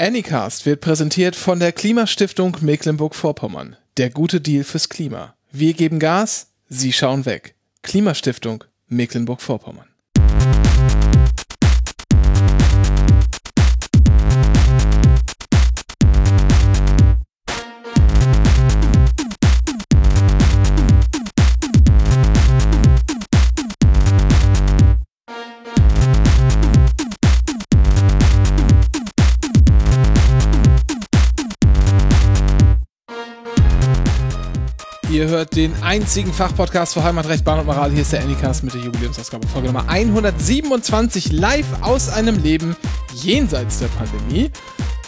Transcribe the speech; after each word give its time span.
Anycast 0.00 0.64
wird 0.64 0.80
präsentiert 0.80 1.36
von 1.36 1.60
der 1.60 1.72
Klimastiftung 1.72 2.56
Mecklenburg-Vorpommern. 2.62 3.76
Der 3.98 4.08
gute 4.08 4.40
Deal 4.40 4.64
fürs 4.64 4.88
Klima. 4.88 5.34
Wir 5.52 5.74
geben 5.74 5.98
Gas, 5.98 6.54
Sie 6.70 6.94
schauen 6.94 7.26
weg. 7.26 7.54
Klimastiftung 7.82 8.64
Mecklenburg-Vorpommern. 8.88 9.89
Hört 35.40 35.56
den 35.56 35.72
einzigen 35.82 36.34
Fachpodcast 36.34 36.92
für 36.92 37.02
Heimatrecht, 37.02 37.46
Bahn 37.46 37.60
und 37.60 37.64
Moral. 37.64 37.90
Hier 37.90 38.02
ist 38.02 38.12
der 38.12 38.22
Anycast 38.22 38.62
mit 38.62 38.74
der 38.74 38.82
Jubiläumsausgabe, 38.82 39.46
Folge 39.46 39.68
Nummer 39.68 39.88
127, 39.88 41.32
live 41.32 41.64
aus 41.80 42.10
einem 42.10 42.42
Leben 42.42 42.76
jenseits 43.14 43.78
der 43.78 43.86
Pandemie. 43.86 44.50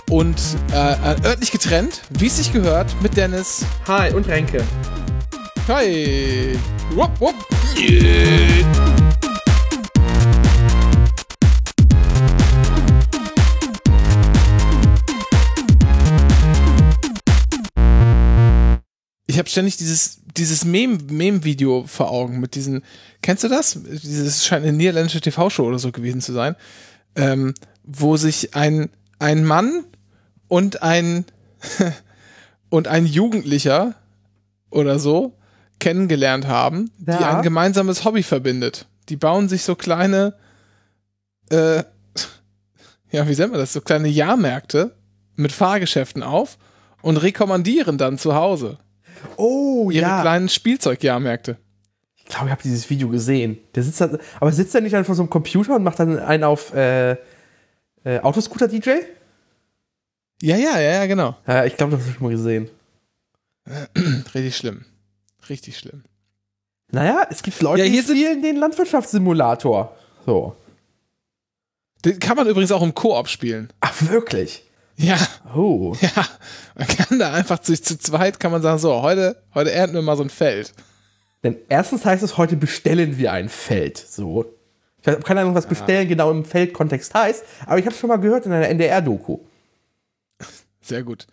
Und 0.08 0.40
äh, 0.72 0.92
äh, 0.92 1.26
örtlich 1.26 1.50
getrennt, 1.50 2.00
wie 2.18 2.28
es 2.28 2.38
sich 2.38 2.50
gehört, 2.50 2.96
mit 3.02 3.14
Dennis. 3.14 3.66
Hi 3.86 4.10
und 4.14 4.26
Renke. 4.26 4.64
Hi. 5.68 6.58
Wupp, 6.94 7.20
wupp. 7.20 7.34
Ich 7.76 8.64
habe 19.42 19.50
ständig 19.50 19.76
dieses, 19.76 20.20
dieses 20.36 20.64
Meme-Video 20.64 21.78
Meme 21.78 21.88
vor 21.88 22.12
Augen 22.12 22.38
mit 22.38 22.54
diesen, 22.54 22.84
kennst 23.22 23.42
du 23.42 23.48
das? 23.48 23.76
Dieses 23.82 24.46
scheint 24.46 24.64
eine 24.64 24.76
niederländische 24.76 25.20
TV-Show 25.20 25.64
oder 25.64 25.80
so 25.80 25.90
gewesen 25.90 26.20
zu 26.20 26.32
sein, 26.32 26.54
ähm, 27.16 27.52
wo 27.82 28.16
sich 28.16 28.54
ein, 28.54 28.88
ein 29.18 29.44
Mann 29.44 29.84
und 30.46 30.82
ein, 30.84 31.24
und 32.70 32.86
ein 32.86 33.04
Jugendlicher 33.04 33.96
oder 34.70 35.00
so 35.00 35.36
kennengelernt 35.80 36.46
haben, 36.46 36.92
Ja. 37.04 37.18
die 37.18 37.24
ein 37.24 37.42
gemeinsames 37.42 38.04
Hobby 38.04 38.22
verbindet. 38.22 38.86
Die 39.08 39.16
bauen 39.16 39.48
sich 39.48 39.64
so 39.64 39.74
kleine, 39.74 40.36
äh, 41.50 41.78
ja, 43.10 43.28
wie 43.28 43.34
nennt 43.34 43.50
man 43.50 43.60
das, 43.60 43.72
so 43.72 43.80
kleine 43.80 44.06
Jahrmärkte 44.06 44.94
mit 45.34 45.50
Fahrgeschäften 45.50 46.22
auf 46.22 46.58
und 47.02 47.16
rekommandieren 47.16 47.98
dann 47.98 48.18
zu 48.18 48.36
Hause 48.36 48.78
Oh 49.36 49.90
ihre 49.90 50.02
ja. 50.02 50.20
kleinen 50.20 50.48
Spielzeugjahrmärkte. 50.48 51.56
Ich 52.16 52.24
glaube, 52.26 52.46
ich 52.46 52.52
habe 52.52 52.62
dieses 52.62 52.88
Video 52.88 53.08
gesehen. 53.08 53.58
Der 53.74 53.82
sitzt 53.82 54.00
da, 54.00 54.16
aber 54.40 54.52
sitzt 54.52 54.74
er 54.74 54.80
nicht 54.80 54.94
dann 54.94 55.04
vor 55.04 55.14
so 55.14 55.22
einem 55.22 55.30
Computer 55.30 55.76
und 55.76 55.82
macht 55.82 55.98
dann 55.98 56.18
einen 56.18 56.44
auf 56.44 56.72
äh, 56.74 57.12
äh, 58.04 58.20
Autoscooter-DJ? 58.20 58.90
Ja, 60.40 60.56
ja, 60.56 60.78
ja, 60.80 60.92
ja, 60.94 61.06
genau. 61.06 61.36
Ja, 61.46 61.64
ich 61.64 61.76
glaube, 61.76 61.92
das 61.92 62.00
habe 62.00 62.10
ich 62.10 62.16
schon 62.16 62.26
mal 62.26 62.32
gesehen. 62.32 62.68
Richtig 64.34 64.56
schlimm. 64.56 64.84
Richtig 65.48 65.78
schlimm. 65.78 66.02
Naja, 66.90 67.26
es 67.30 67.42
gibt 67.42 67.60
Leute, 67.62 67.82
Ja, 67.82 67.88
hier 67.88 68.02
die 68.02 68.12
spielen 68.12 68.42
den 68.42 68.56
Landwirtschaftssimulator. 68.56 69.96
So. 70.26 70.56
Den 72.04 72.18
kann 72.18 72.36
man 72.36 72.48
übrigens 72.48 72.72
auch 72.72 72.82
im 72.82 72.94
Koop 72.94 73.28
spielen. 73.28 73.72
Ach, 73.80 73.94
wirklich? 74.10 74.64
Ja, 74.96 75.16
Oh. 75.54 75.94
ja. 76.00 76.10
Man 76.74 76.86
kann 76.86 77.18
da 77.18 77.32
einfach 77.32 77.58
zu, 77.58 77.80
zu 77.80 77.98
zweit 77.98 78.38
kann 78.40 78.52
man 78.52 78.62
sagen, 78.62 78.78
so, 78.78 79.02
heute, 79.02 79.42
heute 79.54 79.70
ernten 79.72 79.94
wir 79.96 80.02
mal 80.02 80.16
so 80.16 80.22
ein 80.22 80.30
Feld. 80.30 80.72
Denn 81.44 81.56
erstens 81.68 82.04
heißt 82.04 82.22
es, 82.22 82.36
heute 82.38 82.56
bestellen 82.56 83.18
wir 83.18 83.32
ein 83.32 83.48
Feld. 83.48 83.98
So. 83.98 84.44
Ich 85.00 85.08
habe 85.08 85.20
keine 85.22 85.40
Ahnung, 85.40 85.54
was 85.54 85.66
bestellen 85.66 86.08
genau 86.08 86.30
im 86.30 86.44
Feldkontext 86.44 87.12
heißt, 87.14 87.42
aber 87.66 87.78
ich 87.78 87.84
habe 87.84 87.94
es 87.94 88.00
schon 88.00 88.08
mal 88.08 88.16
gehört 88.18 88.46
in 88.46 88.52
einer 88.52 88.68
NDR-Doku. 88.68 89.38
Sehr 90.80 91.02
gut. 91.02 91.26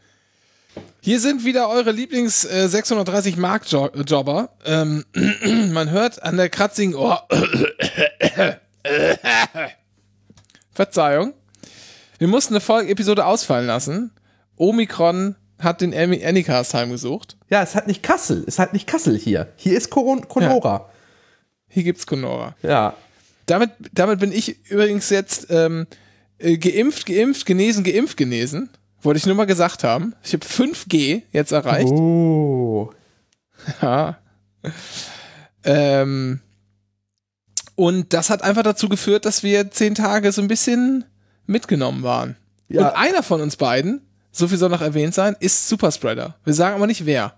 Hier 1.01 1.19
sind 1.19 1.45
wieder 1.45 1.69
eure 1.69 1.91
Lieblings 1.91 2.45
äh, 2.45 2.67
630 2.67 3.37
Mark 3.37 3.69
Jo- 3.71 3.91
Jobber. 4.05 4.49
Ähm, 4.65 5.05
man 5.71 5.89
hört 5.91 6.21
an 6.23 6.37
der 6.37 6.49
kratzigen 6.49 6.95
Ohr. 6.95 7.27
Verzeihung. 10.73 11.33
Wir 12.19 12.27
mussten 12.27 12.53
eine 12.53 12.61
Folge-Episode 12.61 13.25
ausfallen 13.25 13.65
lassen. 13.65 14.11
Omikron 14.57 15.35
hat 15.57 15.81
den 15.81 15.93
Any- 15.93 16.23
Anycast 16.23 16.73
heimgesucht. 16.73 17.37
Ja, 17.49 17.63
es 17.63 17.75
hat 17.75 17.87
nicht 17.87 18.03
Kassel. 18.03 18.43
Es 18.47 18.59
hat 18.59 18.73
nicht 18.73 18.87
Kassel 18.87 19.17
hier. 19.17 19.51
Hier 19.55 19.75
ist 19.77 19.89
Coron 19.89 20.27
Conora. 20.27 20.89
Hier 21.67 21.83
gibt's 21.83 22.05
Conora. 22.05 22.55
Ja. 22.61 22.93
Damit, 23.45 23.71
damit 23.93 24.19
bin 24.19 24.31
ich 24.31 24.63
übrigens 24.69 25.09
jetzt 25.09 25.47
ähm, 25.49 25.87
äh, 26.37 26.57
geimpft, 26.57 27.05
geimpft, 27.05 27.45
genesen, 27.45 27.83
geimpft, 27.83 28.15
genesen. 28.17 28.69
Wollte 29.01 29.17
ich 29.17 29.25
nur 29.25 29.35
mal 29.35 29.45
gesagt 29.45 29.83
haben. 29.83 30.13
Ich 30.23 30.33
habe 30.33 30.45
5G 30.45 31.23
jetzt 31.31 31.51
erreicht. 31.51 31.89
Oh. 31.91 32.91
Ja. 33.81 34.17
Ähm, 35.63 36.41
und 37.75 38.13
das 38.13 38.29
hat 38.29 38.41
einfach 38.43 38.63
dazu 38.63 38.89
geführt, 38.89 39.25
dass 39.25 39.41
wir 39.43 39.71
zehn 39.71 39.95
Tage 39.95 40.31
so 40.33 40.41
ein 40.41 40.47
bisschen 40.49 41.05
mitgenommen 41.49 42.03
waren. 42.03 42.37
Ja. 42.69 42.89
Und 42.89 42.95
einer 42.95 43.23
von 43.23 43.41
uns 43.41 43.57
beiden, 43.57 44.01
so 44.31 44.47
viel 44.47 44.57
soll 44.57 44.69
noch 44.69 44.81
erwähnt 44.81 45.13
sein, 45.13 45.35
ist 45.39 45.67
Superspreader. 45.67 46.35
Wir 46.45 46.53
sagen 46.53 46.75
aber 46.75 46.87
nicht 46.87 47.05
wer. 47.05 47.33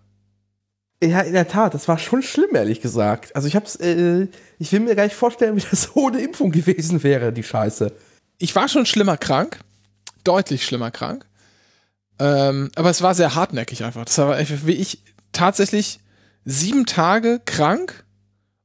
Ja, 1.04 1.22
in 1.22 1.34
der 1.34 1.48
Tat, 1.48 1.74
das 1.74 1.88
war 1.88 1.98
schon 1.98 2.22
schlimm, 2.22 2.54
ehrlich 2.54 2.82
gesagt. 2.82 3.36
Also 3.36 3.48
ich 3.48 3.56
hab's, 3.56 3.76
äh, 3.78 4.28
ich 4.60 4.72
will 4.72 4.82
mir 4.82 4.96
gar 4.96 5.06
nicht 5.06 5.16
vorstellen, 5.16 5.56
wie 5.56 5.66
das 5.68 5.92
ohne 5.96 6.20
Impfung 6.22 6.52
gewesen 6.52 7.02
wäre, 7.02 7.34
die 7.34 7.44
Scheiße. 7.44 7.92
Ich 8.38 8.56
war 8.56 8.68
schon 8.68 8.86
schlimmer 8.86 9.18
krank. 9.18 9.60
Deutlich 10.24 10.64
schlimmer 10.64 10.92
krank. 10.92 11.26
Ähm, 12.20 12.70
aber 12.76 12.92
es 12.92 13.02
war 13.02 13.16
sehr 13.16 13.34
hartnäckig 13.34 13.84
einfach. 13.84 14.06
Das 14.06 14.18
war 14.20 14.36
einfach 14.36 14.66
wie 14.66 14.74
ich 14.74 15.02
tatsächlich 15.32 16.00
sieben 16.46 16.86
Tage 16.86 17.42
krank 17.46 18.04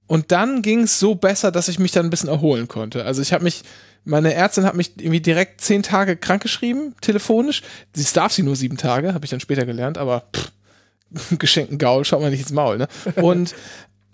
und 0.06 0.30
dann 0.30 0.62
ging 0.62 0.82
es 0.82 0.98
so 0.98 1.14
besser, 1.14 1.50
dass 1.50 1.68
ich 1.68 1.78
mich 1.78 1.92
dann 1.92 2.06
ein 2.06 2.10
bisschen 2.10 2.28
erholen 2.28 2.68
konnte. 2.68 3.04
Also 3.04 3.22
ich 3.22 3.32
habe 3.32 3.44
mich, 3.44 3.64
meine 4.06 4.32
Ärztin 4.32 4.64
hat 4.64 4.76
mich 4.76 4.92
irgendwie 4.96 5.20
direkt 5.20 5.60
zehn 5.60 5.82
Tage 5.82 6.16
krank 6.16 6.42
geschrieben, 6.42 6.94
telefonisch. 7.00 7.62
Sie 7.92 8.06
darf 8.14 8.32
sie 8.32 8.42
nur 8.42 8.56
sieben 8.56 8.76
Tage, 8.76 9.12
habe 9.12 9.24
ich 9.24 9.30
dann 9.30 9.40
später 9.40 9.66
gelernt, 9.66 9.98
aber 9.98 10.24
pff, 10.34 10.52
geschenkten 11.38 11.78
Gaul, 11.78 12.04
schaut 12.04 12.20
mal 12.20 12.30
nicht 12.30 12.40
ins 12.40 12.52
Maul, 12.52 12.78
ne? 12.78 12.88
Und 13.16 13.54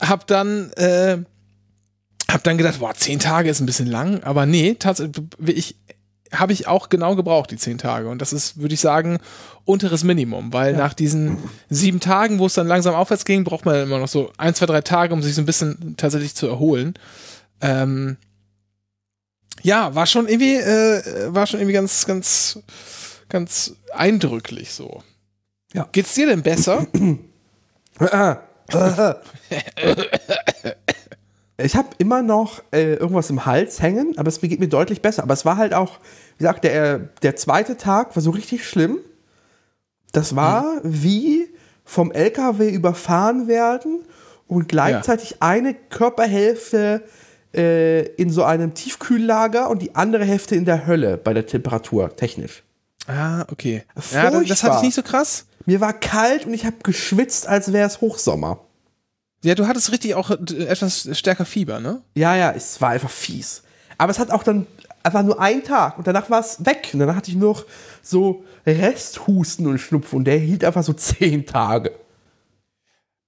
hab 0.00 0.26
dann, 0.26 0.72
äh, 0.72 1.19
hab 2.28 2.42
dann 2.42 2.58
gedacht, 2.58 2.80
boah, 2.80 2.94
zehn 2.94 3.19
Tage 3.19 3.50
ist 3.50 3.60
ein 3.60 3.66
bisschen 3.66 3.86
lang, 3.86 4.22
aber 4.25 4.47
nee, 4.47 4.75
tatsächlich, 4.78 5.26
ich 5.47 5.76
habe 6.32 6.54
ich 6.54 6.66
auch 6.66 6.88
genau 6.88 7.14
gebraucht, 7.14 7.50
die 7.50 7.59
zehn 7.59 7.76
Tage. 7.76 8.09
Und 8.09 8.22
das 8.22 8.32
ist, 8.32 8.59
würde 8.59 8.72
ich 8.72 8.80
sagen, 8.80 9.19
unteres 9.66 10.03
Minimum, 10.03 10.53
weil 10.54 10.74
nach 10.74 10.94
diesen 10.94 11.36
sieben 11.69 12.00
Tagen, 12.00 12.38
wo 12.38 12.47
es 12.47 12.54
dann 12.54 12.66
langsam 12.66 12.94
aufwärts 12.94 13.26
ging, 13.26 13.44
braucht 13.44 13.66
man 13.66 13.82
immer 13.82 13.98
noch 13.98 14.09
so 14.09 14.32
ein, 14.38 14.54
zwei, 14.54 14.64
drei 14.64 14.80
Tage, 14.80 15.12
um 15.12 15.22
sich 15.22 15.34
so 15.34 15.42
ein 15.42 15.47
bisschen 15.47 15.94
tatsächlich 15.98 16.34
zu 16.34 16.47
erholen. 16.47 16.94
Ähm, 17.60 18.16
ja, 19.62 19.94
war 19.94 20.06
schon 20.06 20.28
irgendwie, 20.28 20.56
äh, 20.56 21.34
war 21.34 21.46
schon 21.46 21.60
irgendwie 21.60 21.74
ganz, 21.74 22.06
ganz, 22.06 22.58
ganz 23.28 23.74
eindrücklich 23.92 24.72
so. 24.72 25.02
Ja. 25.72 25.88
Geht's 25.92 26.14
dir 26.14 26.26
denn 26.26 26.42
besser? 26.42 26.86
Ich 31.58 31.76
habe 31.76 31.88
immer 31.98 32.22
noch 32.22 32.62
äh, 32.72 32.94
irgendwas 32.94 33.30
im 33.30 33.46
Hals 33.46 33.80
hängen, 33.80 34.14
aber 34.16 34.28
es 34.28 34.40
geht 34.40 34.58
mir 34.58 34.68
deutlich 34.68 35.02
besser. 35.02 35.22
Aber 35.22 35.34
es 35.34 35.44
war 35.44 35.56
halt 35.56 35.74
auch, 35.74 35.98
wie 36.36 36.44
gesagt, 36.44 36.64
der, 36.64 36.98
der 37.22 37.36
zweite 37.36 37.76
Tag 37.76 38.16
war 38.16 38.22
so 38.22 38.30
richtig 38.30 38.66
schlimm. 38.66 38.98
Das 40.12 40.34
war 40.34 40.80
wie 40.82 41.48
vom 41.84 42.10
LKW 42.10 42.70
überfahren 42.70 43.48
werden 43.48 44.04
und 44.48 44.68
gleichzeitig 44.68 45.36
eine 45.41 45.74
Körperhälfte 45.74 47.03
äh, 47.54 48.03
in 48.15 48.31
so 48.31 48.45
einem 48.45 48.75
Tiefkühllager 48.75 49.71
und 49.71 49.83
die 49.83 49.95
andere 49.95 50.25
Hälfte 50.25 50.54
in 50.54 50.65
der 50.65 50.87
Hölle 50.87 51.16
bei 51.16 51.34
der 51.34 51.47
Temperatur, 51.47 52.15
technisch. 52.16 52.63
ah, 53.07 53.45
okay. 53.51 53.84
Ja, 54.13 54.31
das, 54.31 54.63
hatte 54.63 54.77
ich 54.77 54.83
nicht 54.83 54.95
so 54.95 55.03
krass. 55.03 55.47
Mir 55.66 55.81
war 55.81 55.93
kalt 55.93 56.47
und 56.47 56.54
ich 56.54 56.65
habe 56.65 56.77
geschwitzt, 56.83 57.47
als 57.47 57.72
wäre 57.72 57.87
es 57.87 58.01
Hochsommer. 58.01 58.60
Ja, 59.45 59.54
du 59.54 59.66
hattest 59.66 59.93
richtig 59.93 60.15
auch 60.15 60.31
äh, 60.31 60.65
etwas 60.66 61.09
stärker 61.13 61.45
Fieber, 61.45 61.81
ne? 61.81 62.03
Ja, 62.15 62.37
ja, 62.37 62.53
es 62.53 62.81
war 62.81 62.91
einfach 62.91 63.10
fies. 63.10 63.63
Aber 63.99 64.10
es 64.10 64.19
hat 64.19 64.31
auch 64.31 64.43
dann 64.43 64.66
einfach 65.03 65.22
nur 65.22 65.41
einen 65.41 65.65
Tag 65.65 65.99
und 65.99 66.07
danach 66.07 66.31
war 66.31 66.41
es 66.41 66.65
weg. 66.65 66.91
Und 66.93 67.01
danach 67.01 67.16
hatte 67.16 67.31
ich 67.31 67.37
noch 67.37 67.65
so 68.03 68.45
Resthusten 68.66 69.66
und 69.66 69.78
Schnupfen 69.78 70.19
und 70.19 70.25
der 70.25 70.39
hielt 70.39 70.65
einfach 70.65 70.83
so 70.83 70.93
zehn 70.93 71.47
Tage. 71.47 71.93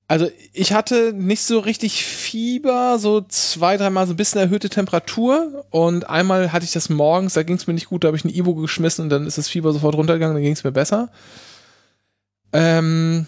Also 0.06 0.30
ich 0.52 0.74
hatte 0.74 1.14
nicht 1.14 1.42
so 1.42 1.58
richtig 1.60 2.04
Fieber, 2.04 2.98
so 2.98 3.22
zwei, 3.22 3.78
dreimal 3.78 4.06
so 4.06 4.12
ein 4.12 4.16
bisschen 4.16 4.40
erhöhte 4.40 4.68
Temperatur 4.68 5.64
und 5.70 6.08
einmal 6.10 6.52
hatte 6.52 6.66
ich 6.66 6.72
das 6.72 6.90
morgens, 6.90 7.32
da 7.32 7.42
ging 7.42 7.56
es 7.56 7.66
mir 7.66 7.72
nicht 7.72 7.88
gut, 7.88 8.04
da 8.04 8.08
habe 8.08 8.16
ich 8.16 8.24
ein 8.24 8.34
Ibo 8.34 8.54
geschmissen 8.54 9.04
und 9.04 9.08
dann 9.08 9.26
ist 9.26 9.38
das 9.38 9.48
Fieber 9.48 9.72
sofort 9.72 9.94
runtergegangen, 9.94 10.34
dann 10.34 10.42
ging 10.42 10.52
es 10.52 10.62
mir 10.62 10.72
besser. 10.72 11.10
Ähm, 12.52 13.26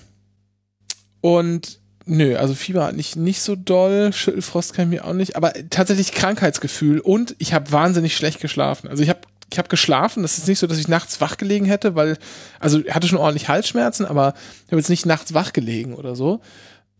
und 1.23 1.81
nö, 2.05 2.37
also 2.37 2.55
Fieber 2.55 2.85
hat 2.85 2.95
nicht, 2.95 3.17
nicht 3.17 3.41
so 3.41 3.57
doll, 3.57 4.13
Schüttelfrost 4.13 4.75
kann 4.75 4.85
ich 4.85 5.01
mir 5.01 5.07
auch 5.07 5.15
nicht, 5.15 5.35
aber 5.35 5.55
tatsächlich 5.71 6.13
Krankheitsgefühl 6.13 7.01
und 7.01 7.35
ich 7.39 7.55
habe 7.55 7.73
wahnsinnig 7.73 8.15
schlecht 8.15 8.41
geschlafen. 8.41 8.89
Also 8.89 9.03
ich 9.03 9.09
habe 9.09 9.21
ich 9.57 9.59
habe 9.59 9.69
geschlafen. 9.69 10.23
Das 10.23 10.37
ist 10.37 10.49
nicht 10.49 10.59
so, 10.59 10.67
dass 10.67 10.77
ich 10.77 10.87
nachts 10.87 11.19
wach 11.23 11.39
gelegen 11.39 11.65
hätte, 11.65 11.95
weil, 11.95 12.19
also 12.61 12.81
ich 12.81 12.95
hatte 12.95 13.09
schon 13.09 13.19
ordentlich 13.19 13.49
Halsschmerzen, 13.49 14.05
aber 14.05 14.35
ich 14.67 14.73
habe 14.73 14.77
jetzt 14.77 14.91
nicht 14.91 15.07
nachts 15.07 15.33
wach 15.33 15.55
gelegen 15.55 15.95
oder 15.95 16.15
so. 16.15 16.41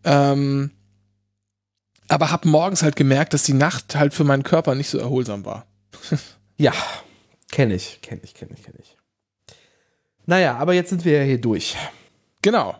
Ähm, 0.03 0.71
aber 2.07 2.31
habe 2.31 2.47
morgens 2.47 2.81
halt 2.81 2.95
gemerkt, 2.95 3.35
dass 3.35 3.43
die 3.43 3.53
Nacht 3.53 3.95
halt 3.95 4.15
für 4.15 4.23
meinen 4.23 4.41
Körper 4.41 4.73
nicht 4.73 4.89
so 4.89 4.97
erholsam 4.97 5.45
war. 5.45 5.67
ja, 6.57 6.73
kenne 7.51 7.75
ich, 7.75 8.01
kenne 8.01 8.21
ich, 8.23 8.33
kenne 8.33 8.53
ich, 8.55 8.63
kenne 8.63 8.79
ich. 8.81 8.97
Naja, 10.25 10.57
aber 10.57 10.73
jetzt 10.73 10.89
sind 10.89 11.05
wir 11.05 11.19
ja 11.19 11.23
hier 11.23 11.39
durch. 11.39 11.75
Genau. 12.41 12.75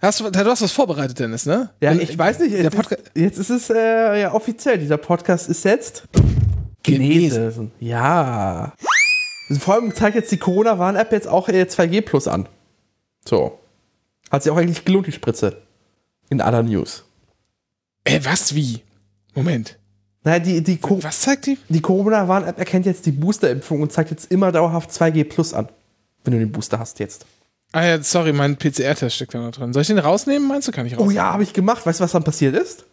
Hast 0.00 0.18
du, 0.20 0.30
du 0.30 0.44
hast 0.44 0.62
was 0.62 0.72
vorbereitet, 0.72 1.20
Dennis, 1.20 1.46
ne? 1.46 1.70
Ja, 1.80 1.92
ich 1.92 2.18
weiß 2.18 2.40
nicht. 2.40 2.52
Jetzt 2.52 2.74
ist, 2.74 2.96
jetzt 3.14 3.38
ist 3.38 3.50
es 3.50 3.70
äh, 3.70 4.20
ja 4.22 4.32
offiziell. 4.32 4.78
Dieser 4.78 4.96
Podcast 4.96 5.48
ist 5.48 5.64
jetzt 5.64 6.04
genesen. 6.82 7.72
Ja. 7.80 8.72
Vor 9.50 9.74
allem 9.74 9.94
zeigt 9.94 10.16
jetzt 10.16 10.30
die 10.30 10.36
Corona-Warn-App 10.36 11.12
jetzt 11.12 11.28
auch 11.28 11.48
2G 11.48 12.02
Plus 12.02 12.28
an. 12.28 12.48
So. 13.26 13.58
Hat 14.30 14.42
sich 14.42 14.52
auch 14.52 14.56
eigentlich 14.56 14.84
gelohnt, 14.84 15.06
die 15.06 15.12
Spritze. 15.12 15.62
In 16.28 16.40
aller 16.40 16.62
News. 16.62 17.04
Äh, 18.04 18.20
was? 18.24 18.54
Wie? 18.54 18.82
Moment. 19.34 19.78
Naja, 20.24 20.40
die, 20.40 20.62
die 20.62 20.78
was 20.82 21.20
zeigt 21.20 21.46
die? 21.46 21.58
Die 21.68 21.80
Corona-Warn-App 21.80 22.58
erkennt 22.58 22.84
jetzt 22.84 23.06
die 23.06 23.12
Booster-Impfung 23.12 23.80
und 23.80 23.92
zeigt 23.92 24.10
jetzt 24.10 24.30
immer 24.30 24.52
dauerhaft 24.52 24.90
2G 24.90 25.24
Plus 25.24 25.54
an. 25.54 25.68
Wenn 26.24 26.34
du 26.34 26.38
den 26.38 26.52
Booster 26.52 26.78
hast 26.78 26.98
jetzt. 26.98 27.24
Ah 27.72 27.84
ja, 27.84 28.02
sorry, 28.02 28.32
mein 28.32 28.56
PCR-Test 28.56 29.16
steckt 29.16 29.34
da 29.34 29.40
noch 29.40 29.52
drin. 29.52 29.72
Soll 29.72 29.82
ich 29.82 29.88
den 29.88 29.98
rausnehmen, 29.98 30.48
meinst 30.48 30.68
du? 30.68 30.72
Kann 30.72 30.86
ich 30.86 30.94
rausnehmen? 30.94 31.12
Oh 31.12 31.14
ja, 31.14 31.32
habe 31.32 31.42
ich 31.42 31.52
gemacht. 31.52 31.86
Weißt 31.86 32.00
du, 32.00 32.04
was 32.04 32.12
dann 32.12 32.24
passiert 32.24 32.56
ist? 32.56 32.84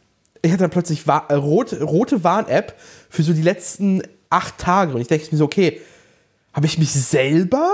Ich 0.41 0.51
hatte 0.51 0.61
dann 0.61 0.69
plötzlich 0.69 1.07
Wa 1.07 1.25
äh, 1.29 1.33
rot, 1.33 1.73
rote 1.81 2.23
Warn-App 2.23 2.75
für 3.09 3.23
so 3.23 3.33
die 3.33 3.41
letzten 3.41 4.03
acht 4.29 4.57
Tage. 4.57 4.93
Und 4.93 5.01
ich 5.01 5.07
denke 5.07 5.27
mir 5.31 5.37
so, 5.37 5.45
okay, 5.45 5.81
habe 6.55 6.67
ich 6.67 6.77
mich 6.77 6.91
selber 6.91 7.73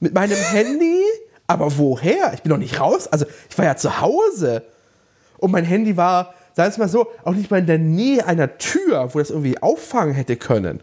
mit 0.00 0.14
meinem 0.14 0.38
Handy? 0.38 1.02
Aber 1.46 1.76
woher? 1.76 2.32
Ich 2.32 2.40
bin 2.40 2.48
doch 2.48 2.56
nicht 2.56 2.80
raus. 2.80 3.06
Also, 3.06 3.26
ich 3.50 3.58
war 3.58 3.66
ja 3.66 3.76
zu 3.76 4.00
Hause. 4.00 4.62
Und 5.36 5.50
mein 5.50 5.66
Handy 5.66 5.94
war, 5.98 6.34
sagen 6.54 6.68
wir 6.68 6.70
es 6.70 6.78
mal 6.78 6.88
so, 6.88 7.08
auch 7.24 7.34
nicht 7.34 7.50
mal 7.50 7.58
in 7.58 7.66
der 7.66 7.78
Nähe 7.78 8.26
einer 8.26 8.56
Tür, 8.56 9.10
wo 9.12 9.18
das 9.18 9.28
irgendwie 9.28 9.60
auffangen 9.60 10.14
hätte 10.14 10.36
können. 10.36 10.82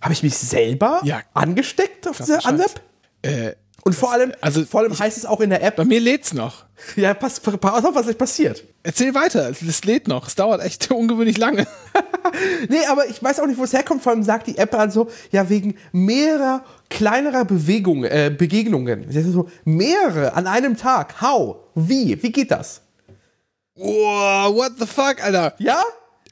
Habe 0.00 0.12
ich 0.12 0.22
mich 0.22 0.38
selber 0.38 1.00
ja. 1.02 1.22
angesteckt 1.34 2.06
auf 2.06 2.18
dieser 2.18 2.38
App? 2.38 2.80
Äh, 3.22 3.54
und 3.82 3.94
vor 3.94 4.12
allem, 4.12 4.32
also 4.40 4.64
vor 4.64 4.80
allem 4.80 4.98
heißt 4.98 5.16
es 5.16 5.24
auch 5.24 5.40
in 5.40 5.50
der 5.50 5.62
App. 5.62 5.76
Bei 5.76 5.84
mir 5.84 6.00
lädt's 6.00 6.32
noch. 6.32 6.64
Ja, 6.96 7.14
pass, 7.14 7.40
pass 7.40 7.84
auf, 7.84 7.94
was 7.94 8.04
gleich 8.04 8.18
passiert. 8.18 8.64
Erzähl 8.82 9.14
weiter, 9.14 9.50
es 9.50 9.84
lädt 9.84 10.08
noch. 10.08 10.26
Es 10.26 10.34
dauert 10.34 10.62
echt 10.62 10.90
ungewöhnlich 10.90 11.38
lange. 11.38 11.66
nee, 12.68 12.84
aber 12.88 13.06
ich 13.08 13.22
weiß 13.22 13.40
auch 13.40 13.46
nicht, 13.46 13.58
wo 13.58 13.64
es 13.64 13.72
herkommt. 13.72 14.02
Vor 14.02 14.12
allem 14.12 14.22
sagt 14.22 14.46
die 14.46 14.58
App 14.58 14.74
also, 14.74 15.10
ja, 15.30 15.48
wegen 15.48 15.76
mehrerer 15.92 16.64
kleinerer 16.88 17.44
Bewegung, 17.44 18.04
äh, 18.04 18.34
Begegnungen. 18.36 19.06
So, 19.10 19.48
mehrere 19.64 20.34
an 20.34 20.46
einem 20.46 20.76
Tag. 20.76 21.20
How? 21.20 21.56
Wie? 21.74 22.22
Wie 22.22 22.32
geht 22.32 22.50
das? 22.50 22.82
Wow, 23.74 24.54
what 24.54 24.72
the 24.78 24.86
fuck, 24.86 25.22
Alter? 25.22 25.54
Ja? 25.58 25.82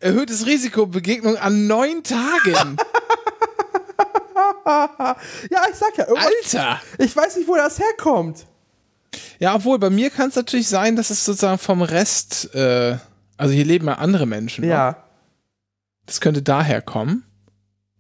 Erhöhtes 0.01 0.47
Risiko 0.47 0.87
Begegnung 0.87 1.37
an 1.37 1.67
neun 1.67 2.03
Tagen. 2.03 2.77
ja, 5.51 5.63
ich 5.71 5.77
sag 5.77 5.97
ja, 5.97 6.07
Alter! 6.07 6.81
Ich 6.99 7.17
weiß 7.17 7.37
nicht, 7.37 7.49
wo 7.49 7.57
das 7.57 7.79
herkommt. 7.79 8.47
Ja, 9.39 9.55
obwohl, 9.55 9.79
bei 9.79 9.89
mir 9.89 10.11
kann 10.11 10.29
es 10.29 10.37
natürlich 10.37 10.69
sein, 10.69 10.97
dass 10.97 11.11
es 11.11 11.25
sozusagen 11.25 11.59
vom 11.59 11.81
Rest, 11.81 12.55
äh, 12.55 12.99
also 13.37 13.55
hier 13.55 13.65
leben 13.65 13.87
ja 13.87 13.95
andere 13.95 14.27
Menschen. 14.27 14.65
Ja. 14.65 14.91
Ne? 14.91 14.97
Das 16.07 16.21
könnte 16.21 16.43
daher 16.43 16.83
kommen. 16.83 17.25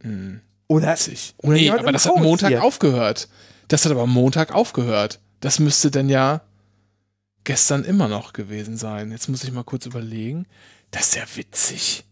Hm. 0.02 0.40
Oder, 0.66 0.96
oder 1.38 1.54
nee, 1.54 1.70
aber 1.70 1.92
das 1.92 2.06
hat 2.06 2.16
Montag 2.16 2.48
hier. 2.48 2.62
aufgehört. 2.62 3.28
Das 3.68 3.84
hat 3.84 3.92
aber 3.92 4.06
Montag 4.06 4.54
aufgehört. 4.54 5.20
Das 5.40 5.58
müsste 5.58 5.90
dann 5.90 6.10
ja 6.10 6.42
gestern 7.44 7.84
immer 7.84 8.08
noch 8.08 8.34
gewesen 8.34 8.76
sein. 8.76 9.10
Jetzt 9.10 9.28
muss 9.28 9.44
ich 9.44 9.52
mal 9.52 9.64
kurz 9.64 9.86
überlegen. 9.86 10.46
Das 10.90 11.08
ist 11.08 11.16
ja 11.16 11.22
witzig. 11.34 12.04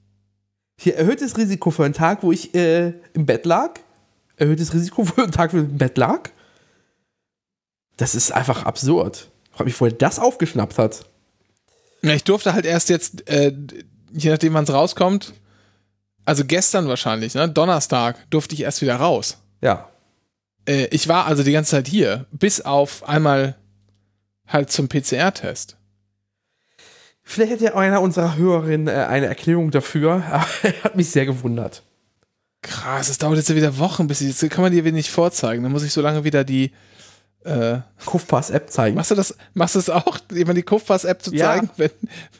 Hier 0.78 0.96
erhöhtes 0.96 1.36
Risiko 1.36 1.70
für 1.70 1.84
einen 1.84 1.94
Tag, 1.94 2.22
wo 2.22 2.32
ich 2.32 2.54
äh, 2.54 2.94
im 3.12 3.26
Bett 3.26 3.44
lag 3.44 3.80
erhöhtes 4.36 4.72
Risiko 4.74 5.04
für 5.04 5.22
einen 5.22 5.32
Tag 5.32 5.52
im 5.52 5.78
Bett 5.78 5.96
lag. 5.98 6.30
Das 7.96 8.14
ist 8.14 8.32
einfach 8.32 8.64
absurd. 8.64 9.30
Ich 9.44 9.50
frage 9.52 9.64
mich, 9.64 9.80
wo 9.80 9.86
er 9.86 9.92
das 9.92 10.18
aufgeschnappt 10.18 10.78
hat. 10.78 11.06
Ja, 12.02 12.12
ich 12.12 12.24
durfte 12.24 12.52
halt 12.52 12.66
erst 12.66 12.88
jetzt, 12.88 13.28
äh, 13.28 13.52
je 14.12 14.30
nachdem, 14.30 14.54
wann 14.54 14.64
es 14.64 14.72
rauskommt, 14.72 15.32
also 16.24 16.44
gestern 16.44 16.88
wahrscheinlich, 16.88 17.34
ne? 17.34 17.48
Donnerstag, 17.48 18.30
durfte 18.30 18.54
ich 18.54 18.62
erst 18.62 18.82
wieder 18.82 18.96
raus. 18.96 19.38
Ja. 19.62 19.88
Äh, 20.68 20.86
ich 20.86 21.08
war 21.08 21.26
also 21.26 21.42
die 21.42 21.52
ganze 21.52 21.70
Zeit 21.72 21.88
hier, 21.88 22.26
bis 22.32 22.60
auf 22.60 23.08
einmal 23.08 23.56
halt 24.46 24.70
zum 24.70 24.88
PCR-Test. 24.88 25.76
Vielleicht 27.22 27.52
hätte 27.52 27.64
ja 27.64 27.74
einer 27.74 28.00
unserer 28.00 28.36
Hörerinnen 28.36 28.88
äh, 28.88 29.06
eine 29.06 29.26
Erklärung 29.26 29.70
dafür, 29.70 30.24
aber 30.30 30.46
er 30.62 30.84
hat 30.84 30.96
mich 30.96 31.10
sehr 31.10 31.26
gewundert. 31.26 31.82
Krass, 32.66 33.08
es 33.08 33.18
dauert 33.18 33.36
jetzt 33.36 33.54
wieder 33.54 33.78
Wochen, 33.78 34.08
bis 34.08 34.20
ich, 34.20 34.28
jetzt 34.28 34.50
kann 34.50 34.62
man 34.62 34.72
dir 34.72 34.82
nicht 34.92 35.10
vorzeigen. 35.10 35.62
Dann 35.62 35.72
muss 35.72 35.84
ich 35.84 35.92
so 35.92 36.00
lange 36.00 36.24
wieder 36.24 36.42
die 36.42 36.72
äh, 37.44 37.78
Kuffpass-App 38.04 38.70
zeigen. 38.70 38.96
Machst 38.96 39.12
du 39.12 39.14
das, 39.14 39.36
machst 39.54 39.76
du 39.76 39.78
es 39.78 39.88
auch, 39.88 40.18
immer 40.34 40.52
die 40.52 40.64
Kuffpass-App 40.64 41.22
zu 41.22 41.30
zeigen, 41.30 41.70
ja. 41.76 41.78
wenn, 41.78 41.90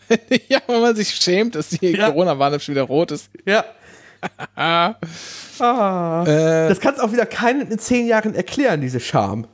wenn, 0.08 0.40
ja, 0.48 0.60
wenn 0.66 0.80
man 0.80 0.96
sich 0.96 1.14
schämt, 1.14 1.54
dass 1.54 1.68
die 1.68 1.86
ja. 1.86 2.08
Corona-Warn-App 2.08 2.60
schon 2.60 2.74
wieder 2.74 2.82
rot 2.82 3.12
ist? 3.12 3.30
Ja. 3.44 3.64
ah. 4.56 4.94
Äh, 6.26 6.68
das 6.68 6.80
kannst 6.80 7.00
auch 7.00 7.12
wieder 7.12 7.26
keinen 7.26 7.70
in 7.70 7.78
zehn 7.78 8.06
Jahren 8.06 8.34
erklären, 8.34 8.80
diese 8.80 8.98
Scham. 8.98 9.46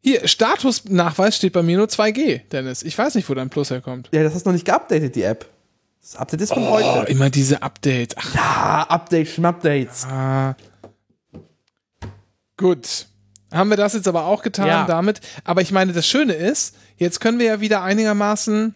Hier, 0.00 0.28
Statusnachweis 0.28 1.36
steht 1.36 1.54
bei 1.54 1.62
mir 1.62 1.76
nur 1.76 1.88
2G, 1.88 2.42
Dennis. 2.52 2.84
Ich 2.84 2.96
weiß 2.96 3.16
nicht, 3.16 3.28
wo 3.28 3.34
dein 3.34 3.50
Plus 3.50 3.70
herkommt. 3.70 4.08
Ja, 4.12 4.22
das 4.22 4.34
hast 4.34 4.46
du 4.46 4.50
noch 4.50 4.54
nicht 4.54 4.64
geupdatet, 4.64 5.16
die 5.16 5.22
App. 5.22 5.46
Das 6.00 6.16
Update 6.16 6.40
ist 6.40 6.52
von 6.52 6.62
oh, 6.62 6.70
heute. 6.70 7.10
Immer 7.10 7.30
diese 7.30 7.62
Updates. 7.62 8.16
Ach. 8.18 8.34
Ja, 8.34 8.86
Updates, 8.88 9.34
Schmupdates. 9.34 10.06
Ah. 10.06 10.56
Gut. 12.56 13.06
Haben 13.52 13.70
wir 13.70 13.76
das 13.76 13.94
jetzt 13.94 14.08
aber 14.08 14.26
auch 14.26 14.42
getan 14.42 14.66
ja. 14.66 14.86
damit. 14.86 15.20
Aber 15.44 15.62
ich 15.62 15.72
meine, 15.72 15.92
das 15.92 16.06
Schöne 16.06 16.34
ist, 16.34 16.76
jetzt 16.96 17.20
können 17.20 17.38
wir 17.38 17.46
ja 17.46 17.60
wieder 17.60 17.82
einigermaßen. 17.82 18.74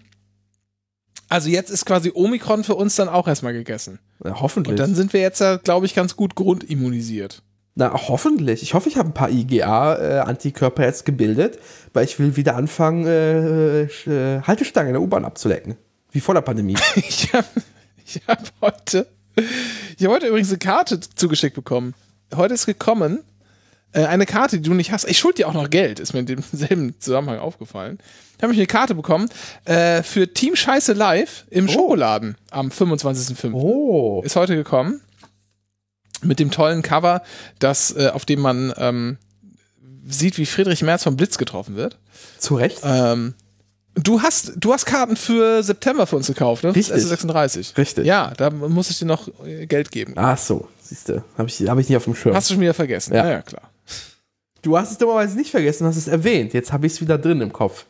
Also 1.29 1.49
jetzt 1.49 1.71
ist 1.71 1.87
quasi 1.87 2.11
Omikron 2.15 2.65
für 2.65 2.75
uns 2.75 2.97
dann 2.97 3.09
auch 3.09 3.29
erstmal 3.29 3.53
gegessen. 3.53 3.99
Ja, 4.25 4.41
hoffentlich. 4.41 4.73
Und 4.73 4.79
dann 4.79 4.95
sind 4.95 5.13
wir 5.13 5.21
jetzt 5.21 5.41
ja, 5.41 5.57
glaube 5.57 5.87
ich, 5.87 5.95
ganz 5.95 6.17
gut 6.17 6.35
grundimmunisiert. 6.35 7.43
Na, 7.75 7.93
hoffentlich. 8.09 8.63
Ich 8.63 8.75
hoffe, 8.75 8.89
ich 8.89 8.99
habe 8.99 9.09
ein 9.09 9.15
paar 9.15 9.31
IgA-Antikörper 9.31 10.83
äh, 10.83 10.87
jetzt 10.87 11.07
gebildet, 11.07 11.59
weil 11.95 12.05
ich 12.05 12.19
will 12.19 12.37
wieder 12.37 12.55
anfangen, 12.57 13.07
äh, 13.07 13.83
äh, 13.85 14.43
Haltestangen 14.43 14.89
in 14.89 14.95
der 14.95 15.03
U-Bahn 15.03 15.25
abzulecken. 15.25 15.77
Wie 16.13 16.21
vor 16.21 16.35
der 16.35 16.43
Pandemie. 16.43 16.77
ich 16.97 17.33
habe 17.33 17.47
ich 18.05 18.21
hab 18.29 18.53
heute, 18.61 19.07
ich 19.97 20.05
habe 20.05 20.15
heute 20.15 20.27
übrigens 20.29 20.51
eine 20.51 20.59
Karte 20.59 21.01
zugeschickt 21.01 21.57
bekommen. 21.57 21.95
Heute 22.35 22.55
ist 22.55 22.67
gekommen, 22.67 23.21
äh, 23.93 24.05
eine 24.05 24.27
Karte, 24.27 24.61
die 24.61 24.69
du 24.69 24.75
nicht 24.75 24.93
hast. 24.93 25.09
Ich 25.09 25.19
schuld 25.19 25.39
dir 25.39 25.49
auch 25.49 25.55
noch 25.55 25.71
Geld, 25.71 26.01
ist 26.01 26.13
mir 26.13 26.21
in 26.21 26.27
demselben 26.27 26.99
Zusammenhang 27.01 27.39
aufgefallen. 27.39 27.99
Ich 28.37 28.43
habe 28.43 28.49
mich 28.51 28.59
eine 28.59 28.67
Karte 28.67 28.95
bekommen 28.95 29.29
äh, 29.65 30.03
für 30.03 30.33
Team 30.33 30.57
Scheiße 30.57 30.93
Live 30.93 31.45
im 31.51 31.69
oh. 31.69 31.73
Schokoladen 31.73 32.37
am 32.51 32.69
25.05. 32.69 33.53
Oh. 33.53 34.23
Ist 34.25 34.37
heute 34.37 34.57
gekommen. 34.57 35.01
Mit 36.23 36.39
dem 36.39 36.51
tollen 36.53 36.83
Cover, 36.83 37.23
das, 37.59 37.97
äh, 37.97 38.11
auf 38.13 38.25
dem 38.25 38.41
man 38.41 38.73
ähm, 38.77 39.19
sieht, 40.07 40.39
wie 40.39 40.47
Friedrich 40.47 40.83
Merz 40.83 41.03
vom 41.03 41.17
Blitz 41.17 41.37
getroffen 41.37 41.75
wird. 41.75 41.99
Zu 42.39 42.57
Recht. 42.57 42.81
Ähm, 42.85 43.35
Du 43.95 44.23
hast, 44.23 44.53
du 44.57 44.73
hast 44.73 44.87
Karten 44.87 45.17
für 45.17 45.63
September 45.63 46.07
für 46.07 46.17
uns 46.17 46.27
gekauft, 46.27 46.65
ne? 46.65 46.75
Richtig. 46.75 46.97
S36. 46.97 47.77
Richtig. 47.77 48.07
Ja, 48.07 48.33
da 48.37 48.51
muss 48.51 48.89
ich 48.91 48.99
dir 48.99 49.05
noch 49.05 49.29
äh, 49.45 49.67
Geld 49.67 49.91
geben. 49.91 50.15
Ach 50.17 50.39
so, 50.39 50.69
siehst 50.81 51.11
du. 51.11 51.23
Habe 51.37 51.49
ich, 51.49 51.61
hab 51.69 51.79
ich 51.79 51.89
nicht 51.89 51.97
auf 51.97 52.05
dem 52.05 52.15
Schirm. 52.15 52.35
Hast 52.35 52.49
du 52.49 52.55
schon 52.55 52.63
wieder 52.63 52.75
vergessen? 52.75 53.15
Ja, 53.15 53.29
ja 53.29 53.43
klar. 53.43 53.71
Du 54.63 54.79
hast 54.79 54.93
es 54.93 54.99
dummerweise 54.99 55.37
nicht 55.37 55.51
vergessen, 55.51 55.87
hast 55.87 55.97
es 55.97 56.09
erwähnt. 56.09 56.55
Jetzt 56.55 56.73
habe 56.73 56.87
ich 56.87 56.95
es 56.95 57.01
wieder 57.01 57.19
drin 57.19 57.41
im 57.41 57.53
Kopf. 57.53 57.85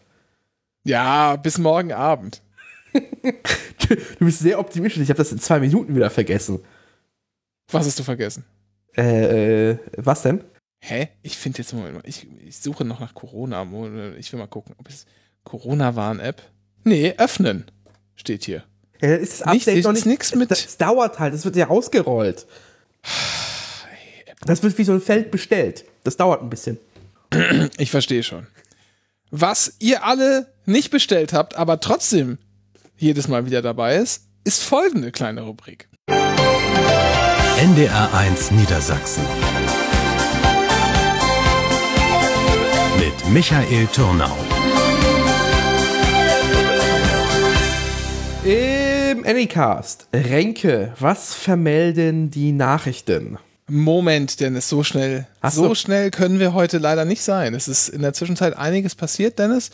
Ja, 0.85 1.37
bis 1.37 1.59
morgen 1.59 1.93
Abend. 1.93 2.43
du 2.93 4.25
bist 4.25 4.41
sehr 4.41 4.59
optimistisch. 4.59 5.03
Ich 5.03 5.09
habe 5.09 5.19
das 5.19 5.33
in 5.33 5.39
zwei 5.39 5.61
Minuten 5.61 5.95
wieder 5.95 6.11
vergessen. 6.11 6.61
Was 7.71 7.87
hast 7.87 7.99
du 7.99 8.03
vergessen? 8.03 8.45
Äh, 8.97 9.71
äh 9.71 9.79
was 9.97 10.23
denn? 10.23 10.43
Hä? 10.81 11.11
Ich 11.23 11.39
finde 11.39 11.59
jetzt, 11.59 11.73
Moment 11.73 11.95
mal, 11.95 12.03
ich, 12.05 12.27
ich 12.45 12.59
suche 12.59 12.85
noch 12.85 12.99
nach 12.99 13.15
Corona. 13.15 13.63
Ich 14.19 14.33
will 14.33 14.41
mal 14.41 14.49
gucken, 14.49 14.75
ob 14.79 14.89
es. 14.89 15.07
Corona-Warn-App. 15.45 16.43
Nee, 16.85 17.15
öffnen. 17.19 17.65
Steht 18.17 18.45
hier. 18.45 18.65
Ja, 19.01 19.09
dann 19.11 19.21
ist 19.21 19.41
das 19.41 19.47
Nicht- 19.53 19.63
Update 19.63 19.79
ist 19.79 19.85
noch 19.85 19.93
nicht. 19.93 20.07
nix 20.07 20.35
mit- 20.35 20.51
Das 20.51 20.77
dauert 20.77 21.19
halt, 21.19 21.35
das 21.35 21.45
wird 21.45 21.57
ja 21.57 21.69
ausgerollt. 21.69 22.47
Das 24.45 24.63
wird 24.63 24.77
wie 24.79 24.85
so 24.85 24.93
ein 24.93 25.01
Feld 25.01 25.31
bestellt. 25.31 25.85
Das 26.05 26.17
dauert 26.17 26.43
ein 26.43 26.51
bisschen. 26.51 26.79
Ich 27.79 27.91
verstehe 27.91 28.23
schon. 28.23 28.47
Was 29.31 29.75
ihr 29.79 30.05
alle 30.05 30.53
nicht 30.67 30.91
bestellt 30.91 31.33
habt, 31.33 31.57
aber 31.57 31.81
trotzdem 31.81 32.39
jedes 32.97 33.27
Mal 33.29 33.47
wieder 33.47 33.63
dabei 33.63 33.97
ist, 33.97 34.25
ist 34.45 34.63
folgende 34.63 35.11
kleine 35.13 35.43
Rubrik. 35.43 35.89
NDR1 37.59 38.53
Niedersachsen. 38.53 39.25
Mit 42.99 43.33
Michael 43.33 43.87
Turnau. 43.87 44.37
Anycast. 49.33 50.09
Renke, 50.13 50.93
was 51.01 51.33
vermelden 51.33 52.31
die 52.31 52.53
Nachrichten? 52.53 53.39
Moment, 53.67 54.41
Dennis, 54.41 54.69
so 54.69 54.85
schnell. 54.85 55.27
Ach 55.41 55.51
so. 55.51 55.69
so. 55.69 55.75
schnell 55.75 56.11
können 56.11 56.39
wir 56.39 56.53
heute 56.53 56.77
leider 56.77 57.07
nicht 57.07 57.23
sein. 57.23 57.55
Es 57.55 57.67
ist 57.67 57.89
in 57.89 58.03
der 58.03 58.13
Zwischenzeit 58.13 58.55
einiges 58.55 58.95
passiert, 58.95 59.39
Dennis. 59.39 59.71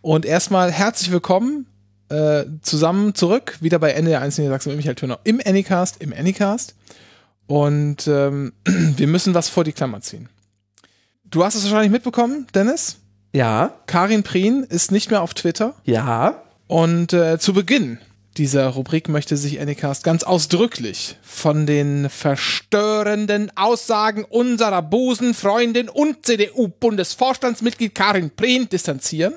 Und 0.00 0.26
erstmal 0.26 0.72
herzlich 0.72 1.12
willkommen 1.12 1.66
äh, 2.08 2.42
zusammen 2.62 3.14
zurück, 3.14 3.58
wieder 3.60 3.78
bei 3.78 3.92
NDR 3.92 4.20
1 4.20 4.36
Niedersachsen 4.36 4.70
mit 4.70 4.78
Michael 4.78 4.96
Turner 4.96 5.20
im 5.22 5.40
Anycast, 5.46 6.02
im 6.02 6.12
Anycast. 6.12 6.74
Und 7.46 8.08
ähm, 8.08 8.52
wir 8.64 9.06
müssen 9.06 9.32
was 9.32 9.48
vor 9.48 9.62
die 9.62 9.72
Klammer 9.72 10.00
ziehen. 10.00 10.28
Du 11.24 11.44
hast 11.44 11.54
es 11.54 11.62
wahrscheinlich 11.62 11.92
mitbekommen, 11.92 12.48
Dennis. 12.52 12.96
Ja, 13.32 13.74
Karin 13.86 14.24
Prien 14.24 14.64
ist 14.64 14.90
nicht 14.90 15.12
mehr 15.12 15.22
auf 15.22 15.34
Twitter. 15.34 15.76
ja. 15.84 16.42
Und 16.66 17.14
äh, 17.14 17.38
zu 17.38 17.54
Beginn 17.54 17.98
dieser 18.38 18.68
Rubrik 18.68 19.08
möchte 19.08 19.36
sich 19.36 19.60
Anycast 19.60 20.04
ganz 20.04 20.22
ausdrücklich 20.22 21.16
von 21.22 21.66
den 21.66 22.08
verstörenden 22.08 23.50
Aussagen 23.56 24.24
unserer 24.24 24.80
Busenfreundin 24.80 25.88
und 25.88 26.24
CDU-Bundesvorstandsmitglied 26.24 27.94
Karin 27.94 28.30
Prien 28.30 28.68
distanzieren. 28.68 29.34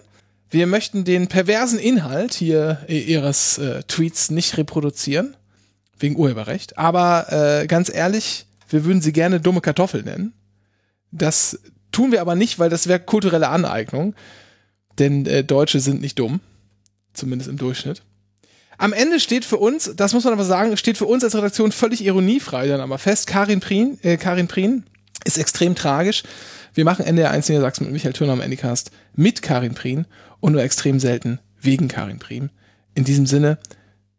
Wir 0.51 0.67
möchten 0.67 1.03
den 1.03 1.27
perversen 1.27 1.79
Inhalt 1.79 2.36
hier 2.36 2.86
äh, 2.88 3.00
ihres 3.00 3.58
äh, 3.58 3.81
Tweets 3.84 4.29
nicht 4.29 4.58
reproduzieren, 4.58 5.36
wegen 5.98 6.15
Urheberrecht. 6.15 6.77
Aber 6.77 7.62
äh, 7.62 7.67
ganz 7.67 7.93
ehrlich, 7.93 8.46
wir 8.70 8.86
würden 8.86 9.01
sie 9.01 9.13
gerne 9.13 9.41
dumme 9.41 9.62
Kartoffel 9.62 10.03
nennen. 10.03 10.34
Das 11.12 11.60
tun 11.91 12.12
wir 12.12 12.22
aber 12.22 12.36
nicht, 12.36 12.60
weil 12.60 12.70
das 12.70 12.88
wäre 12.88 13.00
kulturelle 13.00 13.50
Aneignung. 13.50 14.13
Denn 15.00 15.25
äh, 15.25 15.43
Deutsche 15.43 15.79
sind 15.79 16.01
nicht 16.01 16.20
dumm. 16.20 16.39
Zumindest 17.13 17.50
im 17.50 17.58
Durchschnitt. 17.58 18.03
Am 18.82 18.94
Ende 18.94 19.20
steht 19.20 19.46
für 19.46 19.58
uns, 19.58 19.92
das 19.96 20.12
muss 20.14 20.24
man 20.24 20.34
aber 20.34 20.44
sagen, 20.44 20.76
steht 20.76 20.98
für 20.98 21.06
uns 21.06 21.24
als 21.24 21.36
Redaktion 21.36 21.72
völlig 21.72 22.04
ironiefrei 22.04 22.66
dann 22.66 22.82
aber 22.82 22.98
fest, 22.98 23.28
Karin 23.28 23.60
Prien, 23.60 24.00
äh, 24.02 24.18
Karin 24.18 24.48
Prien 24.48 24.86
ist 25.24 25.38
extrem 25.38 25.76
tragisch. 25.76 26.24
Wir 26.74 26.84
machen 26.84 27.06
NDR 27.06 27.30
1 27.30 27.48
Niedersachsen 27.48 27.84
mit 27.84 27.94
Michael 27.94 28.14
Thürner 28.14 28.34
am 28.34 28.42
Endicast 28.42 28.90
mit 29.14 29.44
Karin 29.44 29.76
Prien 29.76 30.08
und 30.40 30.54
nur 30.54 30.64
extrem 30.64 31.00
selten 31.00 31.38
wegen 31.62 31.90
Karin 31.90 32.18
Prien. 32.18 32.50
In 32.96 33.04
diesem 33.04 33.28
Sinne, 33.28 33.60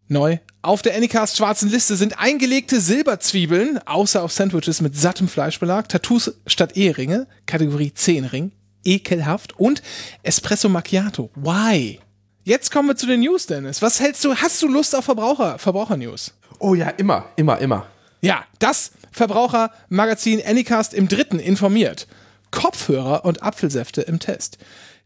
neu 0.06 0.38
auf 0.64 0.80
der 0.80 0.94
Anycast 0.94 1.38
schwarzen 1.38 1.68
Liste 1.68 1.96
sind 1.96 2.20
eingelegte 2.20 2.80
Silberzwiebeln, 2.80 3.80
außer 3.84 4.22
auf 4.22 4.30
Sandwiches 4.30 4.80
mit 4.80 4.96
sattem 4.96 5.26
Fleischbelag, 5.26 5.88
Tattoos 5.88 6.34
statt 6.46 6.76
Eheringe, 6.76 7.26
Kategorie 7.46 7.92
10 7.92 8.26
Ring, 8.26 8.52
ekelhaft 8.84 9.58
und 9.58 9.82
Espresso 10.22 10.68
Macchiato. 10.68 11.30
Why? 11.34 11.98
Jetzt 12.44 12.72
kommen 12.72 12.88
wir 12.88 12.96
zu 12.96 13.06
den 13.06 13.20
News, 13.20 13.46
Dennis. 13.46 13.82
Was 13.82 14.00
hältst 14.00 14.24
du? 14.24 14.34
Hast 14.34 14.60
du 14.62 14.68
Lust 14.68 14.96
auf 14.96 15.04
Verbraucher, 15.04 15.58
Verbraucher-News? 15.58 16.34
Oh 16.58 16.74
ja, 16.74 16.88
immer, 16.88 17.26
immer, 17.36 17.58
immer. 17.58 17.86
Ja, 18.20 18.44
das 18.58 18.92
Verbrauchermagazin 19.12 20.42
Anycast 20.44 20.92
im 20.92 21.06
dritten 21.06 21.38
informiert. 21.38 22.08
Kopfhörer 22.50 23.24
und 23.24 23.42
Apfelsäfte 23.44 24.02
im 24.02 24.18
Test. 24.18 24.58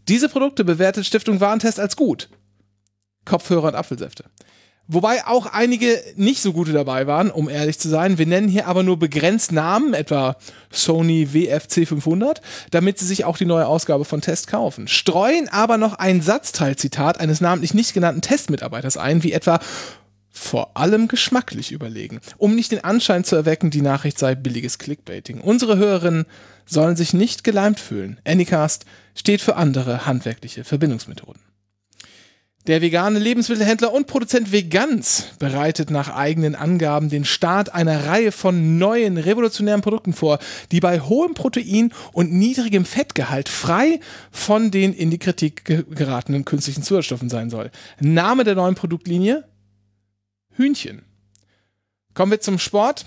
Diese 0.09 0.31
Produkte 0.31 0.65
bewertet 0.65 1.05
Stiftung 1.05 1.41
Warentest 1.41 1.79
als 1.79 1.97
gut. 1.97 2.31
Kopfhörer 3.27 3.69
und 3.69 3.75
Apfelsäfte. 3.75 4.25
Wobei 4.89 5.27
auch 5.27 5.47
einige 5.47 6.01
nicht 6.15 6.41
so 6.41 6.53
gute 6.53 6.73
dabei 6.73 7.09
waren, 7.09 7.31
um 7.31 7.49
ehrlich 7.49 7.79
zu 7.79 7.89
sein. 7.89 8.19
Wir 8.19 8.27
nennen 8.27 8.49
hier 8.49 8.69
aber 8.69 8.85
nur 8.85 8.99
begrenzt 8.99 9.51
Namen, 9.51 9.95
etwa 9.95 10.37
Sony 10.71 11.35
WFC 11.35 11.89
500, 11.89 12.41
damit 12.71 12.99
sie 12.99 13.07
sich 13.07 13.25
auch 13.25 13.37
die 13.37 13.47
neue 13.47 13.67
Ausgabe 13.67 14.05
von 14.05 14.21
Test 14.21 14.47
kaufen. 14.47 14.87
Streuen 14.87 15.49
aber 15.49 15.77
noch 15.77 15.95
ein 15.95 16.21
Satzteilzitat 16.21 17.19
eines 17.19 17.41
namentlich 17.41 17.75
nicht 17.75 17.95
genannten 17.95 18.21
Testmitarbeiters 18.21 18.97
ein, 18.97 19.25
wie 19.25 19.33
etwa 19.33 19.59
vor 20.31 20.77
allem 20.77 21.09
geschmacklich 21.09 21.73
überlegen, 21.73 22.21
um 22.37 22.55
nicht 22.55 22.71
den 22.71 22.85
Anschein 22.85 23.25
zu 23.25 23.35
erwecken, 23.35 23.71
die 23.71 23.81
Nachricht 23.81 24.19
sei 24.19 24.35
billiges 24.35 24.79
Clickbaiting. 24.79 25.41
Unsere 25.41 25.79
Hörerinnen 25.79 26.27
sollen 26.67 26.95
sich 26.95 27.15
nicht 27.15 27.43
geleimt 27.43 27.81
fühlen. 27.81 28.21
Anycast 28.25 28.85
steht 29.15 29.41
für 29.41 29.57
andere 29.57 30.07
handwerkliche 30.07 30.63
Verbindungsmethoden. 30.63 31.46
Der 32.67 32.83
vegane 32.83 33.21
Lebensmittelhändler 33.21 33.93
und 33.93 34.09
Produzent 34.09 34.51
Vegans 34.51 35.27
bereitet 35.39 35.93
nach 35.93 36.09
eigenen 36.09 36.57
Angaben 36.57 37.09
den 37.09 37.25
Start 37.25 37.73
einer 37.73 38.07
Reihe 38.07 38.33
von 38.33 38.77
neuen 38.77 39.19
revolutionären 39.19 39.83
Produkten 39.83 40.13
vor, 40.13 40.41
die 40.73 40.81
bei 40.81 40.99
hohem 40.99 41.35
Protein 41.35 41.93
und 42.13 42.33
niedrigem 42.33 42.85
Fettgehalt 42.85 43.49
frei 43.49 44.01
von 44.33 44.73
den 44.73 44.93
in 44.95 45.11
die 45.11 45.19
Kritik 45.19 45.65
ge 45.65 45.85
geratenen 45.89 46.45
künstlichen 46.45 46.83
Zusatzstoffen 46.83 47.31
sein 47.31 47.51
soll. 47.51 47.71
Name 48.01 48.43
der 48.43 48.57
neuen 48.57 48.75
Produktlinie? 48.75 49.45
Hühnchen. 50.57 51.03
Kommen 52.15 52.33
wir 52.33 52.41
zum 52.41 52.59
Sport. 52.59 53.07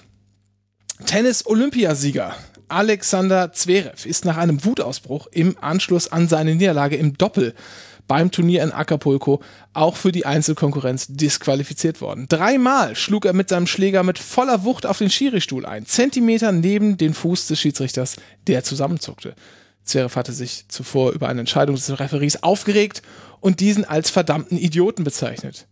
Tennis-Olympiasieger 1.06 2.34
Alexander 2.70 3.51
Zverev 3.51 4.08
ist 4.08 4.25
nach 4.25 4.38
einem 4.38 4.63
Wutausbruch 4.63 5.28
im 5.32 5.58
Anschluss 5.60 6.12
an 6.12 6.28
seine 6.28 6.56
Niederlage 6.56 6.96
im 6.96 7.18
Doppel 7.18 7.56
beim 8.10 8.32
Turnier 8.32 8.63
in 8.63 8.74
Acapulco 8.74 9.42
auch 9.74 9.96
für 9.96 10.12
die 10.12 10.25
Einzelkonkurrenz 10.25 11.08
disqualifiziert 11.08 12.01
worden. 12.01 12.25
Dreimal 12.28 12.98
schlug 12.98 13.25
er 13.25 13.34
mit 13.34 13.48
seinem 13.48 13.68
Schläger 13.68 14.04
mit 14.04 14.20
voller 14.20 14.66
Wucht 14.66 14.86
auf 14.86 14.98
den 14.98 15.10
Schiristuhl 15.10 15.66
ein, 15.66 15.86
Zentimeter 15.86 16.51
neben 16.51 16.98
den 16.98 17.13
Fuß 17.13 17.48
des 17.48 17.60
Schiedsrichters, 17.62 18.18
der 18.48 18.66
zusammenzuckte. 18.66 19.36
Zverev 19.84 20.18
hatte 20.18 20.34
sich 20.34 20.66
zuvor 20.68 21.12
über 21.12 21.30
eine 21.30 21.39
Entscheidung 21.39 21.75
des 21.75 22.00
Referees 22.00 22.44
aufgeregt 22.44 23.01
und 23.39 23.62
diesen 23.62 23.86
als 23.86 24.10
verdammten 24.10 24.58
Idioten 24.58 25.04
bezeichnet. 25.04 25.68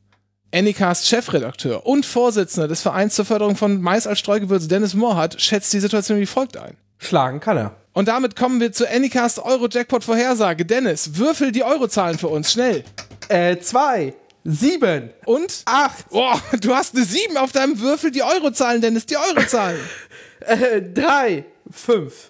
Anycast 0.53 1.08
Chefredakteur 1.08 1.86
und 1.86 2.06
Vorsitzender 2.06 2.67
des 2.67 2.82
Vereins 2.82 3.15
zur 3.15 3.25
Förderung 3.25 3.58
von 3.58 3.82
Mais 3.82 4.08
als 4.08 4.20
Streugewürz 4.20 4.67
Dennis 4.67 4.94
Mohrhardt 4.94 5.41
schätzt 5.41 5.74
die 5.74 5.79
Situation 5.79 6.20
wie 6.20 6.25
folgt 6.25 6.56
ein. 6.56 6.77
Schlagen 7.00 7.39
kann 7.39 7.58
er. 7.58 7.75
Und 7.97 8.09
damit 8.09 8.35
kommen 8.35 8.59
wir 8.59 8.71
zur 8.71 8.91
Anycast 8.91 9.39
Euro 9.39 9.67
Jackpot 9.67 10.03
Vorhersage. 10.03 10.67
Dennis, 10.67 11.17
würfel 11.17 11.51
die 11.51 11.63
Eurozahlen 11.63 12.19
für 12.19 12.27
uns, 12.27 12.51
schnell. 12.51 12.83
Äh, 13.27 13.57
zwei, 13.57 14.13
sieben, 14.43 15.09
Und? 15.25 15.63
acht, 15.65 16.05
Oh, 16.11 16.35
du 16.61 16.75
hast 16.75 16.95
eine 16.95 17.03
7 17.03 17.37
auf 17.37 17.53
deinem 17.53 17.79
Würfel, 17.79 18.11
die 18.11 18.21
Eurozahlen, 18.21 18.81
Dennis, 18.81 19.07
die 19.07 19.17
Eurozahlen. 19.17 19.79
äh, 20.41 20.79
drei, 20.79 21.45
fünf, 21.71 22.29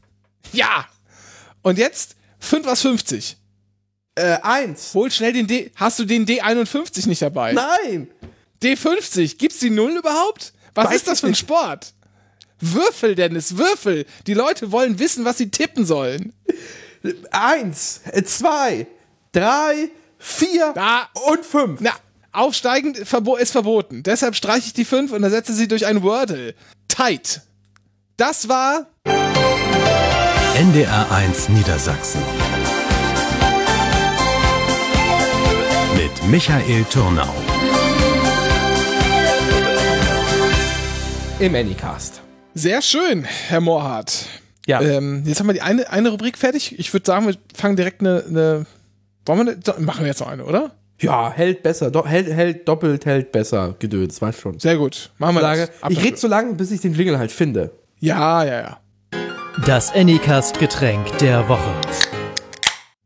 ja. 0.52 0.86
Und 1.62 1.78
jetzt 1.78 2.14
5 2.38 2.68
aus 2.68 2.82
50. 2.82 3.38
äh, 4.14 4.38
eins. 4.40 4.94
Hol 4.94 5.10
schnell 5.10 5.32
den 5.32 5.48
D. 5.48 5.72
Hast 5.74 5.98
du 5.98 6.04
den 6.04 6.26
D51 6.26 7.08
nicht 7.08 7.22
dabei? 7.22 7.54
Nein! 7.54 8.08
D50. 8.62 9.36
Gibt's 9.36 9.58
die 9.58 9.70
Null 9.70 9.96
überhaupt? 9.96 10.52
Was 10.74 10.90
Weiß 10.90 10.94
ist 10.94 11.08
das 11.08 11.20
für 11.20 11.26
ein. 11.26 11.34
Sport? 11.34 11.92
Würfel, 12.60 13.14
Dennis, 13.14 13.56
Würfel. 13.56 14.04
Die 14.26 14.34
Leute 14.34 14.72
wollen 14.72 14.98
wissen, 14.98 15.24
was 15.24 15.38
sie 15.38 15.50
tippen 15.50 15.86
sollen. 15.86 16.32
Eins, 17.30 18.00
äh, 18.12 18.22
zwei, 18.24 18.86
drei, 19.32 19.90
vier 20.18 20.72
Da. 20.74 21.08
und 21.30 21.44
fünf. 21.44 21.80
Na, 21.80 21.92
aufsteigend 22.32 22.98
verbo 22.98 23.36
ist 23.36 23.52
verboten. 23.52 24.02
Deshalb 24.02 24.34
streiche 24.34 24.66
ich 24.66 24.72
die 24.72 24.84
5 24.84 25.12
und 25.12 25.22
ersetze 25.22 25.52
sie 25.54 25.68
durch 25.68 25.86
ein 25.86 26.02
Wordle. 26.02 26.54
Tight. 26.88 27.42
Das 28.16 28.48
war 28.48 28.86
NDR1 30.56 31.50
Niedersachsen. 31.52 32.20
Mit 35.94 36.28
Michael 36.28 36.84
Turnau. 36.90 37.32
Im 41.38 41.54
Anycast. 41.54 42.20
Sehr 42.58 42.82
schön, 42.82 43.24
Herr 43.24 43.60
Mohrhardt. 43.60 44.26
Ja. 44.66 44.82
Ähm, 44.82 45.22
jetzt 45.24 45.40
haben 45.40 45.46
wir 45.46 45.54
die 45.54 45.62
eine, 45.62 45.88
eine 45.90 46.10
Rubrik 46.10 46.36
fertig. 46.36 46.78
Ich 46.78 46.92
würde 46.92 47.06
sagen, 47.06 47.26
wir 47.26 47.34
fangen 47.54 47.76
direkt 47.76 48.00
eine. 48.00 48.24
eine 48.28 48.66
wollen 49.24 49.46
wir 49.46 49.74
eine, 49.74 49.84
machen 49.84 50.00
wir 50.00 50.08
jetzt 50.08 50.20
noch 50.20 50.28
eine, 50.28 50.44
oder? 50.44 50.72
Ja, 51.00 51.30
hält 51.30 51.62
besser. 51.62 51.90
Do 51.90 52.04
hält, 52.04 52.28
hält 52.28 52.66
doppelt, 52.66 53.06
hält 53.06 53.30
besser. 53.30 53.76
Gedöns, 53.78 54.20
weißt 54.20 54.40
schon. 54.40 54.58
Sehr 54.58 54.76
gut. 54.76 55.10
Machen 55.18 55.36
wir 55.36 55.40
Sage, 55.42 55.68
das. 55.68 55.82
Ab 55.82 55.92
ich 55.92 56.02
rede 56.02 56.16
so 56.16 56.26
lange, 56.26 56.54
bis 56.54 56.70
ich 56.70 56.80
den 56.80 56.92
Jingle 56.92 57.18
halt 57.18 57.30
finde. 57.30 57.70
Ja, 58.00 58.44
ja, 58.44 58.60
ja. 58.60 58.80
Das 59.64 59.92
Anycast-Getränk 59.94 61.18
der 61.18 61.48
Woche. 61.48 61.74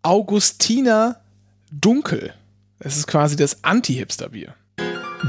Augustina 0.02 1.16
Dunkel. 1.70 2.32
Es 2.78 2.96
ist 2.96 3.06
quasi 3.06 3.36
das 3.36 3.62
Anti-Hipster-Bier. 3.62 4.54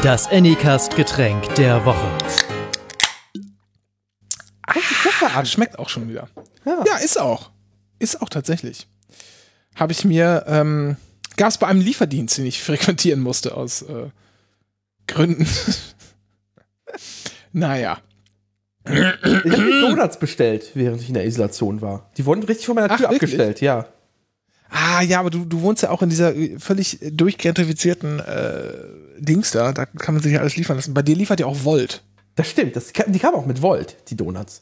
Das 0.02 0.28
Anycast-Getränk 0.32 1.56
der 1.56 1.86
Woche. 1.86 2.08
Ah, 5.36 5.46
schmeckt 5.46 5.80
auch 5.80 5.90
schon 5.90 6.10
wieder. 6.10 6.28
Ja. 6.66 6.84
Ja, 6.86 6.98
ist 6.98 7.20
auch. 7.20 7.52
Ist 8.00 8.22
auch 8.22 8.30
tatsächlich. 8.30 8.88
Habe 9.76 9.94
ich 9.94 10.06
mir, 10.06 10.44
ähm, 10.48 10.98
gab 11.38 11.50
es 11.50 11.58
bei 11.58 11.68
einem 11.68 11.82
Lieferdienst, 11.82 12.38
den 12.38 12.46
ich 12.46 12.62
frequentieren 12.62 13.20
musste 13.20 13.56
aus 13.56 13.82
äh, 13.84 14.10
Gründen. 15.08 15.48
naja. 17.54 18.00
Ich 18.86 19.00
habe 19.00 19.62
mir 19.62 19.82
Donuts 19.82 20.20
bestellt, 20.20 20.72
während 20.74 21.02
ich 21.02 21.08
in 21.08 21.14
der 21.14 21.26
Isolation 21.26 21.82
war. 21.82 22.10
Die 22.18 22.26
wurden 22.26 22.44
richtig 22.44 22.66
vor 22.66 22.76
meiner 22.76 22.92
Ach, 22.92 22.98
Tür 22.98 23.10
wirklich? 23.10 23.32
abgestellt, 23.32 23.62
ja. 23.62 23.88
Ah, 24.70 25.02
ja, 25.02 25.20
aber 25.20 25.30
du, 25.30 25.46
du 25.46 25.62
wohnst 25.62 25.84
ja 25.84 25.92
auch 25.92 26.02
in 26.02 26.10
dieser 26.10 26.36
äh, 26.36 26.60
völlig 26.60 27.00
durchgentrifizierten 27.02 28.20
äh, 28.20 28.74
Dings 29.20 29.52
da. 29.52 29.72
Da 29.72 29.86
kann 29.86 30.16
man 30.16 30.24
sich 30.24 30.34
ja 30.34 30.40
alles 30.40 30.58
liefern 30.58 30.76
lassen. 30.76 30.94
Bei 30.94 31.04
dir 31.04 31.16
liefert 31.16 31.40
ja 31.40 31.46
auch 31.46 31.64
Volt. 31.64 32.04
Das 32.36 32.50
stimmt, 32.50 32.76
das, 32.76 32.92
die 32.92 33.20
kamen 33.20 33.36
auch 33.36 33.46
mit 33.46 33.62
Volt, 33.62 33.98
die 34.10 34.16
Donuts. 34.16 34.62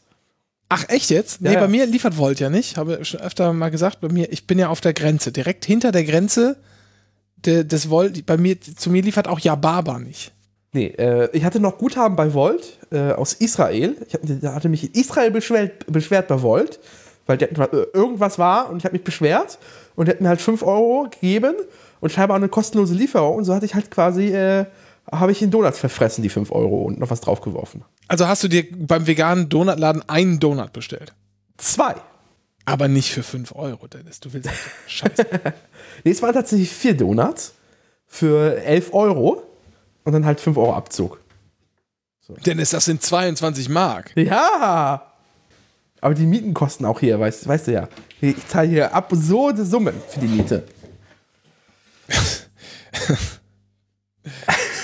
Ach, 0.73 0.85
echt 0.87 1.09
jetzt? 1.09 1.41
Nee, 1.41 1.53
ja. 1.53 1.59
bei 1.59 1.67
mir 1.67 1.85
liefert 1.85 2.17
Volt 2.17 2.39
ja 2.39 2.49
nicht. 2.49 2.77
Habe 2.77 3.03
schon 3.03 3.19
öfter 3.19 3.51
mal 3.51 3.71
gesagt, 3.71 3.99
bei 3.99 4.07
mir, 4.07 4.31
ich 4.31 4.47
bin 4.47 4.57
ja 4.57 4.69
auf 4.69 4.79
der 4.79 4.93
Grenze. 4.93 5.33
Direkt 5.33 5.65
hinter 5.65 5.91
der 5.91 6.05
Grenze 6.05 6.57
de, 7.45 7.63
des 7.65 7.89
Volt, 7.89 8.25
bei 8.25 8.37
mir, 8.37 8.59
zu 8.61 8.89
mir 8.89 9.01
liefert 9.01 9.27
auch 9.27 9.39
Yababa 9.39 9.99
nicht. 9.99 10.31
Nee, 10.73 10.87
äh, 10.97 11.29
ich 11.33 11.43
hatte 11.43 11.59
noch 11.59 11.77
Guthaben 11.77 12.15
bei 12.15 12.33
Volt 12.33 12.79
äh, 12.91 13.11
aus 13.11 13.33
Israel. 13.33 13.97
Ich 14.07 14.13
hab, 14.13 14.21
da 14.23 14.53
hatte 14.53 14.69
mich 14.69 14.95
Israel 14.95 15.31
beschwert, 15.31 15.85
beschwert 15.91 16.29
bei 16.29 16.41
Volt, 16.41 16.79
weil 17.25 17.37
der, 17.37 17.51
äh, 17.51 17.87
irgendwas 17.93 18.39
war 18.39 18.69
und 18.69 18.77
ich 18.77 18.85
habe 18.85 18.93
mich 18.93 19.03
beschwert 19.03 19.59
und 19.95 20.07
der 20.07 20.15
hat 20.15 20.21
mir 20.21 20.29
halt 20.29 20.39
5 20.39 20.63
Euro 20.63 21.07
gegeben 21.11 21.55
und 21.99 22.11
scheinbar 22.13 22.35
auch 22.35 22.41
eine 22.41 22.47
kostenlose 22.47 22.93
Lieferung 22.93 23.35
und 23.35 23.43
so 23.43 23.53
hatte 23.53 23.65
ich 23.65 23.75
halt 23.75 23.91
quasi, 23.91 24.27
äh, 24.27 24.65
habe 25.11 25.31
ich 25.31 25.41
in 25.41 25.51
Donuts 25.51 25.79
verfressen, 25.79 26.21
die 26.21 26.29
5 26.29 26.51
Euro 26.51 26.83
und 26.83 26.99
noch 26.99 27.09
was 27.09 27.21
draufgeworfen. 27.21 27.83
Also 28.07 28.27
hast 28.27 28.43
du 28.43 28.47
dir 28.47 28.65
beim 28.71 29.07
veganen 29.07 29.49
Donutladen 29.49 30.07
einen 30.07 30.39
Donut 30.39 30.73
bestellt. 30.73 31.13
Zwei. 31.57 31.95
Aber 32.65 32.87
nicht 32.87 33.11
für 33.11 33.23
5 33.23 33.53
Euro, 33.55 33.87
Dennis. 33.87 34.19
Du 34.19 34.31
willst 34.33 34.49
Scheiße. 34.87 35.25
Nee, 36.03 36.11
es 36.11 36.21
waren 36.21 36.33
tatsächlich 36.33 36.71
vier 36.71 36.95
Donuts 36.97 37.53
für 38.07 38.63
11 38.63 38.93
Euro 38.93 39.43
und 40.03 40.13
dann 40.13 40.25
halt 40.25 40.39
5 40.39 40.57
Euro 40.57 40.73
Abzug. 40.73 41.19
Dennis, 42.45 42.71
das 42.71 42.85
sind 42.85 43.03
22 43.03 43.69
Mark. 43.69 44.11
Ja! 44.15 45.13
Aber 45.99 46.13
die 46.15 46.25
Mieten 46.25 46.53
kosten 46.53 46.85
auch 46.85 46.99
hier, 46.99 47.19
weißt, 47.19 47.47
weißt 47.47 47.67
du 47.67 47.73
ja. 47.73 47.87
Ich 48.19 48.47
zahle 48.47 48.67
hier 48.69 48.95
absurde 48.95 49.65
Summen 49.65 49.93
für 50.09 50.19
die 50.21 50.27
Miete. 50.27 50.63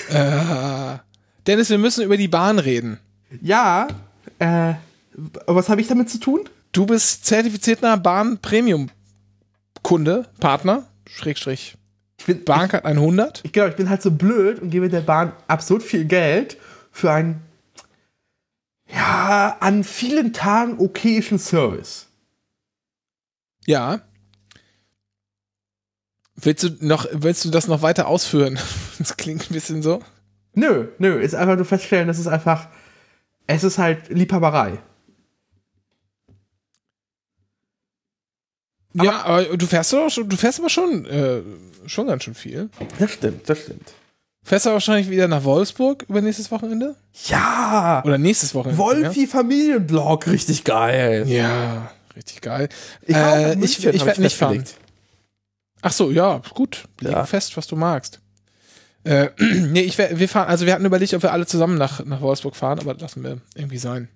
Äh, 0.09 0.97
Dennis, 1.45 1.69
wir 1.69 1.77
müssen 1.77 2.03
über 2.03 2.17
die 2.17 2.27
Bahn 2.27 2.59
reden. 2.59 2.99
Ja, 3.41 3.87
äh, 4.39 4.73
was 5.45 5.69
habe 5.69 5.81
ich 5.81 5.87
damit 5.87 6.09
zu 6.09 6.19
tun? 6.19 6.41
Du 6.71 6.85
bist 6.85 7.25
zertifizierter 7.25 7.97
Bahn-Premium-Kunde, 7.97 10.25
Partner, 10.39 10.83
Schrägstrich, 11.09 11.75
Ich 12.19 12.25
bin, 12.25 12.43
Bahncard 12.43 12.85
100. 12.85 13.41
ich, 13.43 13.51
genau, 13.51 13.67
ich 13.67 13.75
bin 13.75 13.89
halt 13.89 14.01
so 14.01 14.11
blöd 14.11 14.59
und 14.59 14.69
gebe 14.69 14.89
der 14.89 15.01
Bahn 15.01 15.33
absurd 15.47 15.83
viel 15.83 16.05
Geld 16.05 16.57
für 16.91 17.11
einen, 17.11 17.41
ja, 18.93 19.57
an 19.59 19.83
vielen 19.83 20.33
Tagen 20.33 20.79
okayischen 20.79 21.39
Service. 21.39 22.07
Ja. 23.65 24.01
Willst 26.39 26.63
du, 26.63 26.69
noch, 26.79 27.07
willst 27.11 27.43
du 27.45 27.49
das 27.49 27.67
noch 27.67 27.81
weiter 27.81 28.07
ausführen? 28.07 28.59
Das 28.99 29.15
klingt 29.15 29.51
ein 29.51 29.53
bisschen 29.53 29.83
so. 29.83 30.01
Nö, 30.53 30.87
nö, 30.97 31.19
ist 31.19 31.35
einfach 31.35 31.55
nur 31.55 31.65
feststellen, 31.65 32.07
das 32.07 32.17
ist 32.17 32.25
einfach, 32.25 32.67
es 33.45 33.63
ist 33.63 33.77
halt 33.77 34.09
Liebhaberei. 34.09 34.79
ja, 38.93 39.23
aber 39.23 39.43
du 39.55 39.67
fährst 39.67 39.93
doch 39.93 40.09
schon, 40.09 40.27
du 40.27 40.35
fährst 40.35 40.59
aber 40.59 40.69
schon, 40.69 41.05
äh, 41.05 41.41
schon 41.85 42.07
ganz 42.07 42.23
schön 42.23 42.33
viel. 42.33 42.69
Das 42.97 43.11
stimmt, 43.11 43.47
das 43.47 43.59
stimmt. 43.59 43.93
Fährst 44.43 44.65
du 44.65 44.71
wahrscheinlich 44.71 45.09
wieder 45.09 45.27
nach 45.27 45.43
Wolfsburg 45.43 46.05
über 46.07 46.21
nächstes 46.21 46.49
Wochenende? 46.49 46.95
Ja! 47.27 48.01
Oder 48.05 48.17
nächstes 48.17 48.55
Wochenende? 48.55 48.79
Wolfi 48.79 49.27
Familienblog, 49.27 50.25
richtig 50.25 50.63
geil. 50.63 51.25
Ja, 51.27 51.91
richtig 52.15 52.41
geil. 52.41 52.69
Ich, 53.03 53.15
äh, 53.15 53.53
ich 53.59 53.85
ich 53.85 54.05
werde 54.05 54.21
nicht 54.21 54.37
fahren. 54.37 54.63
Ach 55.81 55.91
so, 55.91 56.11
ja, 56.11 56.41
gut. 56.53 56.87
Leg 57.01 57.13
Ja. 57.13 57.25
fest, 57.25 57.55
was 57.57 57.67
du 57.67 57.75
magst. 57.75 58.19
Äh, 59.03 59.29
nee, 59.39 59.81
ich 59.81 59.97
wär, 59.97 60.19
wir 60.19 60.27
fahren, 60.27 60.47
also 60.47 60.65
wir 60.65 60.73
hatten 60.73 60.85
überlegt, 60.85 61.13
ob 61.13 61.23
wir 61.23 61.31
alle 61.31 61.45
zusammen 61.45 61.77
nach, 61.77 62.03
nach 62.05 62.21
Wolfsburg 62.21 62.55
fahren, 62.55 62.79
aber 62.79 62.93
lassen 62.95 63.23
wir 63.23 63.39
irgendwie 63.55 63.77
sein. 63.77 64.09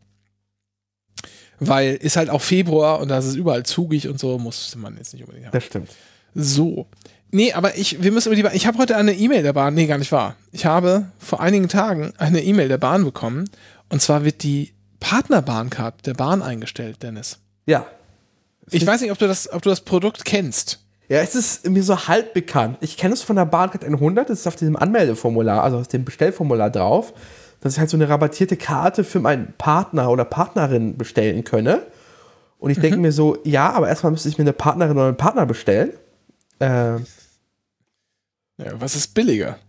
Weil 1.60 1.94
ist 1.96 2.18
halt 2.18 2.30
auch 2.32 2.42
Februar 2.42 3.00
und 3.00 3.10
da 3.10 3.20
ist 3.20 3.26
es 3.26 3.36
überall 3.36 3.64
zugig 3.64 4.08
und 4.08 4.20
so, 4.20 4.40
muss 4.40 4.76
man 4.76 4.98
jetzt 4.98 5.14
nicht 5.14 5.22
unbedingt 5.24 5.46
haben. 5.46 5.54
Das 5.54 5.64
stimmt. 5.64 5.90
So. 6.34 6.88
Nee, 7.30 7.54
aber 7.54 7.78
ich, 7.78 8.02
wir 8.02 8.12
müssen 8.12 8.30
über 8.30 8.36
die 8.36 8.44
Bahn. 8.44 8.56
Ich 8.56 8.66
habe 8.66 8.78
heute 8.80 8.98
eine 8.98 9.14
E-Mail 9.14 9.44
der 9.44 9.54
Bahn, 9.54 9.74
nee, 9.76 9.86
gar 9.86 10.00
nicht 10.00 10.12
wahr. 10.12 10.36
Ich 10.52 10.66
habe 10.66 11.06
vor 11.20 11.40
einigen 11.40 11.70
Tagen 11.70 12.14
eine 12.18 12.44
E-Mail 12.44 12.68
der 12.68 12.80
Bahn 12.80 13.04
bekommen 13.06 13.50
und 13.90 14.02
zwar 14.02 14.26
wird 14.26 14.44
die 14.44 14.74
Partnerbahncard 15.00 16.06
der 16.06 16.16
Bahn 16.16 16.42
eingestellt, 16.42 17.04
Dennis. 17.04 17.40
Ja. 17.68 17.86
Ich 18.70 18.86
weiß 18.86 19.02
nicht, 19.02 19.12
ob 19.12 19.20
du 19.20 19.28
das, 19.28 19.52
ob 19.52 19.62
du 19.62 19.70
das 19.70 19.82
Produkt 19.82 20.26
kennst. 20.26 20.81
Ja, 21.12 21.20
es 21.20 21.36
ist 21.36 21.70
mir 21.70 21.84
so 21.84 22.08
halb 22.08 22.34
bekannt. 22.34 22.78
Ich 22.80 22.96
kenne 22.96 23.14
es 23.14 23.22
von 23.22 23.36
der 23.36 23.44
Bahncard 23.44 23.84
100, 23.84 24.30
das 24.30 24.40
ist 24.40 24.48
auf 24.48 24.56
diesem 24.56 24.78
Anmeldeformular, 24.78 25.62
also 25.62 25.80
auf 25.80 25.90
dem 25.90 26.06
Bestellformular 26.06 26.70
drauf, 26.70 27.14
dass 27.60 27.74
ich 27.74 27.80
halt 27.80 27.90
so 27.90 27.98
eine 27.98 28.08
rabattierte 28.08 28.56
Karte 28.56 29.04
für 29.04 29.20
meinen 29.20 29.54
Partner 29.58 30.10
oder 30.10 30.24
Partnerin 30.24 30.96
bestellen 30.96 31.44
könne. 31.44 31.86
Und 32.60 32.70
ich 32.70 32.80
denke 32.80 32.98
mir 32.98 33.12
so, 33.12 33.38
ja, 33.44 33.72
aber 33.74 33.90
erstmal 33.90 34.14
müsste 34.14 34.30
ich 34.30 34.38
mir 34.38 34.46
eine 34.46 34.54
Partnerin 34.54 34.96
oder 34.96 35.08
einen 35.10 35.18
Partner 35.18 35.46
bestellen. 35.46 35.92
Äh, 36.60 36.94
Ja, 36.96 37.00
was 38.76 38.96
ist 38.96 39.14
billiger? 39.14 39.60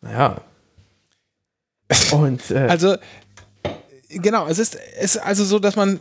naja. 0.00 0.40
Und 2.12 2.50
äh, 2.52 2.60
Also, 2.70 2.96
genau, 4.08 4.46
es 4.46 4.58
ist, 4.58 4.78
es 4.98 5.16
ist 5.16 5.22
also 5.22 5.44
so, 5.44 5.58
dass 5.58 5.76
man 5.76 6.00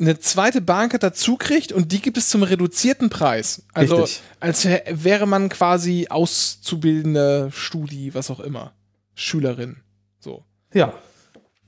eine 0.00 0.18
zweite 0.18 0.60
Bahncard 0.60 1.02
dazu 1.02 1.36
kriegt 1.36 1.72
und 1.72 1.92
die 1.92 2.00
gibt 2.00 2.16
es 2.16 2.28
zum 2.30 2.42
reduzierten 2.42 3.10
Preis. 3.10 3.62
Also, 3.74 3.96
Richtig. 3.96 4.22
als 4.40 4.64
wär- 4.64 4.84
wäre 4.90 5.26
man 5.26 5.48
quasi 5.50 6.06
auszubildende 6.08 7.50
Studi, 7.52 8.14
was 8.14 8.30
auch 8.30 8.40
immer. 8.40 8.72
Schülerin. 9.14 9.76
So. 10.18 10.44
ja. 10.72 10.92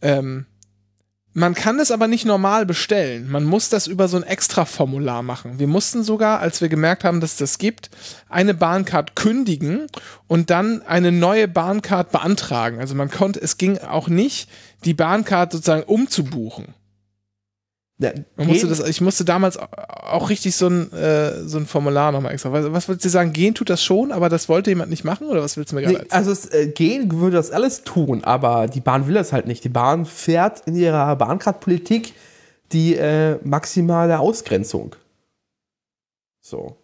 Ähm, 0.00 0.46
man 1.34 1.54
kann 1.54 1.78
es 1.80 1.90
aber 1.90 2.08
nicht 2.08 2.26
normal 2.26 2.66
bestellen. 2.66 3.30
Man 3.30 3.44
muss 3.44 3.70
das 3.70 3.86
über 3.86 4.06
so 4.06 4.18
ein 4.18 4.22
Extra-Formular 4.22 5.22
machen. 5.22 5.58
Wir 5.58 5.66
mussten 5.66 6.02
sogar, 6.02 6.40
als 6.40 6.60
wir 6.60 6.68
gemerkt 6.68 7.04
haben, 7.04 7.20
dass 7.22 7.36
das 7.36 7.56
gibt, 7.56 7.88
eine 8.28 8.52
Bahncard 8.52 9.16
kündigen 9.16 9.86
und 10.26 10.50
dann 10.50 10.82
eine 10.82 11.10
neue 11.10 11.48
Bahncard 11.48 12.12
beantragen. 12.12 12.80
Also 12.80 12.94
man 12.94 13.10
konnte, 13.10 13.40
es 13.40 13.56
ging 13.56 13.78
auch 13.78 14.08
nicht, 14.08 14.50
die 14.84 14.92
Bahncard 14.92 15.52
sozusagen 15.52 15.84
umzubuchen. 15.84 16.74
Musste 18.36 18.66
das, 18.66 18.80
ich 18.88 19.00
musste 19.00 19.24
damals 19.24 19.58
auch 19.58 20.30
richtig 20.30 20.56
so 20.56 20.68
ein, 20.68 20.92
äh, 20.92 21.46
so 21.46 21.58
ein 21.58 21.66
Formular 21.66 22.12
nochmal 22.12 22.32
extra. 22.32 22.52
Was, 22.52 22.72
was 22.72 22.88
würdest 22.88 23.04
du 23.04 23.08
sagen? 23.08 23.32
Gehen 23.32 23.54
tut 23.54 23.70
das 23.70 23.82
schon, 23.82 24.12
aber 24.12 24.28
das 24.28 24.48
wollte 24.48 24.70
jemand 24.70 24.90
nicht 24.90 25.04
machen? 25.04 25.28
Oder 25.28 25.42
was 25.42 25.56
willst 25.56 25.72
du 25.72 25.76
mir 25.76 25.82
gerade 25.82 25.94
Nee, 25.94 26.00
erzählen? 26.02 26.18
also 26.18 26.32
es, 26.32 26.46
äh, 26.52 26.66
gehen 26.68 27.10
würde 27.20 27.36
das 27.36 27.50
alles 27.50 27.84
tun, 27.84 28.24
aber 28.24 28.66
die 28.66 28.80
Bahn 28.80 29.06
will 29.06 29.14
das 29.14 29.32
halt 29.32 29.46
nicht. 29.46 29.64
Die 29.64 29.68
Bahn 29.68 30.04
fährt 30.06 30.62
in 30.66 30.74
ihrer 30.76 31.14
Bahncard-Politik 31.16 32.14
die 32.72 32.96
äh, 32.96 33.38
maximale 33.44 34.18
Ausgrenzung. 34.18 34.96
So. 36.40 36.76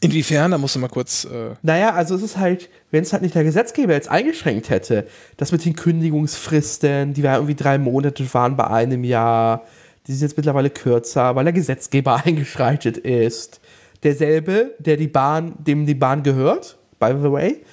Inwiefern? 0.00 0.50
Da 0.50 0.58
musst 0.58 0.74
du 0.76 0.78
mal 0.78 0.88
kurz. 0.88 1.24
Äh, 1.24 1.54
Naja, 1.62 1.94
also 1.94 2.14
es 2.16 2.22
ist 2.22 2.36
halt, 2.36 2.68
wenn 2.90 3.02
es 3.02 3.12
halt 3.12 3.22
nicht 3.22 3.34
der 3.34 3.44
Gesetzgeber 3.44 3.94
jetzt 3.94 4.08
eingeschränkt 4.10 4.68
hätte, 4.68 5.06
das 5.38 5.52
mit 5.52 5.64
den 5.64 5.74
Kündigungsfristen, 5.74 7.14
die 7.14 7.22
ja 7.22 7.34
irgendwie 7.34 7.54
drei 7.54 7.78
Monate 7.78 8.32
waren 8.34 8.56
bei 8.56 8.66
einem 8.66 9.04
Jahr, 9.04 9.62
die 10.06 10.12
sind 10.12 10.28
jetzt 10.28 10.36
mittlerweile 10.36 10.70
kürzer, 10.70 11.34
weil 11.34 11.44
der 11.44 11.52
Gesetzgeber 11.52 12.16
eingeschreitet 12.24 12.98
ist. 12.98 13.60
Derselbe, 14.02 14.74
der 14.78 14.96
die 14.96 15.08
Bahn, 15.08 15.54
dem 15.58 15.86
die 15.86 15.94
Bahn 15.94 16.22
gehört, 16.22 16.78
by 17.00 17.14
the 17.20 17.30
way. 17.32 17.64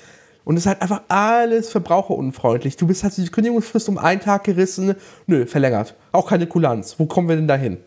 Und 0.46 0.58
es 0.58 0.64
ist 0.64 0.68
halt 0.68 0.82
einfach 0.82 1.04
alles 1.08 1.70
verbraucherunfreundlich. 1.70 2.76
Du 2.76 2.88
bist 2.88 3.04
hast 3.04 3.18
die 3.18 3.26
Kündigungsfrist 3.28 3.88
um 3.88 3.98
einen 3.98 4.20
Tag 4.20 4.44
gerissen, 4.44 4.96
nö, 5.26 5.46
verlängert. 5.46 5.96
Auch 6.12 6.28
keine 6.28 6.48
Kulanz. 6.48 6.96
Wo 6.98 7.06
kommen 7.06 7.30
wir 7.30 7.36
denn 7.36 7.48
dahin? 7.48 7.78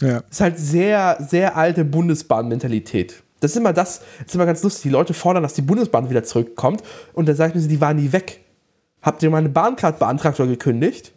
ja. 0.00 0.20
Das 0.20 0.30
ist 0.30 0.40
halt 0.40 0.58
sehr, 0.58 1.16
sehr 1.20 1.56
alte 1.56 1.84
Bundesbahn-Mentalität. 1.84 3.22
Das 3.40 3.52
ist 3.52 3.56
immer 3.56 3.72
das, 3.72 4.00
das 4.18 4.28
ist 4.28 4.34
immer 4.34 4.46
ganz 4.46 4.62
lustig. 4.62 4.82
Die 4.84 4.88
Leute 4.90 5.14
fordern, 5.14 5.42
dass 5.42 5.54
die 5.54 5.62
Bundesbahn 5.62 6.10
wieder 6.10 6.22
zurückkommt 6.22 6.82
und 7.12 7.28
dann 7.28 7.34
sagt 7.34 7.54
mir 7.54 7.60
sie, 7.60 7.68
die 7.68 7.80
waren 7.80 7.96
nie 7.96 8.12
weg. 8.12 8.40
Habt 9.00 9.22
ihr 9.22 9.30
mal 9.30 9.38
eine 9.38 9.48
Bahncard 9.48 9.98
beantragt 9.98 10.38
oder 10.38 10.48
gekündigt? 10.48 11.12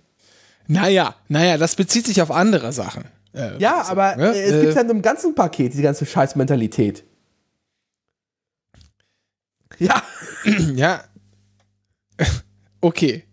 Naja, 0.68 1.16
naja, 1.28 1.58
das 1.58 1.76
bezieht 1.76 2.06
sich 2.06 2.22
auf 2.22 2.32
andere 2.32 2.72
Sachen. 2.74 3.06
Äh, 3.34 3.58
Ja, 3.60 3.84
aber 3.84 4.16
ne? 4.16 4.36
äh, 4.36 4.42
es 4.42 4.52
Äh, 4.54 4.62
gibt 4.62 4.76
ja 4.76 4.82
in 4.82 4.90
einem 4.90 5.02
ganzen 5.02 5.36
Paket 5.36 5.74
diese 5.74 5.84
ganze 5.84 6.06
Scheißmentalität. 6.06 7.04
Ja. 9.80 10.02
Ja. 10.76 11.04
Okay. 12.82 13.24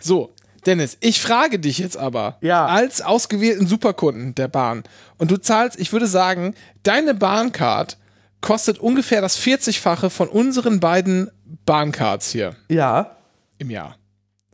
So, 0.00 0.32
Dennis, 0.64 0.96
ich 1.00 1.20
frage 1.20 1.58
dich 1.58 1.78
jetzt 1.78 1.96
aber 1.96 2.38
Ja. 2.40 2.66
als 2.66 3.02
ausgewählten 3.02 3.66
Superkunden 3.66 4.34
der 4.36 4.46
Bahn 4.46 4.84
und 5.18 5.32
du 5.32 5.38
zahlst, 5.38 5.76
ich 5.80 5.92
würde 5.92 6.06
sagen, 6.06 6.54
deine 6.84 7.14
Bahncard 7.14 7.98
kostet 8.42 8.78
ungefähr 8.78 9.20
das 9.20 9.36
40-fache 9.40 10.08
von 10.08 10.28
unseren 10.28 10.78
beiden 10.78 11.32
Bahncards 11.66 12.30
hier 12.30 12.54
Ja. 12.68 13.16
im 13.58 13.70
Jahr. 13.70 13.96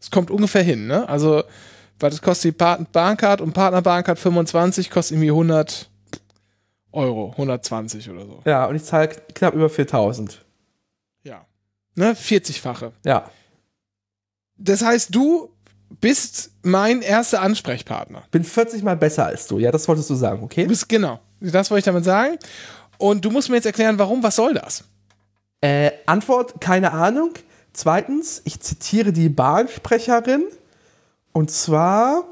Es 0.00 0.10
kommt 0.10 0.30
ungefähr 0.30 0.62
hin, 0.62 0.86
ne? 0.86 1.06
Also, 1.10 1.42
weil 2.00 2.10
das 2.10 2.22
kostet 2.22 2.54
die 2.60 2.84
Bahncard 2.92 3.40
und 3.40 3.52
Partnerbahncard 3.52 4.18
25 4.18 4.90
kostet 4.90 5.16
irgendwie 5.16 5.30
100 5.30 5.88
Euro, 6.92 7.30
120 7.32 8.10
oder 8.10 8.24
so. 8.24 8.42
Ja, 8.44 8.66
und 8.66 8.76
ich 8.76 8.84
zahle 8.84 9.08
knapp 9.34 9.54
über 9.54 9.68
4000. 9.68 10.44
Ja. 11.22 11.44
Ne? 11.94 12.12
40-fache. 12.14 12.92
Ja. 13.04 13.30
Das 14.56 14.82
heißt, 14.82 15.14
du 15.14 15.50
bist 16.00 16.52
mein 16.62 17.02
erster 17.02 17.42
Ansprechpartner. 17.42 18.22
Bin 18.30 18.44
40 18.44 18.82
mal 18.82 18.96
besser 18.96 19.26
als 19.26 19.46
du. 19.46 19.58
Ja, 19.58 19.70
das 19.70 19.86
wolltest 19.88 20.10
du 20.10 20.14
sagen, 20.14 20.42
okay? 20.42 20.62
Du 20.62 20.68
bist 20.68 20.88
genau. 20.88 21.20
Das 21.40 21.70
wollte 21.70 21.80
ich 21.80 21.84
damit 21.84 22.04
sagen. 22.04 22.38
Und 22.98 23.24
du 23.24 23.30
musst 23.30 23.48
mir 23.48 23.56
jetzt 23.56 23.66
erklären, 23.66 23.98
warum, 23.98 24.22
was 24.22 24.36
soll 24.36 24.54
das? 24.54 24.84
Äh, 25.60 25.92
Antwort, 26.06 26.60
keine 26.60 26.92
Ahnung. 26.92 27.30
Zweitens, 27.72 28.42
ich 28.44 28.60
zitiere 28.60 29.12
die 29.12 29.28
Bahnsprecherin. 29.28 30.44
Und 31.32 31.50
zwar, 31.50 32.24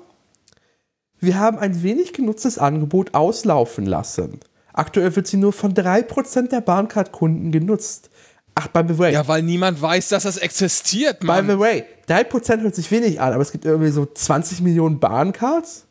wir 1.20 1.38
haben 1.38 1.58
ein 1.58 1.82
wenig 1.82 2.12
genutztes 2.12 2.58
Angebot 2.58 3.14
auslaufen 3.14 3.86
lassen. 3.86 4.40
Aktuell 4.72 5.14
wird 5.16 5.26
sie 5.26 5.36
nur 5.38 5.52
von 5.52 5.74
3% 5.74 6.48
der 6.48 6.60
Bahncard-Kunden 6.60 7.50
genutzt. 7.52 8.10
Ach, 8.54 8.68
by 8.68 8.82
the 8.88 8.98
way, 8.98 9.12
Ja, 9.12 9.26
weil 9.28 9.42
niemand 9.42 9.80
weiß, 9.80 10.08
dass 10.08 10.22
das 10.24 10.38
existiert, 10.38 11.20
by 11.20 11.26
Mann. 11.26 11.48
the 11.48 11.58
way, 11.58 11.84
3% 12.08 12.60
hört 12.62 12.74
sich 12.74 12.90
wenig 12.90 13.20
an, 13.20 13.32
aber 13.32 13.42
es 13.42 13.52
gibt 13.52 13.64
irgendwie 13.64 13.90
so 13.90 14.06
20 14.06 14.60
Millionen 14.62 14.98
Bahncards. 14.98 15.86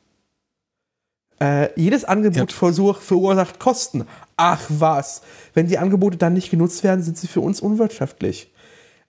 Äh, 1.40 1.70
jedes 1.80 2.06
Angebot 2.06 2.52
versuch, 2.54 3.02
verursacht 3.02 3.60
Kosten. 3.60 4.08
Ach 4.38 4.62
was. 4.70 5.22
Wenn 5.54 5.68
die 5.68 5.78
Angebote 5.78 6.18
dann 6.18 6.34
nicht 6.34 6.50
genutzt 6.50 6.84
werden, 6.84 7.04
sind 7.04 7.18
sie 7.18 7.28
für 7.28 7.42
uns 7.42 7.60
unwirtschaftlich. 7.60 8.52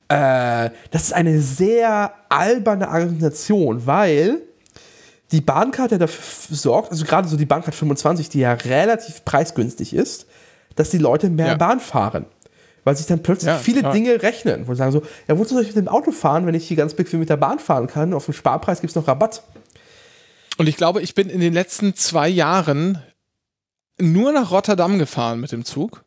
Äh, 0.09 0.71
das 0.91 1.03
ist 1.05 1.13
eine 1.13 1.41
sehr 1.41 2.13
alberne 2.29 2.89
Argumentation, 2.89 3.87
weil 3.87 4.43
die 5.33 5.41
Bahncard 5.41 5.91
ja 5.91 5.99
dafür 5.99 6.57
sorgt, 6.57 6.93
also 6.93 7.05
gerade 7.05 7.27
so 7.27 7.37
die 7.37 7.47
Bahncard 7.47 7.75
25, 7.75 8.29
die 8.29 8.41
ja 8.41 8.53
relativ 8.53 9.25
preisgünstig 9.25 9.93
ist, 9.95 10.27
dass 10.77 10.91
die 10.91 10.99
Leute 10.99 11.29
mehr 11.31 11.49
Ja. 11.49 11.55
Bahn 11.57 11.81
fahren. 11.81 12.27
Weil 12.85 12.97
sich 12.97 13.07
dann 13.07 13.21
plötzlich 13.21 13.49
Ja, 13.49 13.59
viele 13.59 13.81
klar. 13.81 13.93
Dinge 13.93 14.23
rechnen, 14.23 14.69
wo 14.69 14.75
sie 14.75 14.79
sagen 14.79 14.93
so, 14.93 15.03
ja, 15.27 15.37
wozu 15.37 15.55
soll 15.55 15.63
ich 15.63 15.69
mit 15.75 15.77
dem 15.77 15.89
Auto 15.89 16.13
fahren, 16.13 16.47
wenn 16.47 16.55
ich 16.55 16.69
hier 16.69 16.77
ganz 16.77 16.95
bequem 16.95 17.19
mit 17.19 17.29
der 17.29 17.37
Bahn 17.37 17.59
fahren 17.59 17.89
kann? 17.89 18.15
Auf 18.15 18.27
dem 18.27 18.35
Sparpreis 18.35 18.81
gibt 18.81 18.93
es 18.93 18.95
noch 18.95 19.09
Rabatt. 19.09 19.43
Und 20.57 20.69
ich 20.69 20.77
glaube, 20.77 21.03
ich 21.03 21.17
bin 21.17 21.29
in 21.29 21.41
den 21.41 21.53
letzten 21.53 21.97
zwei 21.97 22.29
Jahren 22.29 23.03
nur 23.99 24.31
nach 24.33 24.53
Rotterdam 24.53 25.01
gefahren 25.01 25.41
mit 25.41 25.51
dem 25.51 25.65
Zug 25.65 26.05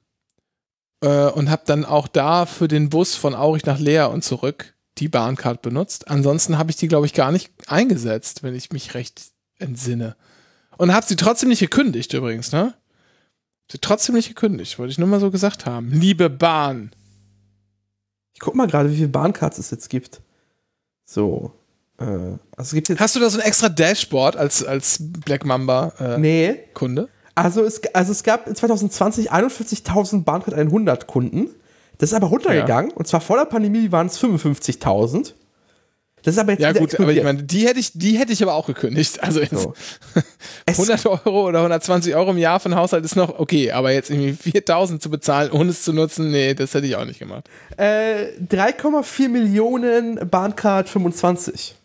äh, 1.02 1.28
und 1.30 1.50
habe 1.50 1.64
dann 1.66 1.86
auch 1.86 2.08
da 2.08 2.46
für 2.46 2.68
den 2.68 2.90
Bus 2.90 3.16
von 3.16 3.36
Aurich 3.36 3.66
nach 3.66 3.80
Leer 3.80 4.12
und 4.12 4.24
zurück 4.24 4.74
die 4.98 5.08
Bahncard 5.08 5.62
benutzt. 5.62 6.10
Ansonsten 6.10 6.58
habe 6.58 6.72
ich 6.72 6.78
die, 6.78 6.88
glaube 6.88 7.06
ich, 7.06 7.14
gar 7.14 7.32
nicht 7.32 7.52
eingesetzt, 7.68 8.44
wenn 8.44 8.56
ich 8.56 8.72
mich 8.72 8.94
recht 8.94 9.32
entsinne. 9.58 10.16
Und 10.78 10.94
habe 10.94 11.06
sie 11.06 11.16
trotzdem 11.16 11.50
nicht 11.50 11.60
gekündigt 11.60 12.14
übrigens, 12.14 12.52
ne? 12.52 12.74
Sie 13.72 13.78
trotzdem 13.78 14.16
nicht 14.16 14.30
gekündigt, 14.30 14.80
wollte 14.80 14.92
ich 14.92 14.98
nur 14.98 15.08
mal 15.08 15.20
so 15.20 15.30
gesagt 15.30 15.66
haben. 15.66 15.92
Liebe 15.92 16.30
Bahn. 16.30 16.92
Ich 18.34 18.40
guck 18.40 18.56
mal 18.56 18.68
gerade, 18.68 18.90
wie 18.92 18.96
viele 18.96 19.10
Bahncards 19.10 19.60
es 19.60 19.70
jetzt 19.70 19.90
gibt. 19.90 20.22
So. 21.06 21.54
Äh, 22.00 22.04
also 22.04 22.40
es 22.58 22.72
gibt 22.74 22.90
jetzt. 22.90 23.00
Hast 23.00 23.16
du 23.16 23.20
da 23.20 23.30
so 23.30 23.40
ein 23.40 23.46
extra 23.46 23.70
Dashboard 23.70 24.38
als, 24.38 24.64
als 24.64 24.98
Black 25.00 25.46
Mamba 25.46 25.94
äh, 26.00 26.18
Nee. 26.18 26.60
Kunde? 26.74 27.10
Also 27.43 27.63
es, 27.63 27.82
also 27.93 28.12
es 28.12 28.23
gab 28.23 28.47
in 28.47 28.56
2020 28.56 29.32
41.000 29.32 30.23
Bahncard 30.23 30.54
100 30.56 31.08
Kunden. 31.08 31.49
Das 31.97 32.12
ist 32.12 32.15
aber 32.15 32.28
runtergegangen. 32.28 32.91
Und 32.91 33.08
zwar 33.08 33.21
vor 33.21 33.38
der 33.38 33.45
Pandemie 33.45 33.91
waren 33.91 34.08
es 34.08 34.17
55.000. 34.19 35.34
Das 36.23 36.34
ist 36.36 36.39
aber 36.39 36.52
jetzt 36.52 36.62
Ja 36.62 36.73
gut, 36.73 36.80
aber 36.80 36.84
ich 37.12 37.17
explodiert. 37.19 37.23
meine, 37.23 37.43
die 37.43 37.65
hätte 37.65 37.80
ich, 37.80 37.91
die 37.93 38.17
hätte 38.17 38.34
ich 38.34 38.43
aber 38.43 38.54
auch 38.54 38.67
gekündigt. 38.67 39.23
Also 39.23 39.39
jetzt 39.39 39.58
So. 39.58 39.73
Es- 40.65 40.78
100 40.78 41.06
Euro 41.06 41.47
oder 41.47 41.60
120 41.60 42.13
Euro 42.15 42.32
im 42.32 42.38
Jahr 42.38 42.60
für 42.60 42.65
einen 42.65 42.75
Haushalt 42.75 43.06
ist 43.06 43.15
noch 43.15 43.39
okay, 43.39 43.71
aber 43.71 43.91
jetzt 43.91 44.10
irgendwie 44.10 44.34
4000 44.34 45.02
zu 45.02 45.10
bezahlen, 45.10 45.49
ohne 45.52 45.69
es 45.69 45.84
zu 45.84 45.93
nutzen, 45.93 46.30
nee, 46.32 46.54
das 46.54 46.73
hätte 46.73 46.88
ich 46.88 46.95
auch 46.97 47.06
nicht 47.06 47.19
gemacht. 47.19 47.49
Äh, 47.78 48.34
3,4 48.49 49.30
Millionen 49.30 50.30
Bahncard 50.30 50.89
25. 50.89 51.75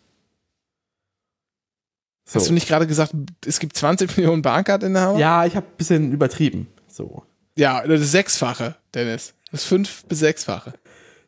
So. 2.25 2.39
Hast 2.39 2.49
du 2.49 2.53
nicht 2.53 2.67
gerade 2.67 2.87
gesagt, 2.87 3.13
es 3.45 3.59
gibt 3.59 3.77
20 3.77 4.17
Millionen 4.17 4.41
Bahncard 4.41 4.83
in 4.83 4.93
der 4.93 5.03
Hammer? 5.03 5.19
Ja, 5.19 5.45
ich 5.45 5.55
habe 5.55 5.67
ein 5.67 5.77
bisschen 5.77 6.11
übertrieben. 6.11 6.67
So. 6.87 7.23
Ja, 7.55 7.85
das 7.85 8.01
ist 8.01 8.11
sechsfache, 8.11 8.75
Dennis. 8.93 9.33
Das 9.51 9.61
ist 9.61 9.67
fünf 9.67 10.03
bis 10.05 10.19
sechsfache. 10.19 10.73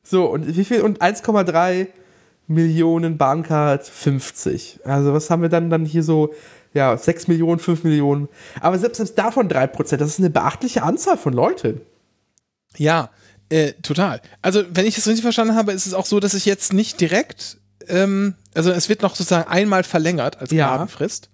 So, 0.04 0.26
und 0.26 0.58
wie 0.58 0.66
viel? 0.66 0.82
Und 0.82 1.02
1,3 1.02 1.88
Millionen 2.48 3.18
Bahncard 3.18 3.86
50. 3.86 4.80
Also, 4.86 5.14
was 5.14 5.30
haben 5.30 5.42
wir 5.42 5.50
dann, 5.50 5.70
dann 5.70 5.86
hier 5.86 6.04
so? 6.04 6.34
Ja, 6.74 6.98
6 6.98 7.28
Millionen, 7.28 7.60
5 7.60 7.84
Millionen. 7.84 8.28
Aber 8.60 8.78
selbst, 8.80 8.98
selbst 8.98 9.18
davon 9.18 9.50
3%, 9.50 9.98
das 9.98 10.10
ist 10.10 10.20
eine 10.20 10.30
beachtliche 10.30 10.84
Anzahl 10.84 11.18
von 11.18 11.34
Leuten. 11.34 11.82
Ja, 12.78 13.10
äh, 13.50 13.74
total. 13.82 14.22
Also, 14.42 14.64
wenn 14.70 14.86
ich 14.86 14.96
das 14.96 15.08
richtig 15.08 15.24
verstanden 15.24 15.56
habe, 15.56 15.72
ist 15.72 15.86
es 15.86 15.94
auch 15.94 16.06
so, 16.06 16.20
dass 16.20 16.34
ich 16.34 16.46
jetzt 16.46 16.74
nicht 16.74 17.00
direkt, 17.02 17.58
ähm, 17.90 18.36
also 18.54 18.72
es 18.72 18.90
wird 18.90 19.02
noch 19.02 19.16
sozusagen 19.16 19.50
einmal 19.50 19.84
verlängert 19.84 20.40
als 20.40 20.52
Ja. 20.52 20.68
Gnadenfrist. 20.68 21.30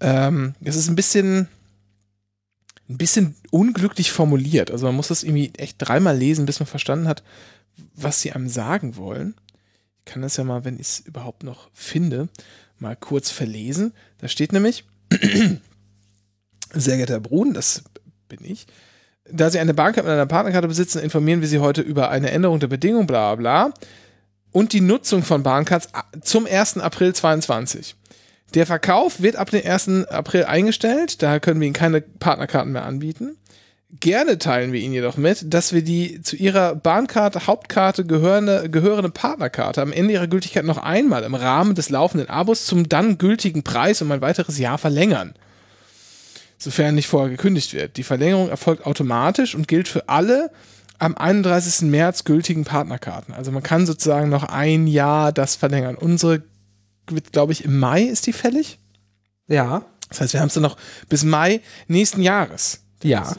Ähm, 0.00 0.54
es 0.62 0.76
ist 0.76 0.88
ein 0.88 0.96
bisschen, 0.96 1.48
ein 2.88 2.98
bisschen 2.98 3.34
unglücklich 3.50 4.12
formuliert. 4.12 4.70
Also 4.70 4.86
man 4.86 4.94
muss 4.96 5.08
das 5.08 5.22
irgendwie 5.22 5.52
echt 5.56 5.76
dreimal 5.78 6.16
lesen, 6.16 6.46
bis 6.46 6.60
man 6.60 6.66
verstanden 6.66 7.08
hat, 7.08 7.22
was 7.94 8.20
sie 8.20 8.32
einem 8.32 8.48
sagen 8.48 8.96
wollen. 8.96 9.34
Ich 9.98 10.12
kann 10.12 10.22
das 10.22 10.36
ja 10.36 10.44
mal, 10.44 10.64
wenn 10.64 10.76
ich 10.76 10.86
es 10.86 11.00
überhaupt 11.00 11.42
noch 11.42 11.68
finde, 11.72 12.28
mal 12.78 12.96
kurz 12.96 13.30
verlesen. 13.30 13.92
Da 14.18 14.28
steht 14.28 14.52
nämlich, 14.52 14.84
sehr 16.72 16.96
geehrter 16.96 17.14
Herr 17.14 17.20
Brun, 17.20 17.54
das 17.54 17.82
bin 18.28 18.44
ich, 18.44 18.66
da 19.30 19.50
Sie 19.50 19.58
eine 19.58 19.74
Bahnkarte 19.74 20.06
mit 20.08 20.12
einer 20.14 20.26
Partnerkarte 20.26 20.68
besitzen, 20.68 21.00
informieren 21.00 21.40
wir 21.40 21.48
Sie 21.48 21.58
heute 21.58 21.80
über 21.80 22.10
eine 22.10 22.30
Änderung 22.30 22.60
der 22.60 22.68
Bedingungen, 22.68 23.06
bla 23.06 23.34
bla, 23.34 23.72
und 24.56 24.72
die 24.72 24.80
Nutzung 24.80 25.22
von 25.22 25.42
Bahncards 25.42 25.90
a- 25.92 26.04
zum 26.22 26.46
1. 26.46 26.78
April 26.78 27.14
22. 27.14 27.94
Der 28.54 28.64
Verkauf 28.64 29.20
wird 29.20 29.36
ab 29.36 29.50
dem 29.50 29.60
1. 29.66 30.06
April 30.08 30.44
eingestellt, 30.44 31.20
daher 31.20 31.40
können 31.40 31.60
wir 31.60 31.66
Ihnen 31.66 31.74
keine 31.74 32.00
Partnerkarten 32.00 32.72
mehr 32.72 32.84
anbieten. 32.86 33.36
Gerne 34.00 34.38
teilen 34.38 34.72
wir 34.72 34.80
Ihnen 34.80 34.94
jedoch 34.94 35.18
mit, 35.18 35.52
dass 35.52 35.74
wir 35.74 35.82
die 35.82 36.22
zu 36.22 36.36
Ihrer 36.36 36.74
Bahnkarte, 36.74 37.46
Hauptkarte 37.46 38.06
gehörende, 38.06 38.70
gehörende 38.70 39.10
Partnerkarte 39.10 39.82
am 39.82 39.92
Ende 39.92 40.14
ihrer 40.14 40.26
Gültigkeit 40.26 40.64
noch 40.64 40.78
einmal 40.78 41.24
im 41.24 41.34
Rahmen 41.34 41.74
des 41.74 41.90
laufenden 41.90 42.30
Abos 42.30 42.64
zum 42.64 42.88
dann 42.88 43.18
gültigen 43.18 43.62
Preis 43.62 44.00
um 44.00 44.10
ein 44.10 44.22
weiteres 44.22 44.58
Jahr 44.58 44.78
verlängern 44.78 45.34
sofern 46.58 46.94
nicht 46.94 47.06
vorher 47.08 47.28
gekündigt 47.28 47.74
wird. 47.74 47.98
Die 47.98 48.02
Verlängerung 48.02 48.48
erfolgt 48.48 48.86
automatisch 48.86 49.54
und 49.54 49.68
gilt 49.68 49.88
für 49.88 50.08
alle 50.08 50.50
am 50.98 51.16
31. 51.16 51.82
März 51.90 52.24
gültigen 52.24 52.64
Partnerkarten. 52.64 53.34
Also 53.34 53.52
man 53.52 53.62
kann 53.62 53.86
sozusagen 53.86 54.28
noch 54.28 54.44
ein 54.44 54.86
Jahr 54.86 55.32
das 55.32 55.56
verlängern. 55.56 55.96
Unsere 55.96 56.42
wird, 57.08 57.32
glaube 57.32 57.52
ich, 57.52 57.64
im 57.64 57.78
Mai 57.78 58.02
ist 58.02 58.26
die 58.26 58.32
fällig. 58.32 58.78
Ja. 59.46 59.84
Das 60.08 60.20
heißt, 60.20 60.32
wir 60.32 60.40
haben 60.40 60.48
es 60.48 60.54
dann 60.54 60.62
noch 60.62 60.76
bis 61.08 61.24
Mai 61.24 61.60
nächsten 61.88 62.22
Jahres. 62.22 62.82
Ja. 63.02 63.34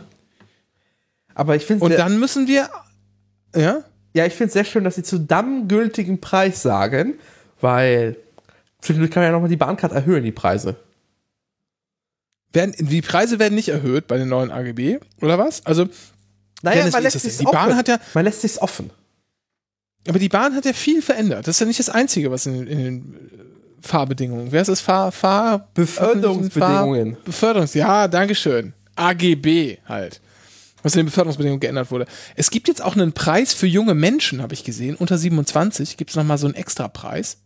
Aber 1.34 1.56
ich 1.56 1.66
finde 1.66 1.86
Und 1.86 1.92
es 1.92 1.98
dann 1.98 2.20
müssen 2.20 2.48
wir, 2.48 2.70
ja, 3.56 3.84
ja, 4.14 4.26
ich 4.26 4.34
find's 4.34 4.54
sehr 4.54 4.64
schön, 4.64 4.84
dass 4.84 4.96
sie 4.96 5.04
zu 5.04 5.20
dann 5.20 5.68
gültigen 5.68 6.20
Preis 6.20 6.64
sagen, 6.64 7.20
weil 7.62 8.18
zwischendurch 8.82 9.12
kann 9.12 9.22
man 9.22 9.30
ja 9.30 9.32
nochmal 9.34 9.50
die 9.50 9.58
Bahncard 9.58 9.92
erhöhen, 9.92 10.24
die 10.24 10.32
Preise. 10.32 10.76
werden, 12.52 12.74
die 12.80 13.02
Preise 13.02 13.38
werden 13.38 13.54
nicht 13.54 13.70
erhöht 13.70 14.08
bei 14.08 14.18
den 14.18 14.30
neuen 14.30 14.52
AGB, 14.52 14.98
oder 15.22 15.38
was? 15.38 15.66
Also, 15.66 15.88
Naja, 16.62 16.78
Dennis, 16.80 16.94
man 16.94 17.04
lässt 17.04 17.24
denn? 17.24 17.32
Die 17.40 17.44
Bahn 17.46 17.56
offen. 17.68 17.76
hat 17.78 17.88
ja- 17.88 18.00
man 18.14 18.26
lässt 18.26 18.42
sich's 18.42 18.60
offen. 18.60 18.90
aber 20.08 20.20
die 20.20 20.30
Bahn 20.30 20.56
hat 20.56 20.66
ja 20.66 20.74
viel 20.74 21.02
verändert. 21.02 21.48
Das 21.48 21.56
ist 21.58 21.60
ja 21.60 21.66
nicht 21.66 21.80
das 21.80 21.90
Einzige, 21.90 22.32
was 22.32 22.46
in, 22.46 22.66
in 22.68 22.78
den 22.80 23.14
äh, 23.16 23.86
Fahrbedingungen. 23.86 24.52
Wer 24.52 24.62
ist 24.62 24.68
das? 24.70 24.82
Fahr, 24.82 25.12
Fahr, 25.12 25.68
Beförderungsbedingungen. 25.74 27.14
Fahr, 27.16 27.24
Beförderungs, 27.26 27.74
ja, 27.74 28.08
Dankeschön. 28.08 28.74
AGB 28.96 29.78
halt. 29.86 30.20
Was 30.84 30.94
in 30.96 31.00
den 31.02 31.06
Beförderungsbedingungen 31.08 31.60
geändert 31.60 31.92
wurde. 31.92 32.06
Es 32.36 32.50
gibt 32.50 32.68
jetzt 32.68 32.82
auch 32.82 32.96
einen 32.96 33.12
Preis 33.14 33.54
für 33.54 33.68
junge 33.68 33.94
Menschen, 33.94 34.42
habe 34.42 34.54
ich 34.54 34.64
gesehen. 34.64 34.96
Unter 34.96 35.18
27 35.18 35.98
gibt 35.98 36.12
es 36.12 36.16
nochmal 36.16 36.38
so 36.38 36.48
einen 36.48 36.56
Extrapreis. 36.56 37.38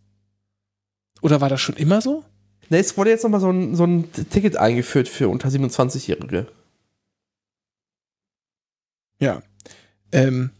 Oder 1.20 1.40
war 1.40 1.48
das 1.48 1.60
schon 1.60 1.76
immer 1.76 2.00
so? 2.00 2.24
Ne, 2.68 2.78
es 2.78 2.96
wurde 2.96 3.10
jetzt 3.10 3.22
nochmal 3.24 3.40
so 3.40 3.50
ein, 3.50 3.74
so 3.74 3.84
ein 3.84 4.10
Ticket 4.30 4.56
eingeführt 4.56 5.08
für 5.08 5.28
unter 5.28 5.48
27-Jährige. 5.48 6.46
Ja. 9.22 9.42
Ähm, 10.10 10.50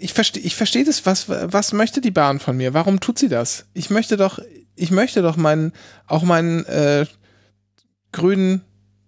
Ich 0.00 0.14
verstehe 0.14 0.42
ich 0.42 0.56
versteh 0.56 0.84
das, 0.84 1.04
was, 1.04 1.28
was 1.28 1.74
möchte 1.74 2.00
die 2.00 2.10
Bahn 2.10 2.40
von 2.40 2.56
mir? 2.56 2.72
Warum 2.72 2.98
tut 2.98 3.18
sie 3.18 3.28
das? 3.28 3.66
Ich 3.74 3.90
möchte 3.90 4.16
doch, 4.16 4.38
ich 4.74 4.90
möchte 4.90 5.20
doch 5.20 5.36
meinen, 5.36 5.72
auch 6.06 6.22
meinen 6.22 6.64
äh, 6.64 7.04
grünen 8.10 8.62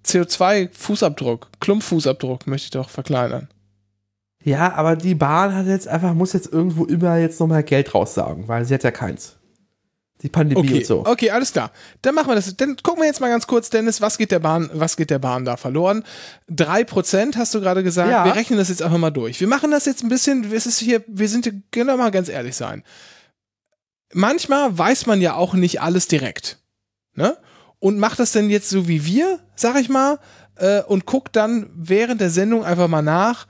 CO2-Fußabdruck, 0.04 1.46
Klumpfußabdruck 1.60 2.46
möchte 2.46 2.66
ich 2.66 2.70
doch 2.70 2.90
verkleinern. 2.90 3.48
Ja, 4.44 4.74
aber 4.74 4.94
die 4.94 5.14
Bahn 5.14 5.54
hat 5.54 5.66
jetzt 5.66 5.88
einfach, 5.88 6.12
muss 6.12 6.34
jetzt 6.34 6.52
irgendwo 6.52 6.84
immer 6.84 7.16
jetzt 7.16 7.40
nochmal 7.40 7.64
Geld 7.64 7.94
raussagen, 7.94 8.46
weil 8.46 8.66
sie 8.66 8.74
hat 8.74 8.84
ja 8.84 8.90
keins. 8.90 9.36
Die 10.22 10.30
Pandemie 10.30 10.60
Okay, 10.60 10.78
und 10.78 10.86
so. 10.86 11.04
okay, 11.04 11.30
alles 11.30 11.52
klar. 11.52 11.70
Dann 12.00 12.14
machen 12.14 12.28
wir 12.28 12.34
das. 12.36 12.56
Dann 12.56 12.76
gucken 12.82 13.02
wir 13.02 13.06
jetzt 13.06 13.20
mal 13.20 13.28
ganz 13.28 13.46
kurz, 13.46 13.68
Dennis, 13.68 14.00
was 14.00 14.16
geht 14.16 14.30
der 14.30 14.38
Bahn, 14.38 14.70
was 14.72 14.96
geht 14.96 15.10
der 15.10 15.18
Bahn 15.18 15.44
da 15.44 15.56
verloren? 15.58 16.04
Drei 16.48 16.84
Prozent 16.84 17.36
hast 17.36 17.54
du 17.54 17.60
gerade 17.60 17.82
gesagt. 17.82 18.10
Ja. 18.10 18.24
Wir 18.24 18.34
rechnen 18.34 18.58
das 18.58 18.70
jetzt 18.70 18.82
einfach 18.82 18.96
mal 18.98 19.10
durch. 19.10 19.40
Wir 19.40 19.46
machen 19.48 19.70
das 19.70 19.84
jetzt 19.84 20.02
ein 20.02 20.08
bisschen, 20.08 20.50
es 20.52 20.64
ist 20.66 20.78
hier, 20.78 21.04
wir 21.06 21.28
sind 21.28 21.44
hier, 21.44 21.60
können 21.70 21.86
wir 21.88 21.96
mal 21.98 22.10
ganz 22.10 22.30
ehrlich 22.30 22.56
sein. 22.56 22.82
Manchmal 24.12 24.76
weiß 24.76 25.06
man 25.06 25.20
ja 25.20 25.34
auch 25.34 25.54
nicht 25.54 25.80
alles 25.82 26.08
direkt. 26.08 26.58
Ne? 27.14 27.36
Und 27.78 27.98
macht 27.98 28.18
das 28.18 28.32
denn 28.32 28.48
jetzt 28.48 28.70
so 28.70 28.88
wie 28.88 29.04
wir, 29.04 29.40
sag 29.54 29.76
ich 29.78 29.88
mal, 29.88 30.18
äh, 30.56 30.82
und 30.82 31.04
guckt 31.06 31.36
dann 31.36 31.68
während 31.74 32.20
der 32.22 32.30
Sendung 32.30 32.64
einfach 32.64 32.88
mal 32.88 33.02
nach, 33.02 33.46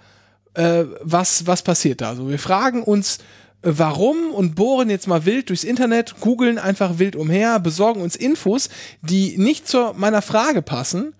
äh, 0.54 0.84
was, 1.00 1.46
was 1.46 1.62
passiert 1.62 2.00
da. 2.00 2.16
So, 2.16 2.28
wir 2.28 2.38
fragen 2.38 2.82
uns, 2.82 3.18
warum 3.62 4.32
und 4.32 4.54
bohren 4.54 4.90
jetzt 4.90 5.06
mal 5.08 5.24
wild 5.24 5.48
durchs 5.48 5.64
Internet, 5.64 6.16
googeln 6.20 6.58
einfach 6.58 6.98
wild 6.98 7.16
umher, 7.16 7.58
besorgen 7.60 8.00
uns 8.02 8.14
Infos, 8.16 8.68
die 9.02 9.36
nicht 9.38 9.66
zu 9.68 9.92
meiner 9.96 10.22
Frage 10.22 10.62
passen, 10.62 11.14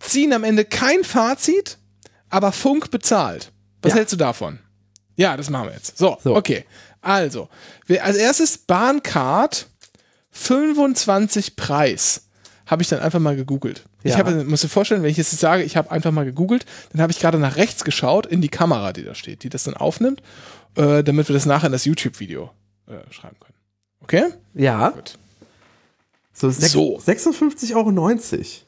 ziehen 0.00 0.32
am 0.32 0.44
Ende 0.44 0.64
kein 0.64 1.04
Fazit, 1.04 1.78
aber 2.30 2.52
Funk 2.52 2.90
bezahlt. 2.90 3.52
Was 3.82 3.92
Ja. 3.92 3.98
hältst 3.98 4.12
du 4.12 4.16
davon? 4.16 4.58
Ja, 5.16 5.36
das 5.36 5.50
machen 5.50 5.68
wir 5.68 5.74
jetzt. 5.74 5.96
So, 5.96 6.18
So. 6.24 6.34
okay. 6.34 6.64
Also, 7.00 7.48
als 8.00 8.16
erstes 8.16 8.58
Bahncard 8.58 9.66
25 10.30 11.56
Preis. 11.56 12.22
Habe 12.66 12.82
ich 12.82 12.88
dann 12.88 13.00
einfach 13.00 13.20
mal 13.20 13.36
gegoogelt. 13.36 13.84
Ich 14.02 14.12
Ja. 14.12 14.18
habe, 14.18 14.42
muss 14.44 14.62
dir 14.62 14.68
vorstellen, 14.70 15.02
wenn 15.02 15.10
ich 15.10 15.18
jetzt 15.18 15.30
sage, 15.38 15.62
ich 15.64 15.76
habe 15.76 15.90
einfach 15.90 16.10
mal 16.12 16.24
gegoogelt, 16.24 16.64
dann 16.92 17.02
habe 17.02 17.12
ich 17.12 17.18
gerade 17.20 17.38
nach 17.38 17.56
rechts 17.56 17.84
geschaut 17.84 18.24
in 18.24 18.40
die 18.40 18.48
Kamera, 18.48 18.94
die 18.94 19.04
da 19.04 19.14
steht, 19.14 19.42
die 19.42 19.50
das 19.50 19.64
dann 19.64 19.74
aufnimmt, 19.74 20.22
äh, 20.76 21.02
damit 21.04 21.28
wir 21.28 21.34
das 21.34 21.46
nachher 21.46 21.66
in 21.66 21.72
das 21.72 21.84
YouTube-Video 21.84 22.50
äh, 22.86 23.10
schreiben 23.12 23.36
können. 23.40 23.54
Okay? 24.00 24.32
Ja. 24.54 24.90
Gut. 24.90 25.18
So, 26.32 26.50
So. 26.50 26.98
56,90 26.98 27.74
Euro. 27.76 28.60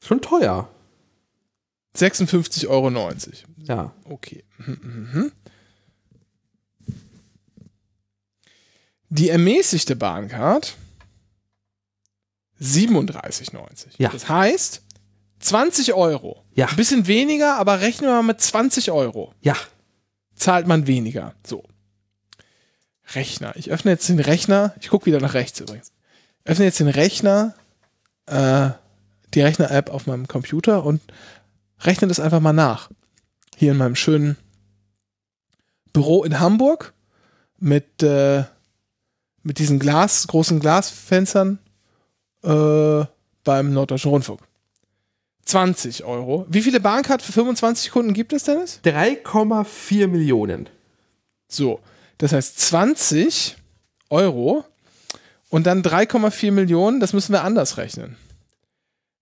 Schon 0.00 0.20
teuer. 0.20 0.68
56,90 1.96 2.66
Euro. 2.68 2.90
Ja. 3.58 3.94
Okay. 4.04 4.44
Mhm, 4.58 5.08
mhm. 5.12 5.32
Die 9.10 9.28
ermäßigte 9.28 9.94
Bahncard 9.94 10.74
37,90. 12.60 13.88
Ja. 13.98 14.08
Das 14.08 14.28
heißt 14.28 14.82
20 15.40 15.92
Euro. 15.94 16.41
Ja. 16.54 16.66
Ein 16.66 16.76
bisschen 16.76 17.06
weniger, 17.06 17.56
aber 17.56 17.80
rechnen 17.80 18.10
wir 18.10 18.14
mal 18.14 18.22
mit 18.22 18.40
20 18.40 18.90
Euro. 18.90 19.34
Ja. 19.40 19.56
Zahlt 20.34 20.66
man 20.66 20.86
weniger. 20.86 21.34
So. 21.46 21.64
Rechner. 23.14 23.54
Ich 23.56 23.70
öffne 23.70 23.92
jetzt 23.92 24.08
den 24.08 24.20
Rechner. 24.20 24.74
Ich 24.80 24.88
gucke 24.88 25.06
wieder 25.06 25.20
nach 25.20 25.34
rechts 25.34 25.60
übrigens. 25.60 25.92
Öffne 26.44 26.64
jetzt 26.64 26.80
den 26.80 26.88
Rechner, 26.88 27.54
äh, 28.26 28.70
die 29.34 29.40
Rechner-App 29.40 29.90
auf 29.90 30.06
meinem 30.06 30.26
Computer 30.28 30.84
und 30.84 31.00
rechne 31.80 32.08
das 32.08 32.20
einfach 32.20 32.40
mal 32.40 32.52
nach. 32.52 32.90
Hier 33.56 33.72
in 33.72 33.78
meinem 33.78 33.96
schönen 33.96 34.36
Büro 35.92 36.24
in 36.24 36.40
Hamburg 36.40 36.94
mit, 37.58 38.02
äh, 38.02 38.44
mit 39.42 39.58
diesen 39.58 39.78
Glas, 39.78 40.26
großen 40.26 40.58
Glasfenstern 40.58 41.58
äh, 42.42 43.04
beim 43.44 43.72
Norddeutschen 43.72 44.10
Rundfunk. 44.10 44.40
20 45.44 46.04
Euro. 46.04 46.46
Wie 46.48 46.62
viele 46.62 46.80
Bahncard 46.80 47.20
für 47.22 47.32
25 47.32 47.90
Kunden 47.90 48.14
gibt 48.14 48.32
es, 48.32 48.44
Dennis? 48.44 48.80
3,4 48.84 50.06
Millionen. 50.06 50.68
So, 51.48 51.80
das 52.18 52.32
heißt 52.32 52.60
20 52.60 53.56
Euro 54.10 54.64
und 55.50 55.66
dann 55.66 55.82
3,4 55.82 56.52
Millionen, 56.52 57.00
das 57.00 57.12
müssen 57.12 57.32
wir 57.32 57.42
anders 57.44 57.76
rechnen. 57.76 58.16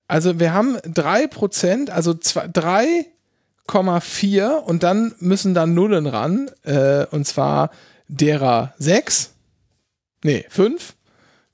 Also 0.06 0.38
wir 0.40 0.52
haben 0.52 0.76
3%, 0.78 1.90
also 1.90 2.14
zwei- 2.14 2.48
3,4 2.48 4.48
und 4.64 4.82
dann 4.82 5.14
müssen 5.20 5.54
da 5.54 5.66
Nullen 5.66 6.06
ran, 6.06 6.50
äh, 6.64 7.06
und 7.06 7.26
zwar 7.26 7.70
derer 8.08 8.74
6, 8.78 9.32
nee, 10.24 10.44
5, 10.48 10.94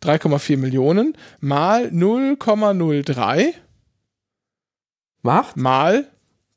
3,4 0.01 0.57
Millionen 0.57 1.17
mal 1.41 1.91
0,03 1.93 3.53
Macht? 5.27 5.57
mal 5.57 6.07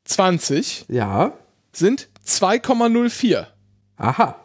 20 0.05 0.85
Ja. 0.87 1.33
sind 1.73 2.07
2,04. 2.25 3.47
Aha. 3.97 4.35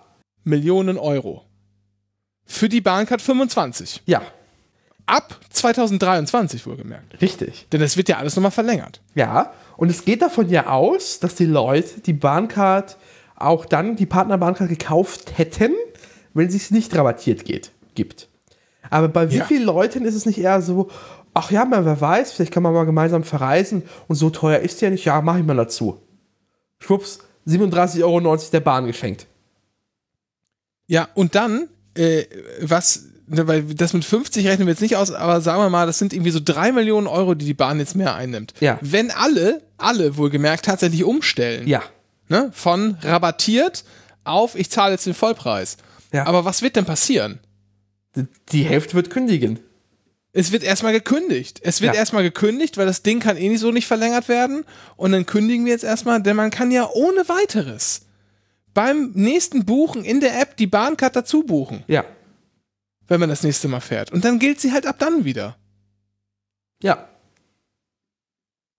Millionen 0.43 0.99
Euro. 0.99 1.45
Für 2.45 2.69
die 2.69 2.81
Bahncard 2.81 3.23
25. 3.23 4.03
Ja. 4.07 4.23
Ab 5.07 5.39
2023 5.51 6.67
wohlgemerkt. 6.67 7.21
Richtig. 7.21 7.67
Denn 7.73 7.83
es 7.83 7.97
wird 7.97 8.09
ja 8.09 8.17
alles 8.19 8.37
nochmal 8.37 8.51
verlängert. 8.51 9.01
Ja. 9.15 9.53
Und 9.77 9.91
es 9.91 10.05
geht 10.05 10.23
davon 10.23 10.49
ja 10.49 10.67
aus, 10.69 11.21
dass 11.21 11.35
die 11.35 11.47
Leute 11.47 12.01
die 12.01 12.13
Bahncard 12.13 12.97
auch 13.37 13.65
dann 13.67 13.97
die 13.97 14.07
Partnerbahncard 14.07 14.69
gekauft 14.69 15.37
hätten, 15.39 15.73
wenn 16.33 16.49
sie 16.51 16.57
es 16.59 16.71
nicht 16.71 16.95
rabattiert 16.97 17.45
geht, 17.45 17.71
gibt. 17.95 18.29
Aber 18.91 19.09
bei 19.09 19.31
wie 19.31 19.37
Ja. 19.39 19.45
vielen 19.45 19.65
Leuten 19.65 20.05
ist 20.05 20.15
es 20.15 20.27
nicht 20.27 20.39
eher 20.39 20.63
so, 20.63 20.91
ach 21.35 21.51
ja, 21.51 21.65
man, 21.65 21.85
wer 21.85 22.01
weiß, 22.01 22.33
vielleicht 22.33 22.53
kann 22.53 22.63
man 22.63 22.73
mal 22.73 22.87
gemeinsam 22.87 23.25
verreisen 23.25 23.83
und 24.09 24.17
so 24.17 24.31
teuer 24.31 24.61
ist 24.61 24.81
ja 24.81 24.91
nicht, 24.91 25.05
ja, 25.05 25.21
mach 25.21 25.37
ich 25.37 25.45
mal 25.45 25.57
dazu. 25.57 26.01
Schwupps, 26.79 27.19
37,90 27.47 28.03
Euro 28.05 28.37
der 28.37 28.61
Bahn 28.61 28.87
geschenkt. 28.87 29.27
Ja, 30.87 31.09
und 31.15 31.35
dann, 31.35 31.69
äh, 31.95 32.25
was, 32.61 33.07
ne, 33.27 33.47
weil 33.49 33.63
das 33.63 33.93
mit 33.95 34.05
50 34.05 34.47
rechnen 34.47 34.67
wir 34.67 34.73
jetzt 34.73 34.81
nicht 34.83 34.97
aus, 34.97 35.11
aber 35.13 35.41
sagen 35.41 35.61
wir 35.63 35.71
mal, 35.71 35.87
das 35.87 35.99
sind 35.99 36.13
irgendwie 36.13 36.31
so 36.31 36.41
3 36.45 36.73
Millionen 36.73 37.07
Euro, 37.07 37.35
die 37.35 37.47
die 37.47 37.55
Bahn 37.55 37.79
jetzt 37.79 37.97
mehr 37.97 38.15
einnimmt. 38.15 38.55
Ja. 38.61 38.79
Wenn 38.81 39.11
alle, 39.11 39.63
alle 39.79 40.17
wohlgemerkt 40.17 40.67
tatsächlich 40.67 41.05
umstellen, 41.05 41.67
Ja. 41.67 41.83
ne, 42.29 42.51
von 42.53 42.97
rabattiert 43.03 43.85
auf, 44.25 44.55
ich 44.55 44.71
zahle 44.71 44.93
jetzt 44.93 45.07
den 45.07 45.15
Vollpreis. 45.15 45.77
Ja. 46.13 46.27
Aber 46.27 46.45
was 46.45 46.63
wird 46.63 46.77
denn 46.77 46.85
passieren? 46.85 47.41
Die 48.53 48.65
Hälfte 48.65 48.95
wird 48.95 49.11
kündigen. 49.11 49.59
Es 50.37 50.51
wird 50.53 50.65
erstmal 50.65 50.93
gekündigt. 50.93 51.61
Es 51.63 51.81
wird 51.81 51.95
Ja. 51.95 52.01
erstmal 52.01 52.25
gekündigt, 52.25 52.77
weil 52.77 52.87
das 52.87 53.03
Ding 53.03 53.21
kann 53.21 53.37
eh 53.37 53.49
nicht 53.49 53.61
so 53.61 53.71
nicht 53.71 53.87
verlängert 53.87 54.29
werden. 54.29 54.65
Und 54.97 55.13
dann 55.13 55.27
kündigen 55.27 55.65
wir 55.65 55.73
jetzt 55.73 55.85
erstmal, 55.85 56.21
denn 56.21 56.37
man 56.37 56.51
kann 56.51 56.71
ja 56.73 56.91
ohne 56.93 57.29
weiteres 57.29 58.03
beim 58.75 59.13
nächsten 59.15 59.65
Buchen 59.65 60.05
in 60.05 60.19
der 60.21 60.41
App 60.41 60.57
die 60.57 60.67
Bahncard 60.67 61.15
dazu 61.15 61.45
buchen, 61.45 61.85
Ja. 61.87 62.05
wenn 63.07 63.21
man 63.21 63.29
das 63.29 63.45
nächste 63.45 63.69
Mal 63.69 63.79
fährt. 63.81 64.11
Und 64.11 64.25
dann 64.25 64.41
gilt 64.41 64.61
sie 64.61 64.73
halt 64.73 64.87
ab 64.87 64.97
dann 64.99 65.25
wieder. 65.25 65.57
Ja. 66.83 67.09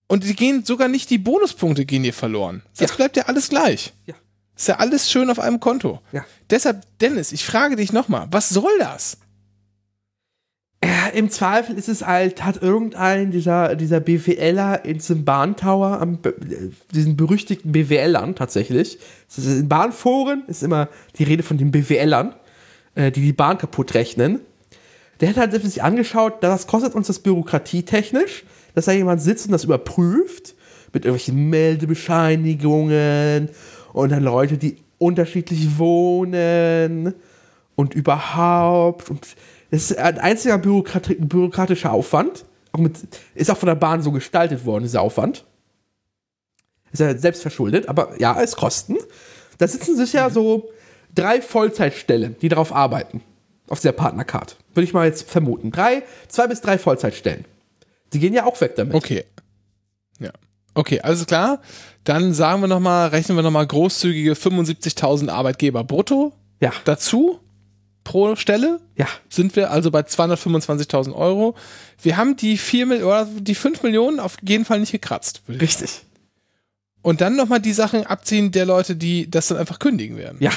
Und 0.08 0.26
die 0.26 0.36
gehen 0.36 0.66
sogar 0.66 0.90
nicht 0.90 1.10
die 1.10 1.18
Bonuspunkte 1.18 1.86
gehen 1.86 2.04
hier 2.04 2.14
verloren. 2.14 2.62
Das 2.78 2.90
Ja. 2.92 2.96
bleibt 2.98 3.16
ja 3.18 3.24
alles 3.24 3.48
gleich. 3.50 3.94
Ja. 4.06 4.14
Ist 4.58 4.68
ja 4.68 4.76
alles 4.78 5.10
schön 5.10 5.30
auf 5.30 5.40
einem 5.40 5.60
Konto. 5.62 6.02
Ja. 6.12 6.26
Deshalb, 6.50 6.84
Dennis, 7.00 7.32
ich 7.32 7.46
frage 7.46 7.76
dich 7.78 7.92
nochmal, 7.94 8.28
was 8.32 8.50
soll 8.50 8.78
das? 8.80 9.18
Im 11.14 11.30
Zweifel 11.30 11.78
ist 11.78 11.88
es 11.88 12.06
halt, 12.06 12.44
hat 12.44 12.62
irgendein 12.62 13.32
dieser, 13.32 13.76
dieser 13.76 14.00
BWLer 14.00 14.84
in 14.84 14.96
diesem 14.96 15.24
Bahntower, 15.24 16.02
am, 16.02 16.22
Be- 16.22 16.36
diesen 16.94 17.16
berüchtigten 17.16 17.72
BWLern 17.72 18.36
tatsächlich, 18.36 19.00
in 19.38 19.70
Bahnforen 19.70 20.44
ist 20.48 20.64
immer 20.64 20.90
die 21.18 21.24
Rede 21.24 21.44
von 21.44 21.58
den 21.58 21.72
BWLern, 21.72 22.36
äh, 22.96 23.12
die 23.12 23.22
die 23.22 23.34
Bahn 23.34 23.58
kaputt 23.58 23.94
rechnen. 23.94 24.40
Der 25.22 25.30
hat 25.30 25.38
halt 25.38 25.54
sich 25.64 25.82
angeschaut, 25.82 26.44
das 26.44 26.68
kostet 26.68 26.94
uns 26.94 27.08
das 27.08 27.20
bürokratietechnisch, 27.20 28.44
dass 28.74 28.86
da 28.86 28.92
jemand 28.92 29.22
sitzt 29.22 29.46
und 29.46 29.54
das 29.54 29.64
überprüft 29.64 30.56
mit 30.92 31.06
irgendwelchen 31.06 31.50
Meldebescheinigungen 31.50 33.50
und 33.94 34.12
dann 34.12 34.24
Leute, 34.24 34.58
die 34.58 34.78
unterschiedlich 34.98 35.78
wohnen 35.78 37.14
und 37.76 37.94
überhaupt. 37.94 39.10
Und 39.10 39.26
das 39.72 39.92
ist 39.92 39.98
ein 39.98 40.20
einziger 40.20 40.58
Bürokrati 40.58 41.16
bürokratischer 41.16 41.92
Aufwand. 41.92 42.46
Auch 42.72 42.80
mit, 42.80 42.98
ist 43.34 43.50
auch 43.50 43.58
von 43.58 43.68
der 43.68 43.76
Bahn 43.76 44.02
so 44.02 44.12
gestaltet 44.12 44.66
worden, 44.66 44.84
dieser 44.84 45.02
Aufwand. 45.02 45.46
Ist 46.92 47.00
ja 47.00 47.18
selbst 47.18 47.42
verschuldet, 47.42 47.90
aber 47.90 48.20
ja, 48.20 48.42
es 48.42 48.56
Kosten. 48.56 48.98
Da 49.58 49.68
sitzen 49.68 49.96
sicher 49.96 50.30
so 50.30 50.70
drei 51.14 51.42
Vollzeitstellen, 51.42 52.36
die 52.42 52.50
darauf 52.50 52.74
arbeiten. 52.74 53.22
Auf 53.68 53.80
der 53.80 53.94
Partnercard. 53.94 54.58
Würde 54.74 54.86
ich 54.86 54.94
mal 54.94 55.08
jetzt 55.08 55.30
vermuten. 55.30 55.72
Drei, 55.72 56.04
zwei 56.28 56.48
bis 56.48 56.62
drei 56.62 56.78
Vollzeitstellen. 56.78 57.46
Die 58.14 58.20
gehen 58.20 58.34
ja 58.34 58.46
auch 58.46 58.60
weg 58.62 58.76
damit. 58.76 58.94
Okay. 58.94 59.26
Ja. 60.20 60.32
Okay, 60.76 61.02
alles 61.02 61.26
klar. 61.26 61.62
Dann 62.04 62.34
sagen 62.34 62.62
wir 62.62 62.68
nochmal, 62.68 63.10
rechnen 63.10 63.38
wir 63.38 63.42
nochmal 63.42 63.66
großzügige 63.66 64.34
75.000 64.34 65.30
Arbeitgeber 65.30 65.84
brutto 65.84 66.34
Ja. 66.60 66.74
dazu 66.84 67.40
pro 68.06 68.38
Stelle. 68.38 68.80
Ja. 68.96 69.08
Sind 69.30 69.58
wir 69.58 69.72
also 69.72 69.92
bei 69.92 70.00
225.000 70.00 71.14
Euro. 71.14 71.56
Wir 72.02 72.16
haben 72.16 72.38
die 72.38 72.58
4 72.58 72.86
Mil 72.86 73.04
oder 73.04 73.26
die 73.26 73.56
5 73.56 73.84
Millionen 73.84 74.22
auf 74.22 74.38
jeden 74.42 74.64
Fall 74.64 74.80
nicht 74.80 74.94
gekratzt. 74.94 75.42
Richtig. 75.50 76.04
Und 77.02 77.20
dann 77.20 77.36
nochmal 77.36 77.60
die 77.60 77.74
Sachen 77.74 78.06
abziehen 78.06 78.52
der 78.54 78.66
Leute, 78.66 78.96
die 78.96 79.30
das 79.30 79.48
dann 79.50 79.58
einfach 79.58 79.80
kündigen 79.80 80.16
werden. 80.18 80.38
Ja. 80.40 80.52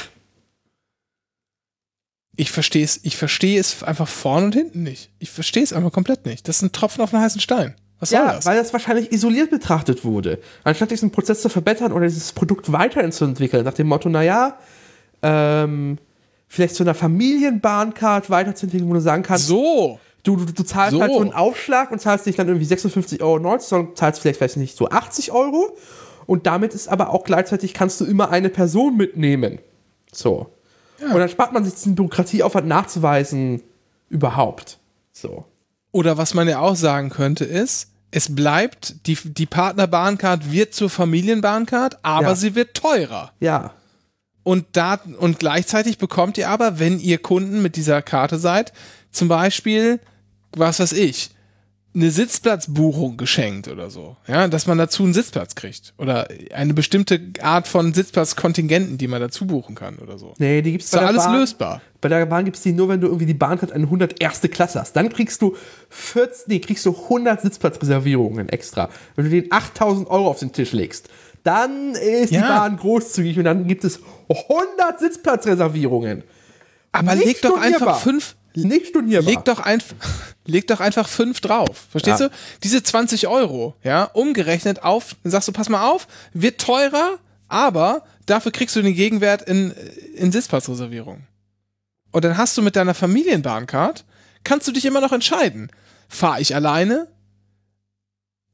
Ich 2.37 2.53
verstehe 2.53 2.85
es, 2.85 3.01
ich 3.03 3.17
verstehe 3.17 3.59
es 3.59 3.83
einfach 3.83 4.07
vorne 4.07 4.47
und 4.47 4.55
hinten 4.55 4.83
nicht. 4.85 5.11
Ich 5.19 5.31
verstehe 5.31 5.63
es 5.65 5.73
einfach 5.73 5.91
komplett 5.93 6.25
nicht. 6.25 6.47
Das 6.47 6.57
ist 6.57 6.63
ein 6.63 6.73
Tropfen 6.73 7.03
auf 7.03 7.13
einen 7.13 7.23
heißen 7.25 7.41
Stein. 7.41 7.75
Was 7.99 8.11
soll 8.11 8.21
Ja, 8.21 8.35
das? 8.35 8.47
weil 8.47 8.57
das 8.57 8.73
wahrscheinlich 8.73 9.11
isoliert 9.11 9.51
betrachtet 9.51 10.05
wurde. 10.05 10.39
Anstatt 10.63 10.93
diesen 10.93 11.11
Prozess 11.11 11.43
zu 11.43 11.49
verbessern 11.49 11.91
oder 11.93 12.07
dieses 12.07 12.33
Produkt 12.33 12.71
weiterzuentwickeln, 12.71 13.65
nach 13.65 13.75
dem 13.75 13.89
Motto, 13.89 14.09
naja, 14.09 14.57
ähm, 15.23 15.99
vielleicht 16.49 16.75
zu 16.75 16.83
einer 16.83 16.95
Familienbahncard 16.95 18.31
weiterzuentwickeln, 18.31 18.89
wo 18.91 18.95
du 18.95 19.01
sagen 19.01 19.23
kannst, 19.23 19.47
so. 19.47 19.99
du, 20.23 20.37
du, 20.37 20.47
du 20.53 20.63
zahlst 20.63 20.93
So. 20.95 21.01
halt 21.01 21.13
so 21.13 21.21
einen 21.21 21.33
Aufschlag 21.33 21.91
und 21.93 22.01
zahlst 22.01 22.27
nicht 22.27 22.39
dann 22.39 22.49
irgendwie 22.49 22.67
56,90 22.67 23.21
Euro, 23.23 23.59
sondern 23.59 23.95
zahlst 23.97 24.21
vielleicht, 24.21 24.41
weiß 24.41 24.53
ich 24.53 24.57
nicht, 24.59 24.77
so 24.77 24.89
80 24.89 25.33
Euro. 25.33 25.77
Und 26.27 26.47
damit 26.47 26.75
ist 26.75 26.89
aber 26.89 27.11
auch 27.11 27.25
gleichzeitig, 27.25 27.73
kannst 27.75 28.01
du 28.01 28.05
immer 28.05 28.31
eine 28.31 28.49
Person 28.51 28.97
mitnehmen. 28.97 29.59
So. 30.13 30.53
Und 31.01 31.15
dann 31.19 31.29
spart 31.29 31.53
man 31.53 31.65
sich 31.65 31.75
diesen 31.75 31.95
Bürokratieaufwand 31.95 32.67
nachzuweisen 32.67 33.63
überhaupt. 34.11 34.79
So. 35.13 35.45
Oder 35.93 36.19
was 36.19 36.35
man 36.35 36.49
ja 36.49 36.59
auch 36.61 36.77
sagen 36.77 37.11
könnte 37.11 37.45
ist, 37.45 37.89
es 38.11 38.35
bleibt, 38.35 39.07
die, 39.07 39.17
die 39.23 39.47
Partnerbahncard 39.47 40.51
wird 40.51 40.75
zur 40.75 40.89
Familienbahncard, 40.91 41.99
aber 42.03 42.29
Ja. 42.29 42.35
sie 42.35 42.55
wird 42.55 42.75
teurer. 42.75 43.33
Ja. 43.39 43.73
Und, 44.49 44.65
da, 44.73 44.99
und 45.19 45.39
gleichzeitig 45.39 45.99
bekommt 45.99 46.39
ihr 46.39 46.49
aber, 46.49 46.79
wenn 46.79 46.99
ihr 47.01 47.19
Kunden 47.19 47.61
mit 47.61 47.77
dieser 47.77 48.01
Karte 48.01 48.39
seid, 48.39 48.73
zum 49.11 49.29
Beispiel, 49.29 50.01
was 50.57 50.81
weiß 50.81 50.93
ich, 50.93 51.29
eine 51.95 52.11
Sitzplatzbuchung 52.11 53.19
geschenkt 53.19 53.69
oder 53.69 53.91
so. 53.91 54.17
Ja, 54.27 54.49
dass 54.49 54.67
man 54.67 54.79
dazu 54.79 55.03
einen 55.03 55.13
Sitzplatz 55.13 55.55
kriegt. 55.55 55.93
Oder 55.99 56.29
eine 56.55 56.73
bestimmte 56.73 57.21
Art 57.43 57.69
von 57.69 57.93
Sitzplatzkontingenten, 57.93 58.97
die 58.97 59.07
man 59.07 59.21
dazu 59.21 59.47
buchen 59.47 59.75
kann 59.75 59.99
oder 59.99 60.17
so. 60.17 60.33
Nee, 60.39 60.63
die 60.63 60.73
gibt's 60.73 60.87
Ist 60.87 60.95
doch 60.95 61.01
bei 61.01 61.03
der 61.03 61.09
alles 61.11 61.25
Bahn. 61.25 61.39
lösbar. 61.41 61.83
Bei 62.01 62.09
der 62.09 62.25
Bahn 62.25 62.47
gibt 62.47 62.57
es 62.57 62.63
die 62.63 62.73
nur, 62.73 62.89
wenn 62.89 63.03
du 63.03 63.09
irgendwie 63.09 63.27
die 63.27 63.35
Bahncard 63.35 63.73
eine 63.73 63.85
100 63.85 64.19
erste 64.19 64.49
Klasse 64.49 64.81
hast. 64.81 64.95
Dann 64.97 65.11
kriegst 65.11 65.43
du 65.43 65.57
40, 65.91 66.49
nee, 66.49 66.59
kriegst 66.61 66.87
du 66.87 66.97
100 66.97 67.43
Sitzplatzreservierungen 67.43 68.49
extra. 68.49 68.89
Wenn 69.15 69.27
du 69.27 69.31
den 69.31 69.53
8000 69.53 70.09
Euro 70.09 70.29
auf 70.29 70.39
den 70.39 70.53
Tisch 70.53 70.73
legst, 70.73 71.11
dann 71.45 71.93
ist 71.95 72.31
die 72.31 72.37
Ja. 72.37 72.49
Bahn 72.61 72.77
großzügig 72.79 73.39
und 73.39 73.45
dann 73.45 73.67
gibt 73.67 73.85
es 73.85 74.01
100 74.29 74.99
Sitzplatzreservierungen. 75.01 76.25
Aber 76.93 77.15
Nicht 77.15 77.27
leg 77.27 77.43
doch 77.43 77.59
einfach 77.61 78.01
fünf, 78.01 78.35
Nicht 78.55 78.89
stornierbar. 78.89 79.31
Leg 79.31 79.45
doch, 79.45 79.61
einf 79.61 79.95
leg 80.47 80.67
doch 80.67 80.81
einfach 80.81 81.09
fünf 81.09 81.41
drauf. 81.41 81.87
Verstehst 81.91 82.21
Ja. 82.21 82.29
du? 82.29 82.35
Diese 82.63 82.83
20 82.83 83.29
Euro, 83.29 83.75
ja, 83.83 84.05
umgerechnet 84.05 84.83
auf, 84.83 85.15
dann 85.23 85.31
sagst 85.33 85.49
du, 85.49 85.53
pass 85.53 85.69
mal 85.69 85.89
auf, 85.91 86.07
wird 86.33 86.61
teurer, 86.61 87.19
aber 87.49 88.05
dafür 88.27 88.53
kriegst 88.53 88.75
du 88.77 88.83
den 88.83 88.95
Gegenwert 88.95 89.43
in, 89.43 89.73
in 90.15 90.33
Sitzplatzreservierung. 90.33 91.23
Und 92.11 92.25
dann 92.25 92.37
hast 92.39 92.57
du 92.57 92.63
mit 92.63 92.75
deiner 92.77 92.95
Familienbahncard, 92.95 94.05
kannst 94.45 94.67
du 94.67 94.73
dich 94.73 94.85
immer 94.87 95.01
noch 95.03 95.13
entscheiden. 95.13 95.71
Fahre 96.09 96.41
ich 96.41 96.55
alleine? 96.55 97.09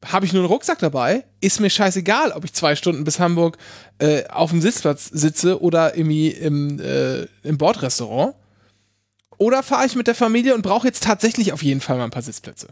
Habe 0.05 0.27
ich 0.27 0.33
nur 0.33 0.43
einen 0.43 0.53
Rucksack 0.53 0.79
dabei? 0.79 1.25
Ist 1.40 1.61
mir 1.61 1.71
scheißegal, 1.71 2.33
ob 2.33 2.45
ich 2.45 2.53
zwei 2.53 2.77
Stunden 2.77 3.05
bis 3.05 3.19
Hamburg 3.19 3.59
äh, 3.99 4.27
auf 4.29 4.51
dem 4.51 4.61
Sitzplatz 4.61 5.07
sitze 5.07 5.61
oder 5.61 5.97
irgendwie 5.97 6.29
im, 6.29 6.81
äh, 6.81 7.27
im 7.43 7.59
Bordrestaurant. 7.59 8.35
Oder 9.38 9.62
fahre 9.62 9.87
ich 9.87 9.97
mit 9.97 10.07
der 10.07 10.14
Familie 10.14 10.55
und 10.55 10.62
brauche 10.62 10.87
jetzt 10.87 11.03
tatsächlich 11.03 11.53
auf 11.53 11.62
jeden 11.62 11.81
Fall 11.81 11.97
mal 11.97 12.05
ein 12.05 12.11
paar 12.11 12.23
Sitzplätze? 12.23 12.69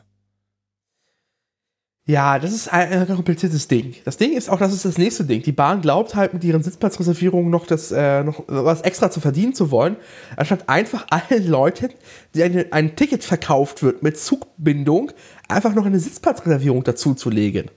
Ja, 2.05 2.41
das 2.41 2.53
ist 2.53 2.67
ein, 2.73 2.93
ein 2.93 3.07
kompliziertes 3.07 3.69
Ding. 3.69 3.95
Das 4.05 4.17
Ding 4.17 4.33
ist 4.33 4.51
auch, 4.51 4.59
das 4.59 4.73
ist 4.73 4.85
das 4.85 4.99
nächste 4.99 5.25
Ding. 5.25 5.43
Die 5.43 5.53
Bahn 5.53 5.81
glaubt 5.83 6.17
halt 6.17 6.35
mit 6.35 6.43
ihren 6.43 6.61
Sitzplatzreservierungen 6.61 7.49
noch, 7.49 7.65
das, 7.65 7.93
äh, 7.93 8.25
noch 8.25 8.43
was 8.49 8.81
extra 8.81 9.09
zu 9.13 9.21
verdienen 9.21 9.55
zu 9.55 9.71
wollen, 9.71 9.97
anstatt 10.37 10.69
einfach 10.69 11.07
allen 11.11 11.47
Leuten, 11.47 11.91
die 12.35 12.43
eine, 12.43 12.67
ein 12.73 12.97
Ticket 12.97 13.23
verkauft 13.23 13.85
wird 13.85 14.03
mit 14.03 14.19
Zugbindung, 14.19 15.13
einfach 15.49 15.75
noch 15.75 15.87
eine 15.87 16.01
Sitzplatzreservierung 16.01 16.83
dazu 16.83 17.15
zu 17.15 17.31
legen. 17.31 17.71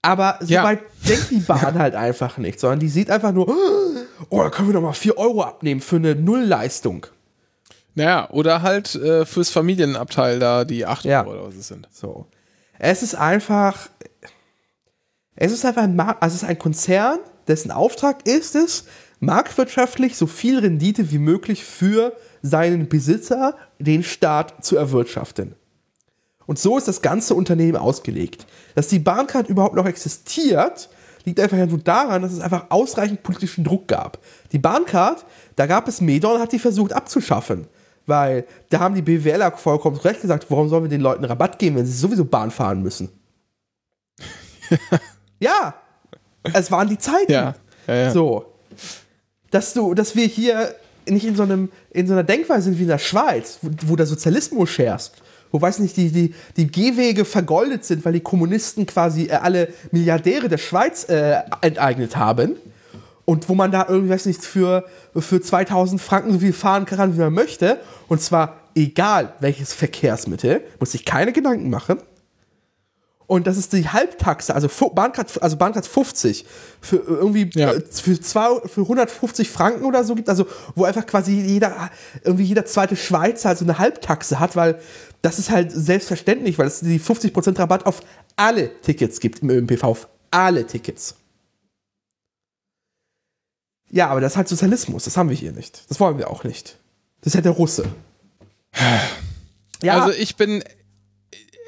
Aber 0.00 0.38
so 0.40 0.52
Ja. 0.52 0.64
weit 0.64 0.80
denkt 1.06 1.30
die 1.30 1.38
Bahn 1.40 1.78
halt 1.78 1.94
einfach 1.94 2.38
nicht, 2.38 2.58
sondern 2.58 2.80
die 2.80 2.88
sieht 2.88 3.10
einfach 3.10 3.32
nur, 3.32 3.54
oh, 4.30 4.38
da 4.42 4.50
können 4.50 4.68
wir 4.68 4.74
noch 4.74 4.82
mal 4.82 4.94
4 4.94 5.16
Euro 5.18 5.42
abnehmen 5.42 5.80
für 5.80 5.96
eine 5.96 6.14
Nullleistung. 6.16 7.06
Naja, 7.94 8.28
oder 8.30 8.62
halt 8.62 8.94
äh, 8.94 9.26
fürs 9.26 9.50
Familienabteil 9.50 10.38
da 10.38 10.64
die 10.64 10.86
8 10.86 11.04
Ja. 11.04 11.24
Euro 11.26 11.32
oder 11.32 11.48
was 11.48 11.56
es 11.56 11.68
sind. 11.68 11.88
So. 11.92 12.26
Es 12.78 13.02
ist 13.02 13.14
einfach. 13.14 13.90
Es 15.34 15.52
ist 15.52 15.64
einfach 15.64 15.82
ein, 15.82 15.96
Mar 15.96 16.16
also 16.20 16.34
es 16.34 16.42
ist 16.42 16.48
ein 16.48 16.58
Konzern, 16.58 17.18
dessen 17.48 17.70
Auftrag 17.70 18.26
ist 18.26 18.54
es, 18.54 18.84
marktwirtschaftlich 19.20 20.16
so 20.16 20.26
viel 20.26 20.58
Rendite 20.58 21.10
wie 21.10 21.18
möglich 21.18 21.64
für 21.64 22.14
seinen 22.42 22.88
Besitzer, 22.88 23.56
den 23.78 24.02
Staat, 24.02 24.64
zu 24.64 24.76
erwirtschaften. 24.76 25.54
Und 26.46 26.58
so 26.58 26.76
ist 26.76 26.88
das 26.88 27.02
ganze 27.02 27.34
Unternehmen 27.34 27.76
ausgelegt. 27.76 28.46
Dass 28.74 28.88
die 28.88 28.98
Bahncard 28.98 29.48
überhaupt 29.48 29.76
noch 29.76 29.86
existiert, 29.86 30.90
liegt 31.24 31.40
einfach 31.40 31.56
nur 31.56 31.78
daran, 31.78 32.22
dass 32.22 32.32
es 32.32 32.40
einfach 32.40 32.66
ausreichend 32.70 33.22
politischen 33.22 33.64
Druck 33.64 33.88
gab. 33.88 34.18
Die 34.50 34.58
Bahncard, 34.58 35.24
da 35.56 35.66
gab 35.66 35.88
es 35.88 36.00
Medon, 36.00 36.40
hat 36.40 36.52
die 36.52 36.58
versucht 36.58 36.92
abzuschaffen. 36.92 37.68
Weil 38.06 38.46
da 38.68 38.80
haben 38.80 38.94
die 38.94 39.02
BWLer 39.02 39.52
vollkommen 39.52 39.96
recht 39.96 40.22
gesagt, 40.22 40.46
warum 40.48 40.68
sollen 40.68 40.84
wir 40.84 40.90
den 40.90 41.00
Leuten 41.00 41.24
Rabatt 41.24 41.58
geben, 41.58 41.76
wenn 41.76 41.86
sie 41.86 41.92
sowieso 41.92 42.24
Bahn 42.24 42.50
fahren 42.50 42.82
müssen? 42.82 43.10
ja, 45.40 45.74
es 46.52 46.70
waren 46.70 46.88
die 46.88 46.98
Zeiten. 46.98 47.32
Ja, 47.32 47.54
ja, 47.86 47.94
ja. 47.94 48.10
So. 48.10 48.46
Dass 49.50 49.74
du, 49.74 49.94
dass 49.94 50.16
wir 50.16 50.26
hier 50.26 50.74
nicht 51.06 51.26
in 51.26 51.36
so 51.36 51.42
einem, 51.42 51.70
in 51.90 52.06
so 52.06 52.12
einer 52.12 52.24
Denkweise 52.24 52.64
sind 52.64 52.78
wie 52.78 52.82
in 52.82 52.88
der 52.88 52.98
Schweiz, 52.98 53.58
wo, 53.62 53.70
wo 53.86 53.96
der 53.96 54.06
Sozialismus 54.06 54.70
scherzt, 54.70 55.14
wo 55.50 55.60
weiß 55.60 55.80
nicht, 55.80 55.96
die, 55.96 56.10
die, 56.10 56.34
die 56.56 56.66
Gehwege 56.70 57.24
vergoldet 57.24 57.84
sind, 57.84 58.04
weil 58.04 58.14
die 58.14 58.20
Kommunisten 58.20 58.86
quasi 58.86 59.26
äh, 59.26 59.32
alle 59.32 59.68
Milliardäre 59.90 60.48
der 60.48 60.58
Schweiz 60.58 61.04
äh, 61.08 61.40
enteignet 61.60 62.16
haben. 62.16 62.56
Und 63.24 63.48
wo 63.48 63.54
man 63.54 63.70
da 63.70 63.86
irgendwie, 63.88 64.10
weiß 64.10 64.26
nicht, 64.26 64.44
für, 64.44 64.84
für 65.16 65.40
2000 65.40 66.00
Franken 66.00 66.32
so 66.32 66.38
viel 66.40 66.52
fahren 66.52 66.86
kann, 66.86 67.14
wie 67.14 67.20
man 67.20 67.32
möchte. 67.32 67.78
Und 68.08 68.20
zwar 68.20 68.56
egal 68.74 69.34
welches 69.40 69.72
Verkehrsmittel, 69.72 70.62
muss 70.80 70.92
sich 70.92 71.04
keine 71.04 71.32
Gedanken 71.32 71.70
machen. 71.70 71.98
Und 73.28 73.46
das 73.46 73.56
ist 73.56 73.72
die 73.72 73.88
Halbtaxe, 73.88 74.54
also 74.54 74.68
Bahncard, 74.90 75.42
also 75.42 75.56
Bahncard 75.56 75.86
50 75.86 76.44
für 76.82 76.96
irgendwie 76.96 77.48
Ja. 77.54 77.72
äh, 77.72 77.80
für, 77.80 78.20
zwei, 78.20 78.60
für 78.66 78.82
150 78.82 79.48
Franken 79.48 79.84
oder 79.84 80.04
so 80.04 80.14
gibt, 80.14 80.28
also 80.28 80.46
wo 80.74 80.84
einfach 80.84 81.06
quasi 81.06 81.32
jeder 81.32 81.90
irgendwie 82.24 82.44
jeder 82.44 82.66
zweite 82.66 82.94
Schweizer 82.94 83.50
halt 83.50 83.58
so 83.58 83.64
eine 83.64 83.78
Halbtaxe 83.78 84.38
hat, 84.38 84.54
weil 84.54 84.80
das 85.22 85.38
ist 85.38 85.50
halt 85.50 85.72
selbstverständlich, 85.72 86.58
weil 86.58 86.66
es 86.66 86.80
die 86.80 87.00
50% 87.00 87.58
Rabatt 87.58 87.86
auf 87.86 88.00
alle 88.36 88.68
Tickets 88.82 89.18
gibt 89.18 89.38
im 89.38 89.48
ÖMPV, 89.48 89.82
auf 89.84 90.08
alle 90.30 90.66
Tickets. 90.66 91.14
Ja, 93.92 94.08
aber 94.08 94.20
das 94.20 94.32
ist 94.32 94.36
halt 94.38 94.48
Sozialismus, 94.48 95.04
das 95.04 95.16
haben 95.16 95.28
wir 95.28 95.36
hier 95.36 95.52
nicht. 95.52 95.84
Das 95.88 96.00
wollen 96.00 96.18
wir 96.18 96.30
auch 96.30 96.44
nicht. 96.44 96.78
Das 97.20 97.32
ist 97.32 97.34
halt 97.36 97.44
der 97.44 97.52
Russe. 97.52 97.84
Ja, 99.82 100.00
Also 100.02 100.16
ich 100.18 100.36
bin, 100.36 100.64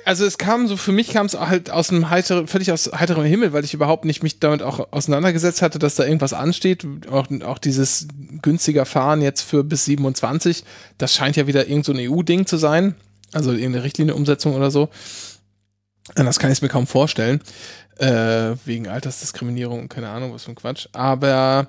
also 0.06 0.24
es 0.24 0.38
kam 0.38 0.66
so, 0.66 0.76
für 0.78 0.90
mich 0.90 1.10
kam 1.10 1.26
es 1.26 1.38
halt 1.38 1.70
aus 1.70 1.90
einem 1.90 2.08
heiteren, 2.08 2.46
völlig 2.46 2.72
aus 2.72 2.90
heiterem 2.94 3.24
Himmel, 3.24 3.52
weil 3.52 3.64
ich 3.64 3.74
überhaupt 3.74 4.06
nicht 4.06 4.22
mich 4.22 4.40
damit 4.40 4.62
auch 4.62 4.92
auseinandergesetzt 4.92 5.60
hatte, 5.60 5.78
dass 5.78 5.96
da 5.96 6.04
irgendwas 6.04 6.32
ansteht. 6.32 6.86
Auch, 7.10 7.26
auch 7.42 7.58
dieses 7.58 8.08
günstiger 8.40 8.86
Fahren 8.86 9.20
jetzt 9.20 9.42
für 9.42 9.62
bis 9.62 9.84
27, 9.84 10.64
das 10.96 11.14
scheint 11.14 11.36
ja 11.36 11.46
wieder 11.46 11.68
irgend 11.68 11.84
so 11.84 11.92
ein 11.92 11.98
EU-Ding 12.00 12.46
zu 12.46 12.56
sein. 12.56 12.94
Also 13.32 13.50
irgendeine 13.52 13.82
Richtlinienumsetzung 13.84 14.54
oder 14.54 14.70
so. 14.70 14.88
Das 16.14 16.38
kann 16.38 16.52
ich 16.52 16.62
mir 16.62 16.68
kaum 16.68 16.86
vorstellen. 16.86 17.40
Äh, 17.98 18.56
wegen 18.64 18.88
Altersdiskriminierung 18.88 19.80
und 19.80 19.88
keine 19.88 20.08
Ahnung, 20.08 20.32
was 20.32 20.44
für 20.44 20.52
ein 20.52 20.56
Quatsch. 20.56 20.88
Aber 20.92 21.68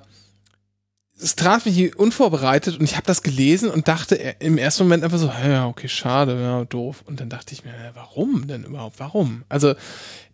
es 1.18 1.34
traf 1.34 1.64
mich 1.64 1.96
unvorbereitet 1.96 2.78
und 2.78 2.84
ich 2.84 2.96
habe 2.96 3.06
das 3.06 3.22
gelesen 3.22 3.70
und 3.70 3.88
dachte 3.88 4.18
äh, 4.18 4.34
im 4.38 4.58
ersten 4.58 4.84
Moment 4.84 5.02
einfach 5.02 5.18
so, 5.18 5.28
ja, 5.28 5.66
okay, 5.66 5.88
schade, 5.88 6.38
ja, 6.40 6.64
doof. 6.64 7.02
Und 7.06 7.20
dann 7.20 7.30
dachte 7.30 7.54
ich 7.54 7.64
mir, 7.64 7.72
warum 7.94 8.46
denn 8.46 8.64
überhaupt? 8.64 9.00
Warum? 9.00 9.42
Also 9.48 9.74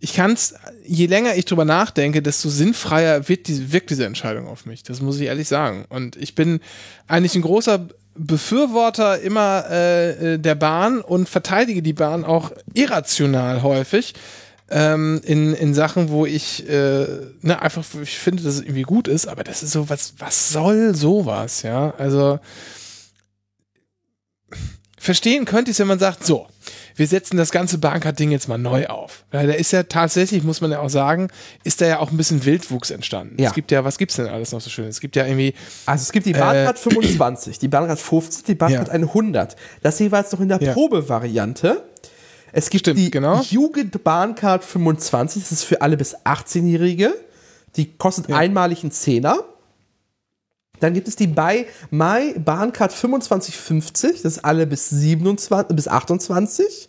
ich 0.00 0.14
kann 0.14 0.32
es, 0.32 0.54
je 0.84 1.06
länger 1.06 1.36
ich 1.36 1.44
drüber 1.44 1.64
nachdenke, 1.64 2.20
desto 2.20 2.48
sinnfreier 2.48 3.28
wird 3.28 3.46
diese, 3.46 3.72
wirkt 3.72 3.90
diese 3.90 4.06
Entscheidung 4.06 4.48
auf 4.48 4.66
mich. 4.66 4.82
Das 4.82 5.00
muss 5.00 5.20
ich 5.20 5.26
ehrlich 5.26 5.46
sagen. 5.46 5.84
Und 5.88 6.16
ich 6.16 6.34
bin 6.34 6.60
eigentlich 7.06 7.36
ein 7.36 7.42
großer 7.42 7.86
Befürworter 8.16 9.20
immer 9.20 9.64
äh, 9.70 10.34
äh, 10.34 10.38
der 10.38 10.56
Bahn 10.56 11.00
und 11.00 11.28
verteidige 11.28 11.82
die 11.82 11.92
Bahn 11.92 12.24
auch 12.24 12.50
irrational 12.74 13.62
häufig 13.62 14.14
ähm, 14.72 15.20
in, 15.24 15.54
in 15.54 15.74
Sachen, 15.74 16.08
wo 16.10 16.26
ich 16.26 16.68
äh, 16.68 17.06
ne, 17.42 17.60
einfach 17.60 17.84
ich 18.02 18.18
finde, 18.18 18.42
dass 18.42 18.54
es 18.54 18.60
irgendwie 18.62 18.82
gut 18.82 19.06
ist, 19.06 19.26
aber 19.28 19.44
das 19.44 19.62
ist 19.62 19.72
so, 19.72 19.88
was, 19.88 20.14
was 20.18 20.50
soll 20.50 20.94
sowas, 20.94 21.62
ja? 21.62 21.94
Also 21.98 22.40
verstehen 24.98 25.44
könnte 25.44 25.70
ich 25.70 25.74
es, 25.74 25.80
wenn 25.80 25.88
man 25.88 25.98
sagt, 25.98 26.24
so, 26.24 26.46
wir 26.94 27.06
setzen 27.06 27.36
das 27.36 27.50
ganze 27.50 27.78
Bahncard-Ding 27.78 28.30
jetzt 28.30 28.48
mal 28.48 28.58
neu 28.58 28.86
auf. 28.86 29.24
Weil 29.30 29.46
da 29.46 29.54
ist 29.54 29.72
ja 29.72 29.82
tatsächlich, 29.82 30.42
muss 30.42 30.60
man 30.60 30.70
ja 30.70 30.78
auch 30.80 30.90
sagen, 30.90 31.28
ist 31.64 31.80
da 31.80 31.86
ja 31.86 31.98
auch 31.98 32.10
ein 32.10 32.16
bisschen 32.16 32.44
Wildwuchs 32.44 32.90
entstanden. 32.90 33.40
Ja. 33.40 33.48
Es 33.48 33.54
gibt 33.54 33.70
ja, 33.70 33.82
was 33.84 33.98
gibt's 33.98 34.16
denn 34.16 34.26
alles 34.26 34.52
noch 34.52 34.60
so 34.60 34.70
schön? 34.70 34.86
Es 34.86 35.00
gibt 35.00 35.16
ja 35.16 35.26
irgendwie, 35.26 35.54
Also 35.86 36.02
es 36.02 36.12
gibt 36.12 36.26
die 36.26 36.32
Bahncard 36.34 36.78
25, 36.78 37.58
die 37.58 37.68
Bahncard 37.68 37.98
50, 37.98 38.44
die 38.44 38.54
Bahncard 38.54 38.88
Ja. 38.88 38.94
100. 38.94 39.56
Das 39.82 39.98
jeweils 39.98 40.30
noch 40.32 40.40
in 40.40 40.48
der 40.48 40.62
Ja. 40.62 40.72
Probevariante. 40.72 41.82
Es 42.52 42.70
gibt 42.70 42.84
Stimmt, 42.84 42.98
die 42.98 43.10
genau. 43.10 43.40
Jugendbahncard 43.40 44.62
25, 44.64 45.42
das 45.42 45.52
ist 45.52 45.64
für 45.64 45.80
alle 45.80 45.96
bis 45.96 46.14
18-Jährige. 46.24 47.12
Die 47.76 47.96
kostet 47.96 48.28
Ja. 48.28 48.36
einmalig 48.36 48.82
einen 48.82 48.92
Zehner. 48.92 49.38
Dann 50.80 50.92
gibt 50.94 51.08
es 51.08 51.16
die 51.16 51.26
bei 51.28 51.66
My 51.90 52.34
Bahncard 52.38 52.92
2550, 52.92 54.22
das 54.22 54.36
ist 54.38 54.44
alle 54.44 54.66
bis 54.66 54.90
27, 54.90 55.74
bis 55.76 55.88
28. 55.88 56.88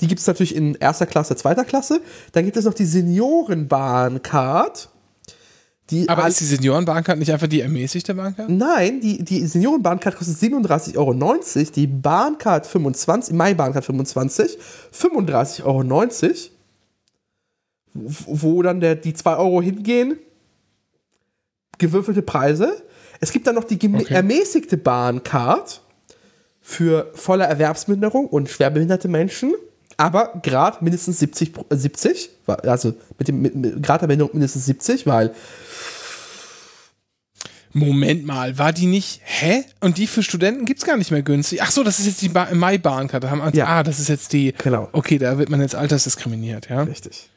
Die 0.00 0.06
gibt 0.06 0.20
es 0.20 0.26
natürlich 0.26 0.54
in 0.56 0.74
erster 0.76 1.06
Klasse, 1.06 1.34
zweiter 1.36 1.64
Klasse. 1.64 2.00
Dann 2.32 2.44
gibt 2.44 2.56
es 2.56 2.64
noch 2.64 2.74
die 2.74 2.84
Seniorenbahncard. 2.86 4.88
Die 5.90 6.08
aber 6.08 6.28
ist 6.28 6.40
die 6.40 6.44
Seniorenbahncard 6.44 7.18
nicht 7.18 7.32
einfach 7.32 7.46
die 7.46 7.62
ermäßigte 7.62 8.14
Bahncard? 8.14 8.50
Nein, 8.50 9.00
die, 9.00 9.24
die 9.24 9.46
Seniorenbahncard 9.46 10.16
kostet 10.16 10.36
37,90 10.36 10.96
Euro. 10.98 11.14
Die 11.74 11.86
Bahncard 11.86 12.66
25, 12.66 13.34
My 13.34 13.54
Bahncard 13.54 13.84
25, 13.86 14.58
35,90 14.92 15.64
Euro. 15.64 15.84
Wo 17.94 18.62
dann 18.62 18.80
der, 18.80 18.96
die 18.96 19.14
2 19.14 19.36
Euro 19.36 19.62
hingehen. 19.62 20.18
Gewürfelte 21.78 22.22
Preise. 22.22 22.82
Es 23.20 23.32
gibt 23.32 23.46
dann 23.46 23.54
noch 23.54 23.64
die 23.64 23.76
Okay. 23.76 24.12
ermäßigte 24.14 24.76
Bahncard 24.76 25.80
für 26.60 27.10
volle 27.14 27.44
Erwerbsminderung 27.44 28.26
und 28.26 28.50
schwerbehinderte 28.50 29.08
Menschen. 29.08 29.54
Aber 29.96 30.34
Grad 30.42 30.82
mindestens 30.82 31.18
70, 31.18 31.52
Pro- 31.54 31.64
äh, 31.70 31.76
70 31.76 32.30
also 32.46 32.94
mit 33.18 33.28
dem 33.28 33.42
mit, 33.42 33.54
mit 33.56 33.82
Grad 33.82 34.02
der 34.02 34.06
Behinderung 34.06 34.32
mindestens 34.34 34.66
70, 34.66 35.06
weil 35.06 35.32
Moment 37.72 38.24
mal, 38.26 38.56
war 38.58 38.72
die 38.72 38.86
nicht, 38.86 39.20
hä? 39.24 39.64
Und 39.80 39.98
die 39.98 40.06
für 40.06 40.22
Studenten 40.22 40.64
gibt's 40.64 40.84
gar 40.84 40.96
nicht 40.96 41.10
mehr 41.10 41.22
günstig. 41.22 41.62
Ach 41.62 41.70
so, 41.70 41.84
das 41.84 41.98
ist 41.98 42.06
jetzt 42.06 42.22
die 42.22 42.28
ba 42.30 42.48
Mai-Bahncard. 42.52 43.22
Da 43.24 43.30
haben 43.30 43.42
Ja. 43.54 43.66
Ah, 43.66 43.82
das 43.82 43.98
ist 44.00 44.08
jetzt 44.08 44.32
die, 44.32 44.52
Genau. 44.52 44.88
okay, 44.92 45.18
da 45.18 45.38
wird 45.38 45.50
man 45.50 45.60
jetzt 45.60 45.74
altersdiskriminiert, 45.74 46.68
ja? 46.70 46.82
Richtig. 46.82 47.28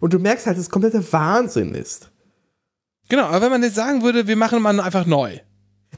Und 0.00 0.12
du 0.12 0.18
merkst 0.18 0.46
halt, 0.46 0.56
dass 0.56 0.64
es 0.64 0.70
kompletter 0.70 1.02
Wahnsinn 1.12 1.74
ist. 1.74 2.10
Genau, 3.08 3.24
aber 3.24 3.42
wenn 3.42 3.50
man 3.50 3.62
jetzt 3.62 3.74
sagen 3.74 4.02
würde, 4.02 4.26
wir 4.26 4.36
machen 4.36 4.62
mal 4.62 4.78
einfach 4.80 5.06
neu. 5.06 5.38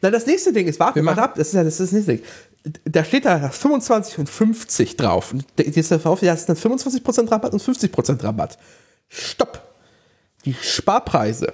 Na, 0.01 0.11
das 0.11 0.27
nächste 0.27 0.53
Ding 0.53 0.67
ist, 0.67 0.81
warte 0.81 0.97
Wir 0.97 1.03
mal 1.03 1.13
machen- 1.15 1.25
ab, 1.25 1.35
das 1.37 1.49
ist 1.49 1.55
ja 1.55 1.63
das, 1.63 1.75
ist 1.75 1.81
das 1.81 1.93
nächste 1.93 2.17
Ding. 2.17 2.23
Da 2.91 3.05
steht 3.05 3.27
da 3.27 3.51
25 3.51 4.19
und 4.19 4.29
50 4.31 4.97
drauf. 4.97 5.33
Und 5.33 5.45
der 5.59 5.67
ist 5.67 5.91
drauf, 5.91 6.23
ja, 6.23 6.33
das 6.33 6.41
ist 6.41 6.49
dann 6.49 6.57
25% 6.57 7.31
Rabatt 7.31 7.53
und 7.53 7.63
50% 7.63 8.25
Rabatt. 8.25 8.59
Stopp! 9.09 9.61
Die 10.47 10.55
Sparpreise. 10.55 11.53